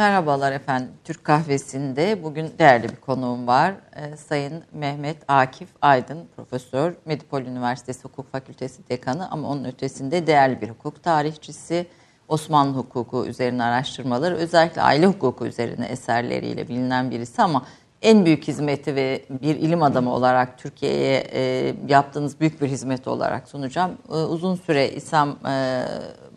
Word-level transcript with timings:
Merhabalar 0.00 0.52
efendim. 0.52 0.88
Türk 1.04 1.24
Kahvesi'nde 1.24 2.22
bugün 2.22 2.52
değerli 2.58 2.88
bir 2.88 2.96
konuğum 2.96 3.46
var. 3.46 3.74
Ee, 3.96 4.16
Sayın 4.16 4.62
Mehmet 4.72 5.16
Akif 5.28 5.68
Aydın, 5.82 6.28
Profesör, 6.36 6.94
Medipol 7.04 7.42
Üniversitesi 7.42 8.04
Hukuk 8.04 8.32
Fakültesi 8.32 8.88
Dekanı 8.88 9.30
ama 9.30 9.48
onun 9.48 9.64
ötesinde 9.64 10.26
değerli 10.26 10.60
bir 10.60 10.68
hukuk 10.68 11.02
tarihçisi, 11.02 11.86
Osmanlı 12.28 12.76
hukuku 12.76 13.26
üzerine 13.26 13.62
araştırmaları, 13.62 14.34
özellikle 14.36 14.82
aile 14.82 15.06
hukuku 15.06 15.46
üzerine 15.46 15.86
eserleriyle 15.86 16.68
bilinen 16.68 17.10
birisi 17.10 17.42
ama 17.42 17.64
en 18.02 18.24
büyük 18.24 18.48
hizmeti 18.48 18.94
ve 18.94 19.24
bir 19.30 19.56
ilim 19.56 19.82
adamı 19.82 20.14
olarak 20.14 20.58
Türkiye'ye 20.58 21.26
e, 21.32 21.74
yaptığınız 21.88 22.40
büyük 22.40 22.60
bir 22.60 22.68
hizmet 22.68 23.08
olarak 23.08 23.48
sunacağım. 23.48 23.98
E, 24.08 24.12
uzun 24.12 24.54
süre 24.54 24.90
İslam 24.90 25.38
e, 25.48 25.84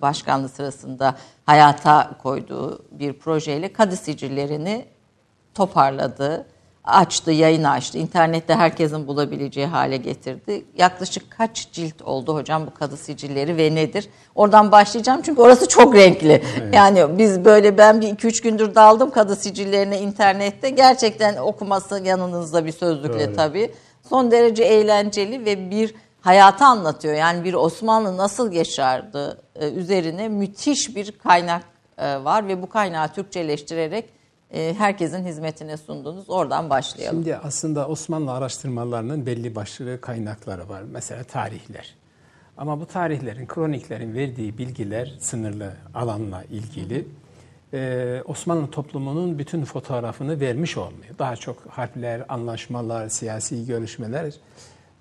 Başkanlığı 0.01 0.49
sırasında 0.49 1.15
hayata 1.45 2.11
koyduğu 2.23 2.85
bir 2.91 3.13
projeyle 3.13 3.73
kadı 3.73 3.95
sicillerini 3.95 4.85
toparladı, 5.53 6.45
açtı, 6.83 7.31
yayın 7.31 7.63
açtı. 7.63 7.97
İnternette 7.97 8.55
herkesin 8.55 9.07
bulabileceği 9.07 9.67
hale 9.67 9.97
getirdi. 9.97 10.65
Yaklaşık 10.77 11.31
kaç 11.31 11.71
cilt 11.71 12.01
oldu 12.01 12.35
hocam 12.35 12.65
bu 12.67 12.73
kadı 12.73 12.97
sicilleri 12.97 13.57
ve 13.57 13.75
nedir? 13.75 14.09
Oradan 14.35 14.71
başlayacağım 14.71 15.21
çünkü 15.21 15.41
orası 15.41 15.67
çok 15.67 15.95
renkli. 15.95 16.43
Evet. 16.59 16.75
Yani 16.75 17.17
biz 17.17 17.45
böyle 17.45 17.77
ben 17.77 18.01
bir 18.01 18.07
iki 18.07 18.27
üç 18.27 18.41
gündür 18.41 18.75
daldım 18.75 19.11
kadı 19.11 19.35
sicillerine 19.35 19.99
internette. 19.99 20.69
Gerçekten 20.69 21.35
okuması 21.35 22.01
yanınızda 22.03 22.65
bir 22.65 22.71
sözlükle 22.71 23.27
Doğru. 23.27 23.35
tabii. 23.35 23.71
Son 24.09 24.31
derece 24.31 24.63
eğlenceli 24.63 25.45
ve 25.45 25.71
bir 25.71 25.95
hayatı 26.21 26.65
anlatıyor. 26.65 27.13
Yani 27.13 27.43
bir 27.43 27.53
Osmanlı 27.53 28.17
nasıl 28.17 28.51
yaşardı 28.51 29.41
e, 29.55 29.71
üzerine 29.71 30.29
müthiş 30.29 30.95
bir 30.95 31.11
kaynak 31.11 31.63
e, 31.97 32.23
var 32.23 32.47
ve 32.47 32.61
bu 32.61 32.69
kaynağı 32.69 33.13
Türkçeleştirerek 33.13 34.09
e, 34.53 34.73
herkesin 34.77 35.25
hizmetine 35.25 35.77
sundunuz. 35.77 36.29
Oradan 36.29 36.69
başlayalım. 36.69 37.17
Şimdi 37.17 37.35
aslında 37.35 37.87
Osmanlı 37.87 38.31
araştırmalarının 38.31 39.25
belli 39.25 39.55
başlı 39.55 40.01
kaynakları 40.01 40.69
var. 40.69 40.83
Mesela 40.91 41.23
tarihler. 41.23 41.95
Ama 42.57 42.79
bu 42.79 42.85
tarihlerin, 42.85 43.47
kroniklerin 43.47 44.13
verdiği 44.13 44.57
bilgiler 44.57 45.17
sınırlı 45.19 45.73
alanla 45.93 46.43
ilgili. 46.43 47.07
Ee, 47.73 48.21
Osmanlı 48.25 48.71
toplumunun 48.71 49.39
bütün 49.39 49.65
fotoğrafını 49.65 50.39
vermiş 50.39 50.77
olmuyor. 50.77 51.17
Daha 51.19 51.35
çok 51.35 51.57
harpler, 51.69 52.25
anlaşmalar, 52.29 53.09
siyasi 53.09 53.65
görüşmeler, 53.65 54.33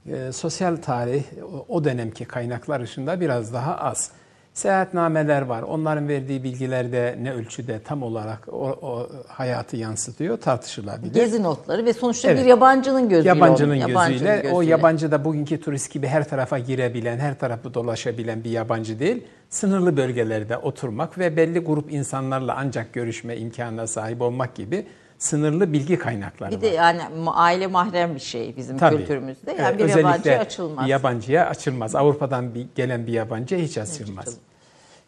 e, 0.07 0.33
sosyal 0.33 0.77
tarih 0.77 1.25
o 1.69 1.85
dönemki 1.85 2.25
kaynaklar 2.25 2.83
dışında 2.83 3.21
biraz 3.21 3.55
daha 3.55 3.77
az. 3.77 4.11
Seyahatnameler 4.55 5.43
var. 5.43 5.63
Onların 5.63 6.09
verdiği 6.09 6.45
bilgilerde 6.45 7.19
ne 7.23 7.33
ölçüde 7.33 7.81
tam 7.83 8.03
olarak 8.03 8.49
o, 8.49 8.67
o 8.83 9.09
hayatı 9.29 9.77
yansıtıyor 9.77 10.41
tartışılabilir. 10.41 11.15
Gezi 11.15 11.43
notları 11.43 11.85
ve 11.85 11.93
sonuçta 11.93 12.31
evet. 12.31 12.41
bir 12.41 12.49
yabancının 12.49 13.09
gözüyle. 13.09 13.29
Yabancının 13.29 13.75
gözüyle. 13.75 13.93
Yabancının 13.93 14.35
gözüyle. 14.35 14.55
O 14.55 14.63
yabancı 14.63 15.11
da 15.11 15.25
bugünkü 15.25 15.61
turist 15.61 15.93
gibi 15.93 16.07
her 16.07 16.29
tarafa 16.29 16.59
girebilen, 16.59 17.19
her 17.19 17.39
tarafı 17.39 17.75
dolaşabilen 17.75 18.45
bir 18.45 18.51
yabancı 18.51 18.99
değil. 18.99 19.25
Sınırlı 19.49 19.97
bölgelerde 19.97 20.57
oturmak 20.57 21.19
ve 21.19 21.37
belli 21.37 21.59
grup 21.59 21.93
insanlarla 21.93 22.55
ancak 22.59 22.93
görüşme 22.93 23.37
imkanına 23.37 23.87
sahip 23.87 24.23
olmak 24.23 24.55
gibi 24.55 24.87
sınırlı 25.21 25.73
bilgi 25.73 25.99
kaynakları 25.99 26.51
bir 26.51 26.57
var. 26.57 26.63
Bir 26.63 26.67
de 26.67 26.75
yani 26.75 27.03
aile 27.27 27.67
mahrem 27.67 28.15
bir 28.15 28.21
şey 28.21 28.57
bizim 28.57 28.79
Tabii. 28.79 28.97
kültürümüzde. 28.97 29.57
Yani 29.59 29.79
bir 29.79 29.89
yabancıya 29.89 30.41
açılmaz. 30.41 30.89
yabancıya 30.89 31.47
açılmaz. 31.47 31.95
Avrupa'dan 31.95 32.55
bir, 32.55 32.67
gelen 32.75 33.07
bir 33.07 33.13
yabancıya 33.13 33.61
hiç 33.61 33.79
açılmaz. 33.79 34.27
Hiç 34.27 34.35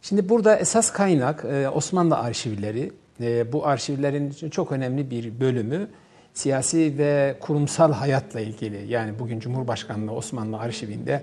Şimdi 0.03 0.29
burada 0.29 0.57
esas 0.57 0.91
kaynak 0.91 1.45
e, 1.45 1.69
Osmanlı 1.69 2.19
arşivleri. 2.19 2.93
E, 3.21 3.53
bu 3.53 3.67
arşivlerin 3.67 4.51
çok 4.51 4.73
önemli 4.73 5.11
bir 5.11 5.41
bölümü 5.41 5.89
siyasi 6.35 6.99
ve 6.99 7.37
kurumsal 7.41 7.93
hayatla 7.93 8.41
ilgili. 8.41 8.93
Yani 8.93 9.19
bugün 9.19 9.41
Cumhurbaşkanlığı 9.41 10.13
Osmanlı 10.13 10.59
arşivinde 10.59 11.23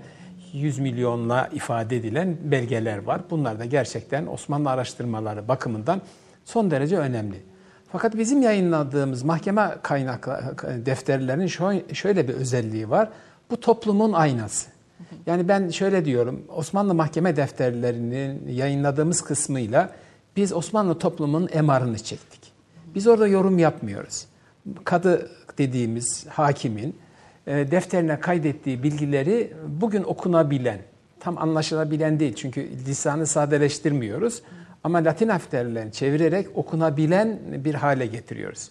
100 0.54 0.80
milyonla 0.80 1.50
ifade 1.54 1.98
edilen 1.98 2.38
belgeler 2.44 2.98
var. 2.98 3.22
Bunlar 3.30 3.60
da 3.60 3.66
gerçekten 3.66 4.28
Osmanlı 4.28 4.70
araştırmaları 4.70 5.48
bakımından 5.48 6.02
son 6.46 6.72
derece 6.72 6.98
önemli. 6.98 7.49
Fakat 7.92 8.18
bizim 8.18 8.42
yayınladığımız 8.42 9.24
mahkeme 9.24 9.76
kaynaklı 9.82 10.56
defterlerinin 10.86 11.48
şöyle 11.94 12.28
bir 12.28 12.34
özelliği 12.34 12.90
var. 12.90 13.10
Bu 13.52 13.60
toplumun 13.60 14.14
aynası. 14.14 14.70
Yani 15.26 15.48
ben 15.48 15.70
şöyle 15.70 16.06
diyorum, 16.06 16.42
Osmanlı 16.56 16.94
mahkeme 16.94 17.36
defterlerinin 17.36 18.48
yayınladığımız 18.48 19.22
kısmıyla 19.22 19.90
biz 20.36 20.54
Osmanlı 20.54 21.00
toplumunun 21.00 21.50
emarını 21.52 21.98
çektik. 21.98 22.52
Biz 22.96 23.08
orada 23.08 23.28
yorum 23.28 23.60
yapmıyoruz. 23.60 24.26
Kadı 24.84 25.30
dediğimiz 25.58 26.28
hakimin 26.28 26.96
e, 27.48 27.72
defterine 27.72 28.20
kaydettiği 28.20 28.84
bilgileri 28.84 29.54
bugün 29.68 30.04
okunabilen, 30.04 30.80
tam 31.20 31.38
anlaşılabilen 31.38 32.20
değil 32.20 32.34
çünkü 32.36 32.70
lisanı 32.88 33.28
sadeleştirmiyoruz. 33.28 34.42
Ama 34.84 34.98
Latin 35.06 35.30
harflerini 35.30 35.92
çevirerek 35.92 36.48
okunabilen 36.56 37.40
bir 37.66 37.74
hale 37.74 38.06
getiriyoruz. 38.06 38.70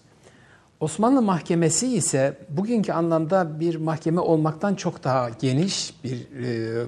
Osmanlı 0.81 1.23
mahkemesi 1.23 1.97
ise 1.97 2.37
bugünkü 2.49 2.93
anlamda 2.93 3.61
bir 3.61 3.77
mahkeme 3.77 4.21
olmaktan 4.21 4.75
çok 4.75 5.05
daha 5.05 5.29
geniş 5.29 5.95
bir 6.05 6.27
e, 6.45 6.87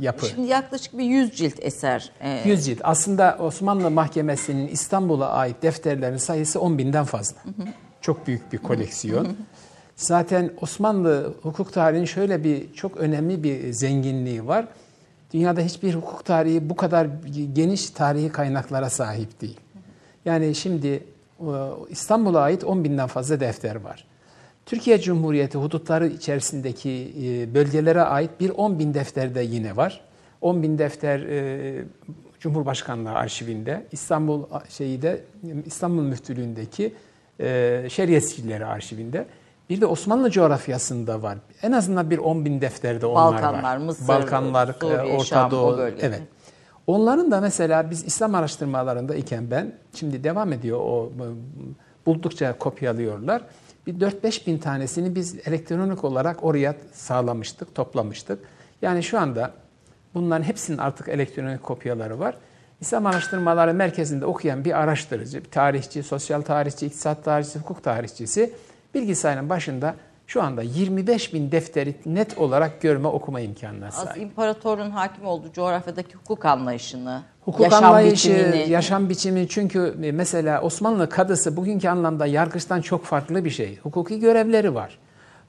yapı. 0.00 0.26
Şimdi 0.26 0.48
yaklaşık 0.48 0.98
bir 0.98 1.04
100 1.04 1.36
cilt 1.36 1.54
eser. 1.60 2.12
E... 2.20 2.48
100 2.48 2.64
cilt. 2.64 2.80
Aslında 2.82 3.36
Osmanlı 3.40 3.90
mahkemesinin 3.90 4.68
İstanbul'a 4.68 5.28
ait 5.28 5.62
defterlerin 5.62 6.16
sayısı 6.16 6.60
10 6.60 6.78
binden 6.78 7.04
fazla. 7.04 7.36
Hı 7.44 7.48
hı. 7.48 7.68
Çok 8.00 8.26
büyük 8.26 8.52
bir 8.52 8.58
koleksiyon. 8.58 9.24
Hı 9.24 9.28
hı. 9.28 9.34
Zaten 9.96 10.50
Osmanlı 10.60 11.34
hukuk 11.42 11.72
tarihinin 11.72 12.04
şöyle 12.04 12.44
bir 12.44 12.74
çok 12.74 12.96
önemli 12.96 13.42
bir 13.42 13.72
zenginliği 13.72 14.46
var. 14.46 14.66
Dünyada 15.32 15.60
hiçbir 15.60 15.94
hukuk 15.94 16.24
tarihi 16.24 16.70
bu 16.70 16.76
kadar 16.76 17.06
geniş 17.52 17.90
tarihi 17.90 18.28
kaynaklara 18.28 18.90
sahip 18.90 19.40
değil. 19.40 19.60
Yani 20.24 20.54
şimdi 20.54 20.88
e, 20.88 21.02
İstanbul'a 21.88 22.40
ait 22.40 22.64
10 22.64 22.84
binden 22.84 23.06
fazla 23.06 23.40
defter 23.40 23.76
var. 23.76 24.04
Türkiye 24.66 25.00
Cumhuriyeti 25.00 25.58
hudutları 25.58 26.06
içerisindeki 26.06 27.12
e, 27.22 27.54
bölgelere 27.54 28.02
ait 28.02 28.30
bir 28.40 28.50
10 28.50 28.78
bin 28.78 28.94
defter 28.94 29.34
de 29.34 29.40
yine 29.40 29.76
var. 29.76 30.00
10 30.40 30.62
bin 30.62 30.78
defter 30.78 31.20
e, 31.20 31.84
Cumhurbaşkanlığı 32.40 33.10
arşivinde, 33.10 33.86
İstanbul 33.92 34.42
şeyi 34.68 35.02
de 35.02 35.20
İstanbul 35.66 36.02
Müftülüğü'ndeki 36.02 36.94
Şeriyetçileri 37.88 38.66
arşivinde. 38.66 39.26
Bir 39.70 39.80
de 39.80 39.86
Osmanlı 39.86 40.30
coğrafyasında 40.30 41.22
var. 41.22 41.38
En 41.62 41.72
azından 41.72 42.10
bir 42.10 42.18
10 42.18 42.44
bin 42.44 42.60
defterde 42.60 43.06
onlar 43.06 43.34
Balkanlar, 43.34 43.62
var. 43.62 43.76
Mısır, 43.76 44.08
Balkanlar, 44.08 44.76
Suriye, 44.80 45.16
Orta 45.16 45.24
Şam, 45.24 45.50
Doğu. 45.50 45.80
Evet. 46.00 46.22
Onların 46.86 47.30
da 47.30 47.40
mesela 47.40 47.90
biz 47.90 48.04
İslam 48.04 48.34
araştırmalarında 48.34 49.14
iken 49.14 49.50
ben, 49.50 49.72
şimdi 49.94 50.24
devam 50.24 50.52
ediyor 50.52 50.78
o 50.80 51.12
buldukça 52.06 52.58
kopyalıyorlar. 52.58 53.42
Bir 53.86 54.00
4-5 54.00 54.46
bin 54.46 54.58
tanesini 54.58 55.14
biz 55.14 55.48
elektronik 55.48 56.04
olarak 56.04 56.44
oraya 56.44 56.74
sağlamıştık, 56.92 57.74
toplamıştık. 57.74 58.38
Yani 58.82 59.02
şu 59.02 59.20
anda 59.20 59.52
bunların 60.14 60.42
hepsinin 60.42 60.78
artık 60.78 61.08
elektronik 61.08 61.62
kopyaları 61.62 62.18
var. 62.18 62.34
İslam 62.80 63.06
Araştırmaları 63.06 63.74
Merkezi'nde 63.74 64.26
okuyan 64.26 64.64
bir 64.64 64.80
araştırıcı, 64.80 65.44
bir 65.44 65.50
tarihçi, 65.50 66.02
sosyal 66.02 66.42
tarihçi, 66.42 66.86
iktisat 66.86 67.24
tarihçisi, 67.24 67.58
hukuk 67.58 67.84
tarihçisi 67.84 68.52
bilgisayarın 68.94 69.48
başında 69.48 69.94
şu 70.26 70.42
anda 70.42 70.62
25 70.62 71.34
bin 71.34 71.52
defteri 71.52 71.94
net 72.06 72.38
olarak 72.38 72.80
görme 72.80 73.08
okuma 73.08 73.40
imkanına 73.40 73.90
sahip. 73.90 74.10
Az 74.10 74.16
imparatorun 74.18 74.90
hakim 74.90 75.26
olduğu 75.26 75.52
coğrafyadaki 75.52 76.14
hukuk 76.14 76.44
anlayışını, 76.44 77.22
hukuk 77.44 77.60
yaşam 77.60 77.84
anlayışı, 77.84 78.30
biçimini... 78.30 78.70
yaşam 78.70 79.08
biçimi 79.08 79.48
çünkü 79.48 79.94
mesela 80.12 80.62
Osmanlı 80.62 81.08
kadısı 81.08 81.56
bugünkü 81.56 81.88
anlamda 81.88 82.26
yargıçtan 82.26 82.80
çok 82.80 83.04
farklı 83.04 83.44
bir 83.44 83.50
şey. 83.50 83.78
Hukuki 83.78 84.20
görevleri 84.20 84.74
var. 84.74 84.98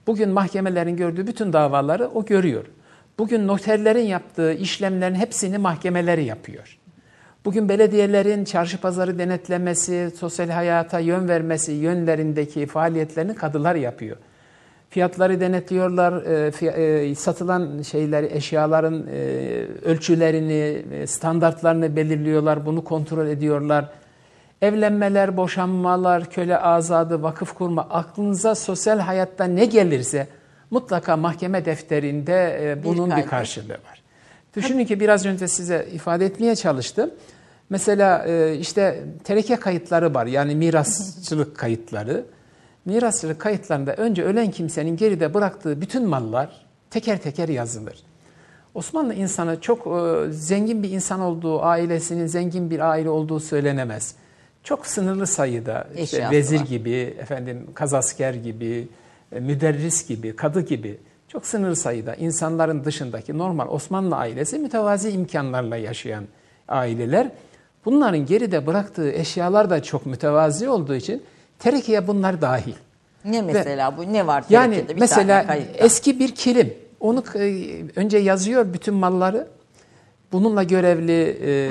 Bugün 0.08 0.30
mahkemelerin 0.30 0.98
gördüğü 0.98 1.28
bütün 1.28 1.54
davaları 1.54 2.08
o 2.08 2.26
görüyor. 2.26 2.66
Bugün 3.20 3.48
noterlerin 3.48 4.06
yaptığı 4.06 4.54
işlemlerin 4.54 5.16
hepsini 5.16 5.58
mahkemeleri 5.58 6.26
yapıyor. 6.26 6.79
Bugün 7.50 7.70
belediyelerin 7.70 8.44
çarşı 8.44 8.82
pazarı 8.82 9.20
denetlemesi, 9.20 10.12
sosyal 10.18 10.50
hayata 10.50 11.00
yön 11.00 11.28
vermesi 11.28 11.72
yönlerindeki 11.72 12.66
faaliyetlerini 12.66 13.36
kadılar 13.36 13.76
yapıyor. 13.76 14.18
Fiyatları 14.90 15.40
denetliyorlar, 15.40 16.24
e, 16.62 17.10
e, 17.10 17.16
satılan 17.16 17.82
şeyleri, 17.82 18.30
eşyaların 18.34 19.08
e, 19.08 19.20
ölçülerini, 19.86 21.08
standartlarını 21.08 21.96
belirliyorlar, 21.96 22.66
bunu 22.66 22.84
kontrol 22.84 23.28
ediyorlar. 23.28 23.86
Evlenmeler, 24.62 25.38
boşanmalar, 25.38 26.30
köle 26.30 26.58
azadı, 26.58 27.24
vakıf 27.24 27.54
kurma, 27.54 27.88
aklınıza 27.90 28.56
sosyal 28.56 29.00
hayatta 29.00 29.46
ne 29.46 29.66
gelirse 29.66 30.28
mutlaka 30.72 31.18
mahkeme 31.18 31.66
defterinde 31.66 32.78
bunun 32.84 33.12
bir, 33.12 33.16
bir 33.16 33.26
karşılığı 33.26 33.74
var. 33.74 34.02
Düşünün 34.56 34.86
ki 34.86 35.00
biraz 35.00 35.26
önce 35.26 35.48
size 35.48 35.88
ifade 35.94 36.26
etmeye 36.26 36.56
çalıştım. 36.56 37.12
Mesela 37.70 38.26
e, 38.28 38.58
işte 38.58 39.04
tereke 39.24 39.56
kayıtları 39.56 40.14
var 40.14 40.26
yani 40.26 40.56
mirasçılık 40.56 41.58
kayıtları. 41.58 42.26
Mirasçılık 42.86 43.40
kayıtlarında 43.40 43.94
önce 43.94 44.24
ölen 44.24 44.52
kimsenin 44.52 44.98
geride 44.98 45.34
bıraktığı 45.34 45.82
bütün 45.82 46.08
mallar 46.08 46.66
teker 46.90 47.22
teker 47.22 47.50
yazılır. 47.50 48.04
Osmanlı 48.74 49.14
insanı 49.14 49.62
çok 49.62 49.88
e, 49.88 50.32
zengin 50.32 50.84
bir 50.84 50.90
insan 50.90 51.20
olduğu, 51.20 51.62
ailesinin 51.62 52.28
zengin 52.28 52.70
bir 52.70 52.80
aile 52.80 53.10
olduğu 53.10 53.40
söylenemez. 53.40 54.16
Çok 54.64 54.88
sınırlı 54.88 55.28
sayıda 55.28 55.88
işte 55.98 56.18
Eşyası 56.18 56.36
vezir 56.36 56.60
var. 56.60 56.66
gibi, 56.66 57.16
efendim 57.20 57.68
kazasker 57.74 58.34
gibi, 58.34 58.88
e, 59.32 59.40
müderris 59.40 60.08
gibi, 60.08 60.36
kadı 60.36 60.62
gibi 60.62 61.00
çok 61.28 61.46
sınırlı 61.46 61.76
sayıda 61.76 62.16
insanların 62.16 62.86
dışındaki 62.86 63.38
normal 63.38 63.68
Osmanlı 63.68 64.16
ailesi 64.16 64.60
mütevazi 64.60 65.10
imkanlarla 65.10 65.78
yaşayan 65.78 66.24
aileler. 66.68 67.32
Bunların 67.86 68.26
geride 68.26 68.68
bıraktığı 68.68 69.12
eşyalar 69.12 69.70
da 69.70 69.84
çok 69.84 70.06
mütevazi 70.06 70.70
olduğu 70.70 70.96
için 70.96 71.24
terekeye 71.60 72.08
bunlar 72.08 72.42
dahil. 72.42 72.74
Ne 73.26 73.42
mesela 73.42 73.98
bu? 73.98 74.14
Ne 74.14 74.28
var 74.28 74.44
Yani 74.50 74.74
terekede? 74.76 74.96
Bir 74.96 75.00
mesela 75.00 75.48
tane 75.48 75.66
eski 75.76 76.20
bir 76.20 76.36
kilim. 76.36 76.74
Onu 77.00 77.24
e, 77.36 77.66
önce 77.96 78.18
yazıyor 78.18 78.74
bütün 78.74 78.94
malları. 78.94 79.48
Bununla 80.32 80.64
görevli 80.64 81.38
e, 81.44 81.70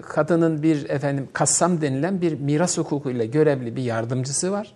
kadının 0.00 0.62
bir 0.62 0.90
efendim 0.90 1.28
kassam 1.32 1.80
denilen 1.80 2.20
bir 2.20 2.40
miras 2.40 2.78
hukukuyla 2.78 3.24
görevli 3.24 3.76
bir 3.76 3.82
yardımcısı 3.82 4.52
var. 4.52 4.74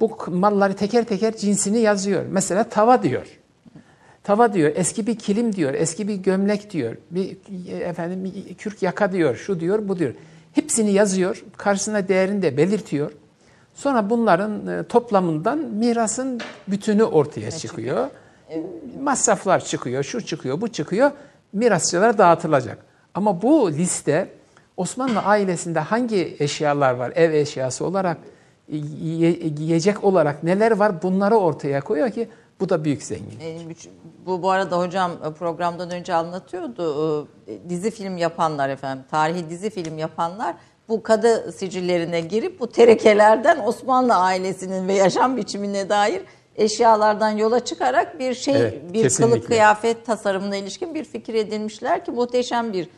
Bu 0.00 0.18
malları 0.28 0.76
teker 0.76 1.04
teker 1.04 1.36
cinsini 1.36 1.78
yazıyor. 1.78 2.24
Mesela 2.30 2.64
tava 2.64 3.02
diyor. 3.02 3.39
Tava 4.24 4.52
diyor, 4.52 4.72
eski 4.74 5.06
bir 5.06 5.18
kilim 5.18 5.56
diyor, 5.56 5.74
eski 5.74 6.08
bir 6.08 6.14
gömlek 6.14 6.70
diyor, 6.70 6.96
bir 7.10 7.36
e, 7.68 7.76
efendim 7.76 8.24
bir 8.24 8.54
kürk 8.54 8.82
yaka 8.82 9.12
diyor, 9.12 9.36
şu 9.36 9.60
diyor, 9.60 9.88
bu 9.88 9.98
diyor. 9.98 10.14
Hepsini 10.52 10.92
yazıyor, 10.92 11.44
karşısına 11.56 12.08
değerini 12.08 12.42
de 12.42 12.56
belirtiyor. 12.56 13.12
Sonra 13.74 14.10
bunların 14.10 14.66
e, 14.66 14.82
toplamından 14.82 15.58
mirasın 15.58 16.40
bütünü 16.68 17.04
ortaya 17.04 17.50
çıkıyor. 17.50 18.08
Masraflar 19.02 19.64
çıkıyor, 19.64 20.02
şu 20.02 20.26
çıkıyor, 20.26 20.60
bu 20.60 20.68
çıkıyor. 20.68 21.10
Mirasçılara 21.52 22.18
dağıtılacak. 22.18 22.78
Ama 23.14 23.42
bu 23.42 23.72
liste 23.72 24.28
Osmanlı 24.76 25.18
ailesinde 25.20 25.80
hangi 25.80 26.36
eşyalar 26.38 26.94
var, 26.94 27.12
ev 27.14 27.32
eşyası 27.32 27.84
olarak, 27.84 28.16
yiye- 28.68 29.52
yiyecek 29.58 30.04
olarak 30.04 30.42
neler 30.42 30.72
var 30.72 31.02
bunları 31.02 31.36
ortaya 31.36 31.80
koyuyor 31.80 32.10
ki 32.10 32.28
bu 32.60 32.68
da 32.68 32.84
büyük 32.84 33.02
zengin. 33.02 33.40
E, 33.40 33.58
Bu 34.26 34.42
bu 34.42 34.50
arada 34.50 34.78
hocam 34.78 35.10
e, 35.12 35.32
programdan 35.32 35.90
önce 35.90 36.14
anlatıyordu. 36.14 37.22
E, 37.48 37.68
Dizi 37.68 37.90
film 37.90 38.16
yapanlar 38.16 38.68
efendim, 38.68 39.04
tarihi 39.10 39.50
dizi 39.50 39.70
film 39.70 39.98
yapanlar 39.98 40.54
bu 40.88 41.02
kadı 41.02 41.52
sicillerine 41.52 42.20
girip 42.20 42.60
bu 42.60 42.66
terekelerden 42.72 43.58
Osmanlı 43.66 44.14
ailesinin 44.14 44.88
ve 44.88 44.94
yaşam 44.94 45.36
biçimine 45.36 45.88
dair 45.88 46.22
eşyalardan 46.56 47.30
yola 47.30 47.64
çıkarak 47.64 48.18
bir 48.18 48.34
şey, 48.34 48.56
Evet, 48.56 48.92
bir 48.92 49.02
kesinlikle. 49.02 49.34
kılık 49.34 49.46
kıyafet 49.46 50.06
tasarımına 50.06 50.56
ilişkin 50.56 50.94
bir 50.94 51.04
fikir 51.04 51.34
edinmişler 51.34 52.04
ki 52.04 52.10
muhteşem 52.10 52.72
bir 52.72 52.88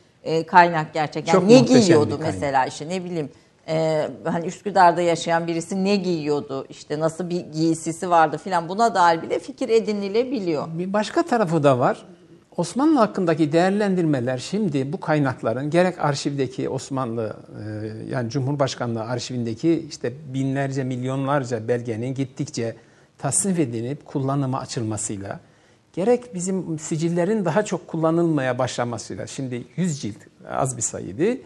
kaynak 0.46 0.94
gerçekten. 0.94 1.32
Çok 1.32 1.44
ne 1.46 1.58
giyiyordu 1.58 2.10
kaynak. 2.18 2.34
mesela 2.34 2.66
işte 2.66 2.88
ne 2.88 3.04
bileyim 3.04 3.30
e, 3.68 4.08
hani 4.24 4.46
Üsküdar'da 4.46 5.02
yaşayan 5.02 5.46
birisi 5.46 5.84
ne 5.84 5.96
giyiyordu 5.96 6.66
işte 6.68 7.00
nasıl 7.00 7.30
bir 7.30 7.40
giysisi 7.40 8.10
vardı 8.10 8.38
filan 8.38 8.68
buna 8.68 8.94
dair 8.94 9.22
bile 9.22 9.38
fikir 9.38 9.68
edinilebiliyor. 9.68 10.66
Bir 10.78 10.92
başka 10.92 11.22
tarafı 11.22 11.62
da 11.62 11.78
var. 11.78 12.06
Osmanlı 12.56 12.98
hakkındaki 12.98 13.52
değerlendirmeler 13.52 14.38
şimdi 14.38 14.92
bu 14.92 15.00
kaynakların 15.00 15.70
gerek 15.70 15.98
arşivdeki 15.98 16.68
Osmanlı 16.68 17.36
e, 17.64 17.64
yani 18.10 18.30
Cumhurbaşkanlığı 18.30 19.02
arşivindeki 19.02 19.86
işte 19.88 20.12
binlerce 20.34 20.84
milyonlarca 20.84 21.68
belgenin 21.68 22.14
gittikçe 22.14 22.76
tasnif 23.18 23.58
edilip 23.58 24.04
kullanıma 24.04 24.58
açılmasıyla 24.58 25.40
gerek 25.92 26.34
bizim 26.34 26.78
sicillerin 26.78 27.44
daha 27.44 27.64
çok 27.64 27.88
kullanılmaya 27.88 28.58
başlamasıyla 28.58 29.26
şimdi 29.26 29.64
100 29.76 30.02
cilt 30.02 30.16
az 30.48 30.76
bir 30.76 30.82
sayı 30.82 31.18
değil. 31.18 31.42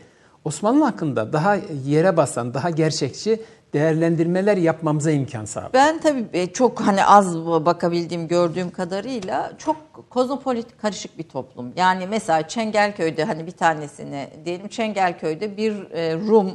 Osmanlı 0.46 0.84
hakkında 0.84 1.32
daha 1.32 1.56
yere 1.84 2.16
basan, 2.16 2.54
daha 2.54 2.70
gerçekçi 2.70 3.42
değerlendirmeler 3.72 4.56
yapmamıza 4.56 5.10
imkan 5.10 5.44
sağlıyor. 5.44 5.72
Ben 5.72 5.98
tabii 5.98 6.26
e, 6.32 6.46
çok 6.52 6.80
hani 6.80 7.04
az 7.04 7.36
bakabildiğim 7.46 8.28
gördüğüm 8.28 8.70
kadarıyla 8.70 9.52
çok 9.58 9.76
kozmopolit 10.10 10.66
karışık 10.82 11.18
bir 11.18 11.22
toplum. 11.22 11.72
Yani 11.76 12.06
mesela 12.06 12.48
Çengelköy'de 12.48 13.24
hani 13.24 13.46
bir 13.46 13.52
tanesini 13.52 14.28
diyelim 14.44 14.68
Çengelköy'de 14.68 15.56
bir 15.56 15.90
e, 15.90 16.14
Rum 16.14 16.50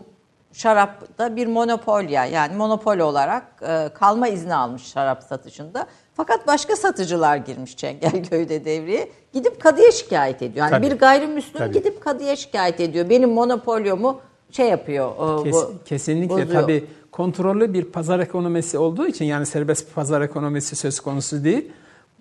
şarapta 0.54 1.36
bir 1.36 1.48
monopolya 1.48 2.26
yani 2.26 2.56
monopol 2.56 3.00
olarak 3.00 3.44
e, 3.68 3.90
kalma 3.94 4.28
izni 4.28 4.56
almış 4.56 4.84
şarap 4.84 5.24
satışında. 5.24 5.88
Fakat 6.16 6.48
başka 6.48 6.75
satıcılar 6.75 7.38
girmiş 7.38 7.78
Çengelköy'de 7.78 8.66
devreye. 8.66 9.10
Gidip 9.34 9.60
kadıya 9.62 9.92
şikayet 9.92 10.42
ediyor. 10.42 10.66
Yani 10.72 10.81
Tabii. 10.84 10.92
bir 10.96 11.00
gayrimüslim 11.00 11.58
Tabii. 11.60 11.74
gidip 11.74 12.02
kadıya 12.02 12.36
şikayet 12.36 12.80
ediyor. 12.80 13.10
Benim 13.10 13.30
monopolyomu 13.30 14.19
şey 14.52 14.69
yapıyor. 14.69 15.12
e, 15.40 15.44
Kes- 15.44 15.54
bu, 15.54 15.74
kesinlikle 15.86 16.30
bozuyor. 16.30 16.62
tabii 16.62 16.86
kontrollü 17.12 17.74
bir 17.74 17.84
pazar 17.84 18.19
ekonomisi 18.19 18.78
olduğu 18.78 19.08
için 19.08 19.25
yani 19.25 19.46
serbest 19.46 19.96
pazar 19.96 20.22
ekonomisi 20.22 20.75
söz 20.75 21.00
konusu 21.00 21.44
değil. 21.44 21.72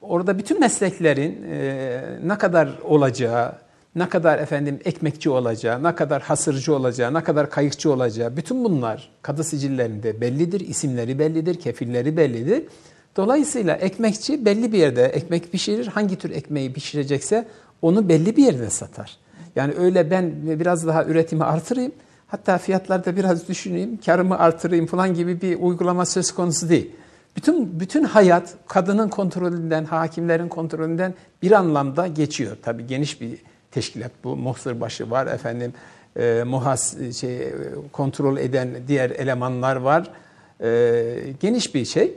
Orada 0.00 0.38
bütün 0.38 0.60
mesleklerin 0.60 1.42
e, 1.50 2.00
ne 2.24 2.38
kadar 2.38 2.68
olacağı, 2.84 3.52
ne 3.94 4.08
kadar 4.08 4.38
efendim 4.38 4.78
ekmekçi 4.84 5.30
olacağı, 5.30 5.82
ne 5.82 5.94
kadar 5.94 6.22
hasırcı 6.22 6.74
olacağı, 6.74 7.14
ne 7.14 7.22
kadar 7.22 7.50
kayıkçı 7.50 7.92
olacağı 7.92 8.36
bütün 8.36 8.64
bunlar 8.64 9.10
kadı 9.22 9.44
sicillerinde 9.44 10.20
bellidir, 10.20 10.60
isimleri 10.60 11.18
bellidir, 11.18 11.54
kefilleri 11.60 12.16
bellidir. 12.16 12.62
Dolayısıyla 13.16 13.76
ekmekçi 13.76 14.44
belli 14.44 14.72
bir 14.72 14.78
yerde 14.78 15.04
ekmek 15.04 15.52
pişirir. 15.52 15.86
Hangi 15.86 16.18
tür 16.18 16.30
ekmeği 16.30 16.72
pişirecekse 16.72 17.46
onu 17.82 18.08
belli 18.08 18.36
bir 18.36 18.42
yerde 18.44 18.70
satar. 18.70 19.16
Yani 19.56 19.74
öyle 19.78 20.10
ben 20.10 20.32
biraz 20.44 20.86
daha 20.86 21.04
üretimi 21.04 21.44
artırayım, 21.44 21.92
hatta 22.26 22.58
fiyatlarda 22.58 23.16
biraz 23.16 23.48
düşüneyim, 23.48 23.98
karımı 24.06 24.38
artırayım 24.38 24.86
falan 24.86 25.14
gibi 25.14 25.40
bir 25.40 25.58
uygulama 25.60 26.06
söz 26.06 26.32
konusu 26.32 26.68
değil. 26.68 26.90
Bütün 27.36 27.80
bütün 27.80 28.04
hayat 28.04 28.54
kadının 28.66 29.08
kontrolünden, 29.08 29.84
hakimlerin 29.84 30.48
kontrolünden 30.48 31.14
bir 31.42 31.52
anlamda 31.52 32.06
geçiyor. 32.06 32.56
Tabii 32.62 32.86
geniş 32.86 33.20
bir 33.20 33.38
teşkilat 33.70 34.12
bu. 34.24 34.36
Muhsırbaşı 34.36 35.10
var 35.10 35.26
efendim. 35.26 35.72
E, 36.16 36.42
muhas 36.46 36.96
şey 37.20 37.42
e, 37.42 37.52
kontrol 37.92 38.36
eden 38.38 38.68
diğer 38.88 39.10
elemanlar 39.10 39.76
var. 39.76 40.10
E, 40.60 41.04
geniş 41.40 41.74
bir 41.74 41.84
şey. 41.84 42.14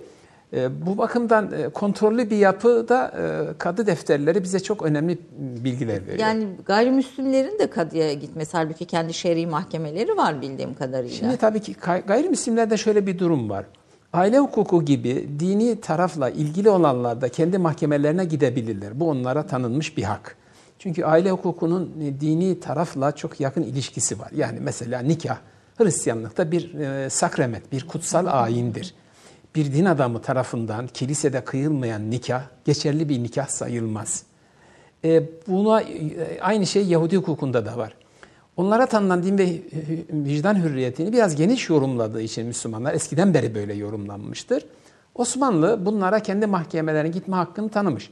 E, 0.53 0.85
bu 0.85 0.97
bakımdan 0.97 1.51
e, 1.51 1.69
kontrollü 1.69 2.29
bir 2.29 2.37
yapıda 2.37 3.07
e, 3.17 3.57
kadı 3.57 3.87
defterleri 3.87 4.43
bize 4.43 4.59
çok 4.59 4.81
önemli 4.83 5.17
bilgiler 5.37 6.01
veriyor. 6.07 6.17
Yani 6.19 6.47
gayrimüslimlerin 6.65 7.59
de 7.59 7.69
kadıya 7.69 8.13
gitmesi 8.13 8.57
halbuki 8.57 8.85
kendi 8.85 9.13
şer'i 9.13 9.47
mahkemeleri 9.47 10.17
var 10.17 10.41
bildiğim 10.41 10.73
kadarıyla. 10.73 11.15
Şimdi 11.15 11.37
tabii 11.37 11.59
ki 11.59 11.75
gay- 11.85 12.05
gayrimüslimlerde 12.05 12.77
şöyle 12.77 13.07
bir 13.07 13.19
durum 13.19 13.49
var. 13.49 13.65
Aile 14.13 14.39
hukuku 14.39 14.85
gibi 14.85 15.29
dini 15.39 15.81
tarafla 15.81 16.29
ilgili 16.29 16.69
olanlar 16.69 17.21
da 17.21 17.29
kendi 17.29 17.57
mahkemelerine 17.57 18.25
gidebilirler. 18.25 18.99
Bu 18.99 19.09
onlara 19.09 19.47
tanınmış 19.47 19.97
bir 19.97 20.03
hak. 20.03 20.35
Çünkü 20.79 21.03
aile 21.03 21.31
hukukunun 21.31 21.93
e, 22.01 22.21
dini 22.21 22.59
tarafla 22.59 23.11
çok 23.11 23.39
yakın 23.39 23.63
ilişkisi 23.63 24.19
var. 24.19 24.29
Yani 24.35 24.59
mesela 24.61 24.99
nikah 24.99 25.37
Hristiyanlıkta 25.77 26.51
bir 26.51 26.75
sakrament, 27.09 27.71
bir 27.71 27.87
kutsal 27.87 28.25
ayindir. 28.43 28.93
Bir 29.55 29.73
din 29.73 29.85
adamı 29.85 30.21
tarafından 30.21 30.87
kilisede 30.87 31.43
kıyılmayan 31.43 32.11
nikah 32.11 32.43
geçerli 32.65 33.09
bir 33.09 33.23
nikah 33.23 33.47
sayılmaz. 33.47 34.23
E, 35.05 35.23
buna 35.47 35.81
e, 35.81 36.39
aynı 36.41 36.67
şey 36.67 36.85
Yahudi 36.85 37.17
hukukunda 37.17 37.65
da 37.65 37.77
var. 37.77 37.95
Onlara 38.57 38.85
tanınan 38.85 39.23
din 39.23 39.37
ve 39.37 39.61
vicdan 40.11 40.55
hürriyetini 40.55 41.13
biraz 41.13 41.35
geniş 41.35 41.69
yorumladığı 41.69 42.21
için 42.21 42.45
Müslümanlar 42.45 42.93
eskiden 42.93 43.33
beri 43.33 43.55
böyle 43.55 43.73
yorumlanmıştır. 43.73 44.65
Osmanlı 45.15 45.85
bunlara 45.85 46.19
kendi 46.19 46.47
mahkemelerine 46.47 47.11
gitme 47.11 47.35
hakkını 47.35 47.69
tanımış. 47.69 48.09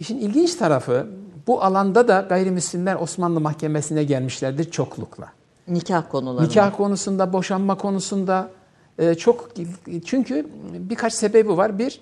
İşin 0.00 0.18
ilginç 0.18 0.54
tarafı 0.54 1.06
bu 1.46 1.62
alanda 1.62 2.08
da 2.08 2.26
gayrimüslimler 2.28 2.94
Osmanlı 2.94 3.40
mahkemesine 3.40 4.04
gelmişlerdir 4.04 4.70
çoklukla. 4.70 5.32
Nikah 5.68 6.10
konularında. 6.10 6.48
Nikah 6.48 6.76
konusunda, 6.76 7.32
boşanma 7.32 7.78
konusunda 7.78 8.50
e, 8.98 9.14
çok 9.14 9.48
çünkü 10.04 10.46
birkaç 10.72 11.12
sebebi 11.12 11.56
var. 11.56 11.78
Bir 11.78 12.00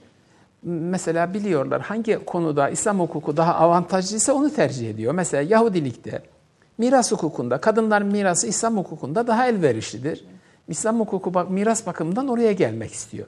mesela 0.62 1.34
biliyorlar 1.34 1.80
hangi 1.80 2.24
konuda 2.24 2.68
İslam 2.68 3.00
hukuku 3.00 3.36
daha 3.36 3.54
avantajlıysa 3.54 4.32
onu 4.32 4.54
tercih 4.54 4.90
ediyor. 4.90 5.14
Mesela 5.14 5.42
Yahudilikte 5.42 6.22
miras 6.78 7.12
hukukunda 7.12 7.58
kadınların 7.58 8.06
mirası 8.06 8.46
İslam 8.46 8.76
hukukunda 8.76 9.26
daha 9.26 9.48
elverişlidir. 9.48 10.24
İslam 10.68 11.00
hukuku 11.00 11.34
bak 11.34 11.50
miras 11.50 11.86
bakımından 11.86 12.28
oraya 12.28 12.52
gelmek 12.52 12.92
istiyor. 12.92 13.26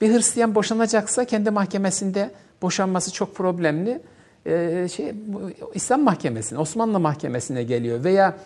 Bir 0.00 0.14
Hristiyan 0.14 0.54
boşanacaksa 0.54 1.24
kendi 1.24 1.50
mahkemesinde 1.50 2.30
boşanması 2.62 3.12
çok 3.12 3.34
problemli. 3.34 4.02
Ee, 4.46 4.88
şey 4.92 5.14
İslam 5.74 6.02
mahkemesine, 6.02 6.58
Osmanlı 6.58 7.00
mahkemesine 7.00 7.62
geliyor 7.62 8.04
veya 8.04 8.36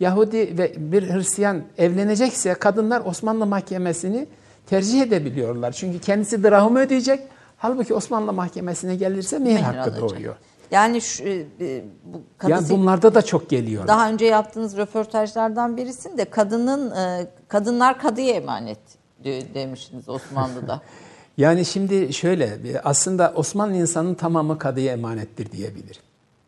Yahudi 0.00 0.58
ve 0.58 0.72
bir 0.76 1.10
Hristiyan 1.14 1.62
evlenecekse 1.78 2.54
kadınlar 2.54 3.02
Osmanlı 3.04 3.46
mahkemesini 3.46 4.26
tercih 4.66 5.02
edebiliyorlar. 5.02 5.72
Çünkü 5.72 5.98
kendisi 5.98 6.42
drahım 6.44 6.76
ödeyecek. 6.76 7.20
Halbuki 7.58 7.94
Osmanlı 7.94 8.32
mahkemesine 8.32 8.96
gelirse 8.96 9.38
mehir 9.38 9.52
Mehir 9.54 9.64
hakkı 9.64 9.80
alacak. 9.80 10.00
doğuyor. 10.00 10.34
Yani 10.70 11.00
şu, 11.00 11.24
e, 11.24 11.30
e, 11.60 11.84
bu 12.04 12.20
kadın 12.38 12.52
Yani 12.52 12.68
bunlarda 12.70 13.14
da 13.14 13.22
çok 13.22 13.50
geliyor. 13.50 13.86
daha 13.86 14.08
önce 14.10 14.24
yaptığınız 14.26 14.76
röportajlardan 14.76 15.76
birisinde 15.76 16.24
kadının 16.24 16.90
e, 16.96 17.26
kadınlar 17.48 17.98
kadıya 17.98 18.34
emanet 18.34 18.78
de- 19.24 19.54
demiştiniz 19.54 20.08
Osmanlı'da. 20.08 20.80
Yani 21.36 21.64
şimdi 21.64 22.12
şöyle 22.12 22.58
aslında 22.84 23.32
Osmanlı 23.36 23.76
insanın 23.76 24.14
tamamı 24.14 24.58
kadıya 24.58 24.92
emanettir 24.92 25.52
diyebilirim. 25.52 26.02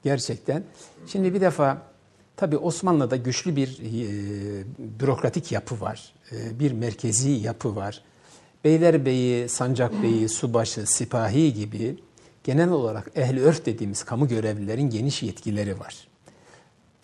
Gerçekten. 0.04 0.62
Şimdi 1.06 1.35
bir 1.35 1.40
defa 1.40 1.78
tabii 2.36 2.56
Osmanlı'da 2.56 3.16
güçlü 3.16 3.56
bir 3.56 3.68
e, 3.68 4.64
bürokratik 5.00 5.52
yapı 5.52 5.80
var. 5.80 6.12
E, 6.32 6.58
bir 6.60 6.72
merkezi 6.72 7.30
yapı 7.30 7.76
var. 7.76 8.02
Beylerbeyi, 8.64 9.48
Sancakbeyi, 9.48 10.28
Subaşı, 10.28 10.86
Sipahi 10.86 11.54
gibi 11.54 11.96
genel 12.44 12.70
olarak 12.70 13.10
ehli 13.14 13.42
örf 13.42 13.66
dediğimiz 13.66 14.02
kamu 14.02 14.28
görevlilerin 14.28 14.90
geniş 14.90 15.22
yetkileri 15.22 15.80
var. 15.80 16.08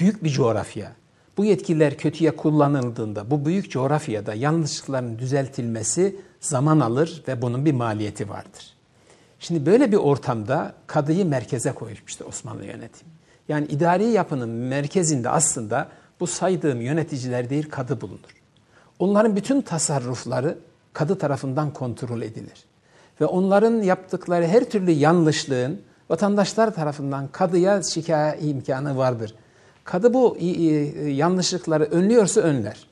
Büyük 0.01 0.25
bir 0.25 0.31
coğrafya. 0.31 0.93
Bu 1.37 1.45
yetkiler 1.45 1.99
kötüye 1.99 2.37
kullanıldığında 2.37 3.31
bu 3.31 3.47
büyük 3.47 3.71
coğrafyada 3.71 4.35
yanlışlıkların 4.35 5.19
düzeltilmesi 5.19 6.17
zaman 6.41 6.81
alır 6.81 7.23
ve 7.29 7.43
bunun 7.43 7.65
bir 7.65 7.73
maliyeti 7.73 8.29
vardır. 8.29 8.75
Şimdi 9.41 9.67
böyle 9.67 9.93
bir 9.93 9.97
ortamda 9.97 10.75
kadıyı 10.87 11.27
merkeze 11.27 11.73
koymuştu 11.73 12.25
Osmanlı 12.25 12.65
yönetimi. 12.65 13.11
Yani 13.49 13.67
idari 13.67 14.05
yapının 14.05 14.49
merkezinde 14.49 15.31
aslında 15.31 15.89
bu 16.21 16.27
saydığım 16.27 16.81
yöneticiler 16.81 17.51
değil 17.51 17.71
kadı 17.71 18.01
bulunur. 18.01 18.39
Onların 18.99 19.37
bütün 19.37 19.61
tasarrufları 19.61 20.59
kadı 20.93 21.19
tarafından 21.19 21.73
kontrol 21.73 22.23
edilir. 22.23 22.65
Ve 23.21 23.25
onların 23.27 23.83
yaptıkları 23.83 24.47
her 24.47 24.65
türlü 24.65 24.91
yanlışlığın 24.91 25.81
vatandaşlar 26.11 26.75
tarafından 26.75 27.29
kadıya 27.29 27.83
şikayet 27.83 28.45
imkanı 28.45 28.97
vardır. 28.97 29.35
Kadı 29.85 30.15
bu 30.15 30.37
yanlışlıkları 31.07 31.85
önlüyorsa 31.85 32.41
önler. 32.41 32.87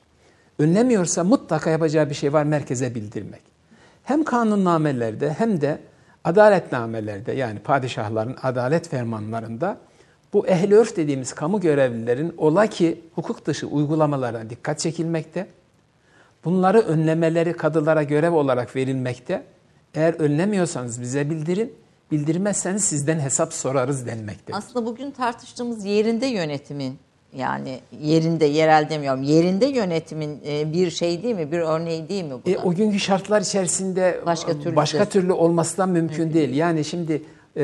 Önlemiyorsa 0.59 1.23
mutlaka 1.23 1.69
yapacağı 1.69 2.09
bir 2.09 2.15
şey 2.15 2.33
var 2.33 2.43
merkeze 2.43 2.95
bildirmek. 2.95 3.41
Hem 4.03 4.23
kanunnamelerde 4.23 5.33
hem 5.33 5.61
de 5.61 5.79
adaletnamelerde 6.23 7.31
yani 7.31 7.59
padişahların 7.59 8.35
adalet 8.43 8.89
fermanlarında 8.89 9.77
bu 10.33 10.47
ehli 10.47 10.75
örf 10.75 10.95
dediğimiz 10.95 11.33
kamu 11.33 11.59
görevlilerin 11.61 12.33
ola 12.37 12.67
ki 12.67 13.01
hukuk 13.15 13.45
dışı 13.45 13.67
uygulamalarına 13.67 14.49
dikkat 14.49 14.79
çekilmekte. 14.79 15.47
Bunları 16.45 16.79
önlemeleri 16.79 17.53
kadılara 17.53 18.03
görev 18.03 18.33
olarak 18.33 18.75
verilmekte. 18.75 19.43
Eğer 19.93 20.13
önlemiyorsanız 20.13 21.01
bize 21.01 21.29
bildirin, 21.29 21.73
bildirmezseniz 22.11 22.83
sizden 22.83 23.19
hesap 23.19 23.53
sorarız 23.53 24.05
denmekte. 24.05 24.55
Aslında 24.55 24.85
bugün 24.85 25.11
tartıştığımız 25.11 25.85
yerinde 25.85 26.25
yönetimin 26.25 26.99
yani 27.35 27.79
yerinde 28.01 28.45
yerel 28.45 28.89
demiyorum 28.89 29.23
yerinde 29.23 29.65
yönetimin 29.65 30.39
e, 30.47 30.73
bir 30.73 30.91
şey 30.91 31.23
değil 31.23 31.35
mi 31.35 31.51
bir 31.51 31.59
örneği 31.59 32.09
değil 32.09 32.23
mi 32.23 32.33
bu? 32.45 32.49
E, 32.49 32.57
o 32.57 32.73
günkü 32.73 32.99
şartlar 32.99 33.41
içerisinde 33.41 34.21
Başka 34.25 34.59
türlü 34.59 34.75
başka 34.75 34.99
de. 34.99 35.09
türlü 35.09 35.33
olması 35.33 35.77
da 35.77 35.85
mümkün 35.85 36.33
değil. 36.33 36.55
Yani 36.55 36.85
şimdi 36.85 37.21
e, 37.57 37.63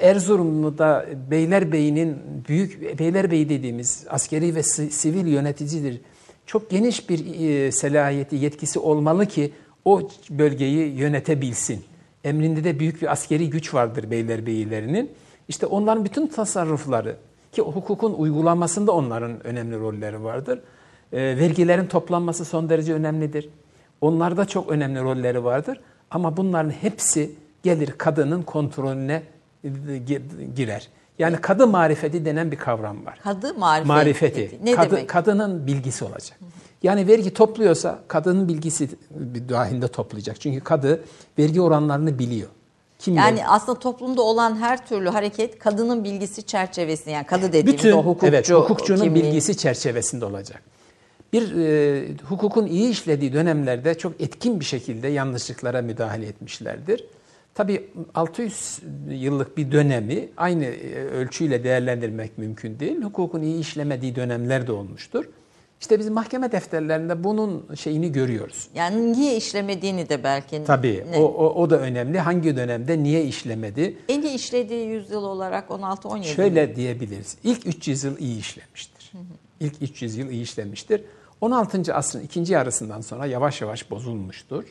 Erzurumlu'da 0.00 1.06
Beylerbeyi'nin 1.30 2.16
büyük 2.48 2.98
Beylerbeyi 2.98 3.48
dediğimiz 3.48 4.06
askeri 4.10 4.54
ve 4.54 4.62
si- 4.62 4.90
sivil 4.90 5.26
yöneticidir. 5.26 6.00
Çok 6.46 6.70
geniş 6.70 7.08
bir 7.10 7.40
e, 7.40 7.72
selahiyeti, 7.72 8.36
yetkisi 8.36 8.78
olmalı 8.78 9.26
ki 9.26 9.52
o 9.84 10.08
bölgeyi 10.30 10.96
yönetebilsin. 10.96 11.84
Emrinde 12.24 12.64
de 12.64 12.78
büyük 12.78 13.02
bir 13.02 13.12
askeri 13.12 13.50
güç 13.50 13.74
vardır 13.74 14.10
Beylerbeyilerinin. 14.10 15.10
İşte 15.48 15.66
onların 15.66 16.04
bütün 16.04 16.26
tasarrufları 16.26 17.16
ki 17.52 17.62
hukukun 17.62 18.12
uygulamasında 18.14 18.92
onların 18.92 19.46
önemli 19.46 19.78
rolleri 19.78 20.24
vardır. 20.24 20.60
E, 21.12 21.18
vergilerin 21.18 21.86
toplanması 21.86 22.44
son 22.44 22.68
derece 22.68 22.94
önemlidir. 22.94 23.48
Onlarda 24.00 24.44
çok 24.44 24.70
önemli 24.70 25.00
rolleri 25.00 25.44
vardır. 25.44 25.80
Ama 26.10 26.36
bunların 26.36 26.70
hepsi 26.70 27.30
gelir 27.62 27.90
kadının 27.98 28.42
kontrolüne 28.42 29.22
e, 29.64 29.68
gi- 29.68 30.54
girer. 30.56 30.88
Yani 31.18 31.36
kadı 31.36 31.66
marifeti 31.66 32.24
denen 32.24 32.50
bir 32.52 32.56
kavram 32.56 33.06
var. 33.06 33.18
Kadı 33.22 33.54
marifeti. 33.54 33.88
Marifeti. 33.88 34.58
Ne 34.64 34.74
Kadı- 34.74 34.90
demek? 34.90 35.08
Kadının 35.08 35.66
bilgisi 35.66 36.04
olacak. 36.04 36.38
Yani 36.82 37.06
vergi 37.06 37.34
topluyorsa 37.34 37.98
kadının 38.08 38.48
bilgisi 38.48 38.88
dahilinde 39.48 39.88
toplayacak. 39.88 40.40
Çünkü 40.40 40.60
kadı 40.60 41.04
vergi 41.38 41.60
oranlarını 41.60 42.18
biliyor. 42.18 42.48
Kim 42.98 43.14
Yani 43.16 43.46
aslında 43.46 43.78
toplumda 43.78 44.22
olan 44.22 44.56
her 44.56 44.86
türlü 44.86 45.08
hareket 45.08 45.58
kadının 45.58 46.04
bilgisi 46.04 46.42
çerçevesinde 46.42 47.10
yani 47.10 47.26
kadı 47.26 47.42
dediğimiz 47.48 47.74
bütün 47.74 47.92
o 47.92 47.98
hukukçu 48.02 48.26
evet, 48.26 48.50
hukukçunun 48.50 49.02
kimliği. 49.04 49.24
bilgisi 49.24 49.56
çerçevesinde 49.56 50.24
olacak. 50.24 50.62
Bir 51.32 51.56
e, 51.56 52.08
hukukun 52.28 52.66
iyi 52.66 52.90
işlediği 52.90 53.32
dönemlerde 53.32 53.98
çok 53.98 54.20
etkin 54.20 54.60
bir 54.60 54.64
şekilde 54.64 55.08
yanlışlıklara 55.08 55.82
müdahale 55.82 56.26
etmişlerdir. 56.26 57.04
Tabii 57.54 57.88
600 58.14 58.78
yıllık 59.10 59.56
bir 59.56 59.72
dönemi 59.72 60.28
aynı 60.36 60.64
e, 60.64 60.94
ölçüyle 61.04 61.64
değerlendirmek 61.64 62.38
mümkün 62.38 62.78
değil. 62.80 63.02
Hukukun 63.02 63.42
iyi 63.42 63.60
işlemediği 63.60 64.16
dönemler 64.16 64.66
de 64.66 64.72
olmuştur. 64.72 65.24
İşte 65.80 65.98
biz 65.98 66.08
mahkeme 66.08 66.52
defterlerinde 66.52 67.24
bunun 67.24 67.74
şeyini 67.74 68.12
görüyoruz. 68.12 68.68
Yani 68.74 69.12
niye 69.12 69.36
işlemediğini 69.36 70.08
de 70.08 70.24
belki. 70.24 70.64
Tabii 70.64 71.04
ne- 71.10 71.18
o, 71.18 71.22
o, 71.22 71.62
o 71.62 71.70
da 71.70 71.78
önemli. 71.80 72.18
Hangi 72.18 72.56
dönemde 72.56 73.02
niye 73.02 73.24
işlemedi? 73.24 73.96
En 74.08 74.22
iyi 74.22 74.34
işlediği 74.34 74.86
yüzyıl 74.88 75.22
olarak 75.24 75.68
16-17 75.68 76.24
Şöyle 76.24 76.76
diyebiliriz. 76.76 77.36
İlk 77.44 77.66
300 77.66 78.04
yıl 78.04 78.18
iyi 78.18 78.38
işlemiştir. 78.38 79.12
İlk 79.60 79.82
300 79.82 80.16
yıl 80.16 80.30
iyi 80.30 80.42
işlemiştir. 80.42 81.02
16. 81.40 81.94
asrın 81.94 82.20
ikinci 82.20 82.52
yarısından 82.52 83.00
sonra 83.00 83.26
yavaş 83.26 83.60
yavaş 83.60 83.90
bozulmuştur. 83.90 84.64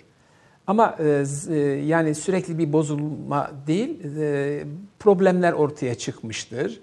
Ama 0.69 0.95
e, 0.99 1.25
e, 1.49 1.55
yani 1.85 2.15
sürekli 2.15 2.57
bir 2.57 2.73
bozulma 2.73 3.51
değil, 3.67 4.17
e, 4.19 4.63
problemler 4.99 5.53
ortaya 5.53 5.95
çıkmıştır. 5.95 6.79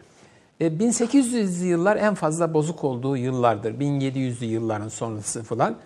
E, 0.60 0.66
1800'lü 0.66 1.64
yıllar 1.64 1.96
en 1.96 2.14
fazla 2.14 2.54
bozuk 2.54 2.84
olduğu 2.84 3.16
yıllardır. 3.16 3.74
1700'lü 3.74 4.44
yılların 4.44 4.88
sonrası 4.88 5.42
falan. 5.42 5.76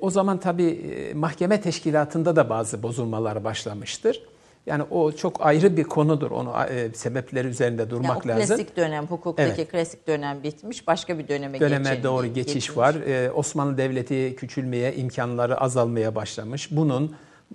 O 0.00 0.10
zaman 0.10 0.40
tabii 0.40 1.12
mahkeme 1.14 1.60
teşkilatında 1.60 2.36
da 2.36 2.50
bazı 2.50 2.82
bozulmalar 2.82 3.44
başlamıştır. 3.44 4.22
Yani 4.66 4.82
o 4.90 5.12
çok 5.12 5.46
ayrı 5.46 5.76
bir 5.76 5.84
konudur. 5.84 6.30
Onu 6.30 6.52
e, 6.70 6.94
sebepleri 6.94 7.48
üzerinde 7.48 7.82
Yani 7.82 7.90
durmak 7.90 8.26
o 8.26 8.28
lazım. 8.28 8.46
klasik 8.56 8.76
dönem, 8.76 9.06
hukuktaki 9.06 9.52
Evet. 9.60 9.70
klasik 9.70 10.06
dönem 10.08 10.42
bitmiş, 10.42 10.86
başka 10.86 11.18
bir 11.18 11.28
döneme 11.28 11.60
Döneme 11.60 11.88
geçen- 11.88 12.02
doğru 12.04 12.26
geçiş 12.26 12.54
geçilmiş. 12.54 12.76
var. 12.76 12.94
Ee, 12.94 13.30
Osmanlı 13.32 13.78
Devleti 13.78 14.36
küçülmeye, 14.38 14.94
imkanları 14.94 15.60
azalmaya 15.60 16.14
başlamış. 16.14 16.68
Bunun 16.70 17.14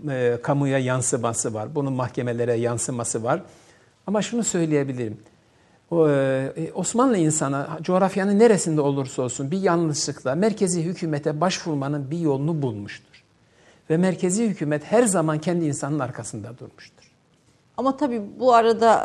e, 0.10 0.38
kamuya 0.44 0.80
yansıması 0.80 1.54
var. 1.54 1.76
Bunun 1.76 1.94
mahkemelere 1.94 2.54
yansıması 2.54 3.24
var. 3.24 3.42
Ama 4.08 4.22
şunu 4.22 4.44
söyleyebilirim. 4.44 5.18
O, 5.92 6.10
e, 6.10 6.52
Osmanlı 6.76 7.18
insanı 7.18 7.68
coğrafyanın 7.82 8.40
neresinde 8.40 8.82
olursa 8.82 9.22
olsun 9.22 9.52
bir 9.52 9.60
yanlışlıkla 9.62 10.36
merkezi 10.36 10.84
hükümete 10.84 11.42
başvurmanın 11.42 12.12
bir 12.12 12.20
yolunu 12.20 12.62
bulmuştur. 12.62 13.15
Ve 13.90 13.98
merkezi 13.98 14.46
hükümet 14.48 14.84
her 14.84 15.04
zaman 15.04 15.40
kendi 15.40 15.66
insanın 15.66 16.00
arkasında 16.00 16.58
durmuştur. 16.58 17.12
Ama 17.78 17.98
tabii 17.98 18.22
bu 18.40 18.54
arada 18.54 19.04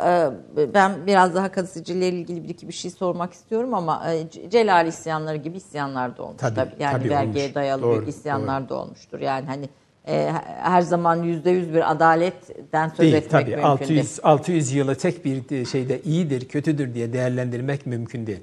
e, 0.57 0.73
ben 0.73 1.07
biraz 1.07 1.35
daha 1.35 1.51
kadı 1.51 1.67
sicilleriyle 1.67 2.19
ilgili 2.21 2.43
bir 2.43 2.49
iki 2.49 2.67
bir 2.67 2.73
şey 2.73 2.91
sormak 2.91 3.33
istiyorum 3.33 3.73
ama 3.73 4.13
e, 4.13 4.29
Celal 4.49 4.87
isyanları 4.87 5.37
gibi 5.37 5.57
isyanlar 5.57 6.17
da 6.17 6.23
olmuş. 6.23 6.37
Tabii, 6.37 6.55
Tabii, 6.55 6.75
yani 6.79 6.97
tabii 6.97 7.09
vergiye 7.09 7.43
olmuş. 7.43 7.55
dayalı 7.55 7.81
Doğru, 7.81 8.01
bir 8.01 8.07
isyanlar 8.07 8.69
da 8.69 8.75
olmuştur. 8.75 9.19
Yani 9.19 9.45
hani 9.45 9.69
e, 10.07 10.31
her 10.61 10.81
zaman 10.81 11.23
yüzde 11.23 11.49
yüz 11.49 11.73
bir 11.73 11.91
adaletten 11.91 12.89
söz 12.89 12.99
Değil 12.99 13.13
etmek 13.13 13.31
tabii. 13.31 13.49
mümkün 13.49 13.63
600, 13.67 13.89
değil. 13.89 14.19
600 14.23 14.71
yılı 14.73 14.95
tek 14.95 15.25
bir 15.25 15.65
şeyde 15.65 16.01
iyidir, 16.01 16.47
kötüdür 16.47 16.93
diye 16.93 17.13
değerlendirmek 17.13 17.85
mümkün 17.85 18.27
değil. 18.27 18.39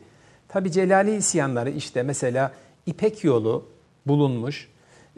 Tabii 0.48 0.72
Celali 0.72 1.16
isyanları 1.16 1.70
işte 1.70 2.02
mesela 2.02 2.52
İpek 2.86 3.24
yolu 3.24 3.66
bulunmuş, 4.06 4.68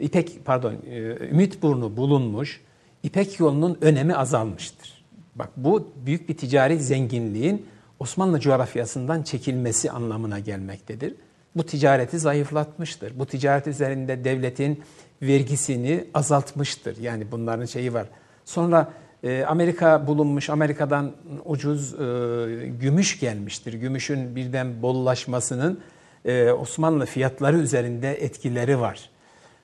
İpek 0.01 0.45
pardon 0.45 0.75
e, 0.89 0.99
Ümit 1.31 1.61
burnu 1.61 1.97
bulunmuş, 1.97 2.61
İpek 3.03 3.39
yolunun 3.39 3.77
önemi 3.81 4.15
azalmıştır. 4.15 5.03
Bak 5.35 5.49
bu 5.57 5.91
büyük 6.05 6.29
bir 6.29 6.37
ticari 6.37 6.79
zenginliğin 6.79 7.65
Osmanlı 7.99 8.39
coğrafyasından 8.39 9.23
çekilmesi 9.23 9.91
anlamına 9.91 10.39
gelmektedir. 10.39 11.15
Bu 11.55 11.63
ticareti 11.65 12.19
zayıflatmıştır. 12.19 13.19
Bu 13.19 13.25
ticaret 13.25 13.67
üzerinde 13.67 14.23
devletin 14.23 14.83
vergisini 15.21 16.07
azaltmıştır. 16.13 16.97
Yani 16.97 17.31
bunların 17.31 17.65
şeyi 17.65 17.93
var. 17.93 18.07
Sonra 18.45 18.93
e, 19.23 19.43
Amerika 19.43 20.07
bulunmuş, 20.07 20.49
Amerika'dan 20.49 21.11
ucuz 21.45 21.93
e, 21.93 21.97
gümüş 22.79 23.19
gelmiştir. 23.19 23.73
Gümüşün 23.73 24.35
birden 24.35 24.81
bollaşmasının 24.81 25.79
e, 26.25 26.51
Osmanlı 26.51 27.05
fiyatları 27.05 27.57
üzerinde 27.57 28.13
etkileri 28.13 28.79
var. 28.79 29.09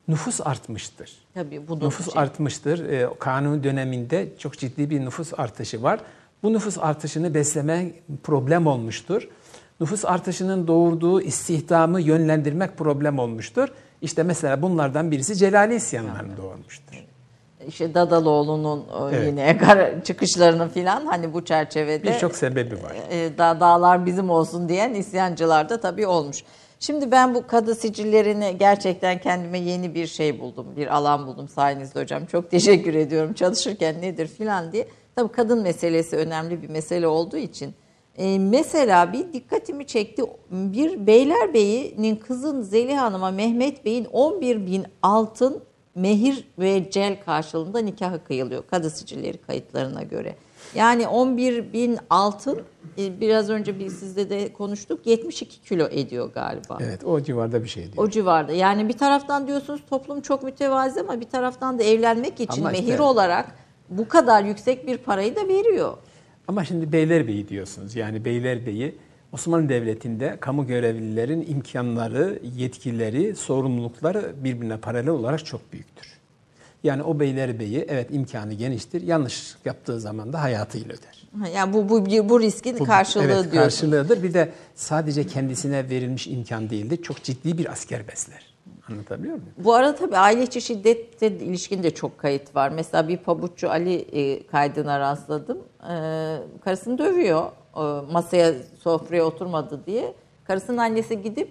Nüfus 0.07 0.41
artmıştır. 0.41 1.11
Tabii 1.33 1.67
bu 1.67 1.79
nüfus 1.79 2.13
şey. 2.13 2.21
artmıştır. 2.21 2.89
E, 2.89 3.09
kanun 3.19 3.63
döneminde 3.63 4.29
çok 4.39 4.57
ciddi 4.57 4.89
bir 4.89 5.01
nüfus 5.01 5.33
artışı 5.37 5.83
var. 5.83 5.99
Bu 6.43 6.53
nüfus 6.53 6.77
artışını 6.77 7.33
besleme 7.33 7.91
problem 8.23 8.67
olmuştur. 8.67 9.27
Nüfus 9.79 10.05
artışının 10.05 10.67
doğurduğu 10.67 11.21
istihdamı 11.21 12.01
yönlendirmek 12.01 12.77
problem 12.77 13.19
olmuştur. 13.19 13.69
İşte 14.01 14.23
mesela 14.23 14.61
bunlardan 14.61 15.11
birisi 15.11 15.35
Celali 15.35 15.75
isyanlarını 15.75 16.37
doğurmuştur. 16.37 17.03
İşte 17.67 17.93
Dadaloğlu'nun 17.93 18.79
e, 18.79 19.15
Evet. 19.15 19.27
yine 19.27 19.57
çıkışlarının 20.03 20.69
filan 20.69 21.05
hani 21.05 21.33
bu 21.33 21.45
çerçevede 21.45 22.03
Birçok 22.03 22.35
sebebi 22.35 22.83
var. 22.83 22.95
e, 23.09 23.37
da, 23.37 23.59
dağlar 23.59 24.05
bizim 24.05 24.29
olsun 24.29 24.69
diyen 24.69 24.93
isyancılar 24.93 25.69
da 25.69 25.79
tabii 25.81 26.07
olmuş. 26.07 26.43
Şimdi 26.79 27.11
ben 27.11 27.35
bu 27.35 27.47
kadı 27.47 27.75
sicillerini 27.75 28.55
gerçekten 28.59 29.21
kendime 29.21 29.59
yeni 29.59 29.95
bir 29.95 30.07
şey 30.07 30.39
buldum. 30.39 30.67
Bir 30.75 30.95
alan 30.95 31.27
buldum 31.27 31.47
sayenizde 31.47 32.01
hocam. 32.01 32.25
Çok 32.25 32.51
teşekkür 32.51 32.93
ediyorum 32.93 33.33
çalışırken 33.33 34.01
nedir 34.01 34.27
filan 34.27 34.71
diye. 34.71 34.87
Tabii 35.15 35.31
kadın 35.31 35.61
meselesi 35.61 36.17
önemli 36.17 36.61
bir 36.61 36.69
mesele 36.69 37.07
olduğu 37.07 37.37
için. 37.37 37.73
E, 38.17 38.39
mesela 38.39 39.13
bir 39.13 39.33
dikkatimi 39.33 39.87
çekti. 39.87 40.23
Bir 40.51 41.07
Beylerbeyi'nin 41.07 42.15
kızın 42.15 42.61
Zeliha 42.61 43.01
Hanım'a 43.01 43.31
Mehmet 43.31 43.85
Bey'in 43.85 44.05
11 44.05 44.65
bin 44.65 44.85
altın 45.01 45.63
mehir 45.95 46.47
ve 46.59 46.91
cel 46.91 47.17
karşılığında 47.25 47.79
nikahı 47.79 48.23
kıyılıyor. 48.23 48.67
Kadı 48.67 48.89
sicilleri 48.89 49.37
kayıtlarına 49.37 50.03
göre. 50.03 50.35
Yani 50.75 51.07
11 51.07 51.73
bin 51.73 51.97
altın 52.09 52.61
e, 52.97 53.19
biraz 53.19 53.49
önce 53.49 53.79
biz 53.79 53.99
sizle 53.99 54.29
de 54.29 54.53
konuştuk 54.53 55.07
72 55.07 55.61
kilo 55.61 55.87
ediyor 55.91 56.33
galiba. 56.33 56.77
Evet 56.81 57.03
o 57.03 57.21
civarda 57.21 57.63
bir 57.63 57.69
şey 57.69 57.83
diyor. 57.83 57.97
O 57.97 58.09
civarda. 58.09 58.51
Yani 58.51 58.87
bir 58.89 58.97
taraftan 58.97 59.47
diyorsunuz 59.47 59.81
toplum 59.89 60.21
çok 60.21 60.43
mütevazi 60.43 61.01
ama 61.01 61.19
bir 61.21 61.29
taraftan 61.29 61.79
da 61.79 61.83
evlenmek 61.83 62.39
için 62.39 62.61
Ama 62.61 62.71
işte- 62.71 62.85
mehir 62.85 62.99
olarak 62.99 63.45
bu 63.89 64.07
kadar 64.07 64.43
yüksek 64.43 64.87
bir 64.87 64.97
parayı 64.97 65.35
da 65.35 65.47
veriyor. 65.47 65.97
Ama 66.47 66.65
şimdi 66.65 66.91
Beylerbeyi 66.91 67.47
diyorsunuz. 67.47 67.95
Yani 67.95 68.25
Beylerbeyi 68.25 68.95
Osmanlı 69.31 69.69
Devleti'nde 69.69 70.37
kamu 70.39 70.67
görevlilerin 70.67 71.45
imkanları, 71.49 72.39
yetkileri, 72.57 73.35
sorumlulukları 73.35 74.33
birbirine 74.43 74.77
paralel 74.77 75.09
olarak 75.09 75.45
çok 75.45 75.73
büyüktür. 75.73 76.16
Yani 76.87 77.03
o 77.03 77.19
Beylerbeyi 77.19 77.85
evet 77.89 78.07
imkanı 78.11 78.53
geniştir. 78.53 79.01
Yanlış 79.01 79.55
yaptığı 79.65 79.99
zaman 79.99 80.33
da 80.33 80.41
hayatıyla 80.41 80.95
öder. 80.95 81.27
Yani 81.55 81.73
bu 81.73 81.89
bu 81.89 82.05
bu 82.29 82.39
riskin 82.39 82.79
Bu- 82.79 82.85
karşılığı 82.85 83.23
evet, 83.23 83.35
diyorsunuz. 83.35 83.53
karşılığıdır. 83.53 84.23
Bir 84.23 84.33
de 84.33 84.49
sadece 84.75 85.27
kendisine 85.27 85.89
verilmiş 85.89 86.27
imkan 86.27 86.69
değildir. 86.69 87.03
Çok 87.03 87.23
ciddi 87.23 87.57
bir 87.57 87.71
asker 87.71 88.07
besler. 88.07 88.45
Anlatabiliyor 88.89 89.35
muyum? 89.35 89.49
Bu 89.57 89.73
arada 89.73 89.95
tabii 89.95 90.17
aile 90.17 90.43
içi 90.43 90.61
şiddetle 90.61 91.27
ilişkin 91.27 91.83
de 91.83 91.91
çok 91.91 92.17
kayıt 92.17 92.55
var. 92.55 92.69
Mesela 92.69 93.07
bir 93.07 93.17
pabuççu 93.17 93.69
Ali 93.69 93.95
e, 93.95 94.47
kaydına 94.47 94.99
rastladım. 94.99 95.57
E, 95.81 95.93
karısını 96.63 96.97
dövüyor. 96.97 97.45
E, 97.75 98.11
masaya, 98.11 98.53
sofraya 98.79 99.23
oturmadı 99.25 99.81
diye. 99.85 100.13
Karısının 100.43 100.77
annesi 100.77 101.21
gidip 101.21 101.49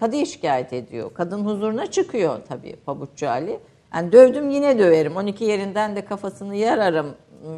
kadıya 0.00 0.26
şikayet 0.26 0.72
ediyor. 0.72 1.10
Kadın 1.14 1.44
huzuruna 1.44 1.86
çıkıyor 1.90 2.38
tabii 2.48 2.76
pabuççu 2.86 3.28
Ali. 3.28 3.60
Yani 3.94 4.12
dövdüm 4.12 4.50
yine 4.50 4.78
döverim. 4.78 5.16
12 5.16 5.44
yerinden 5.44 5.96
de 5.96 6.04
kafasını 6.04 6.56
yararım. 6.56 7.06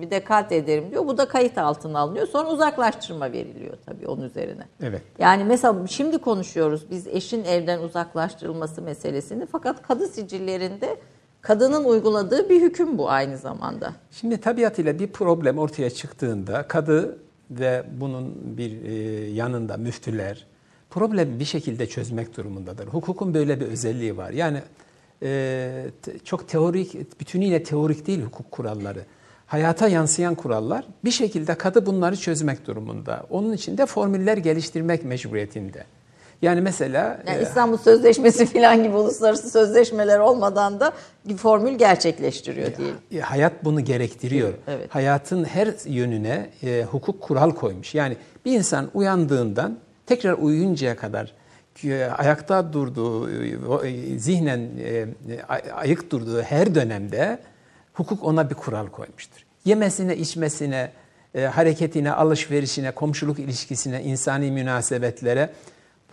Bir 0.00 0.10
de 0.10 0.24
kat 0.24 0.52
ederim 0.52 0.90
diyor. 0.90 1.06
Bu 1.06 1.18
da 1.18 1.28
kayıt 1.28 1.58
altına 1.58 1.98
alınıyor. 1.98 2.26
Sonra 2.26 2.50
uzaklaştırma 2.50 3.32
veriliyor 3.32 3.76
tabii 3.86 4.06
onun 4.06 4.22
üzerine. 4.22 4.62
Evet. 4.82 5.02
Yani 5.18 5.44
mesela 5.44 5.86
şimdi 5.86 6.18
konuşuyoruz 6.18 6.90
biz 6.90 7.06
eşin 7.06 7.44
evden 7.44 7.82
uzaklaştırılması 7.82 8.82
meselesini 8.82 9.46
fakat 9.46 9.82
kadı 9.82 10.06
sicillerinde 10.06 10.96
kadının 11.40 11.84
uyguladığı 11.84 12.48
bir 12.48 12.60
hüküm 12.60 12.98
bu 12.98 13.10
aynı 13.10 13.38
zamanda. 13.38 13.92
Şimdi 14.10 14.40
tabiatıyla 14.40 14.98
bir 14.98 15.06
problem 15.06 15.58
ortaya 15.58 15.90
çıktığında 15.90 16.62
kadı 16.68 17.18
ve 17.50 17.84
bunun 18.00 18.34
bir 18.58 18.84
e, 18.84 18.94
yanında 19.30 19.76
müftüler 19.76 20.46
problemi 20.90 21.40
bir 21.40 21.44
şekilde 21.44 21.86
çözmek 21.86 22.36
durumundadır. 22.36 22.86
Hukukun 22.86 23.34
böyle 23.34 23.60
bir 23.60 23.66
özelliği 23.66 24.16
var. 24.16 24.30
Yani 24.30 24.62
e, 25.22 25.84
te- 26.02 26.18
çok 26.18 26.48
teorik, 26.48 27.20
bütünüyle 27.20 27.62
teorik 27.62 28.06
değil 28.06 28.22
hukuk 28.22 28.50
kuralları. 28.50 29.00
Hayata 29.46 29.88
yansıyan 29.88 30.34
kurallar 30.34 30.84
bir 31.04 31.10
şekilde 31.10 31.54
kadı 31.54 31.86
bunları 31.86 32.16
çözmek 32.16 32.66
durumunda. 32.66 33.26
Onun 33.30 33.52
için 33.52 33.78
de 33.78 33.86
formüller 33.86 34.36
geliştirmek 34.36 35.04
mecburiyetinde. 35.04 35.84
Yani 36.42 36.60
mesela 36.60 37.22
Yani 37.26 37.38
e, 37.38 37.42
İstanbul 37.42 37.76
Sözleşmesi 37.76 38.46
falan 38.52 38.82
gibi 38.82 38.96
uluslararası 38.96 39.50
sözleşmeler 39.50 40.18
olmadan 40.18 40.80
da 40.80 40.92
bir 41.28 41.36
formül 41.36 41.72
gerçekleştiriyor 41.78 42.76
diyelim. 42.76 42.96
E, 43.12 43.20
Hayat 43.20 43.64
bunu 43.64 43.80
gerektiriyor. 43.84 44.52
Evet. 44.68 44.94
Hayatın 44.94 45.44
her 45.44 45.74
yönüne 45.86 46.50
e, 46.62 46.84
hukuk 46.90 47.20
kural 47.20 47.50
koymuş. 47.50 47.94
Yani 47.94 48.16
bir 48.44 48.52
insan 48.52 48.90
uyandığından 48.94 49.78
tekrar 50.06 50.32
uyuyuncaya 50.32 50.96
kadar 50.96 51.32
ayakta 52.18 52.72
durduğu, 52.72 53.30
e, 53.84 54.18
zihnen 54.18 54.60
e, 54.78 55.06
ay- 55.48 55.62
ayık 55.74 56.10
durduğu 56.10 56.42
her 56.42 56.74
dönemde 56.74 57.38
hukuk 57.94 58.24
ona 58.24 58.50
bir 58.50 58.54
kural 58.54 58.86
koymuştur. 58.86 59.40
Yemesine, 59.64 60.16
içmesine, 60.16 60.92
e, 61.34 61.42
hareketine, 61.42 62.12
alışverişine, 62.12 62.90
komşuluk 62.90 63.38
ilişkisine, 63.38 64.02
insani 64.02 64.50
münasebetlere 64.50 65.50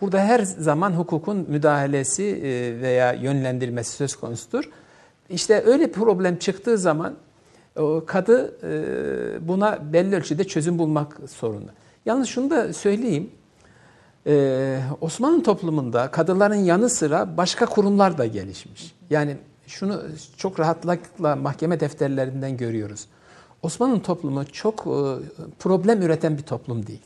burada 0.00 0.20
her 0.20 0.40
zaman 0.40 0.92
hukukun 0.92 1.46
müdahalesi 1.48 2.24
e, 2.24 2.80
veya 2.80 3.12
yönlendirmesi 3.12 3.92
söz 3.92 4.16
konusudur. 4.16 4.70
İşte 5.30 5.62
öyle 5.66 5.88
bir 5.88 5.92
problem 5.92 6.36
çıktığı 6.36 6.78
zaman 6.78 7.14
kadı 8.06 8.56
e, 8.62 9.48
buna 9.48 9.92
belli 9.92 10.16
ölçüde 10.16 10.44
çözüm 10.44 10.78
bulmak 10.78 11.16
zorunda. 11.26 11.70
Yalnız 12.06 12.28
şunu 12.28 12.50
da 12.50 12.72
söyleyeyim. 12.72 13.30
Ee, 14.26 14.80
Osmanlı 15.00 15.42
toplumunda 15.42 16.10
kadıların 16.10 16.54
yanı 16.54 16.90
sıra 16.90 17.36
başka 17.36 17.66
kurumlar 17.66 18.18
da 18.18 18.26
gelişmiş. 18.26 18.94
Yani 19.10 19.36
şunu 19.66 20.02
çok 20.36 20.60
rahatlıkla 20.60 21.36
mahkeme 21.36 21.80
defterlerinden 21.80 22.56
görüyoruz. 22.56 23.06
Osmanlı 23.62 24.02
toplumu 24.02 24.44
çok 24.44 24.80
e, 24.80 25.00
problem 25.58 26.02
üreten 26.02 26.38
bir 26.38 26.42
toplum 26.42 26.86
değil. 26.86 27.02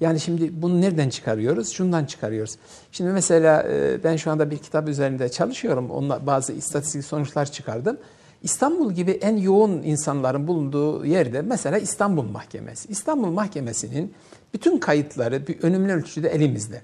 Yani 0.00 0.20
şimdi 0.20 0.62
bunu 0.62 0.80
nereden 0.80 1.08
çıkarıyoruz? 1.08 1.68
Şundan 1.68 2.04
çıkarıyoruz. 2.04 2.56
Şimdi 2.92 3.10
mesela 3.10 3.62
e, 3.62 4.04
ben 4.04 4.16
şu 4.16 4.30
anda 4.30 4.50
bir 4.50 4.58
kitap 4.58 4.88
üzerinde 4.88 5.28
çalışıyorum. 5.28 5.90
Onunla 5.90 6.26
bazı 6.26 6.52
istatistik 6.52 7.04
sonuçlar 7.04 7.52
çıkardım. 7.52 7.96
İstanbul 8.42 8.92
gibi 8.92 9.10
en 9.10 9.36
yoğun 9.36 9.70
insanların 9.70 10.46
bulunduğu 10.46 11.06
yerde 11.06 11.42
mesela 11.42 11.78
İstanbul 11.78 12.22
Mahkemesi. 12.22 12.88
İstanbul 12.88 13.30
Mahkemesi'nin 13.30 14.14
bütün 14.54 14.78
kayıtları 14.78 15.46
bir 15.46 15.62
önemli 15.62 15.92
ölçüde 15.92 16.28
elimizde. 16.28 16.82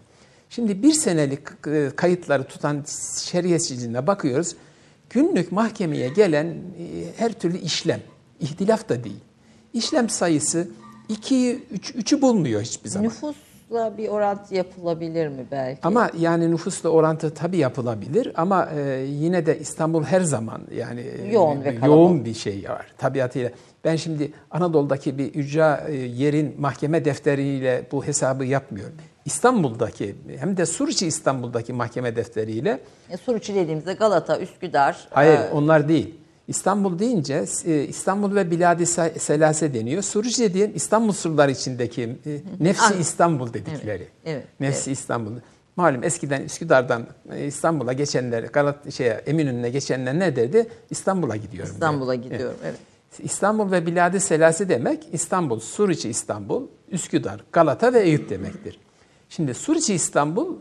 Şimdi 0.50 0.82
bir 0.82 0.92
senelik 0.92 1.40
e, 1.66 1.90
kayıtları 1.96 2.44
tutan 2.44 2.84
şeriye 3.24 3.58
siciline 3.58 4.06
bakıyoruz. 4.06 4.56
Günlük 5.10 5.52
mahkemeye 5.52 6.08
gelen 6.08 6.46
e, 6.46 6.56
her 7.16 7.32
türlü 7.32 7.58
işlem, 7.58 8.00
ihtilaf 8.40 8.88
da 8.88 9.04
değil. 9.04 9.20
İşlem 9.72 10.08
sayısı 10.08 10.68
2'yi 11.10 11.64
3 11.70 11.90
3'ü 11.90 12.22
bulmuyor 12.22 12.62
hiçbir 12.62 12.88
zaman. 12.88 13.12
Nüfusla 13.70 13.96
bir 13.98 14.08
orantı 14.08 14.54
yapılabilir 14.54 15.28
mi 15.28 15.46
belki? 15.50 15.80
Ama 15.82 16.10
yani 16.18 16.50
nüfusla 16.50 16.88
orantı 16.88 17.34
tabii 17.34 17.56
yapılabilir 17.56 18.32
ama 18.36 18.68
e, 18.76 19.04
yine 19.08 19.46
de 19.46 19.58
İstanbul 19.58 20.02
her 20.04 20.20
zaman 20.20 20.60
yani 20.74 21.00
e, 21.00 21.32
Yoğun 21.32 21.60
ve 21.60 21.64
kalabalık. 21.64 21.86
yoğun 21.86 22.24
bir 22.24 22.34
şey 22.34 22.64
var 22.68 22.86
tabiatıyla. 22.98 23.50
Ben 23.84 23.96
şimdi 23.96 24.32
Anadolu'daki 24.50 25.18
bir 25.18 25.34
ücra 25.34 25.84
e, 25.88 25.94
yerin 25.94 26.54
mahkeme 26.58 27.04
defteriyle 27.04 27.82
bu 27.92 28.04
hesabı 28.06 28.44
yapmıyorum. 28.44 28.94
İstanbul'daki 29.24 30.16
hem 30.38 30.56
de 30.56 30.66
Suriçi 30.66 31.06
İstanbul'daki 31.06 31.72
mahkeme 31.72 32.16
defteriyle 32.16 32.80
E, 33.10 33.16
Suruçi 33.16 33.54
dediğimizde 33.54 33.92
Galata, 33.92 34.38
Üsküdar. 34.40 35.08
hayır 35.10 35.38
e, 35.38 35.50
onlar 35.52 35.88
değil. 35.88 36.14
İstanbul 36.48 36.98
deyince 36.98 37.44
e, 37.64 37.84
İstanbul 37.84 38.34
ve 38.34 38.50
Biladi 38.50 38.82
Se- 38.82 39.18
Selase 39.18 39.74
deniyor. 39.74 40.02
Suriçi 40.02 40.54
diye 40.54 40.72
İstanbul 40.74 41.12
surları 41.12 41.50
içindeki 41.50 42.02
e, 42.02 42.40
Nefsi. 42.60 42.94
İstanbul 43.00 43.52
dedikleri. 43.52 44.08
evet, 44.24 44.44
Nefsi 44.60 44.92
İstanbul. 44.92 45.30
Malum 45.76 46.04
eskiden 46.04 46.42
Üsküdar'dan 46.42 47.06
e, 47.32 47.46
İstanbul'a 47.46 47.92
geçenler, 47.92 48.42
Galat 48.42 48.92
şeye 48.92 49.10
Eminönü'ne 49.12 49.70
geçenler 49.70 50.18
ne 50.18 50.36
derdi? 50.36 50.66
İstanbul'a 50.90 51.36
gidiyorum. 51.36 51.72
İstanbul'a 51.72 52.14
gidiyorum. 52.14 52.56
Evet. 52.64 52.76
İstanbul 53.18 53.70
ve 53.72 53.86
Biladi 53.86 54.20
Selasi 54.20 54.68
demek 54.68 55.08
İstanbul, 55.12 55.60
Suriçi 55.60 56.08
İstanbul, 56.08 56.62
Üsküdar, 56.90 57.44
Galata 57.52 57.92
ve 57.92 58.00
Eyüp 58.00 58.30
demektir. 58.30 58.78
Şimdi 59.28 59.54
Suriçi 59.54 59.94
İstanbul 59.94 60.56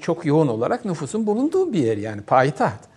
çok 0.00 0.26
yoğun 0.26 0.48
olarak 0.48 0.84
nüfusun 0.84 1.26
bulunduğu 1.26 1.72
bir 1.72 1.78
yer 1.78 1.96
yani 1.96 2.22
payitaht. 2.22 2.87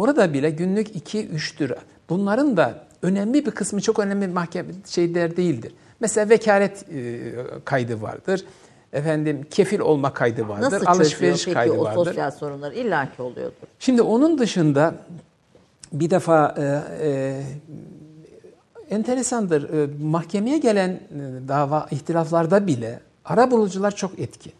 Orada 0.00 0.32
bile 0.32 0.50
günlük 0.50 0.88
2-3 1.14 1.60
lira. 1.60 1.76
Bunların 2.08 2.56
da 2.56 2.84
önemli 3.02 3.46
bir 3.46 3.50
kısmı 3.50 3.80
çok 3.80 3.98
önemli 3.98 4.28
mahkeme 4.28 4.68
şeyler 4.86 5.36
değildir. 5.36 5.74
Mesela 6.00 6.28
vekalet 6.28 6.84
e, 6.92 7.32
kaydı 7.64 8.02
vardır. 8.02 8.44
Efendim 8.92 9.46
kefil 9.50 9.80
olma 9.80 10.12
kaydı 10.14 10.48
vardır. 10.48 10.62
Nasıl 10.62 10.86
alışveriş 10.86 11.36
çözüyor 11.36 11.54
kaydı 11.54 11.70
peki 11.70 11.80
o 11.80 11.84
vardır. 11.84 12.04
sosyal 12.04 12.30
sorunlar? 12.30 12.72
İlla 12.72 13.12
ki 13.16 13.22
oluyordur. 13.22 13.66
Şimdi 13.78 14.02
onun 14.02 14.38
dışında 14.38 14.94
bir 15.92 16.10
defa 16.10 16.54
e, 16.58 16.82
e, 17.08 17.42
enteresandır. 18.90 19.62
E, 19.74 19.88
mahkemeye 20.02 20.58
gelen 20.58 20.90
e, 20.90 21.00
dava 21.48 21.86
ihtilaflarda 21.90 22.66
bile 22.66 23.00
ara 23.24 23.50
bulucular 23.50 23.96
çok 23.96 24.18
etkin. 24.18 24.52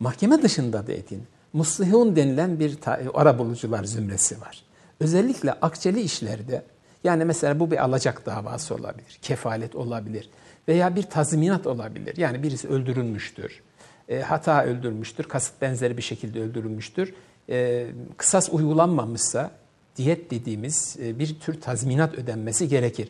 Mahkeme 0.00 0.42
dışında 0.42 0.86
da 0.86 0.92
etkin. 0.92 1.22
Muslihun 1.52 2.16
denilen 2.16 2.58
bir 2.60 2.78
ara 3.14 3.38
bulucular 3.38 3.84
zümresi 3.84 4.40
var. 4.40 4.65
Özellikle 5.00 5.52
akçeli 5.52 6.00
işlerde 6.00 6.62
yani 7.04 7.24
mesela 7.24 7.60
bu 7.60 7.70
bir 7.70 7.84
alacak 7.84 8.26
davası 8.26 8.74
olabilir, 8.74 9.18
kefalet 9.22 9.74
olabilir 9.74 10.30
veya 10.68 10.96
bir 10.96 11.02
tazminat 11.02 11.66
olabilir. 11.66 12.16
Yani 12.16 12.42
birisi 12.42 12.68
öldürülmüştür, 12.68 13.62
e, 14.08 14.20
hata 14.20 14.64
öldürmüştür, 14.64 15.24
kasıt 15.24 15.60
benzeri 15.60 15.96
bir 15.96 16.02
şekilde 16.02 16.40
öldürülmüştür. 16.40 17.14
E, 17.48 17.86
kısas 18.16 18.48
uygulanmamışsa 18.52 19.50
diyet 19.96 20.30
dediğimiz 20.30 20.96
e, 21.02 21.18
bir 21.18 21.40
tür 21.40 21.60
tazminat 21.60 22.14
ödenmesi 22.14 22.68
gerekir. 22.68 23.08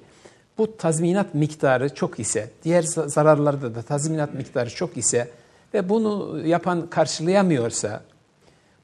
Bu 0.59 0.77
tazminat 0.77 1.35
miktarı 1.35 1.95
çok 1.95 2.21
ise, 2.21 2.51
diğer 2.65 2.83
za- 2.83 3.09
zararlarda 3.09 3.75
da 3.75 3.83
tazminat 3.83 4.35
miktarı 4.35 4.71
çok 4.71 4.97
ise 4.97 5.31
ve 5.75 5.89
bunu 5.89 6.41
yapan 6.47 6.91
karşılayamıyorsa 6.91 8.03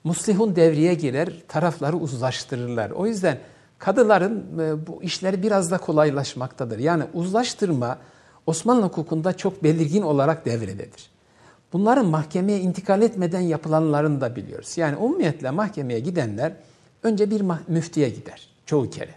muslihun 0.05 0.57
devreye 0.57 0.95
girer, 0.95 1.43
tarafları 1.49 1.97
uzlaştırırlar. 1.97 2.91
O 2.91 3.07
yüzden 3.07 3.39
kadıların 3.79 4.59
e, 4.59 4.87
bu 4.87 5.03
işleri 5.03 5.43
biraz 5.43 5.71
da 5.71 5.79
kolaylaşmaktadır. 5.79 6.79
Yani 6.79 7.05
uzlaştırma 7.15 7.99
Osmanlı 8.47 8.83
hukukunda 8.83 9.37
çok 9.37 9.63
belirgin 9.63 10.03
olarak 10.03 10.47
devrededir. 10.47 11.11
Bunların 11.73 12.07
mahkemeye 12.07 12.61
intikal 12.61 13.03
etmeden 13.03 13.41
yapılanlarını 13.41 14.21
da 14.21 14.37
biliyoruz. 14.37 14.79
Yani 14.79 14.97
umumiyetle 14.97 15.51
mahkemeye 15.51 16.01
gidenler 16.01 16.53
önce 17.03 17.31
bir 17.31 17.43
müftiye 17.69 18.09
gider 18.09 18.49
çoğu 18.67 18.91
kere. 18.91 19.15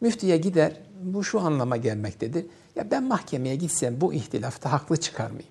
Müftiye 0.00 0.36
gider, 0.36 0.72
bu 1.02 1.24
şu 1.24 1.40
anlama 1.40 1.76
gelmektedir. 1.76 2.46
Ya 2.76 2.90
ben 2.90 3.04
mahkemeye 3.04 3.56
gitsem 3.56 4.00
bu 4.00 4.14
ihtilafta 4.14 4.72
haklı 4.72 4.96
çıkar 4.96 5.30
mıyım? 5.30 5.48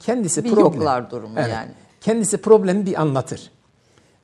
Kendisi 0.00 0.44
Bir 0.44 0.50
problem. 0.50 0.64
yoklar 0.64 1.10
durumu 1.10 1.40
yani. 1.40 1.70
Kendisi 2.00 2.38
problemi 2.38 2.86
bir 2.86 3.00
anlatır. 3.00 3.50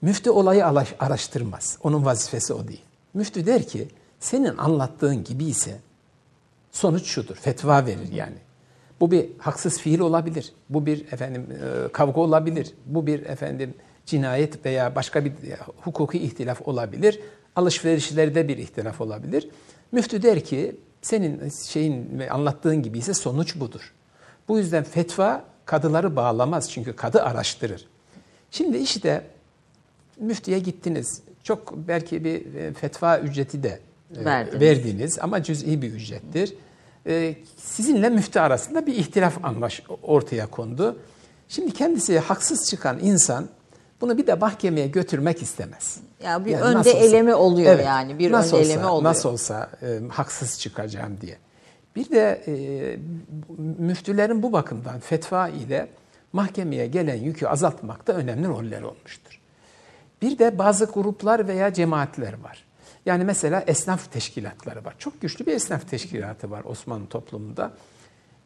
Müftü 0.03 0.31
olayı 0.31 0.67
araştırmaz. 1.01 1.79
Onun 1.83 2.05
vazifesi 2.05 2.53
o 2.53 2.69
değil. 2.69 2.83
Müftü 3.15 3.47
der 3.47 3.67
ki 3.67 3.89
senin 4.21 4.57
anlattığın 4.57 5.25
gibi 5.25 5.45
ise 5.45 5.81
sonuç 6.73 7.07
şudur. 7.07 7.35
Fetva 7.35 7.87
verir 7.87 8.13
yani. 8.13 8.37
Bu 9.01 9.11
bir 9.11 9.27
haksız 9.39 9.79
fiil 9.79 10.01
olabilir. 10.01 10.53
Bu 10.71 10.87
bir 10.87 11.13
efendim 11.13 11.47
e, 11.51 11.89
kavga 11.93 12.21
olabilir. 12.21 12.75
Bu 12.87 13.07
bir 13.07 13.27
efendim 13.27 13.75
cinayet 14.07 14.67
veya 14.67 14.95
başka 14.95 15.25
bir 15.25 15.31
e, 15.31 15.59
hukuki 15.77 16.19
ihtilaf 16.19 16.69
olabilir. 16.69 17.21
Alışverişlerde 17.57 18.49
bir 18.49 18.59
ihtilaf 18.59 19.01
olabilir. 19.01 19.49
Müftü 19.93 20.23
der 20.23 20.45
ki 20.45 20.77
senin 21.03 21.49
şeyin 21.49 22.21
anlattığın 22.31 22.83
gibi 22.83 22.99
ise 22.99 23.15
sonuç 23.15 23.57
budur. 23.61 23.93
Bu 24.49 24.59
yüzden 24.59 24.85
fetva 24.85 25.45
kadıları 25.65 26.17
bağlamaz 26.17 26.71
çünkü 26.71 26.97
kadı 26.97 27.23
araştırır. 27.23 27.89
Şimdi 28.51 28.77
işte 28.77 29.25
müftiye 30.21 30.59
gittiniz. 30.59 31.21
Çok 31.43 31.77
belki 31.89 32.25
bir 32.25 32.55
e, 32.55 32.73
fetva 32.73 33.19
ücreti 33.19 33.63
de 33.63 33.81
e, 34.21 34.25
Verdiniz. 34.25 34.61
verdiniz 34.61 35.19
ama 35.21 35.43
cüz'i 35.43 35.83
bir 35.83 35.93
ücrettir. 35.93 36.55
E, 37.07 37.35
Sizinle 37.57 38.09
müftü 38.09 38.41
arasında 38.41 38.87
bir 38.87 38.95
ihtilaf 38.95 39.45
anlaş 39.45 39.83
ortaya 40.03 40.47
kondu. 40.47 40.99
Şimdi 41.49 41.73
kendisi 41.73 42.19
haksız 42.19 42.69
çıkan 42.71 42.99
insan 42.99 43.49
bunu 44.01 44.19
bir 44.19 44.27
de 44.27 44.35
mahkemeye 44.35 44.87
götürmek 44.87 45.43
istemez. 45.43 45.97
Ya 46.25 46.45
bir 46.45 46.51
Yani 46.51 46.63
önde 46.63 46.79
olsa- 46.79 46.91
eleme 46.91 47.35
oluyor 47.35 47.75
Evet, 47.75 47.87
yani. 47.87 48.19
Bir 48.19 48.33
nasıl 48.33 48.57
önde 48.57 48.61
olsa, 48.63 48.73
eleme 48.73 48.87
oluyor. 48.87 49.11
Nasıl 49.11 49.29
olsa 49.29 49.71
e, 49.83 50.01
haksız 50.09 50.61
çıkacağım 50.61 51.19
diye. 51.21 51.37
Bir 51.97 52.11
de 52.11 52.43
e, 52.47 52.53
müftülerin 53.79 54.43
bu 54.43 54.53
bakımdan 54.53 55.01
fetva 55.01 55.49
ile 55.49 55.89
mahkemeye 56.33 56.87
gelen 56.87 57.15
yükü 57.17 57.47
azaltmakta 57.47 58.13
önemli 58.13 58.49
roller 58.49 58.83
olmuştur. 58.83 59.36
Bir 60.27 60.39
de 60.39 60.59
bazı 60.59 60.85
gruplar 60.85 61.49
veya 61.49 61.73
cemaatler 61.73 62.33
var. 62.43 62.65
Yani 63.07 63.25
mesela 63.25 63.65
esnaf 63.67 64.13
teşkilatları 64.13 64.85
var. 64.85 64.95
Çok 64.99 65.21
güçlü 65.21 65.47
bir 65.47 65.53
esnaf 65.53 65.91
teşkilatı 65.91 66.51
var 66.51 66.65
Osmanlı 66.65 67.07
toplumunda. 67.07 67.73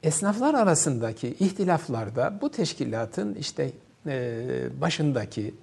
Esnaflar 0.03 0.55
arasındaki 0.55 1.29
ihtilaflarda 1.29 2.39
bu 2.41 2.51
teşkilatın 2.51 3.35
işte 3.35 3.71
e, 4.07 4.43
başındaki 4.81 5.55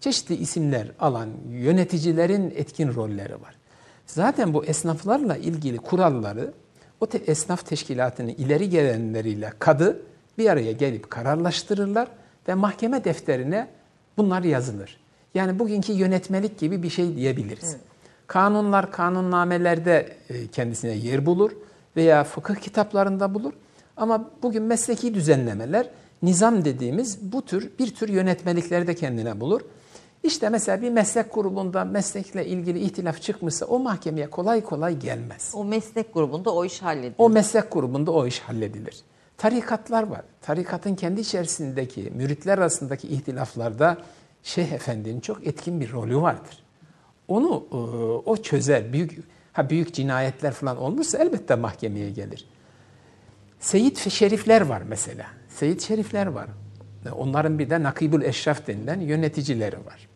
çeşitli 0.00 0.34
isimler 0.34 0.88
alan 1.00 1.28
yöneticilerin 1.50 2.50
etkin 2.56 2.94
rolleri 2.94 3.34
var. 3.34 3.54
Zaten 4.06 4.54
bu 4.54 4.64
esnaflarla 4.64 5.36
ilgili 5.36 5.78
kuralları 5.78 6.52
o 7.00 7.06
te- 7.06 7.18
esnaf 7.18 7.66
teşkilatının 7.66 8.28
ileri 8.28 8.70
gelenleriyle 8.70 9.52
kadı 9.58 10.02
bir 10.38 10.50
araya 10.50 10.72
gelip 10.72 11.10
kararlaştırırlar 11.10 12.08
ve 12.48 12.54
mahkeme 12.54 13.04
defterine 13.04 13.68
bunlar 14.16 14.42
yazılır. 14.42 15.07
Yani 15.34 15.58
bugünkü 15.58 15.92
yönetmelik 15.92 16.58
gibi 16.58 16.82
bir 16.82 16.90
şey 16.90 17.16
diyebiliriz. 17.16 17.76
Kanunlar, 18.26 18.92
kanunnamelerde 18.92 20.16
e, 20.28 20.46
kendisine 20.46 20.92
yer 20.92 21.26
bulur 21.26 21.52
veya 21.96 22.24
fıkıh 22.24 22.54
kitaplarında 22.54 23.34
bulur. 23.34 23.52
Ama 23.96 24.30
bugün 24.42 24.62
mesleki 24.62 25.14
düzenlemeler, 25.14 25.90
nizam 26.22 26.64
dediğimiz 26.64 27.32
bu 27.32 27.42
tür 27.42 27.70
bir 27.78 27.94
tür 27.94 28.08
yönetmeliklerde 28.08 28.94
kendine 28.94 29.40
bulur. 29.40 29.60
İşte 30.22 30.48
mesela 30.48 30.82
bir 30.82 30.90
meslek 30.90 31.34
grubunda 31.34 31.84
meslekle 31.84 32.46
ilgili 32.46 32.78
ihtilaf 32.78 33.22
çıkmışsa 33.22 33.66
o 33.66 33.78
mahkemeye 33.78 34.30
kolay 34.30 34.64
kolay 34.64 34.98
gelmez. 34.98 35.52
O 35.54 35.64
meslek 35.64 36.14
grubunda 36.14 36.54
o 36.54 36.64
iş 36.64 36.82
hallediyor. 36.82 37.14
O 37.18 37.30
meslek 37.30 37.72
grubunda 37.72 38.10
o 38.10 38.26
iş 38.26 38.40
halledilir. 38.40 39.02
Tarikatlar 39.36 40.02
var. 40.02 40.22
Tarikatın 40.42 40.94
kendi 40.94 41.20
içerisindeki 41.20 42.12
müritler 42.14 42.58
arasındaki 42.58 43.08
ihtilaflarda 43.08 43.98
Şeyh 44.42 44.72
Efendi'nin 44.72 45.20
çok 45.20 45.46
etkin 45.46 45.80
bir 45.80 45.92
rolü 45.92 46.16
vardır. 46.16 46.58
Onu 47.28 47.66
e, 47.72 47.76
o 48.30 48.36
çözer. 48.36 48.92
Büyük 48.92 49.24
ha 49.52 49.70
büyük 49.70 49.94
cinayetler 49.94 50.52
falan 50.52 50.76
olmuşsa 50.76 51.18
elbette 51.18 51.54
mahkemeye 51.54 52.10
gelir. 52.10 52.48
Seyit 53.60 54.10
şerifler 54.10 54.60
var 54.60 54.82
mesela. 54.88 55.26
Seyit 55.48 55.82
şerifler 55.82 56.26
var. 56.26 56.48
Onların 57.12 57.58
bir 57.58 57.70
de 57.70 57.82
nakibül 57.82 58.22
eşraf 58.22 58.66
denilen 58.66 59.00
yöneticileri 59.00 59.76
var. 59.76 60.08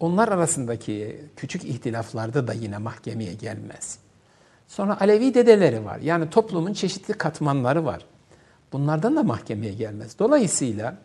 Onlar 0.00 0.28
arasındaki 0.28 1.20
küçük 1.36 1.64
ihtilaflarda 1.64 2.46
da 2.46 2.52
yine 2.52 2.78
mahkemeye 2.78 3.34
gelmez. 3.34 3.98
Sonra 4.68 5.00
Alevi 5.00 5.34
dedeleri 5.34 5.84
var. 5.84 5.98
Yani 5.98 6.30
toplumun 6.30 6.72
çeşitli 6.72 7.14
katmanları 7.14 7.84
var. 7.84 8.06
Bunlardan 8.72 9.16
da 9.16 9.22
mahkemeye 9.22 9.72
gelmez. 9.72 10.18
Dolayısıyla 10.18 10.96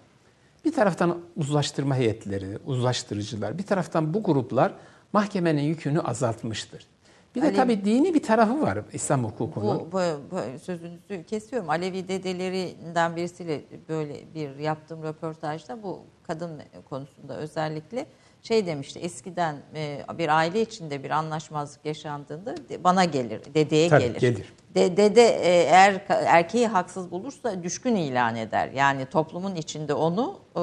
bir 0.66 0.72
taraftan 0.74 1.18
uzlaştırma 1.36 1.96
heyetleri, 1.96 2.58
uzlaştırıcılar, 2.66 3.58
bir 3.58 3.64
taraftan 3.64 4.14
bu 4.14 4.24
gruplar 4.24 4.74
mahkemenin 5.14 5.62
yükünü 5.62 6.00
azaltmıştır. 6.02 6.86
Bir 7.36 7.42
de 7.42 7.46
Alevi- 7.48 7.56
tabii 7.56 7.86
dini 7.86 8.14
bir 8.14 8.24
tarafı 8.24 8.62
var 8.62 8.80
İslam 8.94 9.24
hukukunun. 9.24 9.80
Bu, 9.80 9.92
bu, 9.92 10.00
bu 10.32 10.60
sözünüzü 10.64 11.24
kesiyorum. 11.28 11.70
Alevi 11.70 12.08
dedelerinden 12.08 13.16
birisiyle 13.16 13.62
böyle 13.90 14.16
bir 14.36 14.56
yaptığım 14.56 15.04
röportajda 15.04 15.84
bu 15.84 16.00
kadın 16.24 16.62
konusunda 16.90 17.38
özellikle 17.38 18.06
şey 18.42 18.66
demişti. 18.66 19.00
Eskiden 19.00 19.56
e, 19.76 20.06
bir 20.18 20.38
aile 20.38 20.62
içinde 20.62 21.04
bir 21.04 21.10
anlaşmazlık 21.10 21.86
yaşandığında 21.86 22.56
bana 22.84 23.06
gelir, 23.06 23.42
dedeye 23.54 23.90
Tabii, 23.90 24.04
gelir. 24.04 24.20
gelir. 24.20 24.54
De, 24.76 24.98
dede 24.98 25.22
e, 25.28 25.64
eğer 25.64 26.02
erkeği 26.10 26.68
haksız 26.68 27.12
bulursa 27.12 27.64
düşkün 27.64 27.96
ilan 27.96 28.36
eder. 28.36 28.70
Yani 28.76 29.06
toplumun 29.06 29.56
içinde 29.56 29.94
onu 29.94 30.40
e, 30.56 30.62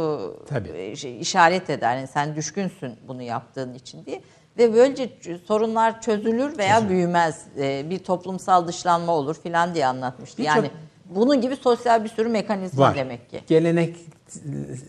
Tabii. 0.48 0.68
e, 0.68 0.96
şey, 0.96 1.20
işaret 1.20 1.70
eder. 1.70 1.96
Yani 1.96 2.06
sen 2.06 2.36
düşkünsün 2.36 2.94
bunu 3.08 3.22
yaptığın 3.22 3.74
için 3.74 4.04
diye. 4.06 4.20
Ve 4.58 4.74
böylece 4.74 5.10
sorunlar 5.46 6.00
çözülür 6.00 6.58
veya 6.58 6.88
büyümez. 6.88 7.42
E, 7.58 7.90
bir 7.90 7.98
toplumsal 7.98 8.68
dışlanma 8.68 9.12
olur 9.12 9.36
filan 9.42 9.74
diye 9.74 9.86
anlatmıştı. 9.86 10.38
Birçok- 10.38 10.56
Yani 10.56 10.70
bunun 11.04 11.40
gibi 11.40 11.56
sosyal 11.56 12.04
bir 12.04 12.08
sürü 12.08 12.28
mekanizma 12.28 12.84
Var. 12.84 12.94
demek 12.96 13.30
ki. 13.30 13.40
Gelenek 13.46 13.96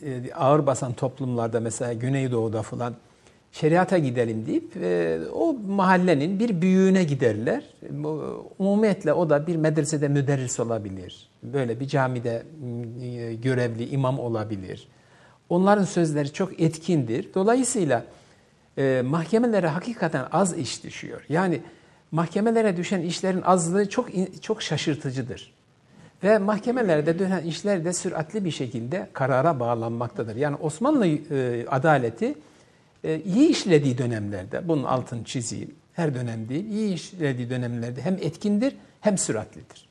e, 0.04 0.34
ağır 0.34 0.66
basan 0.66 0.94
toplumlarda 0.94 1.60
mesela 1.60 1.94
Güneydoğu'da 1.94 2.62
falan 2.62 2.94
şeriata 3.60 3.98
gidelim 3.98 4.46
deyip 4.46 4.78
e, 4.82 5.20
o 5.34 5.54
mahallenin 5.68 6.40
bir 6.40 6.62
büyüğüne 6.62 7.04
giderler. 7.04 7.64
Umumiyetle 8.60 9.14
o 9.14 9.30
da 9.30 9.48
bir 9.48 9.56
medresede 9.56 10.08
müderris 10.08 10.60
olabilir. 10.60 11.30
Böyle 11.44 11.80
bir 11.80 11.88
camide 11.88 12.44
e, 13.02 13.34
görevli 13.34 13.90
imam 13.90 14.20
olabilir. 14.20 14.88
Onların 15.50 15.84
sözleri 15.84 16.34
çok 16.34 16.62
etkindir. 16.62 17.30
Dolayısıyla 17.36 18.06
e, 18.78 19.02
mahkemelere 19.06 19.68
hakikaten 19.68 20.26
az 20.32 20.58
iş 20.58 20.84
düşüyor. 20.84 21.26
Yani 21.30 21.62
mahkemelere 22.12 22.78
düşen 22.78 23.02
işlerin 23.02 23.42
azlığı 23.42 23.90
çok 23.90 24.10
çok 24.42 24.62
şaşırtıcıdır. 24.62 25.54
Ve 26.24 26.38
mahkemelerde 26.38 27.20
dönen 27.20 27.44
işler 27.44 27.86
de 27.86 27.94
süratli 27.94 28.46
bir 28.46 28.52
şekilde 28.52 29.10
karara 29.14 29.60
bağlanmaktadır. 29.60 30.36
Yani 30.36 30.56
Osmanlı 30.56 31.08
e, 31.08 31.66
adaleti 31.68 32.36
iyi 33.04 33.50
işlediği 33.50 33.98
dönemlerde, 33.98 34.68
bunun 34.68 34.84
altını 34.84 35.24
çizeyim, 35.24 35.76
her 35.94 36.16
dönem 36.16 36.50
değil, 36.50 36.66
iyi 36.66 36.94
işlediği 36.94 37.50
dönemlerde 37.50 38.02
hem 38.02 38.14
etkindir 38.14 38.76
hem 39.02 39.18
süratlidir. 39.18 39.88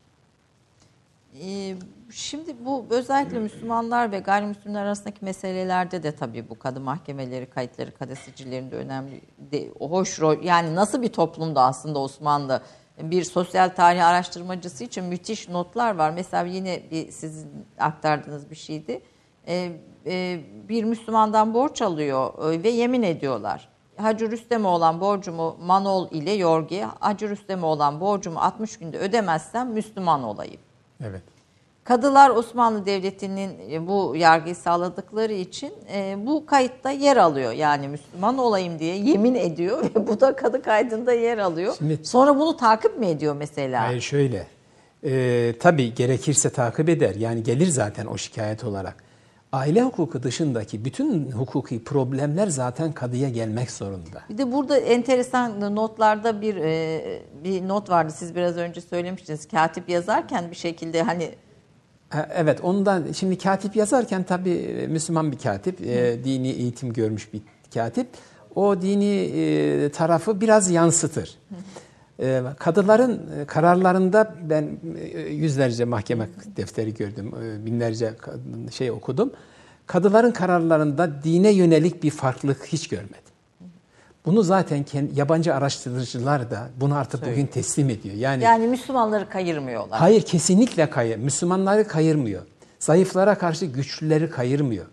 Ee, 1.43 1.75
şimdi 2.11 2.57
bu 2.65 2.87
özellikle 2.91 3.39
Müslümanlar 3.39 4.13
ve 4.13 4.19
gayrimüslimler 4.19 4.83
arasındaki 4.83 5.25
meselelerde 5.25 6.03
de 6.03 6.13
tabii 6.13 6.49
bu 6.49 6.59
kadı 6.59 6.81
mahkemeleri, 6.81 7.47
kayıtları, 7.47 7.91
kadı 7.91 8.17
sicillerinde 8.17 8.77
önemli, 8.77 9.21
de, 9.53 9.69
hoş 9.79 10.21
rol. 10.21 10.43
Yani 10.43 10.75
nasıl 10.75 11.03
bir 11.03 11.09
toplumda 11.09 11.63
aslında 11.63 11.99
Osmanlı 11.99 12.63
bir 13.03 13.25
sosyal 13.25 13.69
tarih 13.69 14.07
araştırmacısı 14.07 14.85
için 14.85 15.05
müthiş 15.05 15.49
notlar 15.49 15.95
var. 15.95 16.11
Mesela 16.11 16.45
yine 16.45 16.83
bir 16.91 17.11
sizin 17.11 17.49
aktardığınız 17.79 18.51
bir 18.51 18.57
şeydi. 18.57 19.01
Ee, 19.49 19.73
e, 20.07 20.41
bir 20.69 20.85
Müslümandan 20.85 21.55
borç 21.55 21.83
alıyor 21.83 22.53
e, 22.53 22.63
ve 22.63 22.69
yemin 22.69 23.03
ediyorlar. 23.03 23.69
Hacı 23.97 24.31
Rüstem'e 24.31 24.69
olan 24.69 25.01
borcumu 25.01 25.57
Manol 25.61 26.11
ile 26.11 26.33
Yorgi, 26.33 26.87
Hacı 27.01 27.29
Rüstem'e 27.29 27.67
olan 27.67 28.01
borcumu 28.01 28.41
60 28.41 28.79
günde 28.79 28.99
ödemezsem 28.99 29.73
Müslüman 29.73 30.23
olayım. 30.23 30.61
Evet. 31.01 31.23
Kadılar 31.85 32.31
Osmanlı 32.31 32.87
Devleti'nin 32.87 33.71
e, 33.71 33.87
bu 33.87 34.17
yargıyı 34.17 34.55
sağladıkları 34.55 35.33
için 35.33 35.73
e, 35.93 36.17
bu 36.27 36.47
kayıtta 36.47 36.91
yer 36.91 37.17
alıyor. 37.17 37.53
Yani 37.53 37.89
Müslüman 37.89 38.39
olayım 38.39 38.79
diye 38.79 38.97
yemin 38.97 39.35
ediyor 39.35 39.85
ve 39.85 40.07
bu 40.07 40.21
da 40.21 40.37
kadı 40.37 40.63
kaydında 40.63 41.13
yer 41.13 41.39
alıyor. 41.39 41.75
Şimdi, 41.79 42.05
Sonra 42.05 42.39
bunu 42.39 42.57
takip 42.57 42.99
mi 42.99 43.07
ediyor 43.07 43.37
mesela? 43.37 43.83
Hayır 43.83 44.01
şöyle. 44.01 44.47
E, 45.05 45.55
tabii 45.61 45.95
gerekirse 45.95 46.51
takip 46.51 46.89
eder. 46.89 47.15
Yani 47.15 47.43
gelir 47.43 47.67
zaten 47.67 48.07
o 48.07 48.17
şikayet 48.17 48.65
olarak. 48.65 49.06
Aile 49.53 49.83
hukuku 49.83 50.23
dışındaki 50.23 50.85
bütün 50.85 51.31
hukuki 51.33 51.85
problemler 51.85 52.47
zaten 52.47 52.93
kadıya 52.93 53.29
gelmek 53.29 53.71
zorunda. 53.71 54.23
Bir 54.29 54.39
de 54.39 54.53
burada 54.53 54.79
enteresan 54.79 55.77
notlarda 55.77 56.41
bir 56.41 56.57
e, 56.57 57.23
bir 57.45 57.69
not 57.69 57.91
vardı. 57.91 58.13
Siz 58.17 58.35
biraz 58.35 58.57
önce 58.57 58.81
söylemiştiniz. 58.81 59.49
Katip 59.49 59.89
yazarken 59.89 60.51
bir 60.51 60.57
şekilde 60.57 61.03
hani 61.03 61.35
Evet 62.35 62.61
ondan 62.63 63.13
şimdi 63.13 63.39
katip 63.39 63.77
yazarken 63.77 64.23
tabii 64.23 64.51
e, 64.51 64.87
Müslüman 64.87 65.33
bir 65.33 65.39
katip, 65.39 65.81
e, 65.81 66.25
dini 66.25 66.49
eğitim 66.49 66.93
görmüş 66.93 67.33
bir 67.33 67.41
katip. 67.75 68.09
O 68.55 68.83
dini 68.83 69.15
e, 69.15 69.91
tarafı 69.91 70.41
biraz 70.41 70.71
yansıtır. 70.71 71.39
E, 71.51 71.55
kadıların 72.59 73.21
e, 73.41 73.45
kararlarında 73.45 74.35
ben 74.43 74.79
e, 74.99 75.21
yüzlerce 75.21 75.85
mahkeme 75.85 76.29
defteri 76.57 76.95
gördüm, 76.95 77.33
e, 77.43 77.67
binlerce 77.67 78.15
şey 78.71 78.91
okudum. 78.91 79.33
Kadıların 79.87 80.33
kararlarında 80.33 81.23
dine 81.25 81.51
yönelik 81.51 82.03
bir 82.03 82.11
farklılık 82.11 82.67
hiç 82.67 82.89
görmedim. 82.89 83.27
Bunu 84.27 84.43
zaten 84.43 84.83
kendi, 84.83 85.19
yabancı 85.19 85.55
araştırıcılar 85.55 86.51
da 86.51 86.69
bunu 86.81 86.95
artık 86.95 87.21
Söyle. 87.21 87.33
bugün 87.33 87.47
teslim 87.47 87.91
ediyor. 87.91 88.15
Yani 88.15 88.43
Yani 88.43 88.67
Müslümanları 88.67 89.29
kayırmıyorlar. 89.29 89.99
Hayır 89.99 90.23
kesinlikle 90.23 90.91
kayır. 90.91 91.17
Müslümanları 91.17 91.89
kayırmıyor. 91.89 92.43
Zayıflara 92.79 93.39
karşı 93.39 93.67
güçlüleri 93.67 94.31
kayırmıyor. 94.31 94.87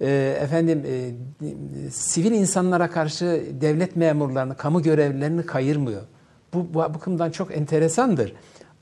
Ee, 0.00 0.38
efendim 0.40 0.84
e, 0.86 1.90
sivil 1.90 2.32
insanlara 2.32 2.90
karşı 2.90 3.42
devlet 3.60 3.96
memurlarını, 3.96 4.56
kamu 4.56 4.82
görevlilerini 4.82 5.46
kayırmıyor. 5.46 6.02
Bu, 6.54 6.74
bakımdan 6.74 7.30
çok 7.30 7.56
enteresandır. 7.56 8.32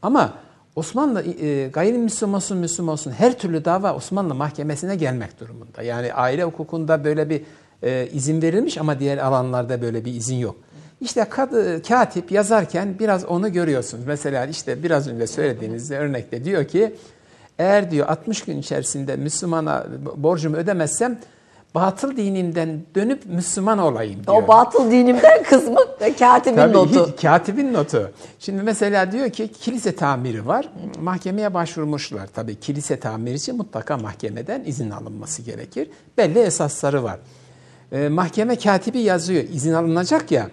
Ama 0.03 0.35
Osmanlı 0.77 1.23
e, 1.23 1.69
gayrimüslim 1.69 2.35
olsun, 2.35 2.59
Müslüman 2.59 2.93
olsun 2.93 3.11
her 3.11 3.39
türlü 3.39 3.65
dava 3.65 3.95
Osmanlı 3.95 4.35
mahkemesine 4.35 4.97
gelmek 4.97 5.41
durumunda. 5.41 5.83
Yani 5.83 6.13
aile 6.15 6.45
hukukunda 6.45 7.05
böyle 7.05 7.31
bir 7.31 7.43
e, 7.83 8.09
izin 8.13 8.43
verilmiş 8.43 8.79
ama 8.79 8.99
diğer 8.99 9.19
alanlarda 9.19 9.83
böyle 9.83 10.05
bir 10.05 10.15
izin 10.15 10.37
yok. 10.37 10.57
İşte 11.01 11.25
kadı, 11.25 11.83
katip 11.83 12.33
yazarken 12.33 12.99
biraz 12.99 13.25
onu 13.25 13.53
görüyorsunuz. 13.53 14.05
Mesela 14.07 14.47
işte 14.47 14.83
biraz 14.83 15.09
önce 15.09 15.27
söylediğiniz 15.27 15.91
örnekte 15.91 16.45
diyor 16.45 16.65
ki 16.65 16.95
eğer 17.59 17.91
diyor 17.91 18.09
60 18.09 18.43
gün 18.43 18.59
içerisinde 18.59 19.17
Müslümana 19.17 19.87
borcumu 20.17 20.57
ödemezsem 20.57 21.19
batıl 21.81 22.17
dinimden 22.17 22.81
dönüp 22.95 23.27
Müslüman 23.27 23.79
olayım 23.79 24.27
diyor. 24.27 24.43
O 24.43 24.49
batıl 24.49 24.91
dinimden 24.91 25.43
kısmı 25.51 25.77
katibin 26.19 26.57
Tabii, 26.57 26.73
notu. 26.73 27.15
Katibin 27.23 27.73
notu. 27.73 28.13
Şimdi 28.39 28.63
mesela 28.63 29.13
diyor 29.13 29.31
ki 29.31 29.49
kilise 29.53 29.97
tamiri 29.97 30.47
var. 30.47 30.69
Mahkemeye 31.01 31.55
başvurmuşlar. 31.55 32.27
Tabii 32.27 32.61
kilise 32.61 33.01
tamiri 33.01 33.35
için 33.35 33.57
mutlaka 33.57 33.97
mahkemeden 33.97 34.63
izin 34.67 34.91
alınması 34.91 35.43
gerekir. 35.43 35.91
Belli 36.19 36.39
esasları 36.39 37.05
var 37.05 37.19
e, 37.93 38.09
mahkeme 38.09 38.57
katibi 38.57 38.99
yazıyor. 38.99 39.43
izin 39.43 39.73
alınacak 39.73 40.33
ya. 40.33 40.51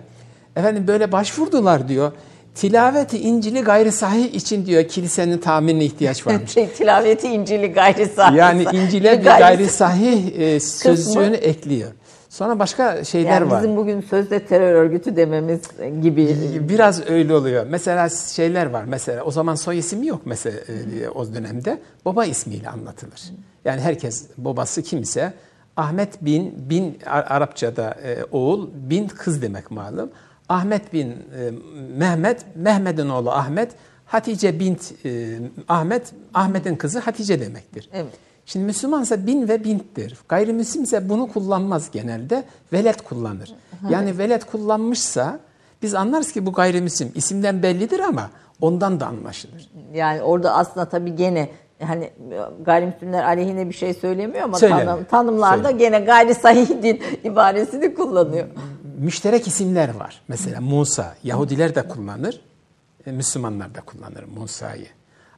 Efendim 0.55 0.87
böyle 0.87 1.11
başvurdular 1.11 1.87
diyor. 1.87 2.11
Tilaveti 2.55 3.19
İncil'i 3.19 3.61
gayri 3.61 3.91
sahih 3.91 4.33
için 4.33 4.65
diyor 4.65 4.83
kilisenin 4.83 5.37
tahminine 5.37 5.85
ihtiyaç 5.85 6.27
varmış. 6.27 6.51
Şey, 6.51 6.69
tilaveti 6.69 7.27
İncil'i 7.27 7.67
gayri 7.67 8.05
sahih. 8.05 8.37
Yani 8.37 8.65
İncil'e 8.73 9.19
bir 9.19 9.25
gayri 9.25 9.67
sahih 9.67 10.39
e, 10.39 10.59
sözcüğünü 10.59 11.35
ekliyor. 11.35 11.91
Sonra 12.29 12.59
başka 12.59 13.03
şeyler 13.03 13.31
yani 13.31 13.51
var. 13.51 13.63
Bizim 13.63 13.77
bugün 13.77 14.01
sözde 14.01 14.45
terör 14.45 14.73
örgütü 14.73 15.15
dememiz 15.15 15.61
gibi. 16.01 16.37
Biraz 16.69 17.09
öyle 17.09 17.33
oluyor. 17.33 17.65
Mesela 17.69 18.09
şeyler 18.09 18.65
var. 18.65 18.83
Mesela 18.87 19.23
o 19.23 19.31
zaman 19.31 19.55
soy 19.55 19.77
ismi 19.77 20.07
yok 20.07 20.21
mesela 20.25 20.59
e, 21.03 21.09
o 21.09 21.33
dönemde. 21.33 21.79
Baba 22.05 22.25
ismiyle 22.25 22.69
anlatılır. 22.69 23.21
Yani 23.65 23.81
herkes 23.81 24.25
babası 24.37 24.81
kimse 24.81 25.33
Ahmet 25.77 26.25
bin, 26.25 26.69
bin 26.69 26.97
Arapçada 27.05 27.97
e, 28.03 28.23
oğul, 28.31 28.69
bin 28.73 29.07
kız 29.07 29.41
demek 29.41 29.71
malum. 29.71 30.09
Ahmet 30.49 30.93
bin 30.93 31.09
e, 31.09 31.15
Mehmet, 31.97 32.45
Mehmet'in 32.55 33.09
oğlu 33.09 33.31
Ahmet, 33.31 33.71
Hatice 34.05 34.59
bint 34.59 35.05
e, 35.05 35.39
Ahmet, 35.67 36.13
Ahmet'in 36.33 36.75
kızı 36.75 36.99
Hatice 36.99 37.39
demektir. 37.39 37.89
Evet. 37.93 38.13
Şimdi 38.45 38.65
Müslümansa 38.65 39.27
bin 39.27 39.47
ve 39.47 39.63
binttir. 39.63 40.17
Gayrimüslimse 40.29 41.09
bunu 41.09 41.27
kullanmaz 41.27 41.91
genelde. 41.91 42.43
Velet 42.73 43.01
kullanır. 43.01 43.55
Yani 43.89 44.17
velet 44.17 44.45
kullanmışsa 44.45 45.39
biz 45.81 45.93
anlarız 45.93 46.31
ki 46.31 46.45
bu 46.45 46.53
gayrimüslim. 46.53 47.11
isimden 47.15 47.63
bellidir 47.63 47.99
ama 47.99 48.29
ondan 48.61 48.99
da 48.99 49.07
anlaşılır. 49.07 49.69
Yani 49.93 50.21
orada 50.21 50.53
aslında 50.53 50.89
tabii 50.89 51.15
gene 51.15 51.49
hani 51.83 52.09
gayrimüslimler 52.65 53.23
aleyhine 53.23 53.69
bir 53.69 53.73
şey 53.73 53.93
söylemiyor 53.93 54.43
ama 54.43 54.57
tanım, 54.57 55.03
tanımlarda 55.03 55.63
Söyle. 55.69 55.77
gene 55.77 55.99
gayri 55.99 56.35
sahih 56.35 56.69
din 56.83 57.01
ibaresini 57.23 57.93
kullanıyor. 57.93 58.47
Müşterek 58.97 59.47
isimler 59.47 59.95
var. 59.95 60.21
Mesela 60.27 60.61
Musa, 60.61 61.15
Yahudiler 61.23 61.75
de 61.75 61.87
kullanır, 61.87 62.41
e, 63.05 63.11
Müslümanlar 63.11 63.75
da 63.75 63.81
kullanır 63.81 64.23
Musa'yı. 64.23 64.87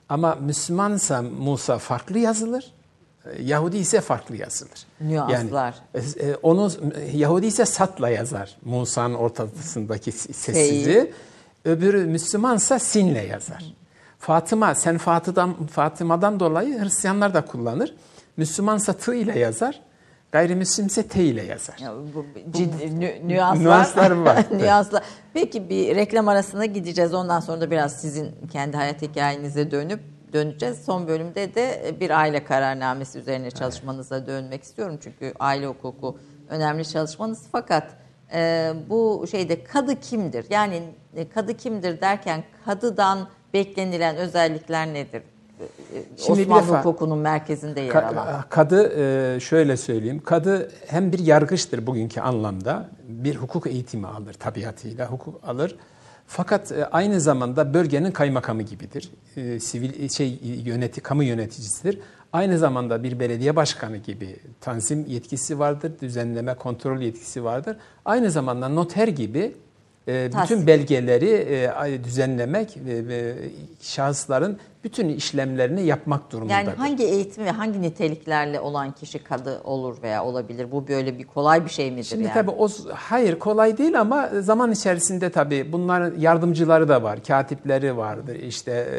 Ama 0.10 0.36
Müslümansa 0.36 1.22
Musa 1.22 1.78
farklı 1.78 2.20
yazılır, 2.20 2.74
e, 3.26 3.41
Yahudi 3.43 3.78
ise 3.78 4.02
farklı 4.02 4.36
yazılır. 4.36 4.86
Nüanslar. 5.02 5.76
Yani, 5.93 6.08
e, 6.20 6.36
onu 6.36 6.72
Yahudi 7.13 7.46
ise 7.46 7.65
satla 7.65 8.10
yazar. 8.10 8.58
Musa'nın 8.65 9.13
ortasındaki 9.13 10.12
sessizi. 10.12 11.13
Öbürü 11.65 12.06
Müslümansa 12.06 12.80
sinle 12.80 13.26
yazar. 13.26 13.63
Fatıma, 14.20 14.76
sen 14.76 14.98
Fatıma'dan, 14.98 15.67
Fatıma'dan 15.67 16.39
dolayı 16.39 16.80
Hristiyanlar 16.80 17.34
da 17.34 17.46
kullanır. 17.46 17.93
Müslümansa 18.38 18.93
tı 18.93 19.15
ile 19.15 19.39
yazar. 19.39 19.82
Gayrimüslimse 20.32 21.08
T 21.08 21.24
ile 21.24 21.44
yazar. 21.44 21.78
Ya, 21.80 21.94
bu, 22.16 22.26
ciddi, 22.52 23.00
nü, 23.00 23.28
nüanslar, 23.28 23.63
nüanslar 23.63 24.12
var. 24.26 24.46
nüanslar. 24.52 25.04
Peki 25.34 25.70
bir 25.70 25.96
reklam 25.96 26.28
arasına 26.28 26.66
gideceğiz. 26.66 27.13
Ondan 27.13 27.40
sonra 27.40 27.62
da 27.62 27.72
biraz 27.72 28.02
sizin 28.02 28.36
kendi 28.52 28.78
hayat 28.78 29.02
hikayenize 29.02 29.72
dönüp 29.72 30.00
döneceğiz. 30.34 30.86
Son 30.86 31.08
bölümde 31.08 31.56
de 31.56 31.96
bir 32.00 32.10
aile 32.20 32.44
kararnamesi 32.44 33.20
üzerine 33.20 33.52
çalışmanıza 33.52 34.18
evet. 34.18 34.28
dönmek 34.28 34.63
istiyorum. 34.63 35.00
Çünkü 35.04 35.34
aile 35.40 35.68
hukuku 35.68 36.18
önemli 36.50 36.88
çalışmanız. 36.88 37.44
Fakat 37.52 37.94
e, 38.34 38.74
bu 38.90 39.26
şeyde 39.32 39.63
kadı 39.63 40.00
kimdir? 40.00 40.46
Yani 40.50 40.84
e, 41.16 41.30
kadı 41.30 41.58
kimdir 41.58 42.02
derken 42.02 42.44
kadıdan 42.66 43.30
beklenilen 43.54 44.16
özellikler 44.16 44.88
nedir? 44.88 45.24
Şimdi 46.17 46.41
Osmanlı 46.41 46.62
defa, 46.62 46.80
hukukunun 46.80 47.20
merkezinde 47.20 47.82
yer 47.82 48.04
alan. 48.04 48.43
Kadı 48.50 48.93
e, 49.36 49.39
şöyle 49.39 49.78
söyleyeyim. 49.78 50.22
Kadı 50.26 50.72
hem 50.88 51.12
bir 51.12 51.20
yargıçtır 51.20 51.88
bugünkü 51.88 52.22
anlamda. 52.22 52.89
Bir 53.08 53.36
hukuk 53.36 53.67
eğitimi 53.67 54.08
alır 54.08 54.34
tabiatıyla. 54.34 55.08
Hukuk 55.12 55.48
alır. 55.48 55.76
Fakat 56.28 56.72
e, 56.72 56.86
aynı 56.86 57.22
zamanda 57.22 57.74
bölgenin 57.74 58.12
kaymakamı 58.12 58.62
gibidir. 58.62 59.12
E, 59.38 59.60
sivil 59.60 60.10
şey 60.10 60.39
yöneti 60.43 61.02
kamu 61.02 61.24
yöneticisidir. 61.24 62.00
Aynı 62.34 62.58
zamanda 62.58 63.04
bir 63.04 63.20
belediye 63.20 63.56
başkanı 63.56 63.98
gibi 63.98 64.36
tanzim 64.62 65.06
yetkisi 65.08 65.60
vardır, 65.60 65.91
düzenleme, 66.02 66.54
kontrol 66.54 67.02
yetkisi 67.02 67.43
vardır. 67.43 67.78
Aynı 68.06 68.32
zamanda 68.32 68.70
noter 68.70 69.08
gibi 69.08 69.56
e, 70.08 70.30
bütün 70.41 70.67
belgeleri 70.67 71.30
e, 71.30 72.04
düzenlemek 72.04 72.78
ve 72.86 73.36
şahısların 73.82 74.60
bütün 74.88 75.10
işlemlerini 75.10 75.86
yapmak 75.86 76.32
durumundadır. 76.32 76.65
Yani 76.65 76.78
hangi 76.78 77.04
eğitim 77.04 77.45
ve 77.45 77.52
hangi 77.52 77.82
niteliklerle 77.82 78.60
olan 78.60 78.91
kişi 78.91 79.19
kadı 79.19 79.62
olur 79.63 80.02
veya 80.02 80.26
olabilir? 80.26 80.71
Bu 80.71 80.88
böyle 80.88 81.19
bir 81.19 81.23
kolay 81.23 81.65
bir 81.65 81.69
şey 81.69 81.91
midir 81.91 82.04
Şimdi 82.04 82.23
yani? 82.23 82.34
tabii 82.34 82.52
o 82.52 82.67
hayır 82.93 83.39
kolay 83.39 83.78
değil 83.78 84.00
ama 84.00 84.30
zaman 84.39 84.71
içerisinde 84.71 85.30
tabii 85.30 85.71
bunların 85.71 86.19
yardımcıları 86.19 86.88
da 86.88 87.04
var, 87.04 87.23
katipleri 87.23 87.97
vardır. 87.97 88.36
İşte 88.36 88.71
e, 88.71 88.97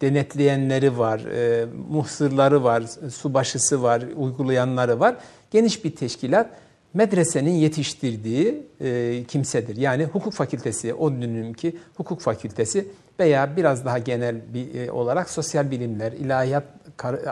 denetleyenleri 0.00 0.98
var, 0.98 1.20
e, 1.20 1.66
muhsırları 1.90 2.64
var, 2.64 2.82
subaşısı 3.10 3.82
var, 3.82 4.02
uygulayanları 4.16 5.00
var. 5.00 5.16
Geniş 5.50 5.84
bir 5.84 5.96
teşkilat 5.96 6.50
medresenin 6.94 7.54
yetiştirdiği 7.54 8.66
e, 8.80 9.24
kimsedir. 9.28 9.76
Yani 9.76 10.04
hukuk 10.04 10.32
fakültesi, 10.32 10.94
o 10.94 11.12
dönemki 11.12 11.76
hukuk 11.96 12.20
fakültesi 12.20 12.88
veya 13.22 13.56
biraz 13.56 13.84
daha 13.84 13.98
genel 13.98 14.54
bir 14.54 14.74
e, 14.74 14.92
olarak 14.92 15.30
sosyal 15.30 15.70
bilimler, 15.70 16.12
ilahiyat 16.12 16.64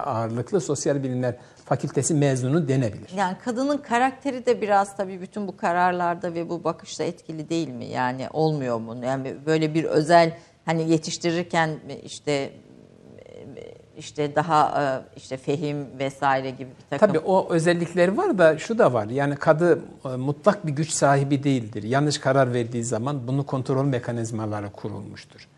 ağırlıklı 0.05 0.61
sosyal 0.61 1.03
bilimler 1.03 1.37
fakültesi 1.65 2.15
mezunu 2.15 2.69
denebilir. 2.69 3.11
Yani 3.17 3.37
kadının 3.45 3.79
karakteri 3.79 4.47
de 4.47 4.61
biraz 4.61 4.97
tabii 4.97 5.21
bütün 5.21 5.49
bu 5.49 5.57
kararlarda 5.57 6.35
ve 6.35 6.49
bu 6.49 6.65
bakışta 6.65 7.05
etkili 7.05 7.49
değil 7.49 7.69
mi? 7.69 7.85
Yani 7.85 8.29
olmuyor 8.33 8.79
mu? 8.79 8.97
Yani 9.05 9.35
böyle 9.47 9.75
bir 9.75 9.85
özel 9.85 10.37
hani 10.65 10.91
yetiştirirken 10.91 11.71
işte 12.05 12.51
işte 13.99 14.35
daha 14.37 14.83
e, 14.83 15.17
işte 15.17 15.37
fehim 15.37 15.87
vesaire 15.99 16.51
gibi 16.51 16.71
bir 16.71 16.91
takım. 16.91 17.09
Tabii 17.09 17.19
o 17.19 17.49
özellikleri 17.51 18.17
var 18.17 18.39
da 18.39 18.59
şu 18.59 18.79
da 18.79 18.93
var. 18.93 19.07
Yani 19.07 19.37
kadı 19.37 19.79
e, 20.05 20.09
mutlak 20.09 20.67
bir 20.67 20.73
güç 20.73 20.91
sahibi 20.91 21.43
değildir. 21.45 21.83
Yanlış 21.83 22.19
karar 22.19 22.55
verdiği 22.55 22.85
zaman 22.85 23.29
bunu 23.29 23.47
kontrol 23.47 23.85
mekanizmaları 23.85 24.71
kurulmuştur. 24.71 25.49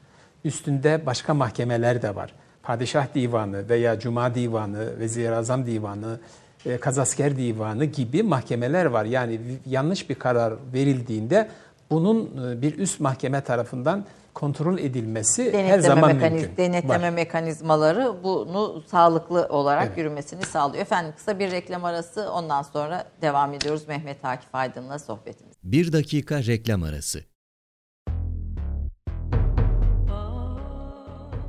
Üstünde 0.44 1.06
başka 1.06 1.34
mahkemeler 1.34 2.02
de 2.02 2.14
var. 2.16 2.32
Padişah 2.62 3.14
Divanı 3.14 3.68
veya 3.68 3.98
Cuma 3.98 4.34
Divanı, 4.34 4.98
Vezir 4.98 5.30
Azam 5.32 5.66
Divanı, 5.66 6.20
e, 6.66 6.76
Kazasker 6.78 7.36
Divanı 7.36 7.84
gibi 7.84 8.22
mahkemeler 8.22 8.84
var. 8.86 9.04
Yani 9.04 9.40
yanlış 9.66 10.10
bir 10.10 10.14
karar 10.14 10.54
verildiğinde 10.74 11.48
bunun 11.90 12.30
bir 12.62 12.78
üst 12.78 13.00
mahkeme 13.00 13.40
tarafından 13.40 14.04
kontrol 14.34 14.78
edilmesi 14.78 15.42
denetleme 15.44 15.68
her 15.68 15.78
zaman 15.78 16.14
mekaniz, 16.14 16.42
mümkün. 16.42 16.56
Denetleme 16.56 17.04
Var. 17.06 17.10
mekanizmaları 17.10 18.14
bunu 18.24 18.82
sağlıklı 18.86 19.46
olarak 19.48 19.86
Evet. 19.86 19.98
yürümesini 19.98 20.42
sağlıyor. 20.42 20.82
Efendim 20.82 21.12
kısa 21.16 21.38
bir 21.38 21.50
reklam 21.50 21.84
arası 21.84 22.32
ondan 22.32 22.62
sonra 22.62 23.04
devam 23.22 23.54
ediyoruz 23.54 23.88
Mehmet 23.88 24.24
Akif 24.24 24.54
Aydın'la 24.54 24.98
sohbetimiz. 24.98 25.54
Bir 25.64 25.92
dakika 25.92 26.38
reklam 26.38 26.82
arası. 26.82 27.20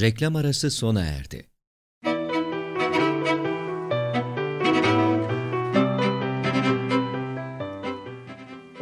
Reklam 0.00 0.36
arası 0.36 0.70
sona 0.70 1.04
erdi. 1.04 1.46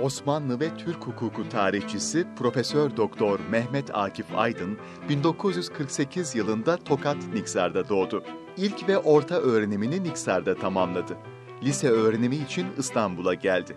Osmanlı 0.03 0.61
ve 0.61 0.77
Türk 0.77 1.07
hukuku 1.07 1.49
tarihçisi 1.49 2.27
Profesör 2.37 2.97
Doktor 2.97 3.41
Mehmet 3.51 3.95
Akif 3.95 4.27
Aydın 4.35 4.79
1948 5.09 6.35
yılında 6.35 6.77
Tokat 6.77 7.17
Niksar'da 7.35 7.89
doğdu. 7.89 8.25
İlk 8.57 8.89
ve 8.89 8.99
orta 8.99 9.35
öğrenimini 9.35 10.03
Niksar'da 10.03 10.55
tamamladı. 10.55 11.17
Lise 11.63 11.89
öğrenimi 11.89 12.37
için 12.37 12.67
İstanbul'a 12.79 13.35
geldi. 13.35 13.77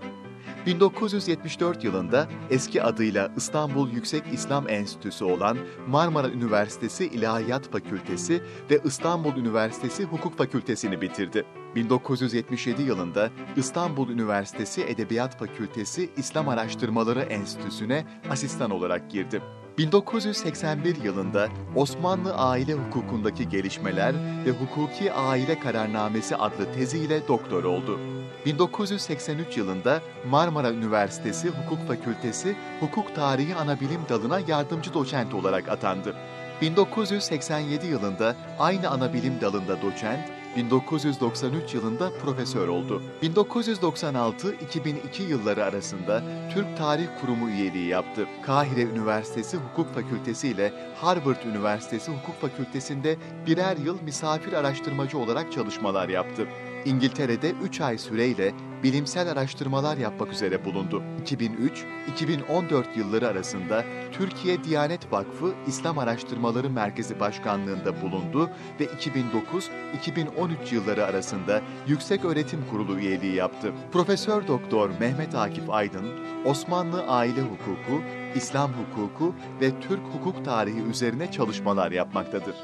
1974 0.66 1.84
yılında 1.84 2.28
eski 2.50 2.84
adıyla 2.84 3.32
İstanbul 3.38 3.90
Yüksek 3.90 4.24
İslam 4.34 4.70
Enstitüsü 4.70 5.26
olan 5.26 5.58
Marmara 5.88 6.30
Üniversitesi 6.30 7.06
İlahiyat 7.06 7.72
Fakültesi 7.72 8.44
ve 8.72 8.80
İstanbul 8.86 9.36
Üniversitesi 9.36 10.04
Hukuk 10.04 10.38
Fakültesini 10.38 11.02
bitirdi. 11.02 11.46
1977 11.76 12.82
yılında 12.82 13.30
İstanbul 13.56 14.10
Üniversitesi 14.10 14.84
Edebiyat 14.84 15.40
Fakültesi 15.40 16.10
İslam 16.18 16.50
Araştırmaları 16.50 17.22
Enstitüsü'ne 17.22 18.06
asistan 18.30 18.72
olarak 18.72 19.12
girdi. 19.12 19.42
1981 19.78 21.04
yılında 21.04 21.50
Osmanlı 21.76 22.36
aile 22.36 22.74
hukukundaki 22.74 23.50
gelişmeler 23.50 24.16
ve 24.46 24.52
Hukuki 24.52 25.14
Aile 25.14 25.60
Kararnamesi 25.60 26.36
adlı 26.36 26.74
teziyle 26.74 27.28
doktor 27.28 27.64
oldu. 27.64 28.00
1983 28.46 29.58
yılında 29.58 30.02
Marmara 30.30 30.72
Üniversitesi 30.72 31.50
Hukuk 31.50 31.88
Fakültesi 31.88 32.56
Hukuk 32.80 33.16
Tarihi 33.16 33.56
Anabilim 33.56 34.02
Dalı'na 34.10 34.40
yardımcı 34.48 34.94
doçent 34.94 35.34
olarak 35.34 35.70
atandı. 35.70 36.16
1987 36.62 37.88
yılında 37.88 38.36
aynı 38.60 38.90
anabilim 38.90 39.42
dalında 39.42 39.82
doçent, 39.82 40.30
1993 40.56 41.74
yılında 41.74 42.12
profesör 42.24 42.68
oldu. 42.68 43.02
1996-2002 43.24 45.24
yılları 45.30 45.66
arasında 45.66 46.24
Türk 46.54 46.78
Tarih 46.78 47.08
Kurumu 47.22 47.50
üyeliği 47.50 47.88
yaptı. 47.88 48.26
Kahire 48.46 48.82
Üniversitesi 48.82 49.58
Hukuk 49.58 49.94
Fakültesi 49.94 50.48
ile 50.48 50.74
Harvard 50.96 51.44
Üniversitesi 51.44 52.12
Hukuk 52.12 52.42
Fakültesi'nde 52.42 53.18
birer 53.48 53.78
yıl 53.78 54.02
misafir 54.02 54.54
araştırmacı 54.54 55.18
olarak 55.18 55.52
çalışmalar 55.52 56.10
yaptı. 56.10 56.48
İngiltere'de 56.86 57.52
3 57.52 57.82
ay 57.82 57.98
süreyle 57.98 58.54
bilimsel 58.84 59.32
araştırmalar 59.32 59.98
yapmak 59.98 60.34
üzere 60.34 60.66
bulundu. 60.66 61.04
2003-2014 61.26 62.84
yılları 62.96 63.28
arasında 63.28 63.84
Türkiye 64.12 64.64
Diyanet 64.64 65.12
Vakfı 65.12 65.54
İslam 65.68 65.98
Araştırmaları 65.98 66.70
Merkezi 66.70 67.20
Başkanlığında 67.20 68.02
bulundu 68.02 68.50
ve 68.80 68.86
2009-2013 68.86 70.76
yılları 70.76 71.06
arasında 71.06 71.62
Yüksek 71.88 72.26
Öğretim 72.26 72.66
Kurulu 72.72 73.00
üyeliği 73.00 73.36
yaptı. 73.36 73.74
Profesör 73.92 74.48
Doktor 74.48 74.90
Mehmet 75.00 75.36
Akif 75.36 75.70
Aydın, 75.70 76.06
Osmanlı 76.46 77.04
aile 77.08 77.42
hukuku, 77.42 78.02
İslam 78.36 78.72
hukuku 78.72 79.36
ve 79.62 79.80
Türk 79.80 80.02
hukuk 80.14 80.46
tarihi 80.46 80.82
üzerine 80.82 81.32
çalışmalar 81.32 81.92
yapmaktadır. 81.92 82.56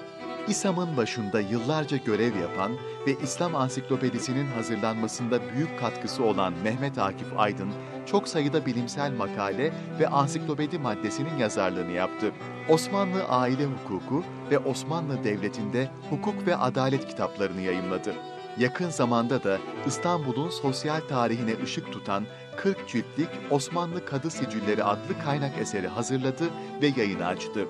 İSAM'ın 0.49 0.97
başında 0.97 1.39
yıllarca 1.39 1.97
görev 1.97 2.35
yapan 2.35 2.71
ve 3.07 3.15
İslam 3.23 3.55
Ansiklopedisi'nin 3.55 4.47
hazırlanmasında 4.47 5.39
büyük 5.53 5.79
katkısı 5.79 6.23
olan 6.23 6.53
Mehmet 6.63 6.97
Akif 6.97 7.27
Aydın, 7.37 7.69
çok 8.05 8.27
sayıda 8.27 8.65
bilimsel 8.65 9.11
makale 9.11 9.73
ve 9.99 10.07
ansiklopedi 10.07 10.79
maddesinin 10.79 11.37
yazarlığını 11.37 11.91
yaptı. 11.91 12.31
Osmanlı 12.69 13.23
aile 13.23 13.65
hukuku 13.65 14.23
ve 14.51 14.59
Osmanlı 14.59 15.23
Devleti'nde 15.23 15.89
hukuk 16.09 16.47
ve 16.47 16.55
adalet 16.55 17.07
kitaplarını 17.07 17.61
yayımladı. 17.61 18.13
Yakın 18.59 18.89
zamanda 18.89 19.43
da 19.43 19.57
İstanbul'un 19.87 20.49
sosyal 20.49 20.99
tarihine 21.09 21.63
ışık 21.63 21.91
tutan 21.91 22.25
40 22.57 22.87
ciltlik 22.87 23.29
Osmanlı 23.51 24.05
Kadı 24.05 24.29
Sicilleri 24.29 24.83
adlı 24.83 25.23
kaynak 25.25 25.57
eseri 25.57 25.87
hazırladı 25.87 26.43
ve 26.81 26.87
yayını 26.97 27.25
açtı. 27.25 27.65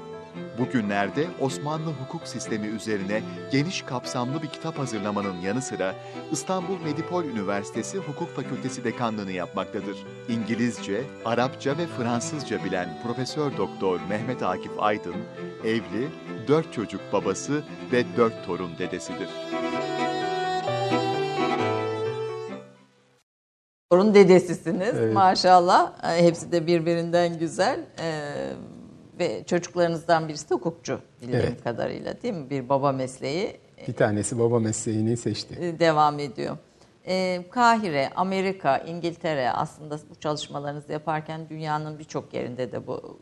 Bugünlerde 0.60 1.28
Osmanlı 1.40 1.92
hukuk 1.92 2.28
sistemi 2.28 2.68
üzerine 2.68 3.22
geniş 3.52 3.82
kapsamlı 3.82 4.42
bir 4.42 4.48
kitap 4.48 4.78
hazırlamanın 4.80 5.42
yanı 5.42 5.62
sıra 5.62 5.96
İstanbul 6.32 6.80
Medipol 6.82 7.24
Üniversitesi 7.26 7.98
Hukuk 7.98 8.36
Fakültesi 8.36 8.84
dekanlığını 8.84 9.32
yapmaktadır. 9.32 9.98
İngilizce, 10.30 11.02
Arapça 11.26 11.78
ve 11.78 11.88
Fransızca 11.88 12.64
bilen 12.64 12.90
Profesör 13.04 13.58
Doktor 13.58 14.00
Mehmet 14.10 14.44
Akif 14.44 14.72
Aydın, 14.80 15.16
evli, 15.66 16.08
dört 16.48 16.74
çocuk 16.74 17.02
babası 17.14 17.62
ve 17.92 18.04
dört 18.18 18.46
torun 18.46 18.72
dedesidir. 18.80 19.30
Sorun 23.92 24.14
dedesisiniz 24.14 24.96
Evet. 24.98 25.14
maşallah. 25.14 25.92
E, 26.04 26.24
Hepsi 26.26 26.52
de 26.52 26.68
birbirinden 26.68 27.40
güzel. 27.40 27.80
E, 28.02 28.36
ve 29.20 29.44
çocuklarınızdan 29.44 30.28
birisi 30.28 30.50
de 30.50 30.54
hukukçu 30.56 31.00
bildiğim 31.22 31.40
Evet. 31.46 31.64
kadarıyla 31.64 32.22
değil 32.22 32.34
mi? 32.34 32.50
Bir 32.50 32.70
baba 32.70 32.92
mesleği 32.92 33.58
Bir 33.88 33.94
tanesi 33.94 34.40
baba 34.40 34.60
mesleğini 34.60 35.18
seçti. 35.18 35.56
e, 35.60 35.80
devam 35.80 36.20
ediyor. 36.20 36.58
E, 37.08 37.44
Kahire, 37.52 38.10
Amerika, 38.16 38.78
İngiltere 38.78 39.52
aslında 39.52 39.98
bu 40.10 40.16
çalışmalarınızı 40.20 40.92
yaparken 40.92 41.50
dünyanın 41.50 42.00
birçok 42.00 42.34
yerinde 42.34 42.72
de 42.72 42.88
bu, 42.88 43.20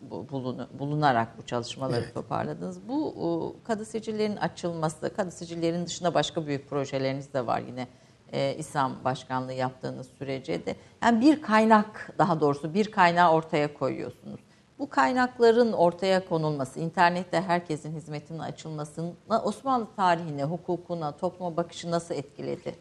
bu 0.00 0.26
bulunu- 0.30 0.68
bulunarak 0.78 1.38
bu 1.38 1.46
çalışmaları 1.46 2.00
Evet. 2.04 2.14
toparladınız. 2.14 2.88
Bu 2.88 3.14
o, 3.20 3.56
kadı 3.64 3.84
sicillerin 3.84 4.36
açılması, 4.36 5.14
kadı 5.16 5.30
sicillerin 5.30 5.86
dışında 5.86 6.14
başka 6.14 6.46
büyük 6.46 6.70
projeleriniz 6.70 7.32
de 7.34 7.46
var 7.46 7.62
yine 7.68 7.88
e, 8.32 8.54
İSAM 8.58 8.92
başkanlığı 9.04 9.52
yaptığınız 9.52 10.08
sürece 10.18 10.66
de. 10.66 10.76
Yani 11.02 11.20
bir 11.20 11.42
kaynak 11.42 12.10
daha 12.18 12.40
doğrusu 12.40 12.74
bir 12.74 12.90
kaynağı 12.90 13.32
ortaya 13.32 13.74
koyuyorsunuz. 13.74 14.40
Bu 14.78 14.90
kaynakların 14.90 15.72
ortaya 15.72 16.28
konulması, 16.28 16.80
internette 16.80 17.40
herkesin 17.40 17.96
hizmetine 17.96 18.42
açılmasına 18.42 19.42
Osmanlı 19.44 19.86
tarihine, 19.96 20.44
hukukuna, 20.44 21.12
topluma 21.12 21.56
bakışı 21.56 21.90
nasıl 21.90 22.14
etkiledi? 22.14 22.74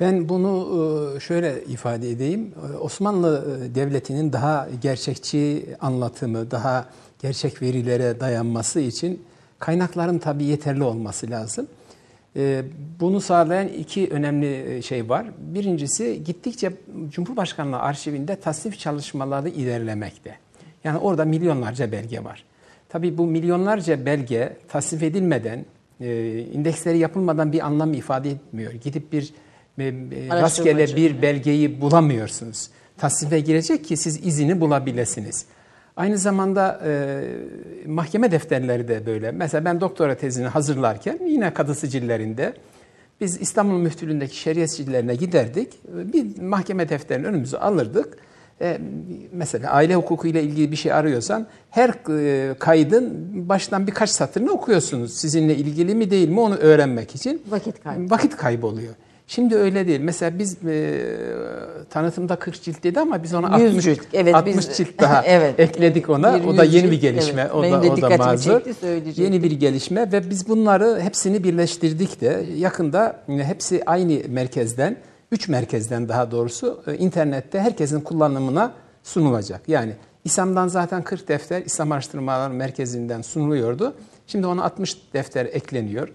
Ben 0.00 0.28
bunu 0.28 0.68
e, 1.16 1.20
şöyle 1.20 1.64
ifade 1.64 2.10
edeyim. 2.10 2.54
E, 2.72 2.76
Osmanlı 2.76 3.58
e, 3.64 3.74
Devleti'nin 3.74 4.32
daha 4.32 4.68
gerçekçi 4.82 5.66
anlatımı, 5.80 6.50
daha 6.50 6.84
gerçek 7.22 7.62
verilere 7.62 8.20
dayanması 8.20 8.80
için 8.80 9.22
kaynakların 9.58 10.18
tabii 10.18 10.44
yeterli 10.44 10.82
olması 10.82 11.30
lazım. 11.30 11.66
Bunu 13.00 13.20
sağlayan 13.20 13.68
iki 13.68 14.08
önemli 14.10 14.82
şey 14.82 15.08
var. 15.08 15.26
Birincisi 15.38 16.24
gittikçe 16.24 16.72
Cumhurbaşkanlığı 17.08 17.78
arşivinde 17.78 18.36
tasnif 18.36 18.78
çalışmaları 18.78 19.48
ilerlemekte. 19.48 20.38
Yani 20.84 20.98
orada 20.98 21.24
milyonlarca 21.24 21.92
belge 21.92 22.24
var. 22.24 22.44
Tabii 22.88 23.18
bu 23.18 23.26
milyonlarca 23.26 24.06
belge 24.06 24.56
tasnif 24.68 25.02
edilmeden, 25.02 25.64
e, 26.00 26.38
indeksleri 26.38 26.98
yapılmadan 26.98 27.52
bir 27.52 27.66
anlam 27.66 27.92
ifade 27.94 28.30
etmiyor. 28.30 28.72
Gidip 28.72 29.12
bir 29.12 29.32
e, 29.78 29.84
e, 29.84 29.92
rastgele 30.30 30.96
bir 30.96 31.22
belgeyi 31.22 31.80
bulamıyorsunuz. 31.80 32.70
Tasnife 32.98 33.40
girecek 33.40 33.84
ki 33.84 33.96
siz 33.96 34.26
izini 34.26 34.60
bulabilirsiniz. 34.60 35.44
Aynı 35.96 36.18
zamanda 36.18 36.80
e, 36.86 37.22
mahkeme 37.86 38.30
defterleri 38.30 38.88
de 38.88 39.06
böyle. 39.06 39.30
Mesela 39.30 39.64
ben 39.64 39.80
doktora 39.80 40.14
tezini 40.14 40.46
hazırlarken 40.46 41.18
yine 41.26 41.54
kadı 41.54 41.74
sicillerinde 41.74 42.54
biz 43.20 43.40
İstanbul 43.40 43.78
Müftülüğü'ndeki 43.78 44.36
şeriat 44.36 44.70
sicillerine 44.70 45.14
giderdik. 45.14 45.72
Bir 45.84 46.42
mahkeme 46.42 46.88
defterini 46.88 47.26
önümüze 47.26 47.58
alırdık. 47.58 48.16
E, 48.62 48.78
mesela 49.32 49.70
aile 49.70 49.94
hukuku 49.94 50.28
ile 50.28 50.42
ilgili 50.42 50.70
bir 50.70 50.76
şey 50.76 50.92
arıyorsan 50.92 51.46
her 51.70 51.88
e, 52.18 52.54
kaydın 52.54 53.30
baştan 53.48 53.86
birkaç 53.86 54.10
satırını 54.10 54.50
okuyorsunuz. 54.52 55.14
Sizinle 55.14 55.56
ilgili 55.56 55.94
mi 55.94 56.10
değil 56.10 56.28
mi 56.28 56.40
onu 56.40 56.54
öğrenmek 56.54 57.14
için. 57.14 57.42
Vakit 57.50 57.82
kaybı. 57.84 58.10
Vakit 58.10 58.36
kaybı 58.36 58.66
oluyor. 58.66 58.94
Şimdi 59.26 59.56
öyle 59.56 59.86
değil. 59.86 60.00
Mesela 60.00 60.38
biz 60.38 60.56
e, 60.66 61.00
tanıtımda 61.90 62.36
40 62.36 62.62
cilt 62.62 62.82
dedi 62.84 63.00
ama 63.00 63.22
biz 63.22 63.34
ona 63.34 63.58
100 63.58 63.68
60, 63.70 63.84
cilt. 63.84 64.00
Evet, 64.12 64.34
60 64.34 64.56
biz- 64.56 64.76
cilt 64.76 65.00
daha 65.00 65.22
Evet. 65.26 65.60
ekledik 65.60 66.10
ona. 66.10 66.40
Bir 66.42 66.46
o 66.48 66.56
da 66.56 66.64
100 66.64 66.74
yeni 66.74 66.86
bir 66.86 66.90
cilt, 66.90 67.02
gelişme. 67.02 67.40
evet. 67.42 67.54
O 67.54 67.62
da, 67.62 67.92
o 68.06 68.10
da 68.10 68.16
mazur. 68.16 68.60
çekti. 68.64 69.22
Yeni 69.22 69.42
bir 69.42 69.50
gelişme 69.50 70.12
ve 70.12 70.30
biz 70.30 70.48
bunları 70.48 71.00
hepsini 71.00 71.44
birleştirdik 71.44 72.20
de 72.20 72.44
yakında 72.56 73.22
hepsi 73.28 73.82
aynı 73.86 74.18
merkezden, 74.28 74.96
üç 75.32 75.48
merkezden 75.48 76.08
daha 76.08 76.30
doğrusu 76.30 76.82
e, 76.86 76.96
internette 76.96 77.60
herkesin 77.60 78.00
kullanımına 78.00 78.72
sunulacak. 79.02 79.68
Yani 79.68 79.94
İSAM'dan 80.24 80.68
zaten 80.68 81.02
40 81.02 81.28
defter 81.28 81.62
İslam 81.62 81.92
Araştırmaları 81.92 82.54
Merkezi'nden 82.54 83.22
sunuluyordu. 83.22 83.94
Şimdi 84.26 84.46
ona 84.46 84.64
60 84.64 84.96
defter 85.14 85.46
ekleniyor. 85.46 86.08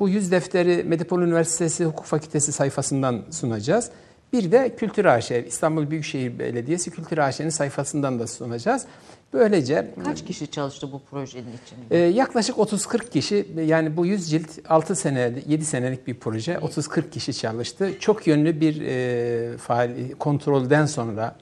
Bu 0.00 0.08
100 0.08 0.30
defteri 0.30 0.84
Medipol 0.84 1.22
Üniversitesi 1.22 1.84
Hukuk 1.84 2.04
Fakültesi 2.04 2.52
sayfasından 2.52 3.22
sunacağız. 3.30 3.90
Bir 4.32 4.52
de 4.52 4.76
Kültür 4.76 5.04
AŞ, 5.04 5.30
İstanbul 5.30 5.90
Büyükşehir 5.90 6.38
Belediyesi 6.38 6.90
Kültür 6.90 7.18
AŞ'nin 7.18 7.48
sayfasından 7.48 8.18
da 8.18 8.26
sunacağız. 8.26 8.86
Böylece 9.34 9.90
Kaç 10.04 10.24
kişi 10.24 10.50
çalıştı 10.50 10.92
bu 10.92 11.00
projenin 11.10 11.42
için? 11.64 11.78
ee, 11.90 11.98
yaklaşık 11.98 12.56
30-40 12.56 13.10
kişi 13.10 13.46
yani 13.66 13.96
bu 13.96 14.06
100 14.06 14.30
cilt 14.30 14.48
6 14.68 14.96
sene 14.96 15.32
7 15.46 15.64
senelik 15.64 16.06
bir 16.06 16.14
proje 16.14 16.54
30-40 16.54 17.10
kişi 17.10 17.34
çalıştı. 17.34 17.90
Çok 18.00 18.26
yönlü 18.26 18.60
bir 18.60 18.82
e, 18.86 19.56
faal 19.56 19.90
kontrolden 20.18 20.86
sonra 20.86 21.36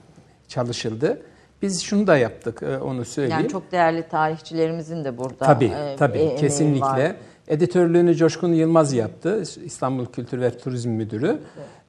çalışıldı. 0.48 1.22
Biz 1.62 1.82
şunu 1.82 2.06
da 2.06 2.16
yaptık 2.16 2.62
e, 2.62 2.78
onu 2.78 3.04
söyleyeyim. 3.04 3.40
Yani 3.40 3.52
çok 3.52 3.72
değerli 3.72 4.08
tarihçilerimizin 4.08 5.04
de 5.04 5.18
burada 5.18 5.44
Tabii, 5.44 5.64
e, 5.64 5.96
tabii 5.96 6.18
emeği 6.18 6.36
kesinlikle. 6.36 6.80
var. 6.86 7.12
Editörlüğünü 7.48 8.14
Coşkun 8.16 8.52
Yılmaz 8.52 8.92
yaptı. 8.92 9.42
İstanbul 9.64 10.06
Kültür 10.06 10.40
ve 10.40 10.58
Turizm 10.58 10.90
Müdürü. 10.90 11.38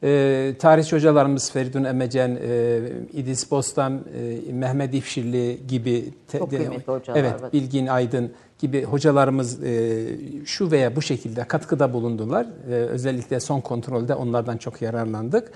Ee, 0.04 0.54
tarihçi 0.60 0.96
hocalarımız 0.96 1.52
Feridun 1.52 1.84
Emecen, 1.84 2.38
e, 2.42 2.80
İdris 3.14 3.52
Bostan, 3.52 4.06
e, 4.50 4.54
Mehmet 4.54 4.94
İfşirli 4.94 5.68
gibi 5.68 6.14
te- 6.28 6.40
Çok 6.40 6.50
kıymetli 6.50 6.94
hocalar 6.94 7.20
Evet, 7.20 7.42
var. 7.42 7.54
Bilgin 7.54 7.88
Aydın 7.88 8.32
gibi 8.60 8.84
hocalarımız 8.84 9.64
e, 9.64 10.06
şu 10.46 10.72
veya 10.72 10.96
bu 10.96 11.02
şekilde 11.02 11.44
katkıda 11.44 11.94
bulundular. 11.94 12.48
E, 12.70 12.74
özellikle 12.74 13.40
son 13.40 13.62
kontrolde 13.62 14.16
onlardan 14.16 14.58
çok 14.58 14.82
yararlandık. 14.82 15.52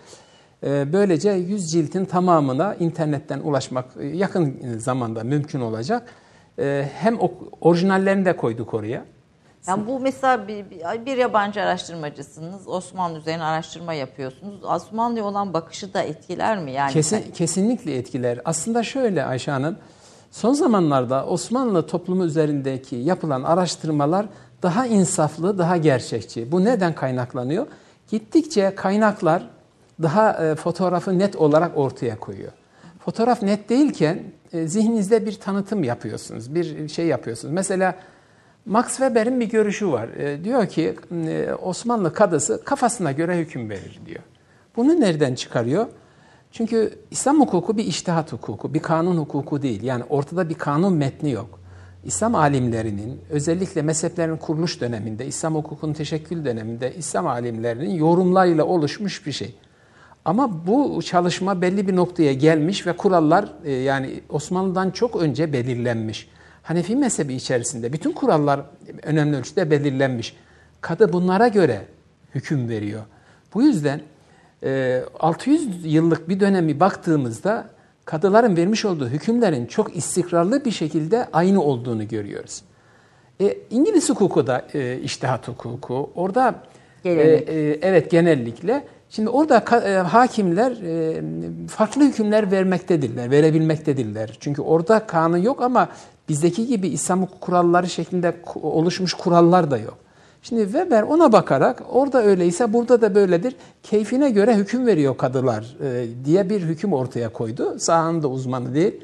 E, 0.63 0.93
böylece 0.93 1.29
100 1.31 1.71
ciltin 1.71 2.05
tamamına 2.05 2.75
internetten 2.75 3.39
ulaşmak 3.39 3.85
e, 3.99 4.05
yakın 4.07 4.55
zamanda 4.77 5.23
mümkün 5.23 5.59
olacak. 5.59 6.07
E, 6.59 6.89
hem 6.93 7.17
orijinallerini 7.61 8.25
de 8.25 8.35
koyduk 8.35 8.73
oraya. 8.73 9.05
Yani 9.67 9.87
bu 9.87 9.99
mesela 9.99 10.47
bir, 10.47 10.65
bir- 11.05 11.17
yabancı 11.17 11.61
araştırmacısınız. 11.61 12.67
Osmanlı 12.67 13.17
üzerine 13.17 13.43
araştırma 13.43 13.93
yapıyorsunuz. 13.93 14.63
Osmanlı'ya 14.63 15.25
olan 15.25 15.53
bakışı 15.53 15.93
da 15.93 16.01
etkiler 16.01 16.57
mi? 16.59 16.71
Yani 16.71 16.93
Kesin, 16.93 17.31
kesinlikle 17.31 17.95
etkiler. 17.97 18.39
Aslında 18.45 18.83
şöyle 18.83 19.25
Ayşe 19.25 19.51
Hanım, 19.51 19.77
son 20.31 20.53
zamanlarda 20.53 21.25
Osmanlı 21.25 21.87
toplumu 21.87 22.25
üzerindeki 22.25 22.95
yapılan 22.95 23.43
araştırmalar 23.43 24.25
daha 24.63 24.85
insaflı, 24.85 25.57
daha 25.57 25.77
gerçekçi. 25.77 26.51
Bu 26.51 26.63
neden 26.63 26.95
kaynaklanıyor? 26.95 27.67
Gittikçe 28.11 28.75
kaynaklar 28.75 29.43
daha 30.01 30.45
e, 30.45 30.55
fotoğrafı 30.55 31.19
net 31.19 31.35
olarak 31.35 31.77
ortaya 31.77 32.19
koyuyor. 32.19 32.51
Fotoğraf 32.99 33.41
net 33.41 33.69
değilken 33.69 34.23
e, 34.53 34.67
zihninizde 34.67 35.25
bir 35.25 35.39
tanıtım 35.39 35.83
yapıyorsunuz, 35.83 36.55
bir 36.55 36.89
şey 36.89 37.05
yapıyorsunuz. 37.07 37.53
Mesela 37.53 37.95
Max 38.67 38.87
Weber'in 38.87 39.39
bir 39.39 39.49
görüşü 39.49 39.91
var. 39.91 40.07
E, 40.07 40.43
diyor 40.43 40.67
ki 40.67 40.95
e, 41.27 41.53
Osmanlı 41.53 42.13
kadısı 42.13 42.63
kafasına 42.63 43.11
göre 43.11 43.37
hüküm 43.37 43.69
verir 43.69 43.99
diyor. 44.05 44.19
Bunu 44.75 45.01
nereden 45.01 45.35
çıkarıyor? 45.35 45.87
Çünkü 46.51 46.93
İslam 47.11 47.39
hukuku 47.39 47.77
bir 47.77 47.85
iştihat 47.85 48.33
hukuku, 48.33 48.73
bir 48.73 48.79
kanun 48.79 49.17
hukuku 49.17 49.61
değil. 49.61 49.83
Yani 49.83 50.03
ortada 50.09 50.49
bir 50.49 50.53
kanun 50.53 50.93
metni 50.93 51.31
yok. 51.31 51.59
İslam 52.03 52.35
alimlerinin 52.35 53.21
özellikle 53.29 53.81
mezheplerin 53.81 54.37
kuruluş 54.37 54.81
döneminde, 54.81 55.25
İslam 55.25 55.55
hukukunun 55.55 55.93
teşekkül 55.93 56.45
döneminde 56.45 56.93
İslam 56.95 57.27
alimlerinin 57.27 57.89
yorumlarıyla 57.89 58.65
oluşmuş 58.65 59.25
bir 59.25 59.31
şey. 59.31 59.55
Ama 60.25 60.67
bu 60.67 61.01
çalışma 61.01 61.61
belli 61.61 61.87
bir 61.87 61.95
noktaya 61.95 62.33
gelmiş 62.33 62.87
ve 62.87 62.93
kurallar 62.93 63.49
e, 63.63 63.71
yani 63.71 64.21
Osmanlı'dan 64.29 64.91
çok 64.91 65.15
önce 65.15 65.53
belirlenmiş. 65.53 66.29
Hanefi 66.67 66.95
mezhebi 66.95 67.33
içerisinde 67.33 67.93
bütün 67.93 68.11
kurallar 68.11 68.61
önemli 69.03 69.37
ölçüde 69.37 69.71
belirlenmiş. 69.71 70.35
Kadı 70.81 71.13
bunlara 71.13 71.47
göre 71.47 71.81
hüküm 72.35 72.69
veriyor. 72.69 73.01
Bu 73.53 73.61
yüzden 73.61 74.01
e, 74.63 75.03
600 75.19 75.93
yıllık 75.93 76.29
bir 76.29 76.39
dönemi 76.39 76.79
baktığımızda 76.79 77.69
kadıların 78.05 78.57
vermiş 78.57 78.85
olduğu 78.85 79.07
hükümlerin 79.09 79.65
çok 79.65 79.95
istikrarlı 79.97 80.65
bir 80.65 80.71
şekilde 80.71 81.27
aynı 81.33 81.61
olduğunu 81.61 82.07
görüyoruz. 82.07 82.61
E, 83.41 83.57
İngiliz 83.69 84.09
hukuku 84.09 84.47
da 84.47 84.67
e, 84.73 84.99
iştihat 84.99 85.47
hukuku. 85.47 86.11
Orada 86.15 86.55
e, 87.05 87.11
e, 87.11 87.79
evet 87.81 88.11
genellikle. 88.11 88.87
Şimdi 89.09 89.29
orada 89.29 89.81
e, 89.85 89.93
hakimler 89.93 90.71
e, 90.71 91.21
farklı 91.67 92.03
hükümler 92.03 92.51
vermektedirler, 92.51 93.31
verebilmektedirler. 93.31 94.37
Çünkü 94.39 94.61
orada 94.61 95.07
kanun 95.07 95.37
yok 95.37 95.61
ama 95.61 95.89
bizdeki 96.29 96.67
gibi 96.67 96.87
İslam 96.87 97.25
kuralları 97.25 97.89
şeklinde 97.89 98.35
oluşmuş 98.55 99.13
kurallar 99.13 99.71
da 99.71 99.77
yok. 99.77 99.97
Şimdi 100.41 100.63
Weber 100.63 101.01
ona 101.03 101.31
bakarak 101.31 101.83
orada 101.89 102.23
öyleyse 102.23 102.73
burada 102.73 103.01
da 103.01 103.15
böyledir. 103.15 103.55
Keyfine 103.83 104.29
göre 104.29 104.55
hüküm 104.55 104.85
veriyor 104.87 105.17
kadılar 105.17 105.77
e, 105.83 106.05
diye 106.25 106.49
bir 106.49 106.61
hüküm 106.61 106.93
ortaya 106.93 107.33
koydu. 107.33 107.79
Sahanın 107.79 108.23
da 108.23 108.27
uzmanı 108.27 108.73
değil. 108.73 109.03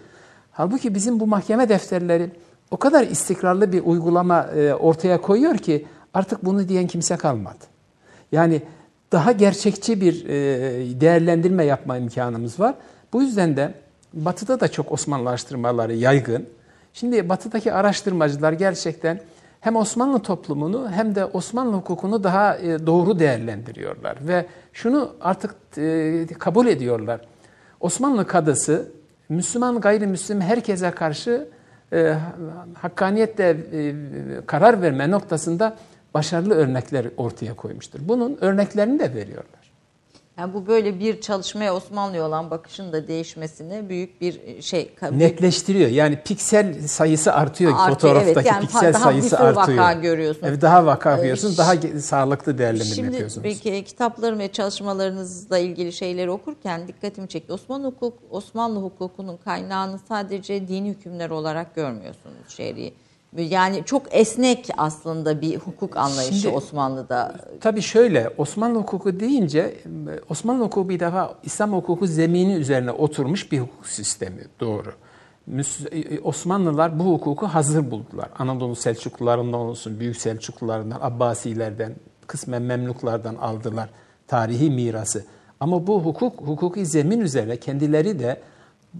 Halbuki 0.52 0.96
bizim 0.96 1.20
bu 1.20 1.28
mahkeme 1.28 1.70
defterleri 1.70 2.32
o 2.72 2.78
kadar 2.78 3.04
istikrarlı 3.04 3.72
bir 3.72 3.84
uygulama 3.86 4.42
e, 4.42 4.74
ortaya 4.74 5.22
koyuyor 5.22 5.58
ki 5.58 5.86
artık 6.14 6.46
bunu 6.46 6.70
diyen 6.70 6.88
kimse 6.88 7.18
kalmadı. 7.18 7.66
Yani 8.32 8.62
daha 9.12 9.32
gerçekçi 9.32 10.02
bir 10.02 10.26
e, 10.26 11.02
değerlendirme 11.02 11.66
yapma 11.66 11.98
imkanımız 11.98 12.60
var. 12.60 12.76
Bu 13.14 13.22
yüzden 13.22 13.58
de 13.58 13.74
Batı'da 14.14 14.60
da 14.60 14.68
çok 14.68 14.92
Osmanlı 14.92 15.30
araştırmaları 15.30 15.94
yaygın. 15.94 16.46
Şimdi 16.94 17.30
Batı'daki 17.30 17.74
araştırmacılar 17.74 18.54
gerçekten 18.54 19.20
hem 19.60 19.76
Osmanlı 19.76 20.20
toplumunu 20.20 20.92
hem 20.92 21.16
de 21.16 21.26
Osmanlı 21.26 21.74
hukukunu 21.74 22.24
daha 22.24 22.58
e, 22.58 22.86
doğru 22.88 23.20
değerlendiriyorlar 23.20 24.18
ve 24.28 24.46
şunu 24.74 25.16
artık 25.22 25.56
e, 25.78 26.26
kabul 26.40 26.68
ediyorlar. 26.68 27.22
Osmanlı 27.80 28.28
kadısı 28.28 28.92
Müslüman 29.30 29.80
gayrimüslim 29.80 30.42
herkese 30.42 30.92
karşı 30.92 31.48
e, 31.94 32.16
hakkaniyetle 32.74 33.58
karar 34.46 34.82
verme 34.82 35.12
noktasında 35.12 35.78
başarılı 36.14 36.54
örnekler 36.54 37.06
ortaya 37.18 37.54
koymuştur. 37.54 38.00
Bunun 38.04 38.38
örneklerini 38.42 39.00
de 39.00 39.16
veriyorlar. 39.16 39.63
Yani 40.38 40.54
bu 40.54 40.68
böyle 40.68 41.00
bir 41.00 41.22
çalışmaya 41.22 41.76
Osmanlı'ya 41.76 42.26
olan 42.26 42.52
bakışın 42.52 42.94
da 42.94 43.08
değişmesine 43.08 43.90
büyük 43.90 44.22
bir 44.22 44.42
e, 44.46 44.62
şey. 44.62 44.92
Netleştiriyor. 45.12 45.90
Yani 45.90 46.20
piksel 46.26 46.88
sayısı 46.88 47.34
artıyor, 47.34 47.72
artıyor 47.72 47.90
fotoğraftaki 47.90 48.32
evet, 48.34 48.46
yani 48.46 48.62
piksel 48.62 48.94
daha 48.94 49.04
sayısı 49.04 49.40
artıyor. 49.40 49.68
Bir 49.68 49.78
vaka 49.78 49.94
görüyorsunuz. 49.94 50.48
Evet, 50.50 50.62
daha 50.62 50.86
vaka 50.86 51.16
görüyorsunuz, 51.16 51.54
ee, 51.54 51.58
daha 51.58 52.00
sağlıklı 52.00 52.58
değerlendirme 52.58 52.96
şimdi, 52.96 53.12
yapıyorsunuz. 53.12 53.48
Şimdi 53.48 53.64
peki 53.64 53.84
kitaplarım 53.84 54.40
ve 54.40 54.52
çalışmalarınızla 54.52 55.58
ilgili 55.58 55.94
şeyleri 55.94 56.32
okurken 56.32 56.88
dikkatimi 56.88 57.28
çekti. 57.28 57.54
Osmanlı 57.54 57.88
hukuk, 57.88 58.14
Osmanlı 58.30 58.80
hukukunun 58.80 59.38
kaynağını 59.38 60.00
sadece 60.08 60.68
dini 60.68 60.90
hükümler 60.90 61.30
olarak 61.30 61.76
görmüyorsunuz 61.76 62.38
şer'i 62.48 62.94
yani 63.38 63.84
çok 63.86 64.04
esnek 64.12 64.70
aslında 64.78 65.42
bir 65.42 65.58
hukuk 65.58 65.98
anlayışı 65.98 66.36
Şimdi, 66.36 66.56
Osmanlı'da. 66.56 67.36
Tabii 67.62 67.82
şöyle 67.82 68.30
Osmanlı 68.38 68.80
hukuku 68.80 69.20
deyince 69.20 69.78
Osmanlı 70.30 70.64
hukuku 70.64 70.90
bir 70.90 71.00
defa 71.00 71.36
İslam 71.44 71.74
hukuku 71.74 72.08
zemini 72.08 72.54
üzerine 72.54 72.92
oturmuş 72.92 73.52
bir 73.52 73.60
hukuk 73.60 73.88
sistemi 73.88 74.42
doğru. 74.60 74.94
Osmanlılar 76.24 77.00
bu 77.00 77.04
hukuku 77.04 77.48
hazır 77.48 77.92
buldular. 77.92 78.30
Anadolu 78.40 78.76
Selçuklularından 78.76 79.60
olsun, 79.60 80.00
Büyük 80.00 80.18
Selçuklularından, 80.18 81.00
Abbasilerden, 81.02 81.96
kısmen 82.28 82.62
Memluklardan 82.62 83.36
aldılar 83.36 83.90
tarihi 84.28 84.70
mirası. 84.70 85.26
Ama 85.60 85.88
bu 85.88 86.02
hukuk, 86.02 86.42
hukuki 86.42 86.86
zemin 86.86 87.20
üzerine 87.20 87.58
kendileri 87.58 88.20
de 88.20 88.42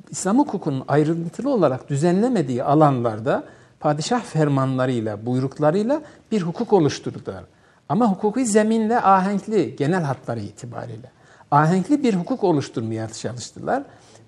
İslam 0.10 0.40
hukukunun 0.40 0.84
ayrıntılı 0.88 1.50
olarak 1.50 1.90
düzenlemediği 1.90 2.64
alanlarda 2.64 3.44
padişah 3.84 4.22
fermanlarıyla, 4.22 5.26
buyruklarıyla 5.26 6.02
bir 6.32 6.42
hukuk 6.42 6.74
oluşturdular. 6.74 7.44
Ama 7.90 8.12
hukuki 8.12 8.46
zeminle 8.46 9.02
ahenkli 9.02 9.76
genel 9.76 10.04
hatları 10.04 10.40
itibariyle. 10.40 11.12
Ahenkli 11.52 12.04
bir 12.04 12.14
hukuk 12.14 12.44
oluşturmaya 12.44 13.10
çalıştılar. 13.10 13.84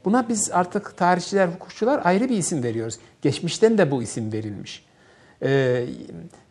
Buna 0.06 0.30
biz 0.30 0.52
artık 0.52 0.98
tarihçiler, 0.98 1.48
hukukçular 1.48 2.02
ayrı 2.04 2.30
bir 2.30 2.38
isim 2.38 2.64
veriyoruz. 2.64 3.00
Geçmişten 3.22 3.78
de 3.78 3.92
bu 3.92 4.04
isim 4.04 4.32
verilmiş. 4.34 4.86
Ee, 5.44 5.86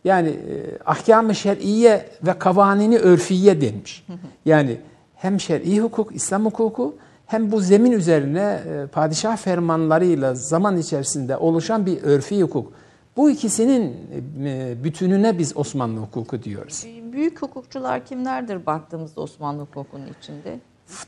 yani 0.03 0.29
e, 0.29 0.77
ahkam-ı 0.85 1.35
şer'iye 1.35 2.09
ve 2.23 2.39
kavanini 2.39 2.97
örfiye 2.97 3.61
denmiş. 3.61 4.05
Yani 4.45 4.77
hem 5.15 5.39
şer'i 5.39 5.81
hukuk, 5.81 6.15
İslam 6.15 6.45
hukuku 6.45 6.95
hem 7.25 7.51
bu 7.51 7.59
zemin 7.61 7.91
üzerine 7.91 8.59
e, 8.67 8.87
padişah 8.87 9.37
fermanlarıyla 9.37 10.35
zaman 10.35 10.77
içerisinde 10.77 11.37
oluşan 11.37 11.85
bir 11.85 12.03
örfi 12.03 12.41
hukuk. 12.41 12.73
Bu 13.17 13.29
ikisinin 13.29 13.97
e, 14.45 14.83
bütününe 14.83 15.37
biz 15.37 15.57
Osmanlı 15.57 15.99
hukuku 15.99 16.43
diyoruz. 16.43 16.85
Büyük 17.11 17.41
hukukçular 17.41 18.05
kimlerdir 18.05 18.65
baktığımızda 18.65 19.21
Osmanlı 19.21 19.61
hukukunun 19.61 20.07
içinde? 20.21 20.59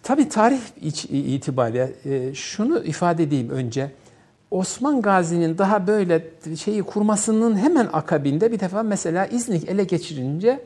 Tabii 0.03 0.30
tarih 0.30 0.60
itibariyle 1.10 1.93
e, 2.05 2.34
şunu 2.34 2.84
ifade 2.84 3.24
edeyim 3.24 3.49
önce. 3.49 3.91
Osman 4.51 5.01
Gazi'nin 5.01 5.58
daha 5.58 5.88
böyle 5.88 6.26
şeyi 6.58 6.84
kurmasının 6.84 7.58
hemen 7.58 7.89
akabinde 7.93 8.51
bir 8.51 8.60
defa 8.60 8.84
mesela 8.84 9.26
İznik 9.26 9.70
ele 9.70 9.84
geçirince 9.84 10.60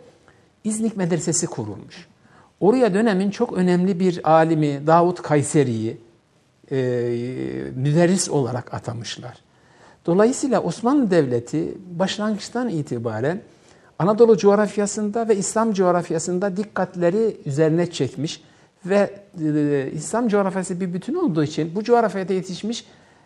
İznik 0.63 0.97
Medresesi 0.97 1.47
kurulmuş. 1.47 2.07
Oraya 2.59 2.93
dönemin 2.93 3.31
çok 3.31 3.53
önemli 3.53 3.99
bir 3.99 4.31
alimi 4.31 4.87
Davut 4.87 5.21
Kayseri'yi 5.21 5.97
e, 6.71 6.77
müderris 7.75 8.29
olarak 8.29 8.73
atamışlar. 8.73 9.37
Dolayısıyla 10.05 10.61
Osmanlı 10.61 11.11
Devleti 11.11 11.77
başlangıçtan 11.99 12.69
itibaren 12.69 13.41
Anadolu 13.99 14.37
coğrafyasında 14.37 15.27
ve 15.27 15.35
İslam 15.35 15.73
coğrafyasında 15.73 16.57
dikkatleri 16.57 17.37
üzerine 17.45 17.91
çekmiş 17.91 18.41
ve 18.85 19.23
e, 19.41 19.91
İslam 19.93 20.27
coğrafyası 20.27 20.81
bir 20.81 20.93
bütün 20.93 21.15
olduğu 21.15 21.43
için 21.43 21.75
bu 21.75 21.83
coğrafyada 21.83 22.33
yetişmiş 22.33 22.85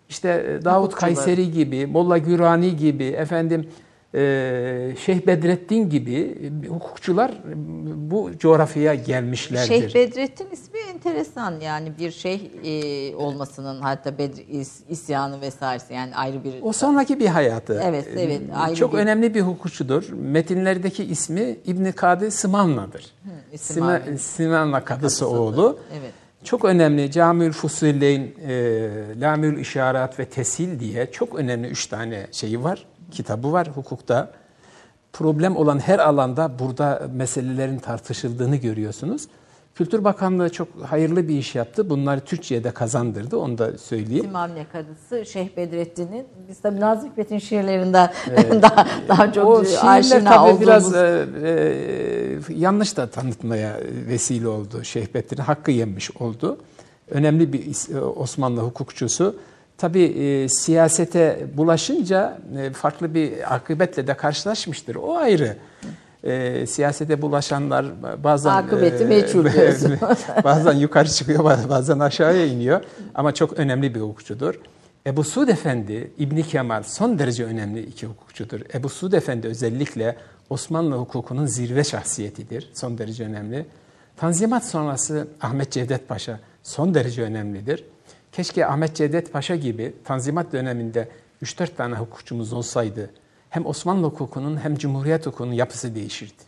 işte 0.10 0.58
e, 0.62 0.66
Davut 0.66 0.96
Kayseri 0.96 1.52
gibi, 1.52 1.86
Molla 1.86 2.18
Gürani 2.18 2.78
gibi, 2.78 3.04
efendim 3.04 3.70
Şeyh 5.06 5.28
Bedrettin 5.28 5.90
gibi 5.90 6.52
hukukçular 6.70 7.32
bu 7.96 8.32
coğrafyaya 8.38 8.96
gelmişlerdir. 8.96 9.68
Şeyh 9.68 9.96
Bedrettin 9.96 10.48
ismi 10.52 10.80
enteresan 10.94 11.60
yani 11.60 11.92
bir 12.00 12.12
şeyh 12.12 12.40
e, 12.64 13.16
olmasının 13.16 13.82
hatta 13.82 14.18
Bedr 14.18 14.40
isyanı 14.90 15.42
vesairesi 15.42 15.94
yani 15.94 16.16
ayrı 16.16 16.44
bir... 16.44 16.54
O 16.62 16.74
sonraki 16.74 17.20
bir 17.20 17.28
hayatı. 17.28 17.82
Evet, 17.84 18.08
evet. 18.18 18.42
Ayrı 18.56 18.76
Çok 18.76 18.94
bir... 18.94 18.98
önemli 18.98 19.36
bir 19.36 19.42
hukukçudur. 19.42 20.10
Metinlerdeki 20.10 21.04
ismi 21.04 21.58
İbni 21.66 21.92
Kadı 21.92 22.32
Simanla'dır. 22.32 23.06
Sima, 23.56 24.02
Simanla 24.20 24.86
kadısı, 24.86 25.02
kadısı 25.02 25.28
oğlu. 25.28 25.80
Evet. 26.00 26.12
Çok 26.44 26.66
önemli 26.66 27.12
Camül 27.12 27.52
Fusuleyn, 27.52 28.22
e, 28.48 28.90
Lamül 29.22 29.60
İşarat 29.60 30.20
ve 30.20 30.26
Tesil 30.26 30.80
diye 30.80 31.12
çok 31.12 31.36
önemli 31.36 31.68
üç 31.68 31.88
tane 31.88 32.28
şeyi 32.32 32.64
var 32.64 32.86
kitabı 33.16 33.52
var 33.52 33.68
hukukta. 33.68 34.32
Problem 35.14 35.56
olan 35.56 35.80
her 35.80 36.00
alanda 36.00 36.52
burada 36.60 37.02
meselelerin 37.14 37.80
tartışıldığını 37.80 38.56
görüyorsunuz. 38.56 39.28
Kültür 39.76 40.04
Bakanlığı 40.04 40.50
çok 40.50 40.68
hayırlı 40.90 41.28
bir 41.28 41.38
iş 41.38 41.56
yaptı. 41.56 41.90
Bunları 41.90 42.20
Türkçe'ye 42.20 42.64
de 42.64 42.72
kazandırdı. 42.72 43.38
Onu 43.38 43.58
da 43.58 43.78
söyleyeyim. 43.78 44.26
Simamne 44.26 44.66
Kadısı 44.72 45.32
Şeyh 45.32 45.58
Bedrettin'in 45.58 46.26
biz 46.50 46.60
tabii 46.60 46.80
Nazım 46.80 47.10
Hikmet'in 47.10 47.40
şiirlerinden 47.40 48.12
evet. 48.30 48.52
daha, 48.62 48.88
daha 49.08 49.34
çok 49.34 49.48
o 49.48 49.66
şiirler 49.66 50.26
tabii 50.26 50.40
olduğumuz... 50.40 50.62
biraz 50.62 50.96
e, 50.96 51.28
e, 51.44 52.40
yanlış 52.50 52.98
da 52.98 53.08
tanıtmaya 53.08 53.80
vesile 54.08 54.48
oldu. 54.48 54.84
Şeyh 54.84 55.08
Bedrettin 55.08 55.38
hakkı 55.38 55.72
yemiş 55.72 56.12
oldu. 56.12 56.58
Önemli 57.10 57.54
bir 57.54 57.96
Osmanlı 58.16 58.62
hukukçusu. 58.62 59.36
Tabii 59.78 60.04
e, 60.04 60.50
siyasete 60.50 61.46
bulaşınca 61.54 62.38
e, 62.58 62.70
farklı 62.70 63.14
bir 63.14 63.56
akıbetle 63.56 64.08
de 64.08 64.14
karşılaşmıştır. 64.14 64.96
O 64.96 65.18
ayrı. 65.18 65.58
E, 66.24 66.66
siyasete 66.68 67.22
bulaşanlar 67.22 67.86
bazen 68.24 68.50
akıbeti 68.50 69.04
e, 69.04 69.08
meçhul 69.08 69.46
bazen 70.44 70.74
yukarı 70.74 71.10
çıkıyor 71.10 71.44
bazen 71.70 72.00
aşağıya 72.00 72.46
iniyor 72.46 72.82
ama 73.16 73.34
çok 73.34 73.60
önemli 73.60 73.96
bir 73.96 74.00
hukukçudur. 74.00 74.56
Ebu 75.08 75.24
Suud 75.24 75.48
Efendi, 75.48 76.12
İbni 76.18 76.44
Kemal 76.44 76.84
son 76.84 77.20
derece 77.20 77.46
önemli 77.46 77.82
iki 77.82 78.08
hukukçudur. 78.08 78.62
Ebu 78.74 78.90
Suud 78.90 79.14
Efendi 79.14 79.48
özellikle 79.48 80.16
Osmanlı 80.50 80.96
hukukunun 80.96 81.46
zirve 81.46 81.84
şahsiyetidir. 81.84 82.70
Son 82.74 82.98
derece 82.98 83.24
önemli. 83.24 83.66
Tanzimat 84.18 84.66
sonrası 84.66 85.28
Ahmet 85.42 85.72
Cevdet 85.72 86.08
Paşa 86.08 86.40
son 86.64 86.94
derece 86.94 87.22
önemlidir. 87.22 87.84
Keşke 88.36 88.68
Ahmet 88.68 88.96
Cevdet 88.96 89.34
Paşa 89.34 89.56
gibi 89.56 89.94
Tanzimat 90.04 90.54
döneminde 90.54 91.10
3-4 91.44 91.76
tane 91.76 91.96
hukukçumuz 91.96 92.54
olsaydı 92.54 93.10
hem 93.50 93.66
Osmanlı 93.66 94.08
hukukunun 94.08 94.58
hem 94.58 94.76
Cumhuriyet 94.76 95.26
hukukunun 95.26 95.54
yapısı 95.54 95.96
değişirdi. 95.96 96.44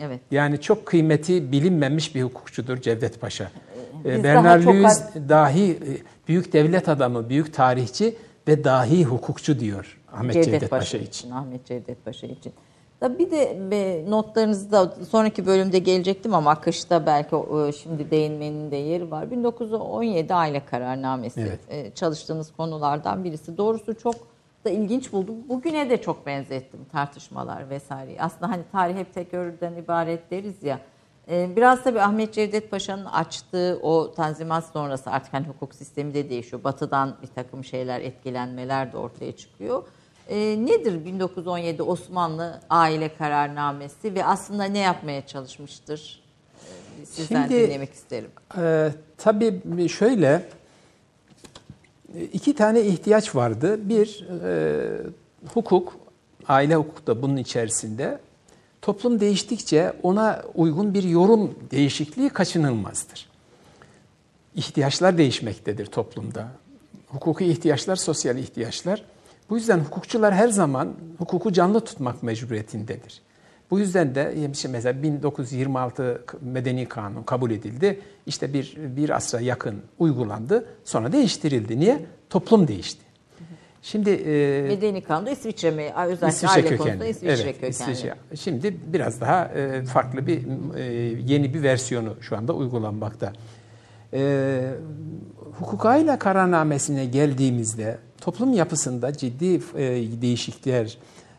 Evet. 0.00 0.20
Yani 0.30 0.60
çok 0.60 0.86
kıymeti 0.86 1.52
bilinmemiş 1.52 2.14
bir 2.14 2.22
hukukçudur 2.22 2.76
Cevdet 2.76 3.20
Paşa. 3.20 3.50
Biz 4.04 4.12
ee, 4.12 4.24
Bernard 4.24 4.66
Lewis 4.66 4.98
çok... 5.14 5.28
dahi 5.28 5.70
e, 5.70 5.90
büyük 6.28 6.52
devlet 6.52 6.88
adamı, 6.88 7.28
büyük 7.28 7.54
tarihçi 7.54 8.16
ve 8.48 8.64
dahi 8.64 9.04
hukukçu 9.04 9.60
diyor 9.60 9.98
Ahmet 10.12 10.34
Cevdet, 10.34 10.50
Cevdet 10.50 10.70
Paşa, 10.70 10.80
Paşa 10.80 10.98
için. 10.98 11.30
Ahmet 11.30 11.66
Cevdet 11.66 12.04
Paşa 12.04 12.26
için. 12.26 12.52
Bir 13.02 13.30
de 13.30 14.04
notlarınızda 14.08 14.94
sonraki 15.10 15.46
bölümde 15.46 15.78
gelecektim 15.78 16.34
ama 16.34 16.50
akışta 16.50 17.06
belki 17.06 17.36
şimdi 17.82 18.10
değinmenin 18.10 18.70
de 18.70 18.76
yeri 18.76 19.10
var. 19.10 19.30
1917 19.30 20.34
aile 20.34 20.66
kararnamesi 20.66 21.40
evet. 21.40 21.60
E, 21.68 21.94
çalıştığınız 21.94 22.52
konulardan 22.56 23.24
birisi. 23.24 23.56
Doğrusu 23.56 23.98
çok 23.98 24.14
da 24.64 24.70
ilginç 24.70 25.12
buldum. 25.12 25.34
Bugüne 25.48 25.90
de 25.90 26.02
çok 26.02 26.26
benzettim 26.26 26.80
tartışmalar 26.92 27.70
vesaire. 27.70 28.16
Aslında 28.20 28.50
hani 28.50 28.62
tarih 28.72 28.96
hep 28.96 29.14
tekrardan 29.14 29.76
ibaret 29.76 30.30
deriz 30.30 30.62
ya. 30.62 30.80
E, 31.30 31.56
biraz 31.56 31.82
tabii 31.82 32.00
Ahmet 32.00 32.34
Cevdet 32.34 32.70
Paşa'nın 32.70 33.04
açtığı 33.04 33.78
o 33.82 34.14
tanzimat 34.14 34.64
sonrası 34.64 35.10
artık 35.10 35.32
hani 35.32 35.46
hukuk 35.46 35.74
sistemi 35.74 36.14
de 36.14 36.30
değişiyor. 36.30 36.64
Batıdan 36.64 37.16
bir 37.22 37.26
takım 37.26 37.64
şeyler, 37.64 38.00
etkilenmeler 38.00 38.92
de 38.92 38.96
ortaya 38.96 39.36
çıkıyor. 39.36 39.84
E, 40.28 40.36
nedir 40.66 41.04
1917 41.04 41.82
Osmanlı 41.82 42.60
aile 42.70 43.14
kararnamesi 43.16 44.14
ve 44.14 44.24
aslında 44.24 44.64
ne 44.64 44.78
yapmaya 44.78 45.26
çalışmıştır? 45.26 46.22
sizden 47.04 47.48
Şimdi- 47.48 47.66
dinlemek 47.66 47.92
isterim. 47.94 48.30
Ee, 48.58 48.92
tabii 49.18 49.88
şöyle 49.88 50.42
iki 52.32 52.54
tane 52.54 52.80
ihtiyaç 52.80 53.34
vardı. 53.34 53.88
Bir 53.88 54.26
e, 54.44 55.00
hukuk, 55.54 55.96
aile 56.48 56.74
hukuku 56.76 57.06
da 57.06 57.22
bunun 57.22 57.36
içerisinde. 57.36 58.18
Toplum 58.82 59.20
değiştikçe 59.20 59.92
ona 60.02 60.42
uygun 60.54 60.94
bir 60.94 61.02
yorum 61.02 61.54
değişikliği 61.70 62.28
kaçınılmazdır. 62.30 63.28
İhtiyaçlar 64.54 65.18
değişmektedir 65.18 65.86
toplumda. 65.86 66.48
Hukuki 67.08 67.44
ihtiyaçlar, 67.44 67.96
sosyal 67.96 68.38
ihtiyaçlar. 68.38 69.02
Bu 69.50 69.56
yüzden 69.56 69.78
hukukçular 69.78 70.34
her 70.34 70.48
zaman 70.48 70.94
hukuku 71.18 71.52
canlı 71.52 71.80
tutmak 71.80 72.22
mecburiyetindedir. 72.22 73.22
Bu 73.70 73.78
yüzden 73.78 74.14
de 74.14 74.34
işte 74.52 74.68
mesela 74.68 75.02
1926 75.02 76.24
Medeni 76.40 76.86
Kanun 76.88 77.22
kabul 77.22 77.50
edildi. 77.50 78.00
İşte 78.26 78.52
bir, 78.52 78.76
bir 78.76 79.10
asra 79.10 79.40
yakın 79.40 79.82
uygulandı. 79.98 80.66
Sonra 80.84 81.12
değiştirildi. 81.12 81.80
Niye? 81.80 82.06
Toplum 82.30 82.68
değişti. 82.68 83.06
Şimdi 83.82 84.10
e, 84.10 84.62
Medeni 84.62 85.00
kanunda 85.00 85.30
İsviçre 85.30 85.70
mi? 85.70 85.92
Özellikle 86.06 86.28
İsviçre 86.28 86.48
aile 86.48 86.62
kökenli. 86.62 86.78
konusunda 86.78 87.06
İsviçre 87.06 87.42
evet, 87.42 87.60
kökenli. 87.60 87.70
İsviçre. 87.70 88.14
Şimdi 88.34 88.76
biraz 88.86 89.20
daha 89.20 89.44
e, 89.44 89.84
farklı 89.84 90.26
bir 90.26 90.42
e, 90.76 90.82
yeni 91.26 91.54
bir 91.54 91.62
versiyonu 91.62 92.16
şu 92.20 92.36
anda 92.36 92.52
uygulanmakta. 92.52 93.32
E, 94.12 94.60
hukuk 95.58 95.86
aile 95.86 96.18
kararnamesine 96.18 97.04
geldiğimizde 97.04 97.98
toplum 98.20 98.52
yapısında 98.52 99.12
ciddi 99.12 99.60
e, 99.76 100.22
değişiklikler, 100.22 100.98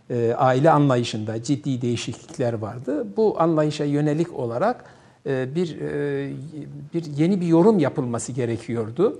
e, 0.09 0.33
aile 0.33 0.71
anlayışında 0.71 1.43
ciddi 1.43 1.81
değişiklikler 1.81 2.53
vardı. 2.53 3.07
Bu 3.17 3.41
anlayışa 3.41 3.83
yönelik 3.83 4.33
olarak 4.33 4.85
e, 5.25 5.55
bir 5.55 5.81
e, 5.81 6.31
bir 6.93 7.05
yeni 7.05 7.41
bir 7.41 7.47
yorum 7.47 7.79
yapılması 7.79 8.31
gerekiyordu. 8.31 9.19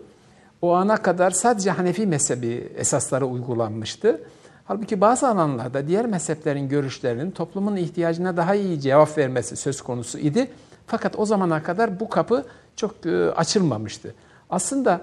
O 0.62 0.74
ana 0.74 0.98
kadar 0.98 1.32
sadece 1.32 1.72
Hanefi 1.72 2.08
mezhebi 2.08 2.72
esasları 2.76 3.26
uygulanmıştı. 3.26 4.22
Halbuki 4.66 5.02
bazı 5.02 5.28
alanlarda 5.28 5.88
diğer 5.88 6.06
mezheplerin 6.06 6.70
görüşlerinin 6.70 7.32
toplumun 7.32 7.76
ihtiyacına 7.76 8.38
daha 8.38 8.56
iyi 8.56 8.82
cevap 8.82 9.18
vermesi 9.18 9.56
söz 9.56 9.82
konusu 9.82 10.18
idi. 10.20 10.52
Fakat 10.88 11.20
o 11.20 11.26
zamana 11.26 11.64
kadar 11.64 12.00
bu 12.00 12.10
kapı 12.10 12.46
çok 12.78 13.06
e, 13.06 13.32
açılmamıştı. 13.32 14.14
Aslında 14.50 15.02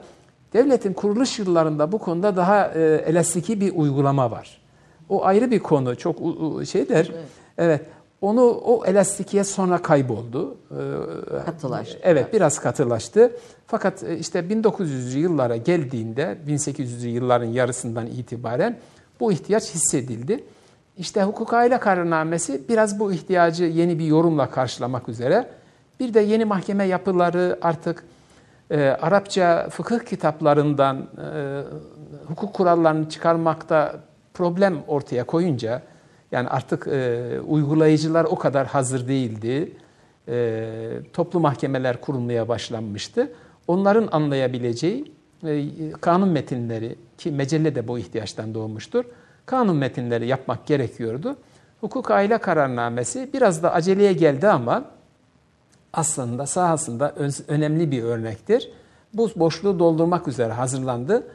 devletin 0.53 0.93
kuruluş 0.93 1.39
yıllarında 1.39 1.93
bu 1.93 1.99
konuda 1.99 2.37
daha 2.37 2.67
e, 2.75 2.81
elastiki 3.07 3.61
bir 3.61 3.73
uygulama 3.77 4.31
var. 4.31 4.61
O 5.09 5.25
ayrı 5.25 5.51
bir 5.51 5.59
konu, 5.61 5.97
çok 5.97 6.17
u- 6.21 6.67
şeydir. 6.67 7.13
Evet. 7.59 7.81
Onu 8.21 8.43
o 8.65 8.85
elastikiye 8.87 9.45
sonra 9.45 9.83
kayboldu. 9.83 10.57
Ee, 10.71 11.45
Katılaştı. 11.47 11.99
Evet, 12.03 12.33
biraz 12.33 12.59
katılaştı. 12.59 13.33
Fakat 13.67 14.03
e, 14.03 14.19
işte 14.19 14.39
1900'lü 14.41 15.19
yıllara 15.19 15.57
geldiğinde 15.57 16.39
1800'lü 16.49 17.07
yılların 17.09 17.47
yarısından 17.47 18.07
itibaren 18.07 18.79
bu 19.21 19.33
ihtiyaç 19.33 19.75
hissedildi. 19.75 20.45
İşte 20.99 21.23
hukuk 21.23 21.53
aile 21.55 21.79
kararnamesi 21.81 22.63
biraz 22.69 23.01
bu 23.01 23.13
ihtiyacı 23.13 23.65
yeni 23.65 23.99
bir 23.99 24.05
yorumla 24.05 24.51
karşılamak 24.51 25.09
üzere. 25.09 25.49
Bir 26.01 26.15
de 26.15 26.21
yeni 26.21 26.45
mahkeme 26.45 26.85
yapıları 26.85 27.59
artık 27.63 28.05
e, 28.71 28.81
Arapça 28.81 29.69
fıkıh 29.71 30.01
kitaplarından 30.01 30.97
e, 30.97 31.63
hukuk 32.29 32.55
kurallarını 32.55 33.09
çıkarmakta 33.09 34.01
problem 34.35 34.83
ortaya 34.87 35.25
koyunca 35.25 35.83
yani 36.33 36.49
artık 36.49 36.87
e, 36.87 37.41
uygulayıcılar 37.47 38.25
o 38.25 38.37
kadar 38.37 38.67
hazır 38.67 39.09
değildi. 39.09 39.73
E, 40.29 40.69
toplu 41.13 41.41
mahkemeler 41.41 42.01
kurulmaya 42.01 42.49
başlanmıştı. 42.49 43.33
Onların 43.67 44.09
anlayabileceği 44.13 45.13
e, 45.45 45.91
kanun 46.01 46.29
metinleri 46.29 46.97
ki 47.19 47.31
mecelle 47.31 47.75
de 47.75 47.89
bu 47.89 47.99
ihtiyaçtan 47.99 48.55
doğmuştur. 48.55 49.05
Kanun 49.47 49.77
metinleri 49.77 50.27
yapmak 50.27 50.67
gerekiyordu. 50.67 51.37
Hukuk 51.81 52.11
aile 52.11 52.39
kararnamesi 52.39 53.31
biraz 53.33 53.63
da 53.63 53.73
aceleye 53.73 54.13
geldi 54.13 54.49
ama 54.49 54.85
aslında 55.95 56.47
sahasında 56.47 57.15
önemli 57.49 57.91
bir 57.91 58.03
örnektir. 58.03 58.71
Bu 59.15 59.31
boşluğu 59.37 59.79
doldurmak 59.79 60.29
üzere 60.29 60.53
hazırlandı. 60.53 61.27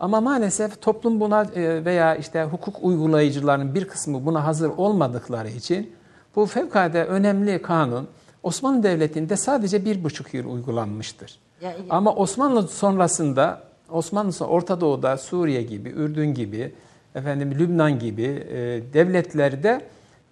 Ama 0.00 0.20
maalesef 0.20 0.82
toplum 0.82 1.20
buna 1.20 1.42
e, 1.44 1.84
veya 1.84 2.16
işte 2.16 2.42
hukuk 2.44 2.76
uygulayıcılarının 2.82 3.74
bir 3.74 3.84
kısmı 3.88 4.26
buna 4.26 4.44
hazır 4.44 4.70
olmadıkları 4.76 5.48
için 5.48 5.92
bu 6.36 6.46
fevkalade 6.46 7.04
önemli 7.04 7.62
kanun 7.62 8.08
Osmanlı 8.42 8.82
Devleti'nde 8.82 9.36
sadece 9.36 9.84
bir 9.84 10.04
buçuk 10.04 10.34
yıl 10.34 10.52
uygulanmıştır. 10.52 11.38
Ya- 11.60 11.76
Ama 11.90 12.14
Osmanlı 12.14 12.68
sonrasında 12.68 13.60
Osmanlı 13.90 14.32
son- 14.32 14.48
Orta 14.48 14.80
Doğu'da 14.80 15.16
Suriye 15.16 15.62
gibi, 15.62 15.88
Ürdün 15.88 16.34
gibi, 16.34 16.74
efendim 17.14 17.54
Lübnan 17.58 17.98
gibi 17.98 18.22
e, 18.50 18.56
devletlerde 18.92 19.80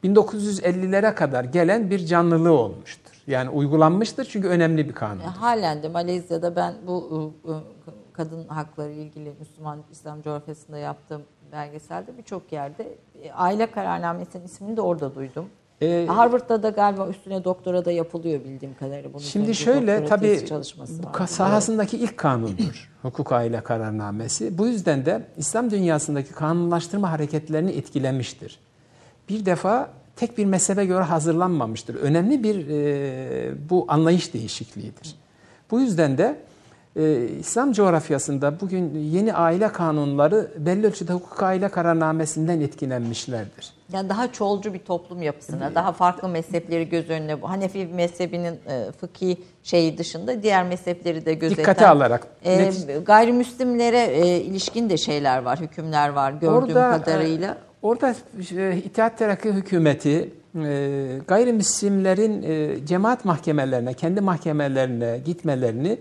1950'lere 0.05 1.15
kadar 1.15 1.45
gelen 1.45 1.91
bir 1.91 2.07
canlılığı 2.07 2.53
olmuştur. 2.53 3.06
Yani 3.27 3.51
uygulanmıştır 3.51 4.25
çünkü 4.25 4.49
önemli 4.49 4.89
bir 4.89 4.93
kanun. 4.93 5.21
E, 5.21 5.25
Halen 5.25 5.83
de 5.83 5.89
Malezya'da 5.89 6.57
ben 6.57 6.75
bu 6.87 7.33
e, 7.45 7.51
e, 7.51 7.55
kadın 8.13 8.49
hakları 8.49 8.93
ilgili 8.93 9.35
Müslüman 9.39 9.79
İslam 9.93 10.23
coğrafyasında 10.23 10.79
yaptığım 10.79 11.23
belgeselde 11.53 12.19
birçok 12.19 12.53
yerde 12.53 12.99
e, 13.23 13.33
aile 13.33 13.71
kararnamesinin 13.71 14.45
ismini 14.45 14.77
de 14.77 14.81
orada 14.81 15.15
duydum. 15.15 15.47
Ee, 15.83 16.07
Harvard'da 16.09 16.63
da 16.63 16.71
galiba 16.71 17.09
üstüne 17.09 17.45
doktora 17.45 17.85
da 17.85 17.93
yapılıyor 17.93 18.45
bildiğim 18.45 18.75
kadarıyla. 18.75 19.13
Bunun 19.13 19.23
Şimdi 19.23 19.55
şöyle 19.55 20.05
tabii 20.05 20.41
bu 20.51 21.21
var. 21.21 21.27
sahasındaki 21.27 21.97
ilk 21.97 22.17
kanundur. 22.17 22.93
Hukuk 23.03 23.33
aile 23.33 23.61
kararnamesi. 23.61 24.59
Bu 24.59 24.67
yüzden 24.67 25.07
de 25.07 25.23
İslam 25.37 25.71
dünyasındaki 25.71 26.33
kanunlaştırma 26.33 27.11
hareketlerini 27.11 27.71
etkilemiştir. 27.71 28.59
Bir 29.29 29.47
defa 29.47 29.91
tek 30.17 30.39
bir 30.39 30.45
mezhebe 30.45 30.85
göre 30.85 31.05
hazırlanmamıştır. 31.05 31.95
Önemli 31.95 32.43
bir 32.43 32.69
e, 32.69 33.71
bu 33.71 33.85
anlayış 33.89 34.35
değişikliğidir. 34.35 35.15
Bu 35.71 35.81
yüzden 35.81 36.19
de 36.19 36.37
e, 36.97 37.29
İslam 37.41 37.73
coğrafyasında 37.73 38.61
bugün 38.61 38.95
yeni 38.95 39.35
aile 39.35 39.69
kanunları 39.69 40.51
belli 40.59 40.87
ölçüde 40.87 41.13
hukuk 41.13 41.43
aile 41.43 41.69
kararnamesinden 41.69 42.61
etkilenmişlerdir. 42.61 43.77
Yani 43.93 44.09
daha 44.09 44.33
çoğulcu 44.33 44.75
bir 44.75 44.79
toplum 44.79 45.23
yapısına, 45.23 45.75
daha 45.75 45.93
farklı 45.93 46.29
mezhepleri 46.29 46.89
göz 46.89 47.11
önüne, 47.11 47.35
Hanefi 47.35 47.87
mezhebinin 47.87 48.61
e, 48.69 48.93
fıkhi 49.01 49.37
şeyi 49.63 49.99
dışında 49.99 50.43
diğer 50.43 50.65
mezhepleri 50.65 51.27
de 51.27 51.35
gözeten. 51.35 51.63
Dikkate 51.63 51.89
alarak. 51.89 52.27
E, 52.45 52.73
gayrimüslimlere 53.07 53.99
e, 53.99 54.41
ilişkin 54.41 54.91
de 54.91 54.97
şeyler 54.97 55.43
var, 55.43 55.61
hükümler 55.61 56.09
var 56.09 56.33
gördüğüm 56.33 56.75
kadarıyla. 56.75 57.51
e, 57.51 57.57
Orada 57.87 58.15
e, 58.57 58.77
İttihat 58.77 59.19
Terakki 59.19 59.53
hükümeti 59.53 60.33
e, 60.57 61.19
gayrimüslimlerin 61.29 62.43
e, 62.43 62.87
cemaat 62.87 63.25
mahkemelerine, 63.25 63.95
kendi 63.95 64.21
mahkemelerine 64.21 65.19
gitmelerini 65.25 65.99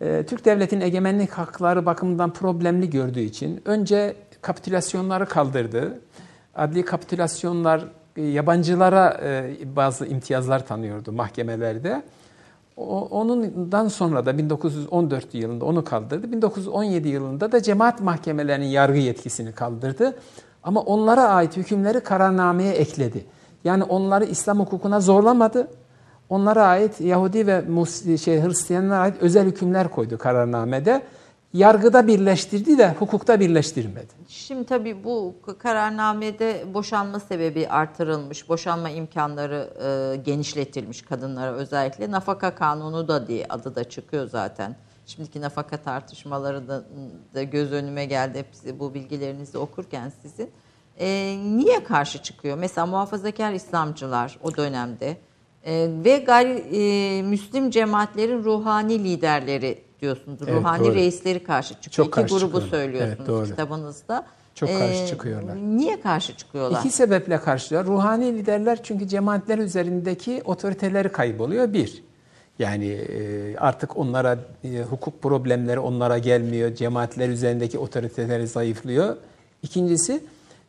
e, 0.00 0.26
Türk 0.26 0.44
Devleti'nin 0.44 0.80
egemenlik 0.80 1.30
hakları 1.30 1.86
bakımından 1.86 2.32
problemli 2.32 2.90
gördüğü 2.90 3.20
için 3.20 3.62
önce 3.64 4.16
kapitülasyonları 4.42 5.26
kaldırdı. 5.26 6.00
Adli 6.54 6.84
kapitülasyonlar 6.84 7.84
yabancılara 8.16 9.20
bazı 9.76 10.06
imtiyazlar 10.06 10.66
tanıyordu 10.66 11.12
mahkemelerde. 11.12 12.02
Onundan 13.10 13.88
sonra 13.88 14.26
da 14.26 14.38
1914 14.38 15.34
yılında 15.34 15.64
onu 15.64 15.84
kaldırdı. 15.84 16.32
1917 16.32 17.08
yılında 17.08 17.52
da 17.52 17.62
cemaat 17.62 18.00
mahkemelerinin 18.00 18.66
yargı 18.66 18.98
yetkisini 18.98 19.52
kaldırdı. 19.52 20.14
Ama 20.66 20.80
onlara 20.80 21.28
ait 21.28 21.56
hükümleri 21.56 22.00
kararnameye 22.00 22.72
ekledi. 22.72 23.24
Yani 23.64 23.84
onları 23.84 24.24
İslam 24.24 24.58
hukukuna 24.58 25.00
zorlamadı. 25.00 25.68
Onlara 26.28 26.66
ait 26.66 27.00
Yahudi 27.00 27.46
ve 27.46 27.64
şey, 28.18 28.42
Hristiyanlara 28.42 29.00
ait 29.00 29.14
özel 29.20 29.46
hükümler 29.46 29.90
koydu 29.90 30.18
kararnamede. 30.18 31.02
Yargıda 31.52 32.06
birleştirdi 32.06 32.78
de 32.78 32.94
hukukta 32.98 33.40
birleştirmedi. 33.40 34.12
Şimdi 34.28 34.64
tabii 34.66 35.04
bu 35.04 35.34
kararnamede 35.58 36.64
boşanma 36.74 37.20
sebebi 37.20 37.68
artırılmış, 37.68 38.48
boşanma 38.48 38.90
imkanları 38.90 39.68
e, 39.82 40.16
genişletilmiş 40.16 41.02
kadınlara 41.02 41.52
özellikle. 41.52 42.10
Nafaka 42.10 42.54
kanunu 42.54 43.08
da 43.08 43.26
diye 43.26 43.46
adı 43.48 43.74
da 43.74 43.84
çıkıyor 43.84 44.28
zaten. 44.28 44.76
Şimdiki 45.06 45.40
nafaka 45.40 45.76
tartışmaları 45.76 46.68
da, 46.68 46.84
da 47.34 47.42
göz 47.42 47.72
önüme 47.72 48.04
geldi 48.04 48.38
hepsi 48.38 48.80
bu 48.80 48.94
bilgilerinizi 48.94 49.58
okurken 49.58 50.12
sizin. 50.22 50.50
E, 50.98 51.36
niye 51.44 51.84
karşı 51.84 52.22
çıkıyor? 52.22 52.58
Mesela 52.58 52.86
muhafazakar 52.86 53.52
İslamcılar 53.52 54.38
o 54.42 54.56
dönemde 54.56 55.16
e, 55.64 55.88
ve 56.04 56.18
gayri 56.18 56.58
e, 56.58 57.22
Müslim 57.22 57.70
cemaatlerin 57.70 58.44
ruhani 58.44 59.04
liderleri 59.04 59.78
diyorsunuz. 60.00 60.38
Evet, 60.42 60.54
ruhani 60.54 60.84
doğru. 60.84 60.94
reisleri 60.94 61.42
karşı 61.44 61.74
çıkıyor. 61.74 61.92
Çok 61.92 62.06
İki 62.06 62.14
karşı 62.14 62.34
grubu 62.34 62.46
çıkıyorlar. 62.46 62.68
söylüyorsunuz 62.70 63.16
Evet, 63.18 63.28
doğru. 63.28 63.44
kitabınızda. 63.46 64.26
Çok 64.54 64.68
karşı 64.68 65.02
Ee, 65.02 65.06
çıkıyorlar. 65.06 65.56
Niye 65.56 66.00
karşı 66.00 66.36
çıkıyorlar? 66.36 66.80
İki 66.80 66.90
sebeple 66.90 67.40
karşılıyor. 67.40 67.84
Ruhani 67.86 68.34
liderler 68.34 68.82
çünkü 68.82 69.08
cemaatler 69.08 69.58
üzerindeki 69.58 70.42
otoriteleri 70.44 71.08
kayboluyor 71.12 71.72
bir. 71.72 72.04
Yani 72.58 72.86
e, 72.86 73.56
artık 73.56 73.96
onlara 73.96 74.38
e, 74.64 74.82
hukuk 74.90 75.22
problemleri 75.22 75.80
onlara 75.80 76.18
gelmiyor. 76.18 76.74
Cemaatler 76.74 77.28
üzerindeki 77.28 77.78
otoriteleri 77.78 78.46
zayıflıyor. 78.46 79.16
İkincisi 79.62 80.20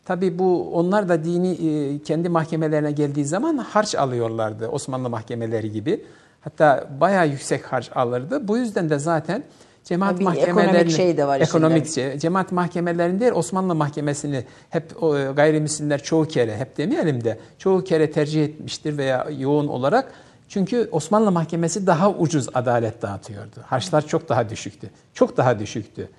tabi 0.06 0.40
bu 0.40 0.74
onlar 0.74 1.10
da 1.10 1.24
dini 1.24 1.52
e, 1.52 2.00
kendi 2.04 2.30
mahkemelerine 2.30 2.92
geldiği 2.92 3.26
zaman 3.26 3.58
harç 3.58 3.96
alıyorlardı 3.96 4.68
Osmanlı 4.68 5.10
mahkemeleri 5.10 5.72
gibi. 5.72 6.04
Hatta 6.42 6.88
bayağı 7.00 7.28
yüksek 7.28 7.66
harç 7.66 7.90
alırdı. 7.96 8.48
Bu 8.48 8.58
yüzden 8.58 8.90
de 8.90 9.00
zaten 9.00 9.44
cemaat 9.84 10.22
mahkemelerinin 10.22 10.74
ekonomik 10.74 10.92
şey 10.92 11.18
de 11.18 11.28
var 11.28 11.40
ekonomik 11.42 11.94
şey, 11.94 12.20
cemaat 12.20 12.52
mahkemelerinde 12.52 13.34
Osmanlı 13.34 13.76
mahkemesini 13.76 14.44
hep 14.70 15.04
o, 15.04 15.36
gayrimüslimler 15.36 16.04
çoğu 16.04 16.26
kere 16.26 16.58
hep 16.58 16.78
demeyelim 16.78 17.24
de 17.24 17.40
çoğu 17.58 17.84
kere 17.84 18.12
tercih 18.12 18.44
etmiştir 18.44 18.98
veya 18.98 19.28
yoğun 19.40 19.68
olarak 19.68 20.12
çünkü 20.50 20.90
Osmanlı 20.92 21.32
mahkemesi 21.32 21.88
daha 21.88 22.12
ucuz 22.12 22.48
adalet 22.54 23.02
dağıtıyordu. 23.02 23.56
Harçlar 23.66 24.08
çok 24.08 24.30
daha 24.30 24.50
düşüktü. 24.50 24.90
Çok 25.14 25.38
daha 25.38 25.60
düşüktü. 25.60 26.10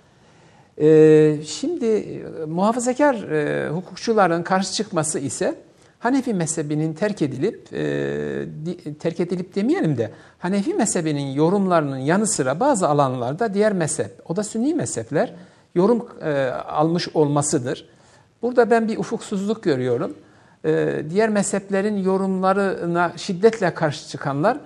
Ee, 0.81 1.37
şimdi 1.47 1.87
e, 1.87 2.45
muhafazakar 2.45 3.15
e, 3.15 3.69
hukukçuların 3.69 4.43
karşı 4.43 4.73
çıkması 4.73 5.19
ise 5.19 5.55
Hanefi 5.99 6.35
mezhebinin 6.35 6.95
terk 6.95 7.23
edilip 7.23 7.73
e, 7.73 8.95
terk 8.99 9.21
edilip 9.21 9.55
demeyelim 9.55 9.97
de 9.99 10.11
Hanefi 10.39 10.75
mezhebinin 10.75 11.27
yorumlarının 11.27 11.99
yanı 11.99 12.27
sıra 12.27 12.61
bazı 12.61 12.89
alanlarda 12.89 13.55
diğer 13.55 13.73
mezhep, 13.73 14.11
o 14.29 14.37
da 14.37 14.43
Sünni 14.43 14.75
mezhepler 14.75 15.35
yorum 15.75 16.09
e, 16.23 16.45
almış 16.51 17.09
olmasıdır. 17.15 17.89
Burada 18.43 18.71
ben 18.71 18.89
bir 18.89 18.99
ufuksuzluk 18.99 19.63
görüyorum. 19.63 20.15
E, 20.65 21.03
diğer 21.11 21.29
mezheplerin 21.29 21.97
yorumlarına 21.97 23.13
şiddetle 23.17 23.75
karşı 23.75 24.09
çıkanlar 24.09 24.59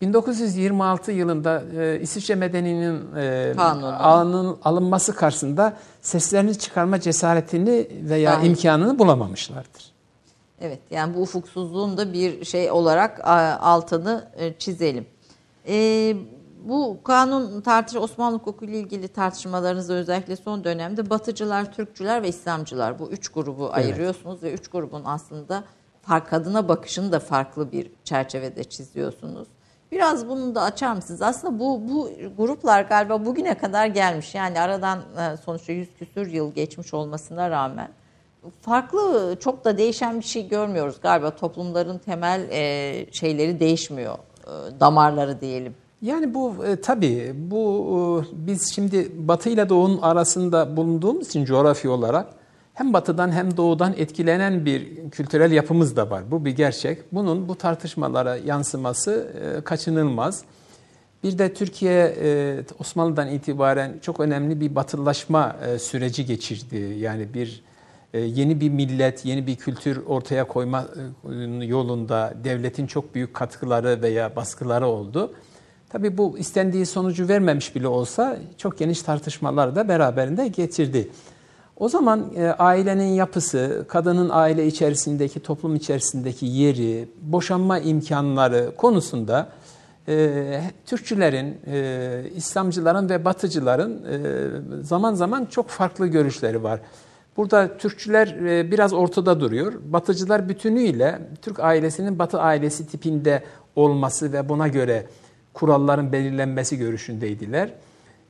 1926 0.00 1.12
yılında 1.12 1.62
e, 1.78 2.00
İsviçre 2.00 2.34
Medeni'nin 2.34 3.16
e, 3.16 3.54
anın 3.98 4.56
alınması 4.64 5.14
karşısında 5.14 5.76
seslerini 6.02 6.58
çıkarma 6.58 7.00
cesaretini 7.00 7.88
veya 8.02 8.36
Aynen. 8.36 8.50
imkanını 8.50 8.98
bulamamışlardır. 8.98 9.94
Evet 10.60 10.80
yani 10.90 11.14
bu 11.14 11.20
ufuksuzluğun 11.20 11.96
da 11.96 12.12
bir 12.12 12.44
şey 12.44 12.70
olarak 12.70 13.20
altını 13.60 14.28
e, 14.36 14.52
çizelim. 14.52 15.06
E, 15.68 16.16
bu 16.68 16.98
kanun 17.04 17.60
tartış 17.60 17.96
Osmanlı 17.96 18.36
hukuku 18.36 18.64
ile 18.64 18.78
ilgili 18.78 19.08
tartışmalarınızda 19.08 19.94
özellikle 19.94 20.36
son 20.36 20.64
dönemde 20.64 21.10
Batıcılar, 21.10 21.72
Türkçüler 21.72 22.22
ve 22.22 22.28
İslamcılar 22.28 22.98
bu 22.98 23.10
üç 23.10 23.28
grubu 23.28 23.64
evet. 23.64 23.76
ayırıyorsunuz 23.76 24.42
ve 24.42 24.52
üç 24.52 24.68
grubun 24.68 25.02
aslında 25.04 25.64
fark 26.02 26.30
kadına 26.30 26.68
bakışını 26.68 27.12
da 27.12 27.20
farklı 27.20 27.72
bir 27.72 27.90
çerçevede 28.04 28.64
çiziyorsunuz. 28.64 29.48
Biraz 29.92 30.28
bunu 30.28 30.54
da 30.54 30.62
açar 30.62 30.94
mısınız? 30.94 31.22
Aslında 31.22 31.58
bu 31.60 31.88
bu 31.88 32.10
gruplar 32.36 32.82
galiba 32.82 33.24
bugüne 33.24 33.58
kadar 33.58 33.86
gelmiş. 33.86 34.34
Yani 34.34 34.60
aradan 34.60 34.98
e, 34.98 35.36
sonuçta 35.36 35.72
yüz 35.72 35.88
küsür 35.98 36.26
yıl 36.26 36.52
geçmiş 36.52 36.94
olmasına 36.94 37.50
rağmen 37.50 37.88
farklı 38.60 39.36
çok 39.40 39.64
da 39.64 39.78
değişen 39.78 40.20
bir 40.20 40.24
şey 40.24 40.48
görmüyoruz 40.48 41.00
galiba 41.00 41.36
toplumların 41.36 41.98
temel 41.98 42.48
e, 42.50 43.06
şeyleri 43.12 43.60
değişmiyor 43.60 44.18
e, 44.44 44.80
damarları 44.80 45.40
diyelim. 45.40 45.74
Yani 46.04 46.34
bu 46.34 46.64
e, 46.66 46.76
tabii 46.76 47.32
bu 47.36 48.24
e, 48.32 48.46
biz 48.46 48.74
şimdi 48.74 49.28
Batı 49.28 49.48
ile 49.48 49.68
Doğu'nun 49.68 49.98
arasında 50.02 50.76
bulunduğumuz 50.76 51.26
için 51.26 51.44
coğrafi 51.44 51.88
olarak 51.88 52.26
hem 52.74 52.92
batıdan 52.92 53.32
hem 53.32 53.56
doğudan 53.56 53.94
etkilenen 53.96 54.64
bir 54.64 55.10
kültürel 55.10 55.52
yapımız 55.52 55.96
da 55.96 56.10
var. 56.10 56.30
Bu 56.30 56.44
bir 56.44 56.50
gerçek. 56.50 57.12
Bunun 57.12 57.48
bu 57.48 57.54
tartışmalara 57.54 58.36
yansıması 58.36 59.32
e, 59.40 59.60
kaçınılmaz. 59.60 60.44
Bir 61.22 61.38
de 61.38 61.54
Türkiye 61.54 62.16
e, 62.22 62.58
Osmanlı'dan 62.80 63.28
itibaren 63.28 63.98
çok 64.02 64.20
önemli 64.20 64.60
bir 64.60 64.74
batılılaşma 64.74 65.56
e, 65.66 65.78
süreci 65.78 66.26
geçirdi. 66.26 66.76
Yani 66.98 67.34
bir 67.34 67.64
yeni 68.14 68.60
bir 68.60 68.70
millet, 68.70 69.24
yeni 69.24 69.46
bir 69.46 69.56
kültür 69.56 70.06
ortaya 70.06 70.48
koyma 70.48 70.86
yolunda 71.60 72.34
devletin 72.44 72.86
çok 72.86 73.14
büyük 73.14 73.34
katkıları 73.34 74.02
veya 74.02 74.36
baskıları 74.36 74.86
oldu. 74.86 75.32
Tabii 75.94 76.18
bu 76.18 76.38
istendiği 76.38 76.86
sonucu 76.86 77.28
vermemiş 77.28 77.74
bile 77.74 77.88
olsa 77.88 78.36
çok 78.58 78.78
geniş 78.78 79.02
tartışmalar 79.02 79.76
da 79.76 79.88
beraberinde 79.88 80.48
getirdi. 80.48 81.08
O 81.76 81.88
zaman 81.88 82.32
e, 82.36 82.46
ailenin 82.46 83.12
yapısı, 83.12 83.84
kadının 83.88 84.28
aile 84.32 84.66
içerisindeki, 84.66 85.40
toplum 85.40 85.74
içerisindeki 85.74 86.46
yeri, 86.46 87.08
boşanma 87.22 87.78
imkanları 87.78 88.72
konusunda 88.76 89.48
e, 90.08 90.60
Türkçülerin, 90.86 91.58
e, 91.66 92.24
İslamcıların 92.36 93.08
ve 93.08 93.24
Batıcıların 93.24 94.02
e, 94.04 94.16
zaman 94.82 95.14
zaman 95.14 95.44
çok 95.44 95.68
farklı 95.68 96.06
görüşleri 96.06 96.62
var. 96.62 96.80
Burada 97.36 97.76
Türkçüler 97.76 98.26
e, 98.28 98.70
biraz 98.70 98.92
ortada 98.92 99.40
duruyor. 99.40 99.72
Batıcılar 99.84 100.48
bütünüyle 100.48 101.18
Türk 101.42 101.60
ailesinin 101.60 102.18
Batı 102.18 102.40
ailesi 102.40 102.86
tipinde 102.86 103.42
olması 103.76 104.32
ve 104.32 104.48
buna 104.48 104.68
göre 104.68 105.06
kuralların 105.54 106.12
belirlenmesi 106.12 106.78
görüşündeydiler. 106.78 107.70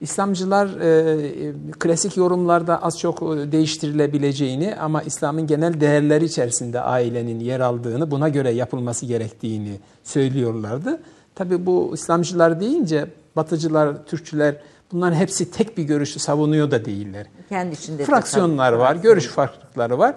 İslamcılar 0.00 0.66
e, 0.80 1.52
klasik 1.78 2.16
yorumlarda 2.16 2.82
az 2.82 2.98
çok 2.98 3.22
e, 3.22 3.52
değiştirilebileceğini 3.52 4.76
ama 4.76 5.02
İslam'ın 5.02 5.46
genel 5.46 5.80
değerleri 5.80 6.24
içerisinde 6.24 6.80
ailenin 6.80 7.40
yer 7.40 7.60
aldığını, 7.60 8.10
buna 8.10 8.28
göre 8.28 8.50
yapılması 8.50 9.06
gerektiğini 9.06 9.80
söylüyorlardı. 10.02 11.00
Tabi 11.34 11.66
bu 11.66 11.90
İslamcılar 11.94 12.60
deyince 12.60 13.06
Batıcılar, 13.36 14.04
Türkçüler 14.04 14.56
bunların 14.92 15.16
hepsi 15.16 15.50
tek 15.50 15.78
bir 15.78 15.82
görüşü 15.82 16.18
savunuyor 16.18 16.70
da 16.70 16.84
değiller. 16.84 17.26
Kendi 17.48 17.74
içinde 17.74 18.04
fraksiyonlar 18.04 18.72
var, 18.72 18.96
görüş 18.96 19.26
farklılıkları 19.26 19.98
var. 19.98 20.14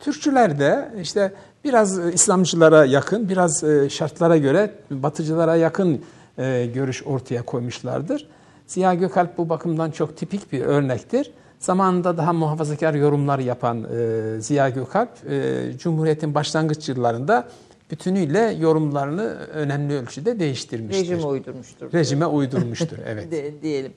Türkçüler 0.00 0.58
de 0.58 0.88
işte 1.02 1.32
biraz 1.64 1.98
İslamcılara 1.98 2.84
yakın, 2.84 3.28
biraz 3.28 3.64
e, 3.64 3.90
şartlara 3.90 4.36
göre 4.36 4.70
Batıcılara 4.90 5.56
yakın 5.56 6.02
e, 6.38 6.66
görüş 6.74 7.06
ortaya 7.06 7.42
koymuşlardır. 7.42 8.26
Ziya 8.66 8.94
Gökalp 8.94 9.38
bu 9.38 9.48
bakımdan 9.48 9.90
çok 9.90 10.16
tipik 10.16 10.52
bir 10.52 10.60
örnektir. 10.60 11.30
Zamanında 11.58 12.16
daha 12.16 12.32
muhafazakar 12.32 12.94
yorumlar 12.94 13.38
yapan 13.38 13.84
e, 13.84 14.40
Ziya 14.40 14.68
Gökalp, 14.68 15.30
e, 15.30 15.78
Cumhuriyet'in 15.78 16.34
başlangıç 16.34 16.88
yıllarında 16.88 17.48
bütünüyle 17.90 18.56
yorumlarını 18.60 19.22
önemli 19.52 19.94
ölçüde 19.94 20.40
değiştirmiştir. 20.40 21.02
Rejime 21.02 21.26
uydurmuştur. 21.26 21.92
Rejime 21.92 22.26
uydurmuştur, 22.26 22.98
evet. 23.06 23.30
de, 23.30 23.62
diyelim. 23.62 23.92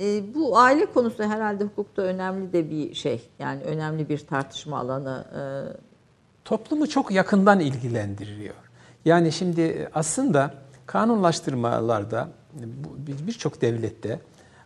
E, 0.00 0.34
bu 0.34 0.58
aile 0.58 0.86
konusu 0.86 1.24
herhalde 1.24 1.64
hukukta 1.64 2.02
önemli 2.02 2.52
de 2.52 2.70
bir 2.70 2.94
şey. 2.94 3.28
Yani 3.38 3.62
önemli 3.62 4.08
bir 4.08 4.18
tartışma 4.18 4.78
alanı. 4.78 5.24
E... 5.34 5.42
Toplumu 6.44 6.88
çok 6.88 7.10
yakından 7.10 7.60
ilgilendiriyor. 7.60 8.54
Yani 9.04 9.32
şimdi 9.32 9.88
aslında 9.94 10.54
kanunlaştırmalarda 10.90 12.28
birçok 13.26 13.62
devlette 13.62 14.20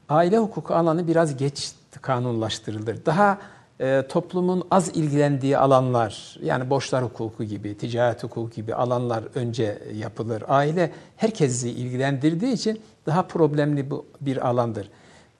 aile 0.08 0.38
hukuku 0.38 0.74
alanı 0.74 1.08
biraz 1.08 1.36
geç 1.36 1.72
kanunlaştırılır. 2.02 3.06
Daha 3.06 3.38
e, 3.80 4.02
toplumun 4.08 4.64
az 4.70 4.96
ilgilendiği 4.96 5.58
alanlar 5.58 6.36
yani 6.42 6.70
borçlar 6.70 7.04
hukuku 7.04 7.44
gibi, 7.44 7.76
ticaret 7.76 8.22
hukuku 8.22 8.50
gibi 8.50 8.74
alanlar 8.74 9.24
önce 9.34 9.78
yapılır. 9.94 10.44
Aile 10.48 10.92
herkesi 11.16 11.70
ilgilendirdiği 11.70 12.52
için 12.52 12.80
daha 13.06 13.22
problemli 13.22 13.90
bu 13.90 14.06
bir 14.20 14.48
alandır. 14.48 14.90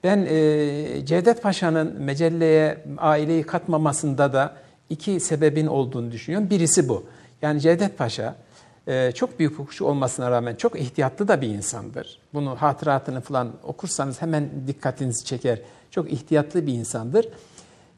Ben 0.05 0.26
e, 0.28 1.07
Cevdet 1.07 1.43
Paşa'nın 1.43 2.03
mecelleye 2.03 2.85
aileyi 2.99 3.43
katmamasında 3.43 4.32
da 4.32 4.55
iki 4.91 5.20
sebebin 5.20 5.66
olduğunu 5.66 6.12
düşünüyorum. 6.12 6.51
Birisi 6.51 6.89
bu. 6.89 7.05
Yani 7.43 7.61
Cevdet 7.61 7.99
Paşa 7.99 8.35
e, 8.87 9.12
çok 9.12 9.39
büyük 9.39 9.53
hukukçu 9.53 9.85
olmasına 9.85 10.30
rağmen 10.30 10.55
çok 10.55 10.80
ihtiyatlı 10.80 11.28
da 11.28 11.41
bir 11.41 11.49
insandır. 11.49 12.18
Bunu 12.35 12.57
hatıratını 12.57 13.20
falan 13.20 13.53
okursanız 13.62 14.22
hemen 14.22 14.51
dikkatinizi 14.66 15.24
çeker. 15.24 15.61
Çok 15.91 16.12
ihtiyatlı 16.12 16.66
bir 16.66 16.72
insandır. 16.72 17.28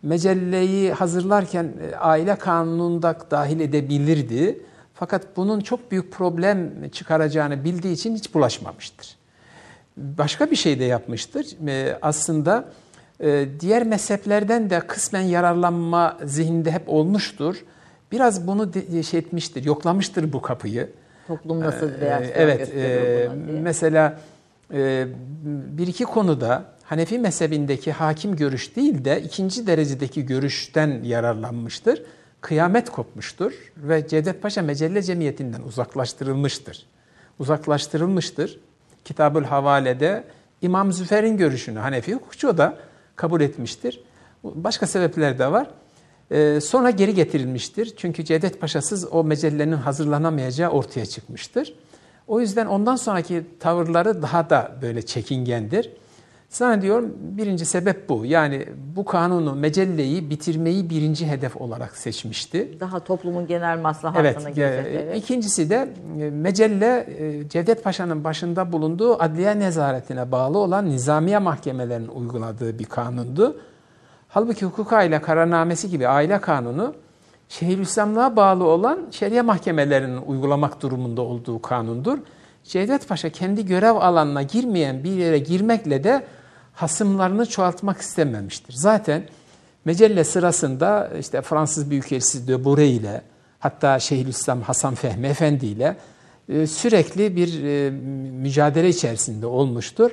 Mecelleyi 0.02 0.92
hazırlarken 0.92 1.72
e, 1.82 1.96
aile 1.96 2.36
kanununda 2.36 3.18
dahil 3.30 3.60
edebilirdi. 3.60 4.62
Fakat 4.94 5.36
bunun 5.36 5.60
çok 5.60 5.90
büyük 5.90 6.12
problem 6.12 6.90
çıkaracağını 6.90 7.64
bildiği 7.64 7.92
için 7.92 8.16
hiç 8.16 8.34
bulaşmamıştır. 8.34 9.16
Başka 9.96 10.50
bir 10.50 10.56
şey 10.56 10.80
de 10.80 10.84
yapmıştır. 10.84 11.68
E, 11.68 11.98
aslında 12.02 12.68
e, 13.20 13.48
diğer 13.60 13.82
mezheplerden 13.82 14.70
de 14.70 14.80
kısmen 14.80 15.20
yararlanma 15.20 16.18
zihninde 16.24 16.70
hep 16.70 16.88
olmuştur 16.88 17.64
biraz 18.12 18.46
bunu 18.46 18.72
şey 19.10 19.20
etmiştir, 19.20 19.64
yoklamıştır 19.64 20.32
bu 20.32 20.42
kapıyı. 20.42 20.90
Toplum 21.26 21.60
nasıl 21.60 21.88
ee, 21.88 22.00
reaksiyon 22.00 22.36
Evet, 22.36 22.74
e, 22.74 23.28
mesela 23.62 24.20
e, 24.72 25.06
bir 25.44 25.86
iki 25.86 26.04
konuda 26.04 26.76
Hanefi 26.86 27.18
mezhebindeki 27.18 27.92
hakim 27.92 28.36
görüş 28.36 28.76
değil 28.76 29.04
de 29.04 29.22
ikinci 29.22 29.66
derecedeki 29.66 30.26
görüşten 30.26 31.00
yararlanmıştır. 31.04 32.02
Kıyamet 32.40 32.90
kopmuştur 32.90 33.52
ve 33.76 34.08
Cevdet 34.08 34.42
Paşa 34.42 34.62
Mecelle 34.62 35.02
Cemiyeti'nden 35.02 35.62
uzaklaştırılmıştır. 35.62 36.86
Uzaklaştırılmıştır. 37.38 38.60
Kitabül 39.04 39.44
Havale'de 39.44 40.24
İmam 40.62 40.92
Züfer'in 40.92 41.36
görüşünü 41.36 41.78
Hanefi 41.78 42.14
hukukçu 42.14 42.48
o 42.48 42.58
da 42.58 42.76
kabul 43.16 43.40
etmiştir. 43.40 44.00
Başka 44.44 44.86
sebepler 44.86 45.38
de 45.38 45.52
var. 45.52 45.70
Ee, 46.30 46.60
sonra 46.60 46.90
geri 46.90 47.14
getirilmiştir. 47.14 47.94
Çünkü 47.96 48.24
Cevdet 48.24 48.60
Paşa'sız 48.60 49.12
o 49.12 49.24
mecellenin 49.24 49.76
hazırlanamayacağı 49.76 50.70
ortaya 50.70 51.06
çıkmıştır. 51.06 51.74
O 52.26 52.40
yüzden 52.40 52.66
ondan 52.66 52.96
sonraki 52.96 53.44
tavırları 53.60 54.22
daha 54.22 54.50
da 54.50 54.76
böyle 54.82 55.02
çekingendir. 55.02 55.90
Zannediyorum 56.48 57.14
birinci 57.20 57.64
sebep 57.64 58.08
bu. 58.08 58.26
Yani 58.26 58.66
bu 58.96 59.04
kanunu, 59.04 59.54
mecelleyi 59.54 60.30
bitirmeyi 60.30 60.90
birinci 60.90 61.26
hedef 61.26 61.56
olarak 61.56 61.96
seçmişti. 61.96 62.80
Daha 62.80 63.00
toplumun 63.00 63.46
genel 63.46 63.78
maslahatını 63.78 64.26
evet, 64.26 64.36
gözeterek. 64.36 65.16
İkincisi 65.16 65.70
de 65.70 65.88
e, 66.20 66.30
mecelle 66.30 67.06
e, 67.18 67.48
Cevdet 67.48 67.84
Paşa'nın 67.84 68.24
başında 68.24 68.72
bulunduğu 68.72 69.22
adliye 69.22 69.58
nezaretine 69.58 70.32
bağlı 70.32 70.58
olan 70.58 70.90
nizamiye 70.90 71.38
mahkemelerinin 71.38 72.08
uyguladığı 72.08 72.78
bir 72.78 72.84
kanundu. 72.84 73.60
Halbuki 74.36 74.66
hukuk 74.66 74.92
aile 74.92 75.22
kararnamesi 75.22 75.90
gibi 75.90 76.08
aile 76.08 76.40
kanunu 76.40 76.94
Şeyhülislamlığa 77.48 78.36
bağlı 78.36 78.64
olan 78.64 79.06
şeriye 79.10 79.42
mahkemelerinin 79.42 80.22
uygulamak 80.22 80.82
durumunda 80.82 81.22
olduğu 81.22 81.62
kanundur. 81.62 82.18
Cevdet 82.64 83.08
Paşa 83.08 83.30
kendi 83.30 83.66
görev 83.66 83.94
alanına 83.94 84.42
girmeyen 84.42 85.04
bir 85.04 85.10
yere 85.10 85.38
girmekle 85.38 86.04
de 86.04 86.26
hasımlarını 86.74 87.46
çoğaltmak 87.46 88.00
istememiştir. 88.00 88.74
Zaten 88.74 89.22
mecelle 89.84 90.24
sırasında 90.24 91.10
işte 91.20 91.42
Fransız 91.42 91.90
Büyükelçisi 91.90 92.48
de 92.48 92.64
Bure 92.64 92.88
ile 92.88 93.22
hatta 93.58 93.98
Şeyhülislam 93.98 94.62
Hasan 94.62 94.94
Fehmi 94.94 95.26
Efendi 95.26 95.66
ile 95.66 95.96
e, 96.48 96.66
sürekli 96.66 97.36
bir 97.36 97.64
e, 97.64 97.90
mücadele 98.30 98.88
içerisinde 98.88 99.46
olmuştur. 99.46 100.10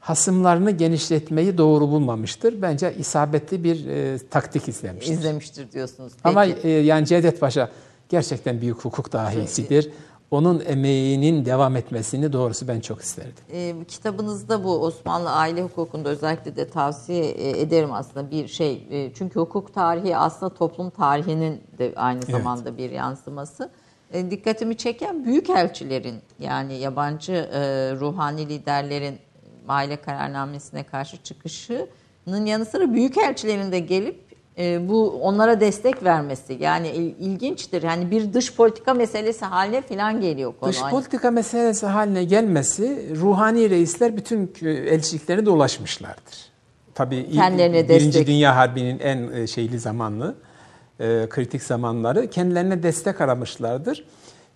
Hasımlarını 0.00 0.70
genişletmeyi 0.70 1.58
doğru 1.58 1.88
bulmamıştır. 1.88 2.62
Bence 2.62 2.94
isabetli 2.98 3.64
bir 3.64 3.86
e, 3.86 4.18
taktik 4.18 4.68
izlemiştir. 4.68 5.12
İzlemiştir 5.12 5.72
diyorsunuz. 5.72 6.12
Peki. 6.12 6.28
Ama 6.28 6.46
e, 6.46 6.68
yani 6.68 7.06
Cevdet 7.06 7.40
Paşa 7.40 7.70
gerçekten 8.08 8.60
büyük 8.60 8.84
hukuk 8.84 9.12
dahisidir 9.12 9.90
onun 10.30 10.62
emeğinin 10.66 11.44
devam 11.44 11.76
etmesini 11.76 12.32
doğrusu 12.32 12.68
ben 12.68 12.80
çok 12.80 13.00
isterdim. 13.00 13.44
E, 13.52 13.74
kitabınızda 13.88 14.64
bu 14.64 14.78
Osmanlı 14.84 15.30
aile 15.30 15.62
hukukunda 15.62 16.08
özellikle 16.08 16.56
de 16.56 16.68
tavsiye 16.68 17.24
e, 17.24 17.60
ederim 17.60 17.92
aslında 17.92 18.30
bir 18.30 18.48
şey. 18.48 18.86
E, 18.90 19.12
çünkü 19.14 19.40
hukuk 19.40 19.74
tarihi 19.74 20.16
aslında 20.16 20.54
toplum 20.54 20.90
tarihinin 20.90 21.60
de 21.78 21.92
aynı 21.96 22.22
zamanda 22.22 22.68
evet. 22.68 22.78
bir 22.78 22.90
yansıması. 22.90 23.70
E, 24.12 24.30
dikkatimi 24.30 24.76
çeken 24.76 25.24
büyük 25.24 25.50
elçilerin 25.50 26.16
yani 26.38 26.74
yabancı 26.74 27.32
e, 27.32 27.60
ruhani 28.00 28.48
liderlerin 28.48 29.18
aile 29.70 29.96
kararnamesine 29.96 30.82
karşı 30.82 31.16
çıkışının 31.22 32.46
yanı 32.46 32.64
sıra 32.64 32.92
büyük 32.92 33.18
elçilerin 33.18 33.72
de 33.72 33.78
gelip 33.78 34.30
e, 34.58 34.88
bu 34.88 35.10
onlara 35.10 35.60
destek 35.60 36.04
vermesi 36.04 36.56
yani 36.60 36.88
ilginçtir. 37.18 37.82
Yani 37.82 38.10
bir 38.10 38.32
dış 38.32 38.54
politika 38.54 38.94
meselesi 38.94 39.44
haline 39.44 39.80
falan 39.80 40.20
geliyor 40.20 40.54
konu. 40.60 40.70
Dış 40.70 40.80
politika 40.90 41.30
meselesi 41.30 41.86
haline 41.86 42.24
gelmesi 42.24 43.16
ruhani 43.16 43.70
reisler 43.70 44.16
bütün 44.16 44.52
elçilikleri 44.64 45.46
dolaşmışlardır. 45.46 46.50
Tabii 46.94 47.30
Kendilerine 47.30 47.88
Birinci 47.88 48.06
destek. 48.06 48.26
Dünya 48.26 48.56
Harbi'nin 48.56 48.98
en 48.98 49.32
e, 49.32 49.46
şeyli 49.46 49.78
zamanlı, 49.78 50.34
e, 51.00 51.26
kritik 51.30 51.62
zamanları 51.62 52.30
kendilerine 52.30 52.82
destek 52.82 53.20
aramışlardır. 53.20 54.04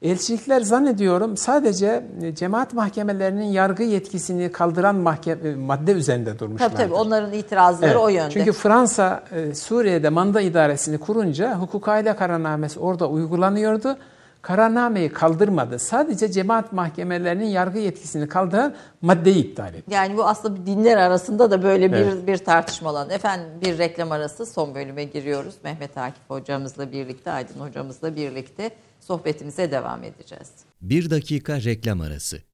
Elçilikler 0.05 0.61
zannediyorum 0.61 1.37
sadece 1.37 2.05
e, 2.23 2.35
cemaat 2.35 2.75
mahkemelerinin 2.75 3.45
yargı 3.45 3.83
yetkisini 3.83 4.53
kaldıran 4.53 4.95
mahkeme, 4.95 5.55
madde 5.55 5.93
üzerinde 5.93 6.39
durmuşlardır. 6.39 6.77
Tabii 6.77 6.87
tabii 6.87 6.95
onların 6.95 7.33
itirazları 7.33 7.91
evet, 7.91 8.01
o 8.01 8.09
yönde. 8.09 8.31
Çünkü 8.31 8.53
Fransa 8.53 9.25
e, 9.33 9.55
Suriye'de 9.55 10.09
manda 10.09 10.41
idaresini 10.41 10.99
kurunca 10.99 11.59
hukuk 11.59 11.89
aile 11.89 12.17
kararnamesi 12.17 12.81
orada 12.81 13.09
uygulanıyordu. 13.09 13.97
Kararnameyi 14.45 15.09
kaldırmadı. 15.09 15.79
Sadece 15.79 16.33
cemaat 16.33 16.73
mahkemelerinin 16.73 17.47
yargı 17.47 17.79
yetkisini 17.79 18.29
kaldıran 18.29 18.75
maddeyi 19.01 19.37
iptal 19.37 19.75
etti. 19.75 19.95
Yani 19.95 20.17
bu 20.17 20.25
aslında 20.25 20.67
dinler 20.67 20.97
arasında 20.97 21.51
da 21.51 21.63
böyle 21.63 21.93
bir 21.93 21.97
evet. 21.97 22.27
bir 22.27 22.39
tartışma 22.39 22.91
alanı. 22.91 23.13
Efendim 23.13 23.47
bir 23.61 23.79
reklam 23.79 24.13
arası 24.13 24.47
son 24.47 24.75
bölüme 24.75 25.05
giriyoruz. 25.05 25.55
Mehmet 25.65 25.99
Akif 25.99 26.23
hocamızla 26.29 26.93
birlikte, 26.93 27.31
Aydın 27.31 27.61
hocamızla 27.61 28.17
birlikte 28.17 28.71
sohbetimize 29.01 29.71
devam 29.71 30.05
edeceğiz. 30.05 30.51
Bir 30.83 31.11
dakika 31.11 31.63
reklam 31.63 32.01
arası. 32.01 32.54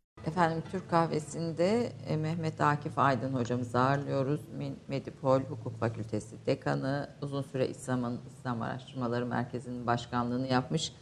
Efendim 0.27 0.63
Türk 0.71 0.89
Kahvesi'nde 0.89 1.91
e, 2.07 2.17
Mehmet 2.17 2.61
Akif 2.61 2.99
Aydın 2.99 3.33
hocamızı 3.33 3.79
ağırlıyoruz. 3.79 4.41
Medipol 4.87 5.39
Hukuk 5.39 5.79
Fakültesi 5.79 6.45
Dekanı, 6.45 7.09
uzun 7.21 7.41
süre 7.41 7.67
İslam'ın 7.67 8.19
İslam 8.27 8.61
Araştırmaları 8.61 9.25
Merkezi'nin 9.25 9.87
başkanlığını 9.87 10.47
yapmış. 10.47 10.93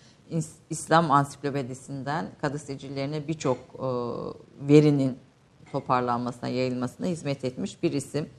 İslam 0.70 1.12
Ansiklopedisinden 1.12 2.26
kadı 2.42 2.60
sicillerine 2.60 3.28
birçok 3.28 3.58
e, 3.58 3.88
verinin 4.68 5.18
toparlanmasına, 5.72 6.50
yayılmasına 6.50 7.08
hizmet 7.08 7.46
etmiş 7.46 7.84
bir 7.84 7.94
isim. 7.94 8.30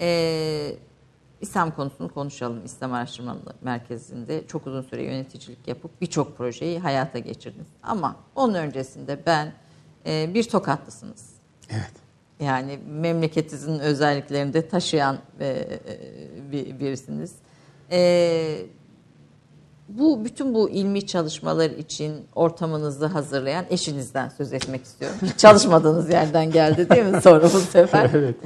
Ee, 0.00 0.76
İslam 1.40 1.70
konusunu 1.70 2.08
konuşalım. 2.14 2.64
İslam 2.64 2.92
Araştırmaları 2.92 3.56
Merkezi'nde 3.62 4.46
çok 4.46 4.66
uzun 4.66 4.82
süre 4.82 5.02
yöneticilik 5.02 5.68
yapıp 5.68 6.00
birçok 6.00 6.36
projeyi 6.36 6.78
hayata 6.78 7.18
geçirdiniz. 7.18 7.68
Ama 7.82 8.16
onun 8.34 8.54
öncesinde 8.54 9.26
ben 9.26 9.52
e, 10.06 10.34
bir 10.34 10.48
tokatlısınız. 10.48 11.26
Evet. 11.70 11.92
Yani 12.40 12.78
memleketinizin 12.86 13.78
özelliklerini 13.78 14.52
de 14.52 14.68
taşıyan 14.68 15.18
e, 15.40 15.46
e, 15.46 15.68
bir, 16.52 16.80
birisiniz. 16.80 17.32
E, 17.90 18.66
bu 19.88 20.24
bütün 20.24 20.54
bu 20.54 20.70
ilmi 20.70 21.06
çalışmalar 21.06 21.70
için 21.70 22.26
ortamınızı 22.34 23.06
hazırlayan 23.06 23.64
eşinizden 23.70 24.28
söz 24.28 24.52
etmek 24.52 24.84
istiyorum. 24.84 25.18
Hiç 25.22 25.38
çalışmadığınız 25.38 26.10
yerden 26.10 26.50
geldi 26.50 26.90
değil 26.90 27.04
mi 27.04 27.20
soru 27.22 27.44
bu 27.44 27.60
sefer? 27.60 28.10
evet. 28.14 28.36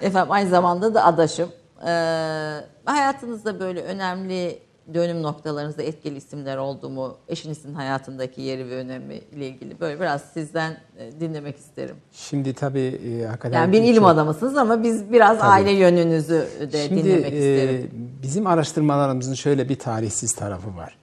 Efendim 0.00 0.32
aynı 0.32 0.50
zamanda 0.50 0.94
da 0.94 1.04
adaşım. 1.04 1.48
Ee, 1.86 2.60
hayatınızda 2.84 3.60
böyle 3.60 3.82
önemli 3.82 4.58
dönüm 4.94 5.22
noktalarınızda 5.22 5.82
etkili 5.82 6.16
isimler 6.16 6.56
oldu 6.56 6.90
mu? 6.90 7.16
Eşinizin 7.28 7.74
hayatındaki 7.74 8.42
yeri 8.42 8.70
ve 8.70 8.76
önemi 8.76 9.14
ile 9.14 9.48
ilgili 9.48 9.80
böyle 9.80 10.00
biraz 10.00 10.22
sizden 10.22 10.76
e, 10.98 11.20
dinlemek 11.20 11.56
isterim. 11.56 11.96
Şimdi 12.12 12.54
tabii 12.54 13.00
e, 13.20 13.26
hakikaten... 13.26 13.58
Yani 13.58 13.72
bir 13.72 13.82
ilim 13.82 14.02
çok... 14.02 14.08
adamısınız 14.08 14.56
ama 14.56 14.82
biz 14.82 15.12
biraz 15.12 15.38
tabii. 15.38 15.48
aile 15.48 15.72
yönünüzü 15.72 16.48
de 16.72 16.88
Şimdi, 16.88 17.04
dinlemek 17.04 17.32
e, 17.32 17.36
isterim. 17.36 17.90
Bizim 18.22 18.46
araştırmalarımızın 18.46 19.34
şöyle 19.34 19.68
bir 19.68 19.78
tarihsiz 19.78 20.34
tarafı 20.34 20.76
var. 20.76 20.96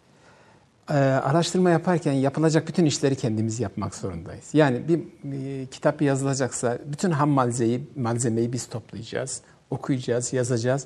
E, 0.89 0.93
araştırma 0.93 1.69
yaparken 1.69 2.13
yapılacak 2.13 2.67
bütün 2.67 2.85
işleri 2.85 3.15
kendimiz 3.15 3.59
yapmak 3.59 3.95
zorundayız. 3.95 4.49
Yani 4.53 4.87
bir 4.87 4.99
e, 5.33 5.65
kitap 5.65 6.01
yazılacaksa 6.01 6.77
bütün 6.85 7.11
ham 7.11 7.29
malzemeyi, 7.29 7.89
malzemeyi 7.95 8.53
biz 8.53 8.65
toplayacağız, 8.65 9.41
okuyacağız, 9.69 10.33
yazacağız. 10.33 10.85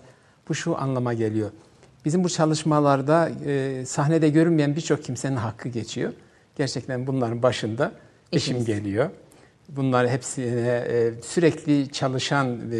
Bu 0.49 0.55
şu 0.55 0.77
anlama 0.77 1.13
geliyor 1.13 1.49
Bizim 2.05 2.23
bu 2.23 2.29
çalışmalarda 2.29 3.31
e, 3.45 3.85
sahnede 3.85 4.29
görünmeyen 4.29 4.75
birçok 4.75 5.03
kimsenin 5.03 5.35
hakkı 5.35 5.69
geçiyor. 5.69 6.13
Gerçekten 6.55 7.07
bunların 7.07 7.43
başında 7.43 7.91
eşim 8.31 8.65
geliyor. 8.65 9.09
Bunlar 9.69 10.09
hepsine 10.09 10.85
e, 10.89 11.11
sürekli 11.21 11.91
çalışan 11.91 12.71
e, 12.71 12.77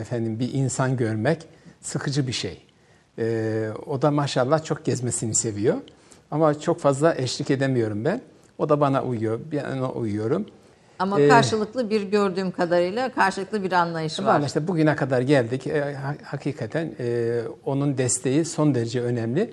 efendim 0.00 0.40
bir 0.40 0.52
insan 0.52 0.96
görmek 0.96 1.46
sıkıcı 1.80 2.26
bir 2.26 2.32
şey. 2.32 2.62
E, 3.18 3.68
o 3.86 4.02
da 4.02 4.10
maşallah 4.10 4.64
çok 4.64 4.84
gezmesini 4.84 5.34
seviyor. 5.34 5.76
Ama 6.30 6.60
çok 6.60 6.80
fazla 6.80 7.14
eşlik 7.14 7.50
edemiyorum 7.50 8.04
ben. 8.04 8.20
O 8.58 8.68
da 8.68 8.80
bana 8.80 9.04
uyuyor, 9.04 9.40
ben 9.52 9.78
ona 9.78 9.92
uyuyorum. 9.92 10.46
Ama 11.02 11.20
Ee, 11.20 11.28
karşılıklı 11.28 11.90
bir 11.90 12.02
gördüğüm 12.02 12.50
kadarıyla 12.50 13.08
karşılıklı 13.12 13.62
bir 13.64 13.72
anlayış 13.72 14.20
var. 14.20 14.24
Var 14.40 14.46
işte 14.46 14.68
bugüne 14.68 14.96
kadar 14.96 15.20
geldik. 15.20 15.66
E, 15.66 15.94
ha- 15.94 16.14
hakikaten 16.22 16.92
e, 17.00 17.40
onun 17.64 17.98
desteği 17.98 18.44
son 18.44 18.74
derece 18.74 19.00
önemli. 19.02 19.50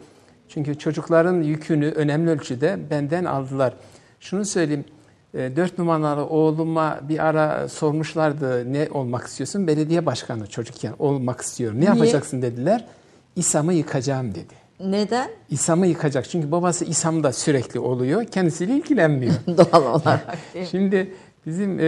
Çünkü 0.49 0.77
çocukların 0.79 1.41
yükünü 1.41 1.91
önemli 1.91 2.29
ölçüde 2.31 2.77
benden 2.89 3.25
aldılar. 3.25 3.73
Şunu 4.19 4.45
söyleyeyim. 4.45 4.85
E, 5.33 5.55
dört 5.55 5.77
numaralı 5.77 6.25
oğluma 6.25 6.99
bir 7.09 7.25
ara 7.25 7.69
sormuşlardı 7.69 8.73
ne 8.73 8.87
olmak 8.91 9.27
istiyorsun? 9.27 9.67
Belediye 9.67 10.05
başkanı 10.05 10.47
çocukken 10.47 10.93
olmak 10.99 11.41
istiyorum. 11.41 11.77
Ne 11.77 11.81
Niye? 11.81 11.89
yapacaksın 11.93 12.41
dediler. 12.41 12.85
İSAM'ı 13.35 13.73
yıkacağım 13.73 14.31
dedi. 14.35 14.53
Neden? 14.79 15.29
İSAM'ı 15.49 15.87
yıkacak. 15.87 16.29
Çünkü 16.29 16.51
babası 16.51 16.85
İSAM'da 16.85 17.33
sürekli 17.33 17.79
oluyor. 17.79 18.25
Kendisiyle 18.25 18.73
ilgilenmiyor. 18.73 19.33
Doğal 19.47 19.85
olarak. 20.01 20.37
Şimdi 20.71 21.13
bizim 21.49 21.79
e, 21.79 21.87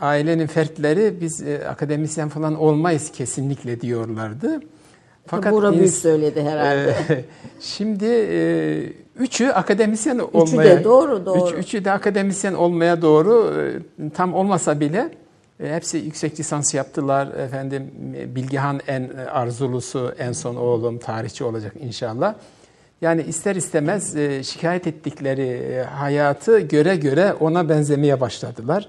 ailenin 0.00 0.46
fertleri 0.46 1.14
biz 1.20 1.42
e, 1.42 1.68
akademisyen 1.68 2.28
falan 2.28 2.54
olmayız 2.60 3.12
kesinlikle 3.12 3.80
diyorlardı. 3.80 4.60
Bura 5.32 5.72
büyük 5.72 5.84
ins- 5.86 6.00
söyledi 6.00 6.42
herhalde. 6.42 6.90
e, 7.10 7.24
şimdi 7.60 8.06
e, 8.30 8.82
üçü 9.18 9.46
akademisyen 9.46 10.18
olmaya 10.32 10.84
doğru, 10.84 11.26
doğru. 11.26 11.50
Üç, 11.58 11.64
üçü 11.66 11.84
de 11.84 11.92
akademisyen 11.92 12.54
olmaya 12.54 13.02
doğru 13.02 13.54
e, 13.60 14.10
tam 14.10 14.34
olmasa 14.34 14.80
bile 14.80 15.10
e, 15.60 15.74
hepsi 15.74 15.98
yüksek 15.98 16.40
lisans 16.40 16.74
yaptılar. 16.74 17.26
Efendim 17.28 17.90
Bilgehan 18.34 18.80
en 18.86 19.10
arzulusu 19.32 20.14
en 20.18 20.32
son 20.32 20.56
oğlum 20.56 20.98
tarihçi 20.98 21.44
olacak 21.44 21.72
inşallah. 21.80 22.34
Yani 23.00 23.22
ister 23.22 23.56
istemez 23.56 24.16
e, 24.16 24.42
şikayet 24.42 24.86
ettikleri 24.86 25.42
e, 25.42 25.82
hayatı 25.82 26.60
göre 26.60 26.96
göre 26.96 27.32
ona 27.40 27.68
benzemeye 27.68 28.20
başladılar. 28.20 28.88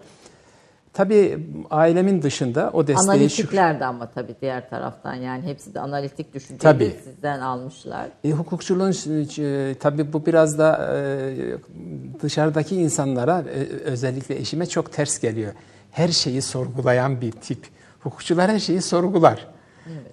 Tabii 0.94 1.48
ailemin 1.70 2.22
dışında 2.22 2.70
o 2.74 2.88
desteği 2.88 3.06
şu, 3.06 3.12
Analitikler 3.12 3.80
de 3.80 3.86
ama 3.86 4.10
tabii 4.12 4.36
diğer 4.42 4.70
taraftan 4.70 5.14
yani 5.14 5.44
hepsi 5.44 5.74
de 5.74 5.80
analitik 5.80 6.34
düşünceyi 6.34 6.60
Tabii. 6.60 6.86
de 6.86 6.96
sizden 7.04 7.40
almışlar. 7.40 8.08
E, 8.24 8.32
hukukçuluğun 8.32 8.92
e, 8.92 9.76
tabii 9.80 10.14
bu 10.14 10.26
biraz 10.26 10.58
da 10.58 10.96
e, 10.96 12.22
dışarıdaki 12.22 12.76
insanlara 12.76 13.40
e, 13.40 13.60
özellikle 13.84 14.36
eşime 14.36 14.66
çok 14.66 14.94
ters 14.94 15.20
geliyor. 15.20 15.54
Her 15.92 16.08
şeyi 16.08 16.42
sorgulayan 16.42 17.22
bir 17.22 17.32
tip. 17.32 17.68
Hukukçular 18.00 18.52
her 18.52 18.60
şeyi 18.60 18.82
sorgular. 18.82 19.48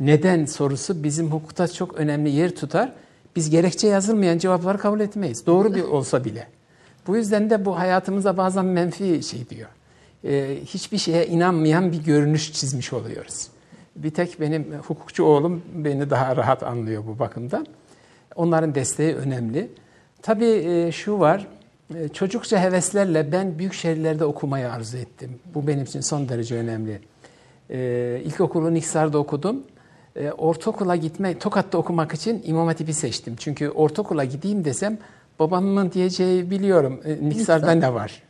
Neden 0.01 0.45
sorusu 0.45 1.03
bizim 1.03 1.31
hukukta 1.31 1.69
çok 1.69 1.95
önemli 1.95 2.31
yer 2.31 2.55
tutar. 2.55 2.93
Biz 3.37 3.51
gerekçe 3.51 3.87
yazılmayan 3.87 4.39
cevapları 4.39 4.79
kabul 4.79 5.01
etmeyiz. 5.01 5.47
Doğru 5.47 5.75
bir 5.75 5.83
olsa 5.83 6.25
bile. 6.25 6.49
Bu 7.07 7.17
yüzden 7.17 7.51
de 7.51 7.65
bu 7.65 7.79
hayatımıza 7.79 8.37
bazen 8.37 8.65
menfi 8.65 9.23
şey 9.23 9.49
diyor. 9.51 9.69
E, 10.25 10.59
hiçbir 10.67 10.99
şeye 10.99 11.27
inanmayan 11.27 11.93
bir 11.93 12.05
görünüş 12.05 12.53
çizmiş 12.53 12.93
oluyoruz. 12.93 13.49
Bir 13.97 14.11
tek 14.11 14.41
benim 14.41 14.73
hukukçu 14.87 15.25
oğlum 15.25 15.63
beni 15.75 16.11
daha 16.11 16.37
rahat 16.37 16.63
anlıyor 16.63 17.03
bu 17.07 17.19
bakımdan. 17.19 17.67
Onların 18.37 18.75
desteği 18.75 19.15
önemli. 19.15 19.71
Tabii 20.23 20.45
e, 20.45 20.93
şu 20.93 21.21
var, 21.21 21.47
e, 21.95 22.09
çocukça 22.09 22.63
heveslerle 22.63 23.33
ben 23.33 23.59
büyük 23.59 23.75
şehirlerde 23.75 24.25
okumayı 24.25 24.73
arzu 24.73 24.97
ettim. 24.97 25.39
Bu 25.55 25.67
benim 25.67 25.85
için 25.85 26.01
son 26.01 26.29
derece 26.29 26.55
önemli. 26.55 27.01
E, 27.71 28.21
İlkokulu 28.25 28.75
Niksar'da 28.75 29.19
okudum. 29.19 29.63
E, 30.17 30.33
Ortaokula 30.33 30.97
gitmek, 30.97 31.41
Tokat'ta 31.41 31.79
okumak 31.79 32.15
için 32.15 32.43
İmam 32.47 32.67
Hatip'i 32.67 32.95
seçtim. 32.95 33.37
Çünkü 33.39 33.69
ortaokula 33.69 34.25
gideyim 34.25 34.65
desem 34.65 34.99
babamın 35.39 35.93
diyeceği 35.93 36.51
biliyorum. 36.51 37.01
E, 37.05 37.29
Niksar'da 37.29 37.71
ne 37.73 37.95
var? 37.95 38.23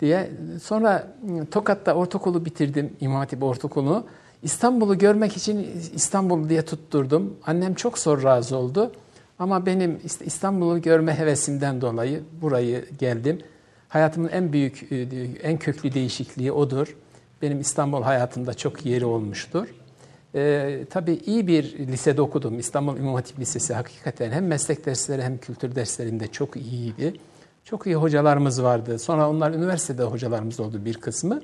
diye. 0.00 0.30
Sonra 0.62 1.08
Tokat'ta 1.50 1.94
ortaokulu 1.94 2.44
bitirdim, 2.44 2.92
İmam 3.00 3.18
Hatip 3.18 3.42
ortaokulu. 3.42 4.04
İstanbul'u 4.42 4.98
görmek 4.98 5.36
için 5.36 5.68
İstanbul 5.94 6.48
diye 6.48 6.62
tutturdum. 6.62 7.36
Annem 7.46 7.74
çok 7.74 7.98
zor 7.98 8.22
razı 8.22 8.56
oldu. 8.56 8.92
Ama 9.38 9.66
benim 9.66 10.00
İstanbul'u 10.24 10.82
görme 10.82 11.18
hevesimden 11.18 11.80
dolayı 11.80 12.22
burayı 12.42 12.84
geldim. 12.98 13.38
Hayatımın 13.88 14.28
en 14.28 14.52
büyük, 14.52 14.88
ıı, 14.92 14.96
en 15.42 15.58
köklü 15.58 15.94
değişikliği 15.94 16.52
odur. 16.52 16.96
Benim 17.42 17.60
İstanbul 17.60 18.02
hayatımda 18.02 18.54
çok 18.54 18.86
yeri 18.86 19.04
olmuştur. 19.04 19.68
Ee, 20.34 20.84
tabii 20.90 21.20
iyi 21.26 21.46
bir 21.46 21.78
lisede 21.78 22.22
okudum. 22.22 22.58
İstanbul 22.58 22.96
İmam 22.96 23.14
Hatip 23.14 23.38
Lisesi 23.38 23.74
hakikaten 23.74 24.30
hem 24.30 24.46
meslek 24.46 24.86
dersleri 24.86 25.22
hem 25.22 25.38
kültür 25.38 25.74
derslerinde 25.74 26.26
çok 26.26 26.56
iyiydi. 26.56 27.14
Çok 27.64 27.86
iyi 27.86 27.96
hocalarımız 27.96 28.62
vardı. 28.62 28.98
Sonra 28.98 29.30
onlar 29.30 29.50
üniversitede 29.50 30.02
hocalarımız 30.02 30.60
oldu 30.60 30.84
bir 30.84 30.94
kısmı. 30.94 31.40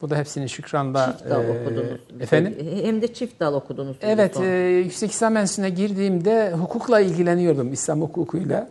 Bu 0.00 0.10
da 0.10 0.16
hepsini 0.16 0.48
şükranla... 0.48 1.16
Çift 1.18 1.30
dal 1.30 1.44
e, 1.44 1.60
okudunuz. 1.60 2.00
Efendim? 2.20 2.54
Hem 2.82 3.02
de 3.02 3.14
çift 3.14 3.40
dal 3.40 3.54
okudunuz. 3.54 3.96
Evet, 4.00 4.34
Son. 4.34 4.44
e, 4.44 4.46
yüksek 4.66 5.10
lisans 5.10 5.36
enstitüsüne 5.36 5.70
girdiğimde 5.70 6.52
hukukla 6.52 7.00
ilgileniyordum, 7.00 7.72
İslam 7.72 8.00
hukukuyla. 8.00 8.68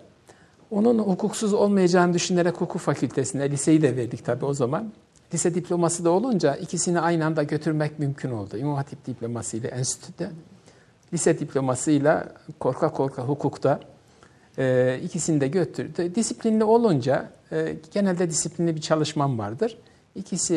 Onun 0.72 1.00
hukuksuz 1.00 1.54
olmayacağını 1.54 2.14
düşünerek 2.14 2.56
hukuk 2.62 2.82
fakültesine, 2.82 3.52
liseyi 3.52 3.82
de 3.82 3.95
verdik 3.95 4.26
tabii 4.26 4.45
o 4.45 4.54
zaman. 4.54 4.91
Lise 5.34 5.56
diploması 5.56 6.06
da 6.06 6.10
olunca 6.10 6.56
ikisini 6.56 7.00
aynı 7.00 7.26
anda 7.26 7.44
götürmek 7.44 8.00
mümkün 8.00 8.32
oldu. 8.32 8.58
İmam 8.58 8.76
Hatip 8.76 9.06
diploması 9.06 9.58
ile 9.58 9.68
enstitüde, 9.68 10.30
lise 11.14 11.40
diplomasıyla 11.40 12.28
korka 12.60 12.92
korka 12.92 13.24
hukukta 13.24 13.80
e, 14.58 15.00
ikisini 15.04 15.42
de 15.42 15.48
götürdü. 15.48 16.16
Disiplinli 16.16 16.64
olunca 16.64 17.30
e, 17.52 17.76
genelde 17.94 18.30
disiplinli 18.30 18.76
bir 18.76 18.82
çalışmam 18.82 19.40
vardır. 19.40 19.78
İkisi 20.16 20.56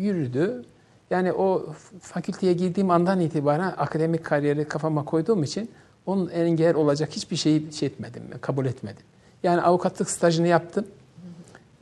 yürüdü. 0.00 0.64
Yani 1.10 1.32
o 1.32 1.66
fakülteye 2.00 2.52
girdiğim 2.52 2.90
andan 2.90 3.20
itibaren 3.20 3.74
akademik 3.76 4.24
kariyeri 4.24 4.64
kafama 4.64 5.04
koyduğum 5.04 5.42
için 5.42 5.70
onun 6.06 6.28
engel 6.28 6.74
olacak 6.74 7.10
hiçbir 7.12 7.36
şeyi 7.36 7.72
şey 7.72 7.86
etmedim, 7.86 8.22
kabul 8.40 8.66
etmedim. 8.66 9.02
Yani 9.42 9.60
avukatlık 9.60 10.10
stajını 10.10 10.48
yaptım. 10.48 10.86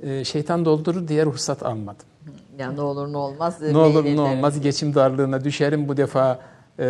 E, 0.03 0.24
şeytan 0.24 0.64
doldurur 0.64 1.09
diye 1.09 1.26
ruhsat 1.26 1.62
almadım. 1.62 2.07
Yani 2.59 2.76
ne 2.76 2.80
olur 2.80 3.12
ne 3.12 3.16
olmaz. 3.16 3.62
Ne 3.62 3.78
olur 3.78 4.04
ne 4.04 4.20
olmaz 4.20 4.61
geçim 4.61 4.94
darlığına 4.94 5.44
düşerim 5.44 5.88
bu 5.88 5.96
defa 5.96 6.40
e, 6.78 6.86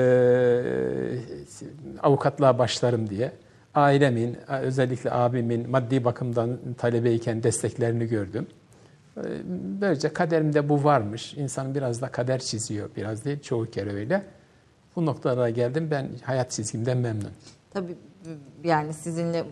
avukatlığa 2.03 2.59
başlarım 2.59 3.11
diye. 3.11 3.33
Ailemin, 3.75 4.37
özellikle 4.49 5.12
abimin 5.12 5.71
maddi 5.71 6.05
bakımdan 6.05 6.59
talebeyken 6.79 7.43
desteklerini 7.43 8.07
gördüm. 8.07 8.47
E, 9.16 9.23
Böylece 9.81 10.12
kaderimde 10.12 10.69
bu 10.69 10.85
varmış. 10.85 11.35
İnsan 11.35 11.75
biraz 11.75 12.03
da 12.03 12.09
kader 12.09 12.39
çiziyor, 12.39 12.91
biraz 12.97 13.25
değil 13.25 13.41
çoğu 13.41 13.71
kere 13.71 13.93
öyle. 13.95 14.23
Bu 14.97 15.07
noktalara 15.07 15.51
geldim. 15.51 15.89
Ben 15.91 16.09
hayat 16.23 16.51
çizgimden 16.51 16.99
memnun. 16.99 17.31
Tabii 17.71 17.97
yani 18.64 18.95
sizinle 18.95 19.45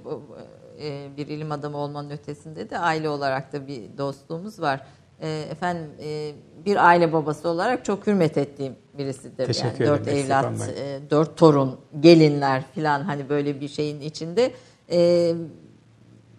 e, 0.82 1.16
bir 1.16 1.26
ilim 1.26 1.52
adamı 1.52 1.76
olmanın 1.76 2.10
ötesinde 2.10 2.70
de 2.70 2.78
aile 2.78 3.08
olarak 3.08 3.52
da 3.52 3.66
bir 3.66 3.98
dostluğumuz 3.98 4.60
var. 4.60 4.86
E, 5.20 5.46
Efendim 5.50 5.90
e, 6.00 6.32
bir 6.64 6.86
aile 6.86 7.12
babası 7.12 7.48
olarak 7.48 7.84
çok 7.84 8.06
hürmet 8.06 8.38
ettiğim 8.38 8.76
birisidir. 8.98 9.46
Teşekkür 9.46 9.66
yani 9.66 9.76
ederim, 9.76 9.90
dört 9.90 10.08
eksik 10.08 10.24
evlat, 10.26 10.68
e, 10.76 11.00
dört 11.10 11.36
torun, 11.36 11.80
gelinler 12.00 12.62
filan 12.74 13.02
hani 13.02 13.28
böyle 13.28 13.60
bir 13.60 13.68
şeyin 13.68 14.00
içinde. 14.00 14.52
E, 14.90 15.32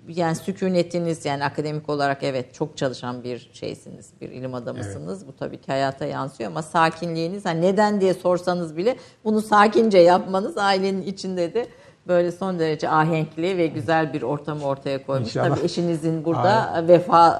yani 0.07 0.36
sükunetiniz 0.36 1.25
yani 1.25 1.45
akademik 1.45 1.89
olarak 1.89 2.23
evet 2.23 2.53
çok 2.53 2.78
çalışan 2.78 3.23
bir 3.23 3.49
şeysiniz, 3.53 4.09
bir 4.21 4.30
ilim 4.30 4.53
adamısınız. 4.53 5.28
Bu 5.28 5.36
tabii 5.36 5.57
ki 5.57 5.67
hayata 5.67 6.05
yansıyor 6.05 6.51
ama 6.51 6.61
sakinliğiniz 6.61 7.45
hani 7.45 7.61
neden 7.61 8.01
diye 8.01 8.13
sorsanız 8.13 8.78
bile 8.78 8.97
bunu 9.23 9.41
sakince 9.41 9.97
yapmanız 9.97 10.57
ailenin 10.57 11.01
içinde 11.01 11.53
de 11.53 11.67
böyle 12.08 12.32
son 12.32 12.60
derece 12.60 12.89
ahenkli 12.89 13.58
ve 13.58 13.68
güzel 13.68 14.14
bir 14.14 14.22
ortamı 14.22 14.66
ortaya 14.66 15.05
koymuş. 15.05 15.28
İnşallah. 15.28 15.55
Tabii 15.55 15.66
eşinizin 15.66 16.26
burada 16.26 16.84
vefa 16.88 17.39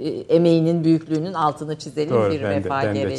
e, 0.00 0.08
emeğinin 0.08 0.84
büyüklüğünün 0.84 1.34
altını 1.34 1.78
çizelim 1.78 2.30
bir 2.30 2.42
vefa 2.42 2.92
gereği. 2.92 3.18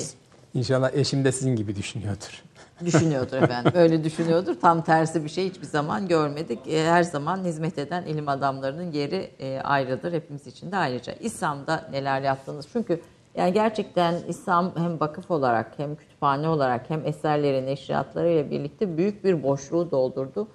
İnşallah 0.53 0.89
eşim 0.93 1.25
de 1.25 1.31
sizin 1.31 1.55
gibi 1.55 1.75
düşünüyordur. 1.75 2.43
Düşünüyordur 2.85 3.37
efendim. 3.37 3.71
Öyle 3.75 4.03
düşünüyordur. 4.03 4.55
Tam 4.61 4.81
tersi 4.83 5.23
bir 5.23 5.29
şey 5.29 5.49
hiçbir 5.49 5.65
zaman 5.65 6.07
görmedik. 6.07 6.59
E, 6.67 6.85
Her 6.85 7.03
zaman 7.03 7.43
hizmet 7.43 7.77
eden 7.77 8.03
ilim 8.03 8.29
adamlarının 8.29 8.91
yeri 8.91 9.31
e, 9.39 9.59
ayrıdır. 9.63 10.13
Hepimiz 10.13 10.47
için 10.47 10.71
de 10.71 10.75
ayrıca. 10.77 11.13
İslam'da 11.13 11.87
neler 11.91 12.21
yaptınız? 12.21 12.65
Çünkü 12.73 13.01
yani 13.35 13.53
gerçekten 13.53 14.15
İslam 14.27 14.71
hem 14.75 14.99
vakıf 14.99 15.31
olarak 15.31 15.71
hem 15.77 15.95
kütüphane 15.95 16.49
olarak 16.49 16.89
hem 16.89 17.07
eserleri, 17.07 17.65
neşriyatlarıyla 17.65 18.51
birlikte 18.51 18.97
büyük 18.97 19.23
bir 19.23 19.43
boşluğu 19.43 19.91
doldurdu. 19.91 20.47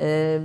E, 0.00 0.40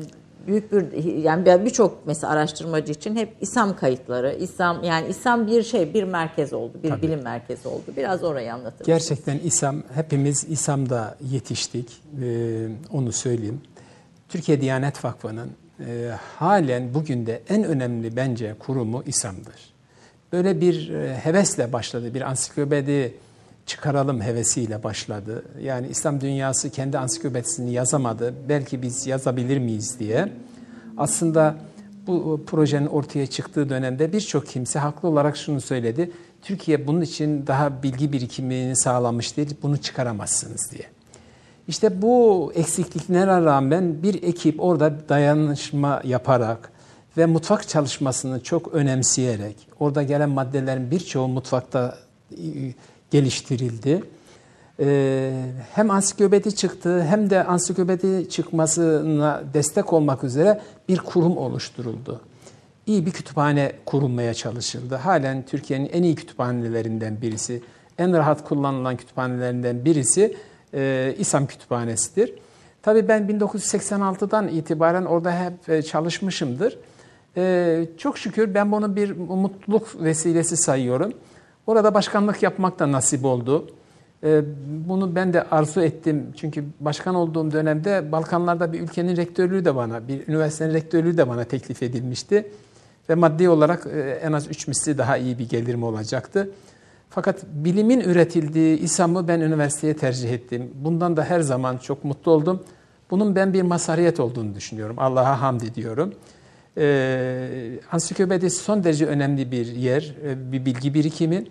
büyük 0.48 0.72
bir 0.72 1.04
yani 1.04 1.66
birçok 1.66 2.08
mesela 2.08 2.34
araştırmacı 2.34 2.92
için 2.92 3.16
hep 3.16 3.36
İslam 3.42 3.76
kayıtları, 3.76 4.34
İslam 4.34 4.84
yani 4.84 5.08
İslam 5.08 5.48
bir 5.48 5.64
şey, 5.64 5.94
bir 5.94 6.04
merkez 6.04 6.54
oldu, 6.54 6.74
bir 6.84 6.90
Tabii. 6.90 7.02
bilim 7.02 7.24
merkezi 7.24 7.68
oldu. 7.68 7.84
Biraz 7.98 8.24
orayı 8.24 8.54
anlatır. 8.54 8.86
Gerçekten 8.86 9.40
İslam, 9.40 9.84
hepimiz 9.94 10.44
İslam'da 10.50 11.18
yetiştik, 11.32 12.02
ee, 12.24 12.68
onu 12.92 13.12
söyleyeyim. 13.12 13.62
Türkiye 14.30 14.62
Diyanet 14.62 15.06
Vakfı'nın 15.06 15.50
e, 15.80 16.12
halen 16.36 16.94
bugün 16.94 17.26
de 17.26 17.42
en 17.50 17.64
önemli 17.64 18.16
bence 18.16 18.56
kurumu 18.60 19.04
İslam'dır. 19.06 19.77
Böyle 20.34 20.62
bir 20.62 20.90
e, 20.90 21.18
hevesle 21.18 21.74
başladı, 21.74 22.14
bir 22.14 22.22
ansiklopedi 22.22 23.14
çıkaralım 23.66 24.22
hevesiyle 24.22 24.84
başladı. 24.84 25.44
Yani 25.62 25.88
İslam 25.88 26.22
dünyası 26.22 26.70
kendi 26.70 26.98
ansiklopedisini 26.98 27.72
yazamadı, 27.72 28.34
belki 28.50 28.82
biz 28.82 29.08
yazabilir 29.08 29.58
miyiz 29.58 30.00
diye. 30.00 30.32
Aslında 30.98 31.56
bu 32.08 32.44
projenin 32.48 32.88
ortaya 32.88 33.28
çıktığı 33.28 33.70
dönemde 33.70 34.14
birçok 34.14 34.48
kimse 34.48 34.80
haklı 34.80 35.10
olarak 35.10 35.38
şunu 35.38 35.62
söyledi. 35.62 36.12
Türkiye 36.42 36.88
bunun 36.88 37.02
için 37.02 37.48
daha 37.48 37.84
bilgi 37.84 38.12
birikimini 38.12 38.76
sağlamış 38.76 39.38
değil, 39.38 39.56
bunu 39.64 39.78
çıkaramazsınız 39.78 40.72
diye. 40.72 40.86
İşte 41.68 42.02
bu 42.02 42.52
eksikliklere 42.56 43.46
rağmen 43.46 44.04
bir 44.04 44.24
ekip 44.24 44.64
orada 44.64 45.10
dayanışma 45.10 46.02
yaparak 46.04 46.72
ve 47.18 47.26
mutfak 47.26 47.68
çalışmasını 47.68 48.44
çok 48.44 48.74
önemseyerek, 48.74 49.56
orada 49.80 50.04
gelen 50.04 50.30
maddelerin 50.30 50.92
birçoğu 50.92 51.28
mutfakta 51.28 51.98
e, 52.32 52.38
geliştirildi. 53.12 54.04
Ee, 54.80 55.32
hem 55.74 55.92
ansiklopedi 55.92 56.56
çıktı 56.56 57.04
hem 57.04 57.30
de 57.30 57.44
ansiklopedi 57.44 58.30
çıkmasına 58.30 59.44
destek 59.54 59.94
olmak 59.94 60.24
üzere 60.24 60.62
bir 60.90 60.98
kurum 60.98 61.38
oluşturuldu. 61.38 62.22
İyi 62.86 63.06
bir 63.06 63.12
kütüphane 63.12 63.72
kurulmaya 63.86 64.34
çalışıldı. 64.34 64.96
Halen 64.96 65.46
Türkiye'nin 65.46 65.90
en 65.90 66.04
iyi 66.04 66.16
kütüphanelerinden 66.16 67.22
birisi, 67.22 67.62
en 67.98 68.14
rahat 68.14 68.44
kullanılan 68.44 68.98
kütüphanelerinden 68.98 69.86
birisi 69.86 70.38
e, 70.74 71.16
İSAM 71.20 71.48
Kütüphanesi'dir. 71.48 72.34
Tabii 72.82 73.08
ben 73.08 73.28
1986'dan 73.30 74.48
itibaren 74.48 75.06
orada 75.06 75.40
hep 75.40 75.70
e, 75.70 75.82
çalışmışımdır. 75.82 76.78
E, 77.38 77.86
çok 77.98 78.18
şükür 78.18 78.54
ben 78.54 78.72
bunu 78.72 78.96
bir 78.96 79.12
mutluluk 79.18 80.04
vesilesi 80.04 80.58
sayıyorum. 80.58 81.14
Orada 81.68 81.94
başkanlık 81.94 82.44
yapmak 82.44 82.80
da 82.80 82.92
nasip 82.92 83.26
oldu. 83.26 83.68
E, 84.24 84.42
bunu 84.88 85.16
ben 85.16 85.34
de 85.34 85.44
arzu 85.44 85.82
ettim. 85.82 86.34
Çünkü 86.36 86.66
başkan 86.80 87.16
olduğum 87.16 87.52
dönemde 87.52 88.12
Balkanlarda 88.12 88.74
bir 88.74 88.82
ülkenin 88.82 89.18
rektörlüğü 89.18 89.66
de 89.66 89.76
bana, 89.76 90.08
bir 90.08 90.28
üniversitenin 90.28 90.74
rektörlüğü 90.74 91.18
de 91.18 91.28
bana 91.28 91.44
teklif 91.44 91.84
edilmişti. 91.84 92.52
Ve 93.10 93.16
maddi 93.16 93.50
olarak 93.50 93.88
e, 93.88 94.00
en 94.00 94.32
az 94.32 94.48
üç 94.48 94.68
misli 94.68 94.98
daha 94.98 95.18
iyi 95.18 95.40
bir 95.40 95.50
gelirim 95.50 95.84
olacaktı. 95.84 96.50
Fakat 97.10 97.46
bilimin 97.46 98.00
üretildiği 98.00 98.80
İSAM'ı 98.80 99.28
ben 99.28 99.40
üniversiteye 99.40 99.96
tercih 99.96 100.34
ettim. 100.34 100.72
Bundan 100.76 101.18
da 101.18 101.24
her 101.24 101.40
zaman 101.40 101.78
çok 101.78 102.04
mutlu 102.04 102.32
oldum. 102.32 102.64
Bunun 103.12 103.36
ben 103.36 103.54
bir 103.54 103.62
masariyet 103.62 104.20
olduğunu 104.20 104.56
düşünüyorum. 104.56 104.96
Allah'a 105.00 105.42
hamd 105.42 105.62
ediyorum. 105.62 106.14
Ee, 106.78 107.80
ansiklopedi 107.92 108.50
son 108.50 108.84
derece 108.84 109.06
önemli 109.06 109.52
bir 109.52 109.66
yer, 109.66 110.16
e, 110.26 110.52
bir 110.52 110.66
bilgi 110.66 110.94
birikimi. 110.94 111.46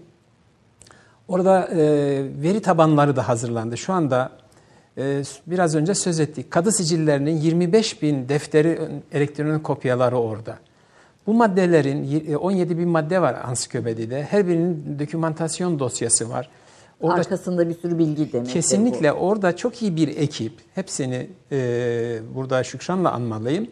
Orada 1.28 1.68
e, 1.68 1.76
veri 2.42 2.62
tabanları 2.62 3.16
da 3.16 3.28
hazırlandı. 3.28 3.76
Şu 3.76 3.92
anda 3.92 4.30
e, 4.98 5.22
biraz 5.46 5.74
önce 5.74 5.94
söz 5.94 6.20
ettik. 6.20 6.50
Kadı 6.50 6.72
sicillerinin 6.72 7.36
25 7.36 8.02
bin 8.02 8.28
defteri 8.28 8.78
elektronik 9.12 9.64
kopyaları 9.64 10.16
orada. 10.16 10.58
Bu 11.26 11.34
maddelerin 11.34 12.34
17 12.34 12.72
e, 12.72 12.78
bin 12.78 12.88
madde 12.88 13.22
var 13.22 13.36
ansiklopedide. 13.44 14.22
Her 14.22 14.48
birinin 14.48 14.98
dokümantasyon 14.98 15.78
dosyası 15.78 16.30
var. 16.30 16.50
Orada 17.00 17.20
Arkasında 17.20 17.68
bir 17.68 17.74
sürü 17.74 17.98
bilgi 17.98 18.32
demek. 18.32 18.48
Kesinlikle 18.48 19.14
bu. 19.14 19.16
orada 19.16 19.56
çok 19.56 19.82
iyi 19.82 19.96
bir 19.96 20.08
ekip. 20.08 20.52
Hepsini 20.74 21.30
e, 21.52 22.18
burada 22.34 22.64
Şükran'la 22.64 23.12
anmalıyım. 23.12 23.68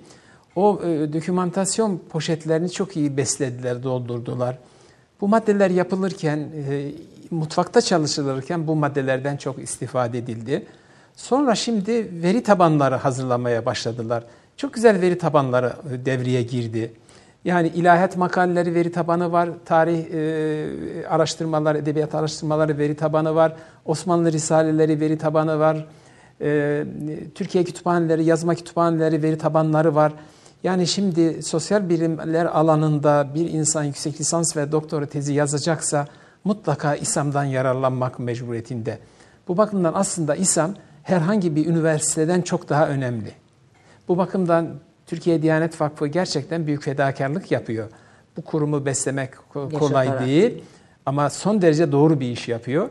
O 0.56 0.80
e, 0.84 1.12
dokümantasyon 1.12 2.00
poşetlerini 2.10 2.70
çok 2.70 2.96
iyi 2.96 3.16
beslediler, 3.16 3.82
doldurdular. 3.82 4.58
Bu 5.20 5.28
maddeler 5.28 5.70
yapılırken, 5.70 6.38
e, 6.38 6.92
mutfakta 7.30 7.80
çalışılırken 7.80 8.66
bu 8.66 8.74
maddelerden 8.74 9.36
çok 9.36 9.58
istifade 9.58 10.18
edildi. 10.18 10.66
Sonra 11.16 11.54
şimdi 11.54 12.22
veri 12.22 12.42
tabanları 12.42 12.94
hazırlamaya 12.94 13.66
başladılar. 13.66 14.24
Çok 14.56 14.74
güzel 14.74 15.00
veri 15.00 15.18
tabanları 15.18 15.72
e, 15.92 16.06
devreye 16.06 16.42
girdi. 16.42 16.92
Yani 17.44 17.68
ilahiyat 17.68 18.16
makaleleri 18.16 18.74
veri 18.74 18.92
tabanı 18.92 19.32
var, 19.32 19.48
tarih 19.64 20.04
e, 20.14 21.06
araştırmaları, 21.08 21.78
edebiyat 21.78 22.14
araştırmaları 22.14 22.78
veri 22.78 22.96
tabanı 22.96 23.34
var, 23.34 23.52
Osmanlı 23.84 24.32
risaleleri 24.32 25.00
veri 25.00 25.18
tabanı 25.18 25.58
var, 25.58 25.86
e, 26.40 26.84
Türkiye 27.34 27.64
kütüphaneleri, 27.64 28.24
yazma 28.24 28.54
kütüphaneleri 28.54 29.22
veri 29.22 29.38
tabanları 29.38 29.94
var. 29.94 30.12
Yani 30.64 30.86
şimdi 30.86 31.42
sosyal 31.42 31.88
bilimler 31.88 32.44
alanında 32.46 33.28
bir 33.34 33.50
insan 33.50 33.84
yüksek 33.84 34.20
lisans 34.20 34.56
ve 34.56 34.72
doktora 34.72 35.06
tezi 35.06 35.32
yazacaksa 35.32 36.06
mutlaka 36.44 36.94
İSAM'dan 36.94 37.44
yararlanmak 37.44 38.18
mecburiyetinde. 38.18 38.98
Bu 39.48 39.56
bakımdan 39.56 39.92
aslında 39.94 40.34
İSAM 40.34 40.74
herhangi 41.02 41.56
bir 41.56 41.66
üniversiteden 41.66 42.42
çok 42.42 42.68
daha 42.68 42.88
önemli. 42.88 43.32
Bu 44.08 44.18
bakımdan 44.18 44.68
Türkiye 45.06 45.42
Diyanet 45.42 45.80
Vakfı 45.80 46.06
gerçekten 46.06 46.66
büyük 46.66 46.82
fedakarlık 46.82 47.50
yapıyor. 47.50 47.88
Bu 48.36 48.42
kurumu 48.42 48.86
beslemek 48.86 49.30
kolay 49.52 50.06
Yaşatarak. 50.06 50.26
değil 50.26 50.64
ama 51.06 51.30
son 51.30 51.62
derece 51.62 51.92
doğru 51.92 52.20
bir 52.20 52.28
iş 52.28 52.48
yapıyor. 52.48 52.90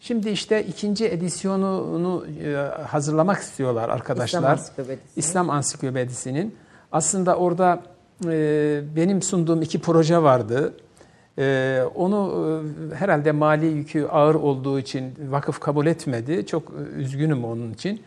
Şimdi 0.00 0.28
işte 0.30 0.64
ikinci 0.64 1.08
edisyonunu 1.08 2.26
e, 2.44 2.54
hazırlamak 2.82 3.38
istiyorlar 3.38 3.88
arkadaşlar. 3.88 4.38
İslam 4.38 4.50
Ansiklopedisi. 4.50 5.04
İslam 5.16 5.50
Ansiklopedisi'nin. 5.50 6.54
Aslında 6.92 7.36
orada 7.36 7.82
e, 8.26 8.80
benim 8.96 9.22
sunduğum 9.22 9.62
iki 9.62 9.80
proje 9.80 10.22
vardı. 10.22 10.74
E, 11.38 11.80
onu 11.94 12.62
herhalde 12.94 13.32
mali 13.32 13.66
yükü 13.66 14.06
ağır 14.06 14.34
olduğu 14.34 14.78
için 14.78 15.14
vakıf 15.28 15.60
kabul 15.60 15.86
etmedi. 15.86 16.46
Çok 16.46 16.72
üzgünüm 16.96 17.44
onun 17.44 17.72
için. 17.72 18.02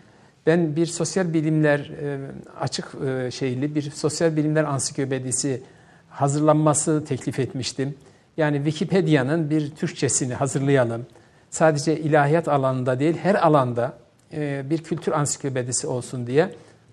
Ben 0.46 0.76
bir 0.76 0.86
sosyal 0.86 1.34
bilimler 1.34 1.80
e, 1.80 2.18
açık 2.60 2.88
e, 3.08 3.32
şeyli 3.32 3.76
bir 3.76 3.82
sosyal 3.82 4.36
bilimler 4.36 4.64
ansiklopedisi 4.64 5.62
hazırlanması 6.10 7.06
teklif 7.06 7.40
etmiştim. 7.40 7.96
Yani 8.38 8.58
Wikipedia'nın 8.58 9.50
bir 9.50 9.70
Türkçesini 9.70 10.34
hazırlayalım. 10.34 11.06
Sadece 11.50 12.00
ilahiyat 12.00 12.48
alanında 12.48 13.00
değil 13.00 13.18
her 13.24 13.36
alanda 13.36 13.94
e, 14.34 14.64
bir 14.70 14.78
kültür 14.78 15.12
ansiklopedisi 15.12 15.88
olsun 15.88 16.28
diye. 16.28 16.50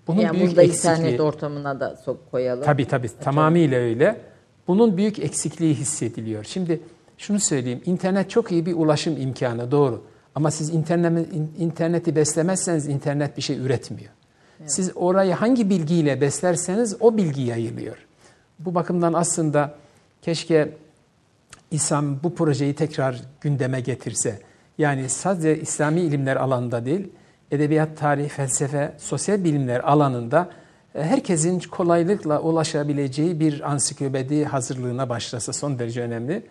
Bunun 0.07 0.21
yani 0.21 0.37
büyük 0.37 0.47
burada 0.49 0.63
eksikliği. 0.63 0.95
internet 0.95 1.19
ortamına 1.19 1.79
da 1.79 1.95
sok 1.95 2.31
koyalım. 2.31 2.63
Tabii 2.63 2.87
tabii 2.87 3.07
Açalım. 3.07 3.23
tamamıyla 3.23 3.79
öyle. 3.79 4.21
Bunun 4.67 4.97
büyük 4.97 5.19
eksikliği 5.19 5.73
hissediliyor. 5.75 6.43
Şimdi 6.43 6.81
şunu 7.17 7.39
söyleyeyim. 7.39 7.81
internet 7.85 8.29
çok 8.29 8.51
iyi 8.51 8.65
bir 8.65 8.73
ulaşım 8.73 9.21
imkanı 9.21 9.71
doğru. 9.71 10.03
Ama 10.35 10.51
siz 10.51 10.69
interneti 11.59 12.15
beslemezseniz 12.15 12.87
internet 12.87 13.37
bir 13.37 13.41
şey 13.41 13.57
üretmiyor. 13.57 14.11
Evet. 14.59 14.71
Siz 14.71 14.91
orayı 14.95 15.33
hangi 15.33 15.69
bilgiyle 15.69 16.21
beslerseniz 16.21 16.95
o 16.99 17.17
bilgi 17.17 17.41
yayılıyor. 17.41 17.97
Bu 18.59 18.75
bakımdan 18.75 19.13
aslında 19.13 19.75
keşke 20.21 20.73
İslam 21.71 22.23
bu 22.23 22.35
projeyi 22.35 22.73
tekrar 22.75 23.21
gündeme 23.41 23.81
getirse. 23.81 24.39
Yani 24.77 25.09
sadece 25.09 25.59
İslami 25.61 26.01
ilimler 26.01 26.35
alanında 26.35 26.85
değil, 26.85 27.09
edebiyat, 27.53 27.97
tarih, 27.97 28.29
felsefe, 28.29 28.93
sosyal 28.97 29.43
bilimler 29.43 29.79
alanında 29.79 30.49
e, 30.95 31.03
herkesin 31.03 31.59
kolaylıkla 31.59 32.41
ulaşabileceği 32.41 33.39
bir 33.39 33.71
ansiklopedi 33.71 34.45
hazırlığına 34.45 35.09
başlasa 35.09 35.53
son 35.53 35.79
derece 35.79 36.01
önemli. 36.01 36.43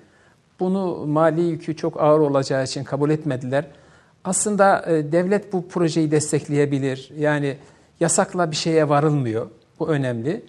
Bunu 0.60 1.06
mali 1.06 1.40
yükü 1.40 1.76
çok 1.76 2.00
ağır 2.00 2.20
olacağı 2.20 2.64
için 2.64 2.84
kabul 2.84 3.10
etmediler. 3.10 3.66
Aslında 4.24 4.84
e, 4.86 5.12
devlet 5.12 5.52
bu 5.52 5.68
projeyi 5.68 6.10
destekleyebilir. 6.10 7.12
Yani 7.18 7.56
yasakla 8.00 8.50
bir 8.50 8.56
şeye 8.56 8.88
varılmıyor. 8.88 9.46
Bu 9.80 9.88
önemli. 9.88 10.44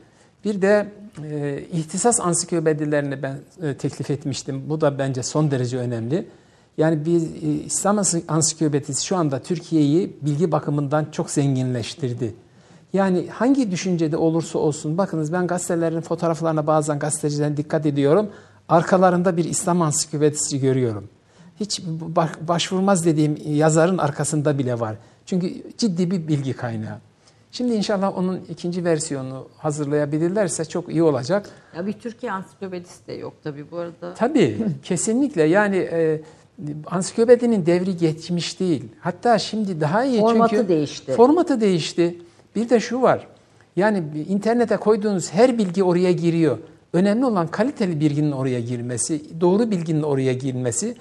Bir 0.45 0.61
de 0.61 0.87
e, 1.23 1.59
ihtisas 1.71 2.19
ansiklopedilerini 2.21 3.23
ben 3.23 3.39
teklif 3.77 4.11
etmiştim. 4.11 4.63
Bu 4.69 4.81
da 4.81 4.99
bence 4.99 5.23
son 5.23 5.51
derece 5.51 5.77
önemli. 5.77 6.25
Yani 6.77 7.05
bir 7.05 7.21
e, 7.21 7.63
İslam 7.65 8.01
ansiklopedisi 8.27 9.05
şu 9.05 9.17
anda 9.17 9.39
Türkiye'yi 9.39 10.17
bilgi 10.21 10.51
bakımından 10.51 11.05
çok 11.11 11.29
zenginleştirdi. 11.29 12.35
Yani 12.93 13.27
hangi 13.29 13.71
düşüncede 13.71 14.17
olursa 14.17 14.59
olsun 14.59 14.97
bakınız 14.97 15.33
ben 15.33 15.47
gazetelerin 15.47 16.01
fotoğraflarına 16.01 16.67
bazen 16.67 16.99
gazeteciden 16.99 17.57
dikkat 17.57 17.85
ediyorum 17.85 18.29
arkalarında 18.69 19.37
bir 19.37 19.45
İslam 19.45 19.81
ansiklopedisi 19.81 20.59
görüyorum. 20.59 21.09
Hiç 21.59 21.81
başvurmaz 22.41 23.05
dediğim 23.05 23.37
yazarın 23.45 23.97
arkasında 23.97 24.57
bile 24.59 24.79
var. 24.79 24.95
Çünkü 25.25 25.63
ciddi 25.77 26.11
bir 26.11 26.27
bilgi 26.27 26.53
kaynağı. 26.53 26.97
Şimdi 27.51 27.73
inşallah 27.73 28.17
onun 28.17 28.41
ikinci 28.49 28.85
versiyonunu 28.85 29.47
hazırlayabilirlerse 29.57 30.65
çok 30.65 30.89
iyi 30.89 31.03
olacak. 31.03 31.49
Ya 31.75 31.85
bir 31.87 31.93
Türkiye 31.93 32.31
ansiklopedisi 32.31 33.07
de 33.07 33.13
yok 33.13 33.33
tabii 33.43 33.71
bu 33.71 33.77
arada. 33.77 34.13
Tabii 34.13 34.67
kesinlikle 34.83 35.43
yani 35.43 35.77
e, 35.77 36.21
ansiklopedinin 36.85 37.65
devri 37.65 37.97
geçmiş 37.97 38.59
değil. 38.59 38.83
Hatta 38.99 39.39
şimdi 39.39 39.81
daha 39.81 40.03
iyi 40.03 40.19
Formatı 40.19 40.55
çünkü 40.55 40.67
değişti. 40.67 41.11
formatı 41.13 41.61
değişti. 41.61 42.17
Bir 42.55 42.69
de 42.69 42.79
şu 42.79 43.01
var. 43.01 43.27
Yani 43.75 44.03
internete 44.29 44.77
koyduğunuz 44.77 45.33
her 45.33 45.57
bilgi 45.57 45.83
oraya 45.83 46.11
giriyor. 46.11 46.57
Önemli 46.93 47.25
olan 47.25 47.47
kaliteli 47.47 47.99
bilginin 47.99 48.31
oraya 48.31 48.59
girmesi, 48.59 49.41
doğru 49.41 49.71
bilginin 49.71 50.03
oraya 50.03 50.33
girmesi. 50.33 50.95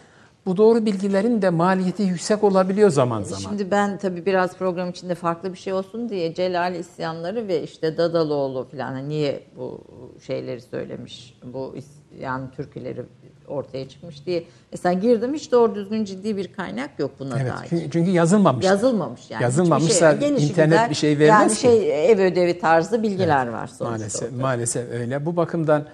Bu 0.47 0.57
doğru 0.57 0.87
bilgilerin 0.87 1.43
de 1.43 1.51
maliyeti 1.51 2.03
yüksek 2.03 2.45
olabiliyor 2.45 2.91
zaman 2.91 3.23
zaman. 3.23 3.41
Şimdi 3.41 3.71
ben 3.71 3.99
tabii 3.99 4.27
biraz 4.27 4.57
program 4.57 4.91
içinde 4.91 5.15
farklı 5.15 5.53
bir 5.53 5.59
şey 5.59 5.73
olsun 5.73 6.09
diye 6.09 6.35
Celal 6.35 6.75
isyanları 6.75 7.49
ve 7.49 7.63
işte 7.63 7.97
Dadaloğlu 7.97 8.69
falan 8.71 8.93
hani 8.93 9.09
niye 9.09 9.43
bu 9.59 9.81
şeyleri 10.27 10.61
söylemiş, 10.61 11.39
bu 11.45 11.75
isyan 11.77 12.51
türküleri 12.51 13.03
ortaya 13.49 13.89
çıkmış 13.89 14.27
diye. 14.27 14.45
Mesela 14.73 14.93
girdim 14.93 15.35
hiç 15.35 15.53
doğru 15.53 15.75
düzgün 15.75 16.05
ciddi 16.05 16.37
bir 16.37 16.53
kaynak 16.53 16.99
yok 16.99 17.11
buna 17.19 17.41
Evet, 17.41 17.53
dair. 17.53 17.67
çünkü, 17.69 17.91
çünkü 17.91 18.11
yazılmamış. 18.11 18.65
Yazılmamış 18.65 19.31
yani. 19.31 19.43
Yazılmamışsa 19.43 20.19
şey, 20.21 20.29
internet 20.29 20.79
gelişi 20.79 20.91
bir 20.91 20.95
şey 20.95 21.13
güzel, 21.13 21.29
vermez 21.29 21.41
Yani 21.41 21.55
ki. 21.55 21.61
şey 21.61 22.11
ev 22.13 22.19
ödevi 22.19 22.59
tarzı 22.61 23.03
bilgiler 23.03 23.47
var 23.49 23.67
sonuçta. 23.67 23.85
Maalesef, 23.91 24.23
ortada. 24.23 24.43
maalesef 24.43 24.91
öyle. 24.91 25.27
Bu 25.27 25.37
bakımdan 25.37 25.85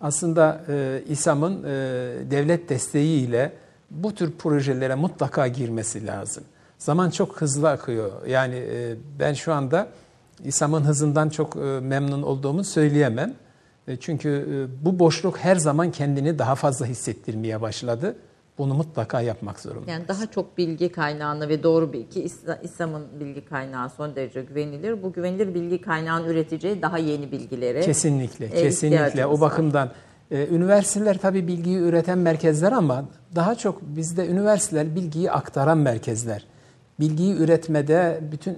aslında 0.00 0.60
e, 0.68 1.02
İSAM'ın 1.08 1.64
e, 1.64 1.66
devlet 2.30 2.68
desteğiyle 2.68 3.52
bu 3.90 4.14
tür 4.14 4.32
projelere 4.32 4.94
mutlaka 4.94 5.46
girmesi 5.48 6.06
lazım. 6.06 6.44
Zaman 6.78 7.10
çok 7.10 7.40
hızlı 7.40 7.70
akıyor. 7.70 8.10
Yani 8.26 8.54
e, 8.54 8.94
ben 9.18 9.32
şu 9.32 9.52
anda 9.54 9.86
İSAM'ın 10.44 10.84
hızından 10.84 11.28
çok 11.28 11.56
e, 11.56 11.60
memnun 11.80 12.22
olduğumu 12.22 12.64
söyleyemem. 12.64 13.34
E, 13.88 13.96
çünkü 13.96 14.28
e, 14.28 14.84
bu 14.84 14.98
boşluk 14.98 15.38
her 15.38 15.56
zaman 15.56 15.90
kendini 15.90 16.38
daha 16.38 16.54
fazla 16.54 16.86
hissettirmeye 16.86 17.60
başladı. 17.60 18.16
Bunu 18.58 18.74
mutlaka 18.74 19.20
yapmak 19.20 19.60
zorunda. 19.60 19.90
Yani 19.90 20.08
daha 20.08 20.26
çok 20.26 20.58
bilgi 20.58 20.92
kaynağını 20.92 21.48
ve 21.48 21.62
doğru 21.62 21.92
bilgi 21.92 22.26
İSAM'ın 22.62 23.06
bilgi 23.20 23.44
kaynağı 23.44 23.90
son 23.90 24.16
derece 24.16 24.42
güvenilir. 24.42 25.02
Bu 25.02 25.12
güvenilir 25.12 25.54
bilgi 25.54 25.80
kaynağının 25.80 26.28
üreteceği 26.28 26.82
daha 26.82 26.98
yeni 26.98 27.32
bilgileri. 27.32 27.80
Kesinlikle, 27.80 28.46
e, 28.46 28.50
kesinlikle. 28.50 29.26
O 29.26 29.40
bakımdan 29.40 29.90
e, 30.30 30.46
üniversiteler 30.46 31.18
tabii 31.18 31.48
bilgiyi 31.48 31.78
üreten 31.78 32.18
merkezler 32.18 32.72
ama 32.72 33.04
daha 33.34 33.54
çok 33.54 33.82
bizde 33.82 34.26
üniversiteler 34.26 34.94
bilgiyi 34.94 35.30
aktaran 35.30 35.78
merkezler. 35.78 36.44
Bilgiyi 37.00 37.34
üretmede 37.34 38.20
bütün 38.32 38.54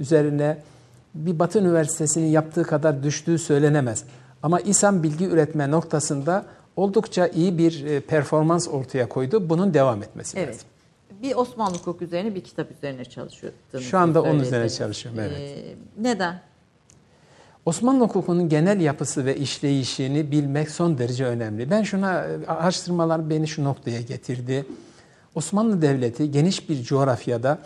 üzerine 0.00 0.58
bir 1.14 1.38
Batı 1.38 1.58
Üniversitesi'nin 1.58 2.26
yaptığı 2.26 2.62
kadar 2.62 3.02
düştüğü 3.02 3.38
söylenemez. 3.38 4.04
Ama 4.44 4.60
İSAM 4.60 5.02
bilgi 5.02 5.24
üretme 5.24 5.70
noktasında 5.70 6.46
oldukça 6.76 7.26
iyi 7.26 7.58
bir 7.58 7.84
e, 7.84 8.00
performans 8.00 8.68
ortaya 8.68 9.08
koydu. 9.08 9.48
Bunun 9.50 9.74
devam 9.74 10.02
etmesi 10.02 10.38
Evet. 10.38 10.48
lazım. 10.48 10.66
Bir 11.22 11.34
Osmanlı 11.34 11.76
hukuk 11.76 12.02
üzerine 12.02 12.34
bir 12.34 12.40
kitap 12.40 12.70
üzerine 12.70 13.04
çalışıyordunuz. 13.04 13.84
Şu 13.84 13.98
anda 13.98 14.22
onun 14.22 14.40
üzerine 14.40 14.70
çalışıyorum, 14.70 15.20
evet. 15.20 15.38
Ee, 15.40 15.74
neden? 15.98 16.40
Osmanlı 17.66 18.04
hukukunun 18.04 18.48
genel 18.48 18.80
yapısı 18.80 19.24
ve 19.24 19.36
işleyişini 19.36 20.30
bilmek 20.30 20.70
son 20.70 20.98
derece 20.98 21.24
önemli. 21.24 21.70
Ben 21.70 21.82
şuna 21.82 22.26
araştırmalar 22.48 23.30
beni 23.30 23.48
şu 23.48 23.64
noktaya 23.64 24.00
getirdi. 24.00 24.66
Osmanlı 25.34 25.82
Devleti 25.82 26.30
geniş 26.30 26.68
bir 26.68 26.82
coğrafyada 26.82 27.58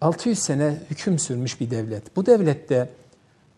600 0.00 0.38
sene 0.38 0.78
hüküm 0.90 1.18
sürmüş 1.18 1.60
bir 1.60 1.70
devlet. 1.70 2.16
Bu 2.16 2.26
devlette 2.26 2.88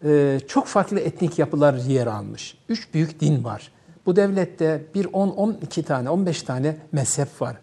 e, 0.05 0.41
çok 0.49 0.67
farklı 0.67 1.01
etnik 1.01 1.39
yapılar 1.39 1.75
yer 1.75 2.07
almış. 2.07 2.59
Üç 2.69 2.95
büyük 2.95 3.21
din 3.21 3.45
var. 3.45 3.73
Bu 4.07 4.17
devlette 4.17 4.83
bir 4.95 5.05
10-12 5.05 5.83
tane, 5.83 6.11
15 6.11 6.43
tane 6.43 6.77
mezhep 6.93 7.41
var. 7.41 7.57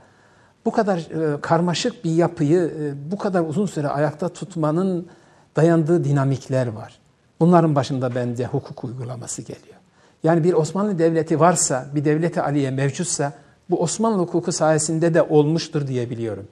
Bu 0.66 0.72
kadar 0.72 0.98
e, 0.98 1.42
karmaşık 1.42 2.06
bir 2.06 2.12
yapıyı 2.12 2.60
e, 2.60 3.12
bu 3.12 3.18
kadar 3.18 3.42
uzun 3.42 3.66
süre 3.66 3.88
ayakta 3.88 4.30
tutmanın 4.30 5.08
dayandığı 5.56 6.04
dinamikler 6.04 6.68
var. 6.68 7.00
Bunların 7.40 7.76
başında 7.76 8.16
bence 8.16 8.46
hukuk 8.46 8.84
uygulaması 8.84 9.42
geliyor. 9.42 9.76
Yani 10.24 10.44
bir 10.44 10.54
Osmanlı 10.54 11.00
Devleti 11.00 11.40
varsa, 11.40 11.88
bir 11.96 12.06
devleti 12.06 12.42
aliye 12.42 12.72
mevcutsa 12.72 13.34
bu 13.70 13.82
Osmanlı 13.82 14.18
hukuku 14.18 14.52
sayesinde 14.52 15.14
de 15.14 15.22
olmuştur 15.22 15.88
diyebiliyorum. 15.88 16.48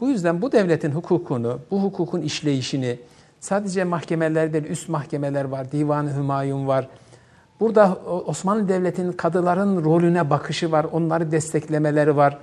Bu 0.00 0.08
yüzden 0.08 0.42
bu 0.42 0.52
devletin 0.52 0.90
hukukunu, 0.90 1.58
bu 1.70 1.82
hukukun 1.82 2.20
işleyişini 2.20 2.98
sadece 3.42 3.84
mahkemeler 3.84 4.52
değil, 4.52 4.64
üst 4.64 4.88
mahkemeler 4.88 5.44
var, 5.44 5.72
Divan-ı 5.72 6.16
Hümayun 6.16 6.68
var. 6.68 6.88
Burada 7.60 7.98
Osmanlı 8.26 8.68
Devleti'nin 8.68 9.12
kadıların 9.12 9.84
rolüne 9.84 10.30
bakışı 10.30 10.72
var, 10.72 10.86
onları 10.92 11.32
desteklemeleri 11.32 12.16
var. 12.16 12.38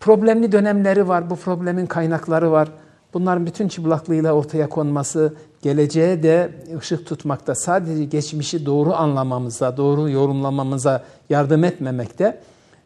Problemli 0.00 0.52
dönemleri 0.52 1.08
var, 1.08 1.30
bu 1.30 1.36
problemin 1.36 1.86
kaynakları 1.86 2.52
var. 2.52 2.68
Bunların 3.14 3.46
bütün 3.46 3.68
çıplaklığıyla 3.68 4.32
ortaya 4.32 4.68
konması, 4.68 5.34
geleceğe 5.62 6.22
de 6.22 6.50
ışık 6.78 7.06
tutmakta, 7.06 7.54
sadece 7.54 8.04
geçmişi 8.04 8.66
doğru 8.66 8.94
anlamamıza, 8.94 9.76
doğru 9.76 10.10
yorumlamamıza 10.10 11.04
yardım 11.30 11.64
etmemekte. 11.64 12.40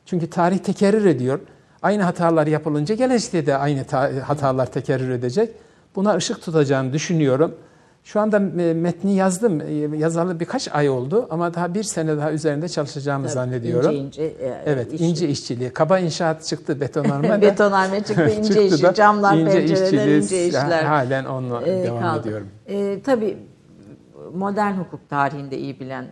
Çünkü 0.06 0.30
tarih 0.30 0.58
tekerrür 0.58 1.04
ediyor. 1.04 1.40
Aynı 1.82 2.02
hatalar 2.02 2.46
yapılınca 2.46 2.94
gelecekte 2.94 3.46
de 3.46 3.56
aynı 3.56 3.84
hatalar 4.20 4.66
tekerrür 4.66 5.10
edecek. 5.10 5.50
Buna 5.96 6.14
ışık 6.16 6.42
tutacağını 6.42 6.92
düşünüyorum. 6.92 7.54
Şu 8.04 8.20
anda 8.20 8.38
metni 8.74 9.14
yazdım. 9.14 9.62
Yazalı 9.98 10.40
birkaç 10.40 10.68
ay 10.74 10.88
oldu 10.88 11.26
ama 11.30 11.54
daha 11.54 11.74
bir 11.74 11.82
sene 11.82 12.16
daha 12.16 12.32
üzerinde 12.32 12.68
çalışacağımı 12.68 13.24
Tabii, 13.24 13.32
zannediyorum. 13.34 13.90
İnce 13.90 14.30
ince. 14.30 14.44
e, 14.46 14.62
Evet, 14.66 14.92
iş- 14.92 15.00
ince 15.00 15.28
işçiliği. 15.28 15.70
Kaba 15.70 15.98
inşaat 15.98 16.44
çıktı, 16.44 16.80
betonarme. 16.80 17.42
Betonarme 17.42 18.04
çıktı, 18.04 18.30
ince 18.38 18.48
Çıktı 18.48 18.62
işi, 18.74 18.82
da 18.82 18.94
camlar, 18.94 19.36
ince 19.36 19.52
pencereler, 19.66 20.16
ince 20.18 20.46
işler. 20.46 20.84
Halen 20.84 21.24
onunla 21.24 21.62
e, 21.62 21.82
devam 21.84 22.00
kaldı. 22.00 22.20
ediyorum. 22.20 22.48
E, 22.66 23.00
tabii 23.02 23.36
modern 24.34 24.72
hukuk 24.74 25.08
tarihinde 25.10 25.58
iyi 25.58 25.80
bilen, 25.80 26.06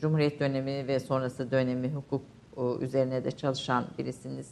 Cumhuriyet 0.00 0.40
dönemi 0.40 0.88
ve 0.88 1.00
sonrası 1.00 1.50
dönemi 1.50 1.92
hukuk 1.94 2.22
üzerine 2.80 3.24
de 3.24 3.30
çalışan 3.30 3.84
birisiniz. 3.98 4.46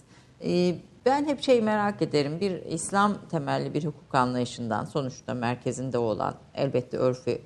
E, 0.45 0.75
ben 1.07 1.25
hep 1.25 1.43
şey 1.43 1.63
merak 1.63 2.03
ederim, 2.03 2.41
bir 2.41 2.63
İslam 2.63 3.15
temelli 3.31 3.75
bir 3.75 3.85
hukuk 3.85 4.15
anlayışından 4.15 4.85
sonuçta 4.85 5.35
merkezinde 5.35 5.99
olan, 5.99 6.35
elbette 6.55 6.97
örfü 6.97 7.39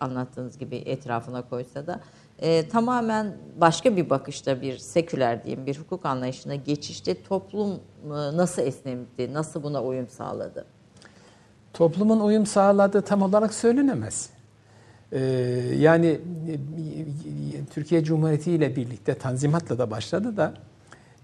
anlattığınız 0.00 0.58
gibi 0.58 0.76
etrafına 0.76 1.48
koysa 1.48 1.86
da 1.86 2.00
e, 2.38 2.68
tamamen 2.68 3.36
başka 3.60 3.96
bir 3.96 4.10
bakışta 4.10 4.62
bir 4.62 4.78
seküler 4.78 5.44
diyeyim 5.44 5.66
bir 5.66 5.78
hukuk 5.78 6.06
anlayışına 6.06 6.54
geçişte 6.54 7.22
toplum 7.22 7.70
e, 8.04 8.08
nasıl 8.10 8.62
esnemdi, 8.62 9.32
nasıl 9.32 9.62
buna 9.62 9.82
uyum 9.82 10.08
sağladı? 10.08 10.64
Toplumun 11.72 12.20
uyum 12.20 12.46
sağladığı 12.46 13.02
tam 13.02 13.22
olarak 13.22 13.54
söylenemez. 13.54 14.30
Ee, 15.12 15.18
yani 15.78 16.06
e, 16.06 16.60
Türkiye 17.74 18.04
Cumhuriyeti 18.04 18.52
ile 18.52 18.76
birlikte 18.76 19.14
Tanzimat'la 19.14 19.78
da 19.78 19.90
başladı 19.90 20.36
da 20.36 20.54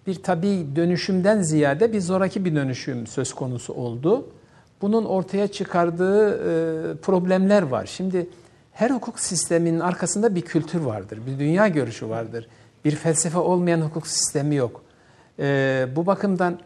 bir 0.09 0.23
tabi 0.23 0.67
dönüşümden 0.77 1.43
ziyade 1.43 1.93
bir 1.93 2.01
zoraki 2.01 2.45
bir 2.45 2.55
dönüşüm 2.55 3.07
söz 3.07 3.35
konusu 3.35 3.73
oldu. 3.73 4.27
Bunun 4.83 5.05
ortaya 5.05 5.49
çıkardığı 5.49 6.31
e, 6.31 6.97
problemler 6.97 7.63
var. 7.63 7.87
Şimdi 7.87 8.27
her 8.73 8.91
hukuk 8.91 9.21
sisteminin 9.21 9.81
arkasında 9.81 10.35
bir 10.35 10.43
kültür 10.43 10.81
vardır, 10.81 11.19
bir 11.27 11.39
dünya 11.39 11.69
görüşü 11.69 12.09
vardır. 12.09 12.49
Bir 12.85 12.91
felsefe 12.91 13.39
olmayan 13.39 13.81
hukuk 13.81 14.07
sistemi 14.07 14.55
yok. 14.55 14.83
Ee, 15.39 15.89
bu 15.97 16.07
bakımdan 16.07 16.59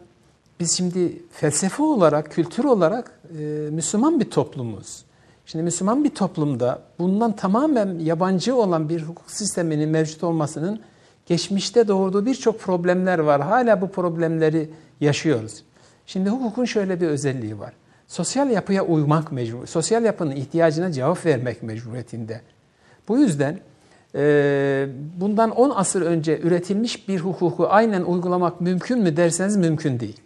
biz 0.59 0.77
şimdi 0.77 1.21
felsefe 1.31 1.83
olarak, 1.83 2.31
kültür 2.31 2.63
olarak 2.63 3.19
e, 3.39 3.43
Müslüman 3.71 4.19
bir 4.19 4.29
toplumuz. 4.29 5.03
Şimdi 5.45 5.63
Müslüman 5.63 6.03
bir 6.03 6.09
toplumda 6.09 6.81
bundan 6.99 7.35
tamamen 7.35 7.99
yabancı 7.99 8.55
olan 8.55 8.89
bir 8.89 9.01
hukuk 9.01 9.31
sisteminin 9.31 9.89
mevcut 9.89 10.23
olmasının 10.23 10.79
geçmişte 11.25 11.87
doğurduğu 11.87 12.25
birçok 12.25 12.59
problemler 12.59 13.19
var. 13.19 13.41
Hala 13.41 13.81
bu 13.81 13.91
problemleri 13.91 14.69
yaşıyoruz. 15.01 15.63
Şimdi 16.05 16.29
hukukun 16.29 16.65
şöyle 16.65 17.01
bir 17.01 17.07
özelliği 17.07 17.59
var. 17.59 17.73
Sosyal 18.07 18.49
yapıya 18.49 18.85
uymak 18.85 19.31
mecbur, 19.31 19.67
sosyal 19.67 20.03
yapının 20.03 20.35
ihtiyacına 20.35 20.91
cevap 20.91 21.25
vermek 21.25 21.63
mecburiyetinde. 21.63 22.41
Bu 23.07 23.17
yüzden 23.17 23.59
e, 24.15 24.87
bundan 25.19 25.51
10 25.51 25.69
asır 25.69 26.01
önce 26.01 26.39
üretilmiş 26.39 27.07
bir 27.07 27.19
hukuku 27.19 27.67
aynen 27.69 28.01
uygulamak 28.01 28.61
mümkün 28.61 28.99
mü 28.99 29.17
derseniz 29.17 29.57
mümkün 29.57 29.99
değil. 29.99 30.19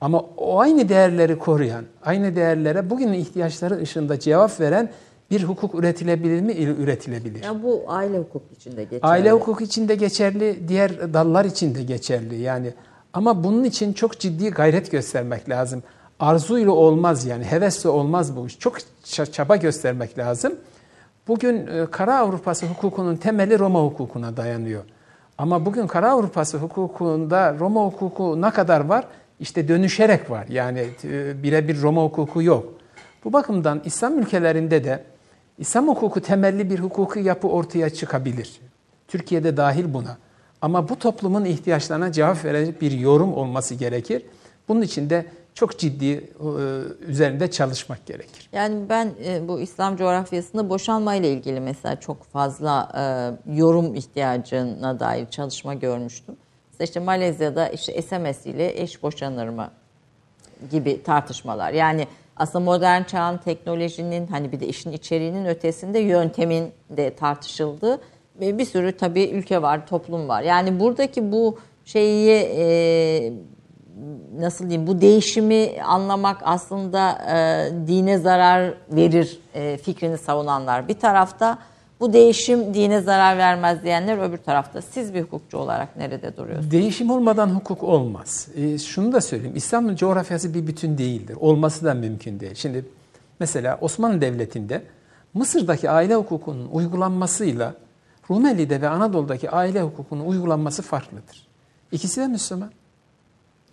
Ama 0.00 0.20
o 0.36 0.60
aynı 0.60 0.88
değerleri 0.88 1.38
koruyan, 1.38 1.84
aynı 2.04 2.36
değerlere 2.36 2.90
bugünün 2.90 3.12
ihtiyaçları 3.12 3.82
ışığında 3.82 4.20
cevap 4.20 4.60
veren 4.60 4.90
bir 5.30 5.42
hukuk 5.42 5.74
üretilebilir 5.74 6.40
mi? 6.40 6.52
Üretilebilir. 6.52 7.44
Ya 7.44 7.62
bu 7.62 7.84
aile 7.88 8.18
hukuk 8.18 8.42
içinde 8.56 8.84
geçerli. 8.84 9.06
Aile 9.06 9.32
hukuku 9.32 9.64
için 9.64 9.88
de 9.88 9.94
geçerli, 9.94 10.68
diğer 10.68 11.14
dallar 11.14 11.44
için 11.44 11.74
de 11.74 11.82
geçerli. 11.82 12.40
Yani 12.40 12.72
ama 13.12 13.44
bunun 13.44 13.64
için 13.64 13.92
çok 13.92 14.20
ciddi 14.20 14.50
gayret 14.50 14.90
göstermek 14.90 15.48
lazım. 15.48 15.82
arzuyla 16.20 16.72
olmaz 16.72 17.26
yani 17.26 17.44
hevesle 17.44 17.88
olmaz 17.88 18.36
bu 18.36 18.46
iş. 18.46 18.58
Çok 18.58 18.78
çaba 19.32 19.56
göstermek 19.56 20.18
lazım. 20.18 20.54
Bugün 21.28 21.66
e, 21.66 21.86
Kara 21.90 22.18
Avrupası 22.18 22.66
hukukunun 22.66 23.16
temeli 23.16 23.58
Roma 23.58 23.82
hukukuna 23.82 24.36
dayanıyor. 24.36 24.82
Ama 25.38 25.66
bugün 25.66 25.86
Kara 25.86 26.10
Avrupası 26.10 26.58
hukukunda 26.58 27.54
Roma 27.58 27.84
hukuku 27.84 28.42
ne 28.42 28.50
kadar 28.50 28.80
var? 28.80 29.04
İşte 29.40 29.68
dönüşerek 29.68 30.30
var. 30.30 30.46
Yani 30.48 30.86
e, 31.04 31.42
birebir 31.42 31.82
Roma 31.82 32.02
hukuku 32.02 32.42
yok. 32.42 32.64
Bu 33.24 33.32
bakımdan 33.32 33.82
İslam 33.84 34.18
ülkelerinde 34.18 34.84
de 34.84 35.04
İslam 35.60 35.88
hukuku 35.88 36.20
temelli 36.20 36.70
bir 36.70 36.78
hukuki 36.78 37.20
yapı 37.20 37.48
ortaya 37.48 37.90
çıkabilir. 37.90 38.60
Türkiye'de 39.08 39.56
dahil 39.56 39.94
buna. 39.94 40.18
Ama 40.62 40.88
bu 40.88 40.98
toplumun 40.98 41.44
ihtiyaçlarına 41.44 42.12
cevap 42.12 42.44
verecek 42.44 42.80
bir 42.80 42.92
yorum 42.92 43.34
olması 43.34 43.74
gerekir. 43.74 44.22
Bunun 44.68 44.82
için 44.82 45.10
de 45.10 45.26
çok 45.54 45.78
ciddi 45.78 46.06
e, 46.06 46.24
üzerinde 47.06 47.50
çalışmak 47.50 48.06
gerekir. 48.06 48.48
Yani 48.52 48.88
ben 48.88 49.12
e, 49.24 49.48
bu 49.48 49.60
İslam 49.60 49.96
coğrafyasında 49.96 50.70
boşanma 50.70 51.14
ile 51.14 51.32
ilgili 51.32 51.60
mesela 51.60 52.00
çok 52.00 52.24
fazla 52.24 52.92
e, 53.46 53.54
yorum 53.56 53.94
ihtiyacına 53.94 55.00
dair 55.00 55.26
çalışma 55.26 55.74
görmüştüm. 55.74 56.36
Mesela 56.72 56.84
işte 56.84 57.00
Malezya'da 57.00 57.68
işte 57.68 58.02
SMS 58.02 58.46
ile 58.46 58.82
eş 58.82 59.02
boşanır 59.02 59.48
mı 59.48 59.70
gibi 60.70 61.02
tartışmalar. 61.02 61.72
Yani 61.72 62.06
aslında 62.40 62.64
modern 62.64 63.02
çağın 63.02 63.38
teknolojinin 63.38 64.26
hani 64.26 64.52
bir 64.52 64.60
de 64.60 64.66
işin 64.66 64.92
içeriğinin 64.92 65.44
ötesinde 65.46 65.98
yöntemin 65.98 66.72
de 66.90 67.14
tartışıldığı 67.14 68.00
bir 68.40 68.64
sürü 68.64 68.96
tabii 68.96 69.24
ülke 69.24 69.62
var, 69.62 69.86
toplum 69.86 70.28
var. 70.28 70.42
Yani 70.42 70.80
buradaki 70.80 71.32
bu 71.32 71.58
şeyi 71.84 72.30
e, 72.56 73.32
nasıl 74.38 74.68
diyeyim 74.70 74.86
bu 74.86 75.00
değişimi 75.00 75.82
anlamak 75.84 76.36
aslında 76.44 77.10
e, 77.10 77.86
dine 77.86 78.18
zarar 78.18 78.74
verir 78.90 79.40
e, 79.54 79.76
fikrini 79.76 80.18
savunanlar. 80.18 80.88
Bir 80.88 80.98
tarafta 80.98 81.58
bu 82.00 82.12
değişim 82.12 82.74
dine 82.74 83.00
zarar 83.00 83.38
vermez 83.38 83.82
diyenler 83.82 84.28
öbür 84.28 84.38
tarafta. 84.38 84.82
Siz 84.82 85.14
bir 85.14 85.22
hukukçu 85.22 85.58
olarak 85.58 85.96
nerede 85.96 86.36
duruyorsunuz? 86.36 86.70
Değişim 86.70 87.10
olmadan 87.10 87.48
hukuk 87.48 87.82
olmaz. 87.82 88.48
E, 88.56 88.78
şunu 88.78 89.12
da 89.12 89.20
söyleyeyim. 89.20 89.56
İslam'ın 89.56 89.96
coğrafyası 89.96 90.54
bir 90.54 90.66
bütün 90.66 90.98
değildir. 90.98 91.36
Olması 91.40 91.84
da 91.84 91.94
mümkün 91.94 92.40
değil. 92.40 92.54
Şimdi 92.54 92.84
mesela 93.40 93.78
Osmanlı 93.80 94.20
Devleti'nde 94.20 94.82
Mısır'daki 95.34 95.90
aile 95.90 96.14
hukukunun 96.14 96.68
uygulanmasıyla 96.72 97.74
Rumeli'de 98.30 98.80
ve 98.80 98.88
Anadolu'daki 98.88 99.50
aile 99.50 99.82
hukukunun 99.82 100.24
uygulanması 100.24 100.82
farklıdır. 100.82 101.46
İkisi 101.92 102.20
de 102.20 102.26
Müslüman. 102.26 102.70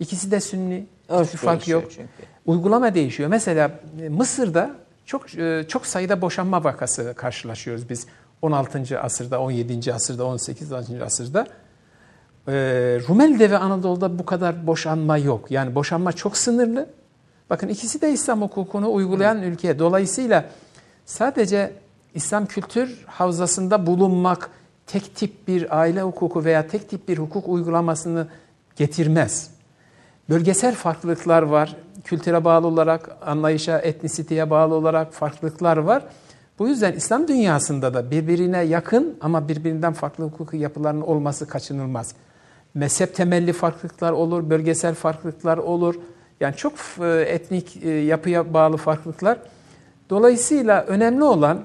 İkisi 0.00 0.30
de 0.30 0.40
Sünni. 0.40 0.86
Örf 1.08 1.34
fark 1.34 1.68
yok. 1.68 1.84
Çünkü. 1.90 2.08
Uygulama 2.46 2.94
değişiyor. 2.94 3.28
Mesela 3.28 3.70
e, 4.02 4.08
Mısır'da 4.08 4.70
çok 5.06 5.34
e, 5.34 5.64
çok 5.68 5.86
sayıda 5.86 6.20
boşanma 6.20 6.64
vakası 6.64 7.14
karşılaşıyoruz 7.16 7.90
biz 7.90 8.06
16. 8.42 9.00
asırda, 9.00 9.40
17. 9.40 9.94
asırda, 9.94 10.24
18. 10.24 10.72
asırda. 11.02 11.46
Ee, 12.48 12.52
Rumeli'de 13.08 13.50
ve 13.50 13.58
Anadolu'da 13.58 14.18
bu 14.18 14.26
kadar 14.26 14.66
boşanma 14.66 15.18
yok. 15.18 15.50
Yani 15.50 15.74
boşanma 15.74 16.12
çok 16.12 16.36
sınırlı. 16.36 16.86
Bakın 17.50 17.68
ikisi 17.68 18.00
de 18.00 18.12
İslam 18.12 18.42
hukukunu 18.42 18.92
uygulayan 18.92 19.42
ülke. 19.42 19.78
Dolayısıyla 19.78 20.44
sadece 21.06 21.72
İslam 22.14 22.46
kültür 22.46 23.04
havzasında 23.06 23.86
bulunmak 23.86 24.50
tek 24.86 25.16
tip 25.16 25.48
bir 25.48 25.78
aile 25.78 26.02
hukuku 26.02 26.44
veya 26.44 26.66
tek 26.66 26.90
tip 26.90 27.08
bir 27.08 27.18
hukuk 27.18 27.48
uygulamasını 27.48 28.26
getirmez. 28.76 29.50
Bölgesel 30.30 30.74
farklılıklar 30.74 31.42
var. 31.42 31.76
Kültüre 32.04 32.44
bağlı 32.44 32.66
olarak, 32.66 33.16
anlayışa, 33.26 33.78
etnisiteye 33.78 34.50
bağlı 34.50 34.74
olarak 34.74 35.12
farklılıklar 35.12 35.76
var. 35.76 36.02
Bu 36.58 36.68
yüzden 36.68 36.92
İslam 36.92 37.28
dünyasında 37.28 37.94
da 37.94 38.10
birbirine 38.10 38.62
yakın 38.62 39.16
ama 39.20 39.48
birbirinden 39.48 39.92
farklı 39.92 40.24
hukuki 40.24 40.56
yapıların 40.56 41.00
olması 41.00 41.48
kaçınılmaz. 41.48 42.14
Mezhep 42.74 43.14
temelli 43.14 43.52
farklılıklar 43.52 44.12
olur, 44.12 44.50
bölgesel 44.50 44.94
farklılıklar 44.94 45.58
olur. 45.58 45.94
Yani 46.40 46.56
çok 46.56 46.72
e, 47.00 47.06
etnik 47.06 47.76
e, 47.84 47.90
yapıya 47.90 48.54
bağlı 48.54 48.76
farklılıklar. 48.76 49.38
Dolayısıyla 50.10 50.82
önemli 50.82 51.24
olan 51.24 51.60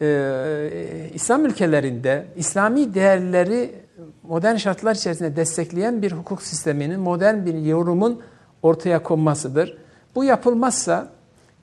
e, 0.00 1.10
İslam 1.14 1.46
ülkelerinde 1.46 2.26
İslami 2.36 2.94
değerleri 2.94 3.74
modern 4.22 4.56
şartlar 4.56 4.94
içerisinde 4.94 5.36
destekleyen 5.36 6.02
bir 6.02 6.12
hukuk 6.12 6.42
sisteminin, 6.42 7.00
modern 7.00 7.46
bir 7.46 7.54
yorumun 7.54 8.20
ortaya 8.62 9.02
konmasıdır. 9.02 9.78
Bu 10.14 10.24
yapılmazsa 10.24 11.13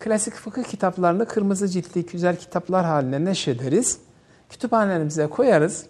klasik 0.02 0.34
fıkıh 0.34 0.64
kitaplarını 0.64 1.26
kırmızı 1.26 1.68
ciltli 1.68 2.06
güzel 2.06 2.36
kitaplar 2.36 2.86
haline 2.86 3.26
neşrederiz. 3.26 4.00
Kütüphanelerimize 4.50 5.28
koyarız. 5.28 5.86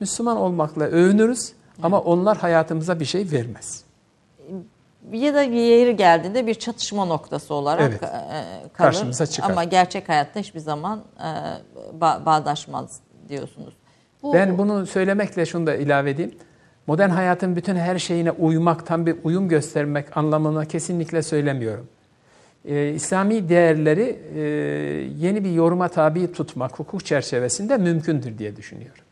Müslüman 0.00 0.36
olmakla 0.36 0.84
övünürüz 0.84 1.52
ama 1.82 2.00
onlar 2.00 2.38
hayatımıza 2.38 3.00
bir 3.00 3.04
şey 3.04 3.30
vermez. 3.32 3.84
Ya 5.12 5.34
da 5.34 5.42
yeri 5.42 5.96
geldiğinde 5.96 6.46
bir 6.46 6.54
çatışma 6.54 7.04
noktası 7.04 7.54
olarak 7.54 7.90
evet. 7.90 8.02
E, 8.02 8.06
kalır. 8.06 8.70
Karşımıza 8.72 9.26
çıkar. 9.26 9.50
Ama 9.50 9.64
gerçek 9.64 10.08
hayatta 10.08 10.40
hiçbir 10.40 10.60
zaman 10.60 11.02
e, 11.18 11.30
bağdaşmaz 12.00 13.00
diyorsunuz. 13.28 13.74
Bu... 14.22 14.34
Ben 14.34 14.58
bunu 14.58 14.86
söylemekle 14.86 15.46
şunu 15.46 15.66
da 15.66 15.74
ilave 15.74 16.10
edeyim. 16.10 16.34
Modern 16.86 17.10
hayatın 17.10 17.56
bütün 17.56 17.76
her 17.76 17.98
şeyine 17.98 18.30
uymak, 18.30 18.86
tam 18.86 19.06
bir 19.06 19.16
uyum 19.24 19.48
göstermek 19.48 20.16
anlamına 20.16 20.64
kesinlikle 20.64 21.22
söylemiyorum. 21.22 21.88
Ee, 22.64 22.92
İslami 22.94 23.48
değerleri 23.48 24.18
e, 24.34 24.40
yeni 25.18 25.44
bir 25.44 25.50
yoruma 25.50 25.88
tabi 25.88 26.32
tutmak 26.32 26.78
hukuk 26.78 27.04
çerçevesinde 27.04 27.76
mümkündür 27.76 28.38
diye 28.38 28.56
düşünüyorum. 28.56 29.04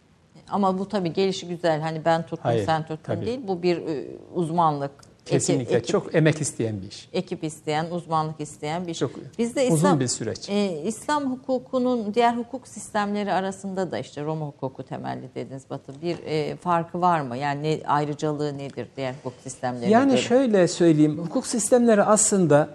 Ama 0.48 0.78
bu 0.78 0.88
tabii 0.88 1.12
gelişi 1.12 1.48
güzel. 1.48 1.80
Hani 1.80 2.04
ben 2.04 2.22
tuttum 2.22 2.38
Hayır, 2.42 2.66
sen 2.66 2.82
tuttun 2.82 2.98
tabii. 3.02 3.26
değil. 3.26 3.40
Bu 3.48 3.62
bir 3.62 3.76
e, 3.76 4.06
uzmanlık, 4.34 4.90
Kesinlikle 5.28 5.76
ekip, 5.76 5.88
çok 5.88 6.14
emek 6.14 6.40
isteyen 6.40 6.82
bir 6.82 6.88
iş. 6.88 7.08
Ekip 7.12 7.44
isteyen, 7.44 7.86
uzmanlık 7.90 8.40
isteyen 8.40 8.86
bir 8.86 8.90
iş. 8.90 8.98
Çok 8.98 9.10
Bizde 9.38 9.64
uzun 9.66 9.76
İslam, 9.76 10.00
bir 10.00 10.06
süreç. 10.06 10.48
E, 10.48 10.82
İslam 10.82 11.32
hukukunun 11.32 12.14
diğer 12.14 12.36
hukuk 12.36 12.68
sistemleri 12.68 13.32
arasında 13.32 13.90
da 13.90 13.98
işte 13.98 14.24
Roma 14.24 14.46
hukuku 14.46 14.82
temelli 14.82 15.34
dediniz 15.34 15.62
Batı. 15.70 16.02
Bir 16.02 16.18
e, 16.26 16.56
farkı 16.56 17.00
var 17.00 17.20
mı? 17.20 17.36
Yani 17.36 17.62
ne, 17.62 17.86
ayrıcalığı 17.86 18.58
nedir 18.58 18.88
diğer 18.96 19.14
hukuk 19.22 19.40
sistemleri? 19.42 19.90
Yani 19.90 20.10
göre? 20.10 20.20
şöyle 20.20 20.68
söyleyeyim. 20.68 21.18
Hukuk 21.18 21.46
sistemleri 21.46 22.02
aslında 22.02 22.68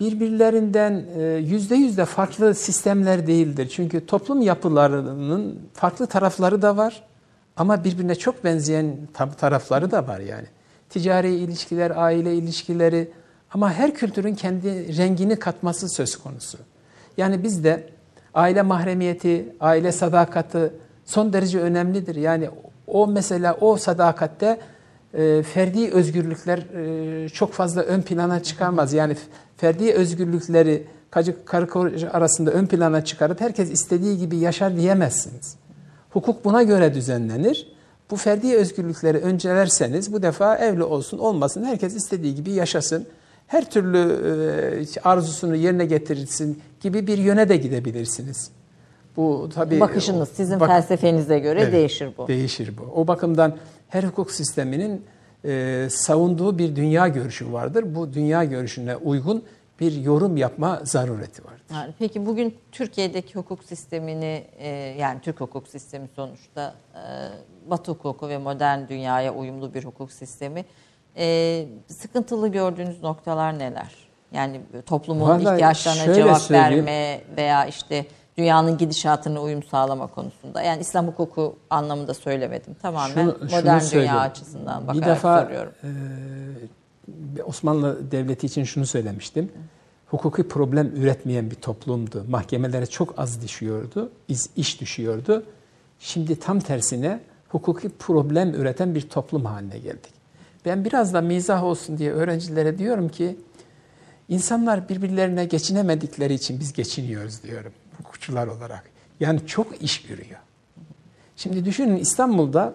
birbirlerinden 0.00 1.04
e, 1.18 1.22
yüzde 1.22 1.74
yüzde 1.74 2.04
farklı 2.04 2.54
sistemler 2.54 3.26
değildir. 3.26 3.72
Çünkü 3.76 4.06
toplum 4.06 4.42
yapılarının 4.42 5.58
farklı 5.74 6.06
tarafları 6.06 6.62
da 6.62 6.76
var. 6.76 7.02
Ama 7.56 7.84
birbirine 7.84 8.14
çok 8.14 8.44
benzeyen 8.44 8.96
tarafları 9.38 9.90
da 9.90 10.08
var 10.08 10.20
yani 10.20 10.46
ticari 10.90 11.34
ilişkiler, 11.34 11.92
aile 11.96 12.34
ilişkileri 12.34 13.10
ama 13.54 13.72
her 13.72 13.94
kültürün 13.94 14.34
kendi 14.34 14.96
rengini 14.96 15.36
katması 15.36 15.88
söz 15.88 16.16
konusu. 16.16 16.58
Yani 17.16 17.42
bizde 17.42 17.88
aile 18.34 18.62
mahremiyeti, 18.62 19.54
aile 19.60 19.92
sadakati 19.92 20.72
son 21.04 21.32
derece 21.32 21.60
önemlidir. 21.60 22.16
Yani 22.16 22.50
o 22.86 23.06
mesela 23.06 23.56
o 23.60 23.76
sadakatte 23.76 24.60
e, 25.14 25.42
ferdi 25.42 25.90
özgürlükler 25.90 26.58
e, 26.58 27.28
çok 27.28 27.52
fazla 27.52 27.82
ön 27.82 28.02
plana 28.02 28.42
çıkarmaz. 28.42 28.92
Yani 28.92 29.16
ferdi 29.60 29.92
özgürlükleri 29.92 30.86
karı 31.44 31.68
koca 31.68 32.10
arasında 32.10 32.50
ön 32.50 32.66
plana 32.66 33.04
çıkarıp 33.04 33.40
herkes 33.40 33.70
istediği 33.70 34.18
gibi 34.18 34.36
yaşar 34.36 34.76
diyemezsiniz. 34.76 35.56
Hukuk 36.10 36.44
buna 36.44 36.62
göre 36.62 36.94
düzenlenir. 36.94 37.72
Bu 38.10 38.16
ferdi 38.16 38.56
özgürlükleri 38.56 39.18
öncelerseniz 39.18 40.12
bu 40.12 40.22
defa 40.22 40.56
evli 40.56 40.82
olsun 40.82 41.18
olmasın 41.18 41.64
herkes 41.64 41.96
istediği 41.96 42.34
gibi 42.34 42.50
yaşasın. 42.50 43.06
Her 43.46 43.70
türlü 43.70 43.98
e, 43.98 45.00
arzusunu 45.04 45.56
yerine 45.56 45.84
getirsin 45.84 46.62
gibi 46.80 47.06
bir 47.06 47.18
yöne 47.18 47.48
de 47.48 47.56
gidebilirsiniz. 47.56 48.50
Bu 49.16 49.48
tabii 49.54 49.80
bakışınız 49.80 50.28
sizin 50.28 50.60
bak, 50.60 50.68
felsefenize 50.68 51.38
göre 51.38 51.60
evet, 51.60 51.72
değişir 51.72 52.10
bu. 52.18 52.28
Değişir 52.28 52.72
bu. 52.78 53.00
O 53.00 53.06
bakımdan 53.06 53.56
her 53.88 54.02
hukuk 54.02 54.30
sisteminin 54.30 55.02
e, 55.44 55.86
savunduğu 55.90 56.58
bir 56.58 56.76
dünya 56.76 57.08
görüşü 57.08 57.52
vardır. 57.52 57.94
Bu 57.94 58.12
dünya 58.12 58.44
görüşüne 58.44 58.96
uygun 58.96 59.44
bir 59.80 59.92
yorum 59.92 60.36
yapma 60.36 60.80
zarureti 60.84 61.44
vardır. 61.44 61.62
Yani 61.74 61.94
peki 61.98 62.26
bugün 62.26 62.56
Türkiye'deki 62.72 63.34
hukuk 63.34 63.64
sistemini 63.64 64.44
e, 64.58 64.68
yani 64.98 65.20
Türk 65.20 65.40
hukuk 65.40 65.68
sistemi 65.68 66.08
sonuçta 66.16 66.74
e, 66.94 67.00
Batı 67.70 67.92
hukuku 67.92 68.28
ve 68.28 68.38
modern 68.38 68.88
dünyaya 68.88 69.34
uyumlu 69.34 69.74
bir 69.74 69.84
hukuk 69.84 70.12
sistemi. 70.12 70.64
E, 71.16 71.66
sıkıntılı 71.86 72.48
gördüğünüz 72.48 73.02
noktalar 73.02 73.58
neler? 73.58 74.10
Yani 74.32 74.60
toplumun 74.86 75.28
Vallahi 75.28 75.54
ihtiyaçlarına 75.54 76.14
cevap 76.14 76.50
verme 76.50 77.20
veya 77.36 77.66
işte 77.66 78.06
dünyanın 78.38 78.78
gidişatına 78.78 79.42
uyum 79.42 79.62
sağlama 79.62 80.06
konusunda. 80.06 80.62
Yani 80.62 80.80
İslam 80.80 81.06
hukuku 81.06 81.56
anlamında 81.70 82.14
söylemedim. 82.14 82.74
Tamamen 82.82 83.14
şunu, 83.14 83.36
modern 83.50 83.78
şunu 83.78 84.00
dünya 84.00 84.20
açısından 84.20 84.82
bakarak 84.82 85.02
bir 85.02 85.06
defa, 85.06 85.42
soruyorum. 85.42 85.72
E, 85.82 87.42
Osmanlı 87.42 88.10
Devleti 88.10 88.46
için 88.46 88.64
şunu 88.64 88.86
söylemiştim. 88.86 89.52
Hukuki 90.06 90.48
problem 90.48 90.96
üretmeyen 90.96 91.50
bir 91.50 91.54
toplumdu. 91.54 92.24
Mahkemelere 92.28 92.86
çok 92.86 93.18
az 93.18 93.42
düşüyordu, 93.42 94.12
iş 94.56 94.80
düşüyordu. 94.80 95.44
Şimdi 95.98 96.38
tam 96.38 96.60
tersine 96.60 97.20
hukuki 97.48 97.88
problem 97.88 98.54
üreten 98.54 98.94
bir 98.94 99.08
toplum 99.08 99.44
haline 99.44 99.78
geldik. 99.78 100.12
Ben 100.64 100.84
biraz 100.84 101.14
da 101.14 101.20
mizah 101.20 101.64
olsun 101.64 101.98
diye 101.98 102.12
öğrencilere 102.12 102.78
diyorum 102.78 103.08
ki 103.08 103.36
insanlar 104.28 104.88
birbirlerine 104.88 105.44
geçinemedikleri 105.44 106.34
için 106.34 106.60
biz 106.60 106.72
geçiniyoruz 106.72 107.42
diyorum 107.42 107.72
hukukçular 108.00 108.46
olarak. 108.46 108.82
Yani 109.20 109.46
çok 109.46 109.82
iş 109.82 110.02
görüyor. 110.02 110.40
Şimdi 111.36 111.64
düşünün 111.64 111.96
İstanbul'da 111.96 112.74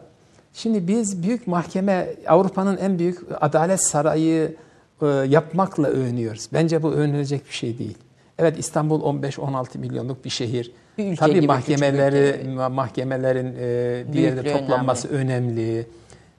şimdi 0.54 0.88
biz 0.88 1.24
büyük 1.24 1.48
mahkeme 1.48 2.10
Avrupa'nın 2.28 2.78
en 2.78 3.00
büyük 3.00 3.20
adalet 3.42 3.84
sarayı 3.84 4.56
e, 5.02 5.06
yapmakla 5.06 5.88
övünüyoruz. 5.88 6.50
Bence 6.54 6.84
bu 6.84 6.92
övünülecek 6.92 7.48
bir 7.48 7.54
şey 7.54 7.78
değil. 7.78 7.98
Evet 8.40 8.60
İstanbul 8.60 9.02
15-16 9.02 9.78
milyonluk 9.78 10.26
bir 10.26 10.30
şehir. 10.30 10.72
Bir 10.98 11.18
Tabii 11.18 11.42
mahkemeleri 11.42 12.50
mahkemelerin 12.70 13.56
e, 13.60 14.14
bir 14.14 14.20
yerde 14.20 14.54
toplanması 14.54 15.08
önemli. 15.08 15.62
önemli. 15.62 15.88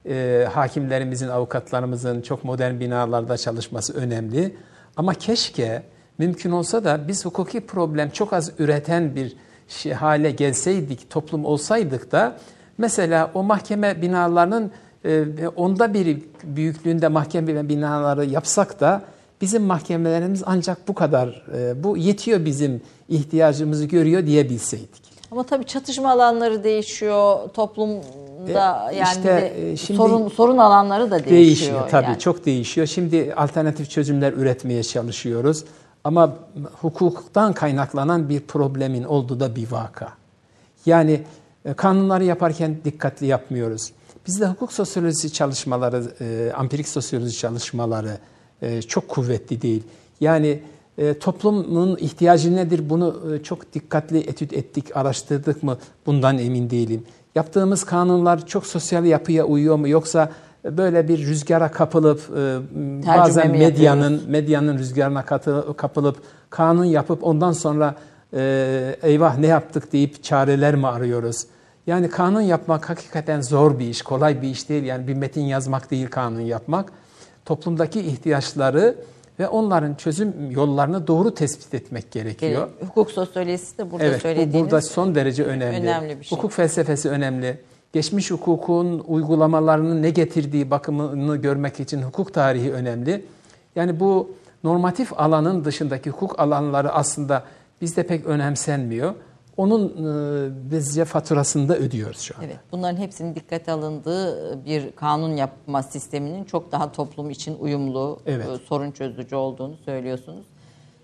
E, 0.09 0.47
hakimlerimizin, 0.53 1.27
avukatlarımızın 1.27 2.21
çok 2.21 2.43
modern 2.43 2.79
binalarda 2.79 3.37
çalışması 3.37 3.93
önemli. 3.93 4.55
Ama 4.97 5.13
keşke 5.13 5.83
mümkün 6.17 6.51
olsa 6.51 6.83
da 6.83 7.07
biz 7.07 7.25
hukuki 7.25 7.61
problem 7.61 8.09
çok 8.09 8.33
az 8.33 8.51
üreten 8.59 9.15
bir 9.15 9.35
şey, 9.67 9.93
hale 9.93 10.31
gelseydik, 10.31 11.09
toplum 11.09 11.45
olsaydık 11.45 12.11
da 12.11 12.37
mesela 12.77 13.31
o 13.33 13.43
mahkeme 13.43 14.01
binalarının 14.01 14.71
e, 15.05 15.47
onda 15.55 15.93
bir 15.93 16.17
büyüklüğünde 16.43 17.07
mahkeme 17.07 17.69
binaları 17.69 18.25
yapsak 18.25 18.79
da 18.79 19.01
bizim 19.41 19.63
mahkemelerimiz 19.63 20.43
ancak 20.45 20.87
bu 20.87 20.93
kadar, 20.93 21.45
e, 21.57 21.83
bu 21.83 21.97
yetiyor 21.97 22.45
bizim 22.45 22.81
ihtiyacımızı 23.09 23.85
görüyor 23.85 24.25
diyebilseydik. 24.25 25.07
Ama 25.31 25.43
tabii 25.43 25.65
çatışma 25.65 26.11
alanları 26.11 26.63
değişiyor, 26.63 27.49
toplumda 27.49 28.91
e, 28.91 28.95
yani 28.95 29.09
işte, 29.09 29.23
de 29.23 29.71
e, 29.71 29.77
şimdi 29.77 29.97
sorun 29.97 30.27
sorun 30.27 30.57
alanları 30.57 31.11
da 31.11 31.15
değişiyor. 31.15 31.37
Değişiyor 31.37 31.89
tabii 31.89 32.05
yani. 32.05 32.19
çok 32.19 32.45
değişiyor. 32.45 32.87
Şimdi 32.87 33.33
alternatif 33.37 33.89
çözümler 33.89 34.33
üretmeye 34.33 34.83
çalışıyoruz. 34.83 35.63
Ama 36.07 36.37
hukuktan 36.81 37.53
kaynaklanan 37.53 38.29
bir 38.29 38.39
problemin 38.39 39.03
olduğu 39.03 39.39
da 39.39 39.55
bir 39.55 39.71
vaka. 39.71 40.13
Yani 40.85 41.21
e, 41.65 41.73
kanunları 41.73 42.23
yaparken 42.23 42.77
dikkatli 42.85 43.25
yapmıyoruz. 43.25 43.91
Bizde 44.27 44.47
hukuk 44.47 44.73
sosyolojisi 44.73 45.33
çalışmaları, 45.33 46.11
e, 46.21 46.51
ampirik 46.55 46.87
sosyoloji 46.87 47.37
çalışmaları 47.37 48.17
e, 48.61 48.81
çok 48.81 49.07
kuvvetli 49.07 49.61
değil. 49.61 49.83
Yani 50.19 50.59
toplumun 51.19 51.97
ihtiyacı 51.97 52.55
nedir 52.55 52.89
bunu 52.89 53.37
çok 53.43 53.73
dikkatli 53.73 54.19
etüt 54.19 54.53
ettik, 54.53 54.97
araştırdık 54.97 55.63
mı 55.63 55.77
bundan 56.05 56.37
emin 56.37 56.69
değilim. 56.69 57.03
Yaptığımız 57.35 57.83
kanunlar 57.83 58.47
çok 58.47 58.65
sosyal 58.65 59.05
yapıya 59.05 59.45
uyuyor 59.45 59.75
mu 59.75 59.87
yoksa 59.87 60.31
böyle 60.71 61.07
bir 61.07 61.27
rüzgara 61.27 61.71
kapılıp 61.71 62.21
e, 62.37 62.59
bazen 63.07 63.51
medyanın 63.51 64.21
medyanın 64.27 64.77
rüzgarına 64.77 65.25
kapılıp 65.77 66.17
kanun 66.49 66.85
yapıp 66.85 67.23
ondan 67.23 67.51
sonra 67.51 67.95
e, 68.33 68.95
eyvah 69.03 69.37
ne 69.37 69.47
yaptık 69.47 69.93
deyip 69.93 70.23
çareler 70.23 70.75
mi 70.75 70.87
arıyoruz? 70.87 71.45
Yani 71.87 72.09
kanun 72.09 72.41
yapmak 72.41 72.89
hakikaten 72.89 73.41
zor 73.41 73.79
bir 73.79 73.87
iş, 73.87 74.01
kolay 74.01 74.41
bir 74.41 74.47
iş 74.47 74.69
değil. 74.69 74.83
Yani 74.83 75.07
bir 75.07 75.13
metin 75.13 75.41
yazmak 75.41 75.91
değil 75.91 76.07
kanun 76.07 76.41
yapmak. 76.41 76.91
Toplumdaki 77.45 77.99
ihtiyaçları 77.99 78.95
ve 79.39 79.47
onların 79.47 79.95
çözüm 79.95 80.51
yollarını 80.51 81.07
doğru 81.07 81.33
tespit 81.33 81.73
etmek 81.73 82.11
gerekiyor. 82.11 82.69
Hukuk 82.87 83.11
sosyolojisi 83.11 83.77
de 83.77 83.91
burada 83.91 84.05
evet, 84.05 84.21
söylediğiniz 84.21 84.53
bu 84.53 84.59
burada 84.63 84.81
son 84.81 85.15
derece 85.15 85.43
önemli. 85.43 85.77
önemli 85.77 86.19
bir 86.19 86.23
şey. 86.25 86.37
Hukuk 86.37 86.51
felsefesi 86.51 87.09
önemli 87.09 87.59
geçmiş 87.93 88.31
hukukun 88.31 89.03
uygulamalarının 89.07 90.03
ne 90.03 90.09
getirdiği 90.09 90.71
bakımını 90.71 91.37
görmek 91.37 91.79
için 91.79 92.01
hukuk 92.01 92.33
tarihi 92.33 92.73
önemli. 92.73 93.25
Yani 93.75 93.99
bu 93.99 94.31
normatif 94.63 95.19
alanın 95.19 95.65
dışındaki 95.65 96.09
hukuk 96.09 96.39
alanları 96.39 96.91
aslında 96.91 97.43
bizde 97.81 98.03
pek 98.03 98.25
önemsenmiyor. 98.25 99.13
Onun 99.57 99.87
e, 99.87 100.71
bizce 100.71 101.05
faturasını 101.05 101.69
da 101.69 101.77
ödüyoruz 101.77 102.19
şu 102.19 102.35
anda. 102.35 102.45
Evet, 102.45 102.59
bunların 102.71 102.97
hepsinin 102.97 103.35
dikkate 103.35 103.71
alındığı 103.71 104.65
bir 104.65 104.91
kanun 104.91 105.35
yapma 105.35 105.83
sisteminin 105.83 106.43
çok 106.43 106.71
daha 106.71 106.91
toplum 106.91 107.29
için 107.29 107.57
uyumlu, 107.59 108.19
evet. 108.25 108.47
E, 108.49 108.65
sorun 108.65 108.91
çözücü 108.91 109.35
olduğunu 109.35 109.77
söylüyorsunuz. 109.85 110.45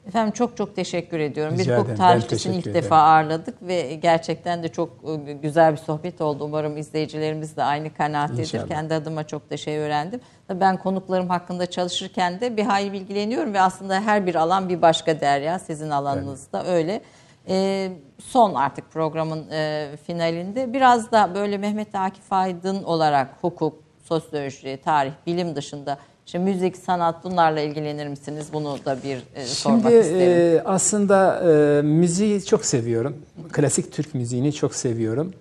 Efendim 0.07 0.33
çok 0.33 0.57
çok 0.57 0.75
teşekkür 0.75 1.19
ediyorum. 1.19 1.57
Rica 1.57 1.77
bir 1.77 1.81
hukuk 1.81 1.97
tarihçisini 1.97 2.55
ilk 2.55 2.67
ederim. 2.67 2.83
defa 2.83 2.97
ağırladık 2.97 3.61
ve 3.61 3.93
gerçekten 3.93 4.63
de 4.63 4.67
çok 4.67 4.89
e, 5.27 5.33
güzel 5.33 5.71
bir 5.71 5.77
sohbet 5.77 6.21
oldu. 6.21 6.43
Umarım 6.43 6.77
izleyicilerimiz 6.77 7.57
de 7.57 7.63
aynı 7.63 7.93
kanaattedir. 7.93 8.67
Kendi 8.67 8.93
adıma 8.93 9.23
çok 9.27 9.49
da 9.49 9.57
şey 9.57 9.77
öğrendim. 9.77 10.21
Ben 10.49 10.77
konuklarım 10.77 11.29
hakkında 11.29 11.65
çalışırken 11.65 12.41
de 12.41 12.57
bir 12.57 12.63
hayli 12.63 12.93
bilgileniyorum 12.93 13.53
ve 13.53 13.61
aslında 13.61 14.01
her 14.01 14.25
bir 14.25 14.35
alan 14.35 14.69
bir 14.69 14.81
başka 14.81 15.21
derya. 15.21 15.59
Sizin 15.59 15.89
alanınızda 15.89 16.59
evet. 16.59 16.69
öyle. 16.69 17.01
E, 17.47 17.89
son 18.19 18.53
artık 18.53 18.91
programın 18.91 19.47
e, 19.51 19.89
finalinde 20.07 20.73
biraz 20.73 21.11
da 21.11 21.35
böyle 21.35 21.57
Mehmet 21.57 21.95
Akif 21.95 22.33
Aydın 22.33 22.83
olarak 22.83 23.37
hukuk, 23.41 23.83
sosyoloji, 24.03 24.79
tarih, 24.85 25.11
bilim 25.25 25.55
dışında 25.55 25.97
Şimdi 26.25 26.51
müzik, 26.51 26.77
sanat 26.77 27.23
bunlarla 27.23 27.61
ilgilenir 27.61 28.07
misiniz? 28.07 28.47
Bunu 28.53 28.77
da 28.85 28.97
bir 29.03 29.17
e, 29.35 29.45
sormak 29.45 29.81
Şimdi, 29.81 29.95
isterim. 29.95 30.19
Şimdi 30.19 30.55
e, 30.55 30.61
aslında 30.65 31.43
e, 31.51 31.81
müziği 31.81 32.45
çok 32.45 32.65
seviyorum. 32.65 33.17
Klasik 33.51 33.91
Türk 33.91 34.13
müziğini 34.15 34.53
çok 34.53 34.75
seviyorum. 34.75 35.33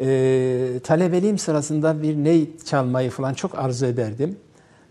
E, 0.00 0.06
talebeliğim 0.84 1.38
sırasında 1.38 2.02
bir 2.02 2.16
ney 2.16 2.50
çalmayı 2.64 3.10
falan 3.10 3.34
çok 3.34 3.58
arzu 3.58 3.86
ederdim. 3.86 4.36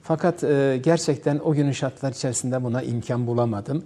Fakat 0.02 0.44
e, 0.44 0.80
gerçekten 0.84 1.40
o 1.46 1.54
günün 1.54 1.72
şartlar 1.72 2.12
içerisinde 2.12 2.64
buna 2.64 2.82
imkan 2.82 3.28
bulamadım. 3.28 3.84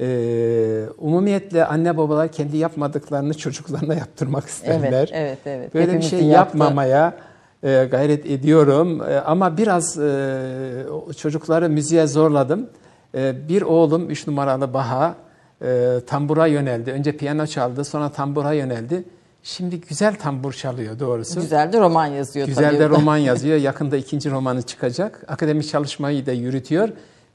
E, 0.00 0.86
umumiyetle 0.98 1.64
anne 1.64 1.96
babalar 1.96 2.32
kendi 2.32 2.56
yapmadıklarını 2.56 3.34
çocuklarına 3.34 3.94
yaptırmak 4.04 4.46
isterler. 4.46 4.92
Evet, 4.92 5.10
evet, 5.12 5.38
evet. 5.46 5.74
Böyle 5.74 5.86
Hepimizin 5.86 6.18
bir 6.18 6.22
şey 6.22 6.28
yaptı. 6.28 6.58
yapmamaya 6.58 7.08
e, 7.08 7.33
gayret 7.64 8.26
ediyorum. 8.26 9.02
E, 9.02 9.20
ama 9.20 9.56
biraz 9.56 9.98
e, 9.98 10.86
çocukları 11.16 11.68
müziğe 11.68 12.06
zorladım. 12.06 12.66
E, 13.14 13.48
bir 13.48 13.62
oğlum 13.62 14.10
üç 14.10 14.26
numaralı 14.26 14.74
Baha 14.74 15.14
e, 15.62 16.00
tambura 16.06 16.46
yöneldi. 16.46 16.92
Önce 16.92 17.16
piyano 17.16 17.46
çaldı 17.46 17.84
sonra 17.84 18.08
tambura 18.08 18.52
yöneldi. 18.52 19.04
Şimdi 19.42 19.80
güzel 19.80 20.14
tambur 20.18 20.52
çalıyor 20.52 20.98
doğrusu. 20.98 21.40
Güzel 21.40 21.72
de 21.72 21.80
roman 21.80 22.06
yazıyor 22.06 22.46
Güzel 22.46 22.70
tabii. 22.70 22.78
de 22.78 22.88
roman 22.88 23.16
yazıyor. 23.16 23.56
Yakında 23.56 23.96
ikinci 23.96 24.30
romanı 24.30 24.62
çıkacak. 24.62 25.24
Akademik 25.28 25.68
çalışmayı 25.68 26.26
da 26.26 26.32
yürütüyor. 26.32 26.88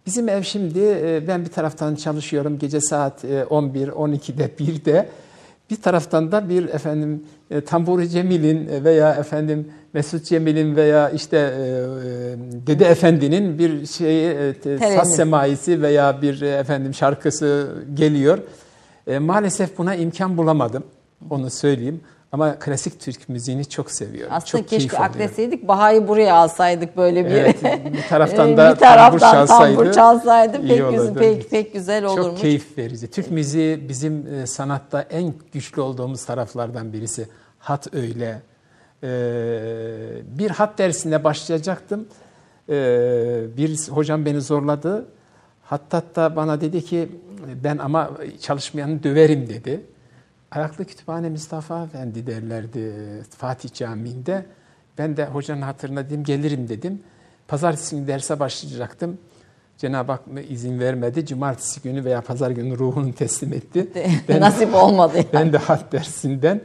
Bizim 0.06 0.30
ev 0.30 0.44
şimdi 0.44 0.80
e, 0.80 1.28
ben 1.28 1.46
bir 1.46 1.50
taraftan 1.52 1.96
çalışıyorum 1.96 2.60
gece 2.60 2.82
saat 2.82 3.26
11, 3.50 3.88
12'de, 3.88 4.50
1'de. 4.60 5.10
Bir 5.70 5.82
taraftan 5.82 6.32
da 6.32 6.50
bir 6.50 6.70
efendim 6.70 7.24
e, 7.52 7.62
Tamburi 7.62 8.10
Cemil'in 8.10 8.84
veya 8.84 9.16
efendim 9.16 9.68
Mesut 9.94 10.26
Cemil'in 10.26 10.76
veya 10.76 11.10
işte 11.10 11.38
e, 11.38 11.42
e 11.42 12.68
Dede 12.68 12.86
Efendi'nin 12.86 13.60
bir 13.60 13.86
şeyi 13.86 14.54
e, 14.66 14.96
saz 14.96 15.16
semaisi 15.16 15.82
veya 15.82 16.22
bir 16.22 16.42
e, 16.42 16.50
efendim 16.50 16.94
şarkısı 16.94 17.76
geliyor. 17.94 18.40
E, 19.08 19.20
maalesef 19.20 19.78
buna 19.78 19.96
imkan 19.96 20.38
bulamadım. 20.38 20.84
Onu 21.30 21.50
söyleyeyim. 21.50 22.02
Ama 22.32 22.60
klasik 22.60 23.00
Türk 23.00 23.30
müziğini 23.30 23.66
çok 23.66 23.92
seviyorum. 23.92 24.34
Aslında 24.36 24.62
çok 24.62 24.70
keşke 24.70 24.98
akleseydik 24.98 25.68
Baha'yı 25.68 26.08
buraya 26.08 26.36
alsaydık 26.36 26.98
böyle 26.98 27.26
bir. 27.26 27.32
Evet, 27.32 27.64
bir 27.94 28.02
taraftan 28.10 28.58
da 28.58 28.72
bir 28.72 28.80
taraftan 28.80 29.10
tambur 29.10 29.20
çalsaydı. 29.20 29.76
Tambur 29.76 29.92
çalsaydı 29.92 30.68
pek, 30.68 30.90
güzel, 30.90 31.14
pek, 31.14 31.50
pek 31.50 31.74
güzel 31.74 32.06
olurmuş. 32.06 32.26
Çok 32.26 32.38
keyif 32.38 32.78
verici. 32.78 33.12
Türk 33.12 33.32
müziği 33.32 33.90
bizim 33.90 34.34
e, 34.34 34.48
sanatta 34.48 35.02
en 35.02 35.34
güçlü 35.54 35.82
olduğumuz 35.82 36.26
taraflardan 36.26 36.94
birisi. 36.94 37.28
Hat 37.60 37.94
öyle. 37.94 38.42
Ee, 39.04 39.08
bir 40.40 40.50
hat 40.50 40.78
dersine 40.78 41.24
başlayacaktım. 41.24 42.08
Ee, 42.70 43.42
bir 43.58 43.88
hocam 43.90 44.26
beni 44.26 44.42
zorladı. 44.42 45.06
Hatta 45.64 46.04
da 46.16 46.36
bana 46.36 46.62
dedi 46.62 46.86
ki 46.86 47.10
ben 47.64 47.78
ama 47.78 48.12
çalışmayanı 48.42 49.04
döverim 49.04 49.50
dedi. 49.50 49.82
Ayaklı 50.52 50.86
Kütüphane 50.86 51.30
Mustafa 51.30 51.84
Efendi 51.84 52.28
derlerdi 52.28 52.94
Fatih 53.38 53.74
Camii'nde. 53.74 54.46
Ben 54.98 55.18
de 55.18 55.26
hocanın 55.26 55.62
hatırına 55.62 56.06
dedim 56.06 56.24
gelirim 56.24 56.70
dedim. 56.70 57.00
Pazartesi 57.48 57.96
günü 57.96 58.08
derse 58.08 58.40
başlayacaktım. 58.40 59.18
Cenab-ı 59.78 60.12
Hak 60.12 60.22
izin 60.50 60.80
vermedi. 60.80 61.26
Cumartesi 61.26 61.82
günü 61.82 62.06
veya 62.06 62.22
pazar 62.22 62.52
günü 62.52 62.78
ruhunu 62.78 63.14
teslim 63.14 63.54
etti. 63.54 63.88
Ben 64.30 64.42
Nasip 64.42 64.76
olmadı. 64.76 65.18
Yani. 65.18 65.28
Ben 65.34 65.54
de 65.54 65.58
hat 65.58 65.92
dersinden 65.92 66.62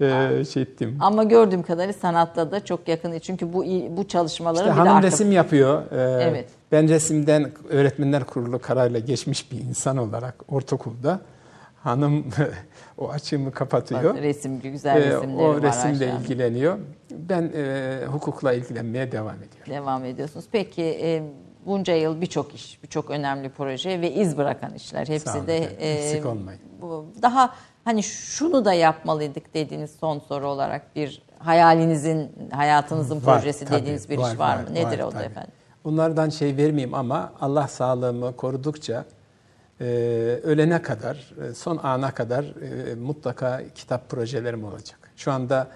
e, 0.00 0.44
şey 0.52 0.62
ettim. 0.62 0.96
Ama 1.00 1.24
gördüğüm 1.24 1.62
kadarıyla 1.62 1.92
sanatta 1.92 2.50
da 2.52 2.64
çok 2.64 2.88
yakın. 2.88 3.18
Çünkü 3.18 3.52
bu 3.52 3.64
bu 3.96 4.08
çalışmaların 4.08 4.60
İşte 4.70 4.70
bir 4.80 4.84
de 4.84 4.88
hanım 4.88 5.02
arka- 5.02 5.06
resim 5.06 5.32
yapıyor. 5.32 5.82
Ee, 5.92 6.22
Evet. 6.30 6.48
Ben 6.72 6.88
resimden 6.88 7.50
öğretmenler 7.70 8.24
kurulu 8.24 8.58
kararıyla 8.58 9.00
geçmiş 9.00 9.52
bir 9.52 9.58
insan 9.58 9.96
olarak 9.96 10.34
ortaokulda 10.48 11.20
hanım 11.82 12.24
o 12.98 13.08
açığımı 13.10 13.52
kapatıyor. 13.52 14.16
resimci 14.16 14.70
güzel 14.70 14.96
Ee, 14.96 15.10
resimleri 15.10 15.42
o 15.42 15.48
var 15.54 15.62
resimle 15.62 16.10
Hanım. 16.10 16.22
ilgileniyor. 16.22 16.78
Ben 17.10 17.52
e, 17.56 17.98
hukukla 18.06 18.52
ilgilenmeye 18.52 19.12
devam 19.12 19.34
ediyorum. 19.36 19.66
Devam 19.72 20.04
ediyorsunuz. 20.04 20.46
Peki 20.52 20.82
e, 21.02 21.22
bunca 21.66 21.94
yıl 21.94 22.20
birçok 22.20 22.54
iş, 22.54 22.82
birçok 22.82 23.10
önemli 23.10 23.48
proje 23.48 24.00
ve 24.00 24.12
iz 24.12 24.36
bırakan 24.38 24.74
işler. 24.74 25.08
Hepsi 25.08 25.30
olun 25.38 25.46
de 25.46 25.56
efendim, 25.56 25.76
eksik 25.80 26.26
olmayın. 26.26 26.60
bu, 26.82 27.06
daha 27.22 27.54
hani 27.84 28.02
şunu 28.02 28.64
da 28.64 28.72
yapmalıydık 28.72 29.54
dediğiniz 29.54 29.90
son 30.00 30.18
soru 30.18 30.48
olarak 30.48 30.96
bir 30.96 31.22
hayalinizin, 31.38 32.32
hayatınızın 32.52 33.16
Var, 33.26 33.40
projesi 33.40 33.64
tabii, 33.64 33.80
dediğiniz 33.80 34.10
bir 34.10 34.18
iş 34.18 34.38
var, 34.38 34.56
mı? 34.56 34.74
Nedir 34.74 34.98
o 34.98 35.06
da 35.06 35.10
tabii. 35.10 35.24
efendim? 35.24 35.52
Bunlardan 35.84 36.28
şey 36.28 36.56
vermeyeyim 36.56 36.94
ama 36.94 37.32
Allah 37.40 37.68
sağlığımı 37.68 38.36
korudukça 38.36 39.04
e, 39.80 39.84
ölene 40.42 40.82
kadar, 40.82 41.34
e, 41.50 41.54
son 41.54 41.76
ana 41.82 42.14
kadar 42.14 42.44
e, 42.44 42.94
mutlaka 42.94 43.62
kitap 43.74 44.10
projelerim 44.10 44.64
olacak. 44.64 44.98
Şu 45.16 45.32
anda 45.32 45.68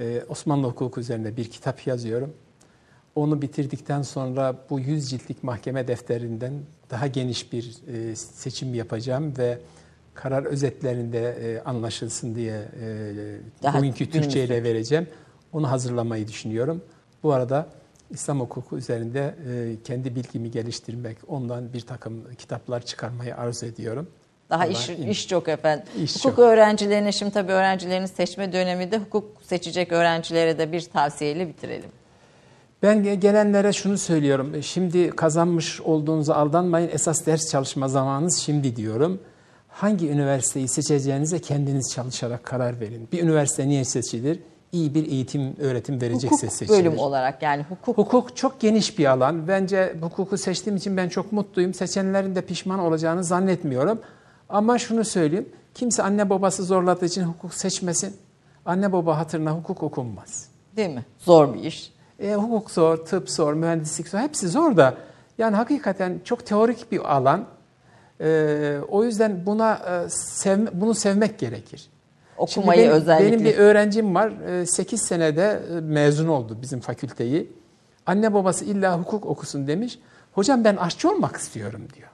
e, 0.00 0.22
Osmanlı 0.28 0.66
hukuku 0.66 1.00
üzerine 1.00 1.36
bir 1.36 1.50
kitap 1.50 1.86
yazıyorum. 1.86 2.34
Onu 3.14 3.42
bitirdikten 3.42 4.02
sonra 4.02 4.56
bu 4.70 4.80
100 4.80 5.10
ciltlik 5.10 5.42
mahkeme 5.42 5.88
defterinden 5.88 6.52
daha 6.90 7.06
geniş 7.06 7.52
bir 7.52 7.76
e, 7.88 8.16
seçim 8.16 8.74
yapacağım 8.74 9.34
ve 9.38 9.58
karar 10.14 10.44
özetlerinde 10.44 11.30
e, 11.30 11.60
anlaşılsın 11.62 12.34
diye 12.34 12.68
e, 12.80 13.38
Daha 13.62 13.78
bugünkü 13.78 14.10
Türkçe 14.10 14.44
ile 14.44 14.62
vereceğim. 14.62 15.08
Onu 15.52 15.70
hazırlamayı 15.70 16.28
düşünüyorum. 16.28 16.82
Bu 17.22 17.32
arada 17.32 17.66
İslam 18.10 18.40
hukuku 18.40 18.78
üzerinde 18.78 19.34
e, 19.50 19.76
kendi 19.84 20.14
bilgimi 20.14 20.50
geliştirmek, 20.50 21.16
ondan 21.28 21.72
bir 21.72 21.80
takım 21.80 22.34
kitaplar 22.38 22.80
çıkarmayı 22.82 23.36
arzu 23.36 23.66
ediyorum. 23.66 24.06
Daha 24.50 24.66
iş, 24.66 24.88
iş 24.90 25.28
çok 25.28 25.48
efendim. 25.48 25.86
İş 26.02 26.10
hukuk 26.16 26.22
çok. 26.22 26.38
öğrencilerine 26.38 27.12
şimdi 27.12 27.32
tabii 27.32 27.52
öğrencilerin 27.52 28.06
seçme 28.06 28.52
döneminde 28.52 28.98
hukuk 28.98 29.24
seçecek 29.42 29.92
öğrencilere 29.92 30.58
de 30.58 30.72
bir 30.72 30.80
tavsiyeyle 30.80 31.48
bitirelim. 31.48 31.90
Ben 32.82 32.98
ge- 32.98 33.14
gelenlere 33.14 33.72
şunu 33.72 33.98
söylüyorum. 33.98 34.62
Şimdi 34.62 35.10
kazanmış 35.10 35.80
olduğunuza 35.80 36.34
aldanmayın. 36.34 36.88
Esas 36.92 37.26
ders 37.26 37.50
çalışma 37.50 37.88
zamanınız 37.88 38.36
şimdi 38.38 38.76
diyorum. 38.76 39.20
Hangi 39.68 40.08
üniversiteyi 40.10 40.68
seçeceğinize 40.68 41.38
kendiniz 41.38 41.92
çalışarak 41.92 42.44
karar 42.44 42.80
verin. 42.80 43.08
Bir 43.12 43.22
üniversite 43.22 43.68
niye 43.68 43.84
seçilir? 43.84 44.38
İyi 44.74 44.94
bir 44.94 45.06
eğitim, 45.06 45.56
öğretim 45.60 46.00
verecekse 46.00 46.36
Hukuk 46.46 46.52
seçilir. 46.52 46.78
bölüm 46.78 46.98
olarak 46.98 47.42
yani 47.42 47.62
hukuk 47.68 47.98
Hukuk 47.98 48.36
çok 48.36 48.60
geniş 48.60 48.98
bir 48.98 49.04
alan. 49.06 49.48
Bence 49.48 49.96
hukuku 50.00 50.38
seçtiğim 50.38 50.76
için 50.76 50.96
ben 50.96 51.08
çok 51.08 51.32
mutluyum. 51.32 51.74
Seçenlerin 51.74 52.34
de 52.34 52.40
pişman 52.40 52.78
olacağını 52.78 53.24
zannetmiyorum. 53.24 54.00
Ama 54.48 54.78
şunu 54.78 55.04
söyleyeyim. 55.04 55.48
Kimse 55.74 56.02
anne 56.02 56.30
babası 56.30 56.64
zorladığı 56.64 57.04
için 57.04 57.22
hukuk 57.22 57.54
seçmesin. 57.54 58.16
Anne 58.66 58.92
baba 58.92 59.18
hatırına 59.18 59.50
hukuk 59.52 59.82
okunmaz. 59.82 60.48
değil 60.76 60.90
mi? 60.94 61.04
Zor 61.18 61.54
bir 61.54 61.62
iş. 61.64 61.92
E, 62.18 62.34
hukuk 62.34 62.70
zor, 62.70 62.96
tıp 62.96 63.30
zor, 63.30 63.54
mühendislik 63.54 64.08
zor. 64.08 64.18
Hepsi 64.18 64.48
zor 64.48 64.76
da. 64.76 64.94
Yani 65.38 65.56
hakikaten 65.56 66.20
çok 66.24 66.46
teorik 66.46 66.92
bir 66.92 67.12
alan. 67.16 67.44
E, 68.20 68.78
o 68.88 69.04
yüzden 69.04 69.46
buna 69.46 69.72
e, 69.74 69.90
sevme- 70.10 70.68
bunu 70.72 70.94
sevmek 70.94 71.38
gerekir. 71.38 71.90
Okumayı 72.38 72.80
benim, 72.80 72.92
özellikle. 72.92 73.26
Benim 73.32 73.44
bir 73.44 73.58
öğrencim 73.58 74.14
var. 74.14 74.32
8 74.66 75.02
senede 75.02 75.60
e, 75.76 75.80
mezun 75.80 76.28
oldu 76.28 76.58
bizim 76.62 76.80
fakülteyi. 76.80 77.52
Anne 78.06 78.34
babası 78.34 78.64
illa 78.64 78.98
hukuk 79.00 79.26
okusun 79.26 79.66
demiş. 79.66 79.98
Hocam 80.32 80.64
ben 80.64 80.76
aşçı 80.76 81.10
olmak 81.10 81.36
istiyorum 81.36 81.82
diyor. 81.96 82.08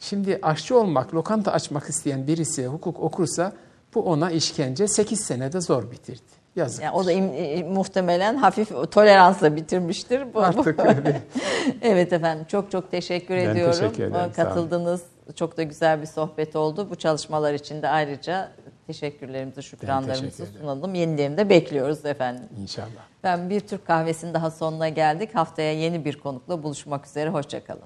Şimdi 0.00 0.38
aşçı 0.42 0.78
olmak, 0.78 1.14
lokanta 1.14 1.52
açmak 1.52 1.88
isteyen 1.88 2.26
birisi 2.26 2.66
hukuk 2.66 3.00
okursa 3.00 3.52
bu 3.94 4.02
ona 4.02 4.30
işkence 4.30 4.88
8 4.88 5.20
senede 5.20 5.60
zor 5.60 5.90
bitirdi. 5.90 6.20
Yazık. 6.56 6.82
Yani 6.82 6.94
o 6.96 7.06
da 7.06 7.12
im- 7.12 7.34
e, 7.34 7.62
muhtemelen 7.62 8.36
hafif 8.36 8.70
toleransla 8.90 9.56
bitirmiştir. 9.56 10.34
Bu, 10.34 10.40
Artık 10.40 10.78
bu- 10.78 10.82
öyle. 10.82 11.22
evet 11.82 12.12
efendim 12.12 12.46
çok 12.48 12.70
çok 12.70 12.90
teşekkür 12.90 13.36
Ben 13.36 13.48
ediyorum. 13.48 13.72
teşekkür 13.80 14.02
ederim. 14.04 14.32
Katıldınız. 14.36 15.02
Çok 15.34 15.56
da 15.56 15.62
güzel 15.62 16.00
bir 16.00 16.06
sohbet 16.06 16.56
oldu. 16.56 16.86
Bu 16.90 16.94
çalışmalar 16.96 17.54
için 17.54 17.82
de 17.82 17.88
ayrıca 17.88 18.52
teşekkürlerimizi, 18.86 19.62
şükranlarımızı 19.62 20.36
teşekkür 20.36 20.60
sunalım. 20.60 20.94
Yenilerini 20.94 21.36
de 21.36 21.48
bekliyoruz 21.48 22.04
efendim. 22.04 22.48
İnşallah. 22.62 23.06
Ben 23.24 23.50
bir 23.50 23.60
Türk 23.60 23.86
kahvesinin 23.86 24.34
daha 24.34 24.50
sonuna 24.50 24.88
geldik. 24.88 25.34
Haftaya 25.34 25.72
yeni 25.72 26.04
bir 26.04 26.18
konukla 26.18 26.62
buluşmak 26.62 27.06
üzere. 27.06 27.30
Hoşçakalın. 27.30 27.82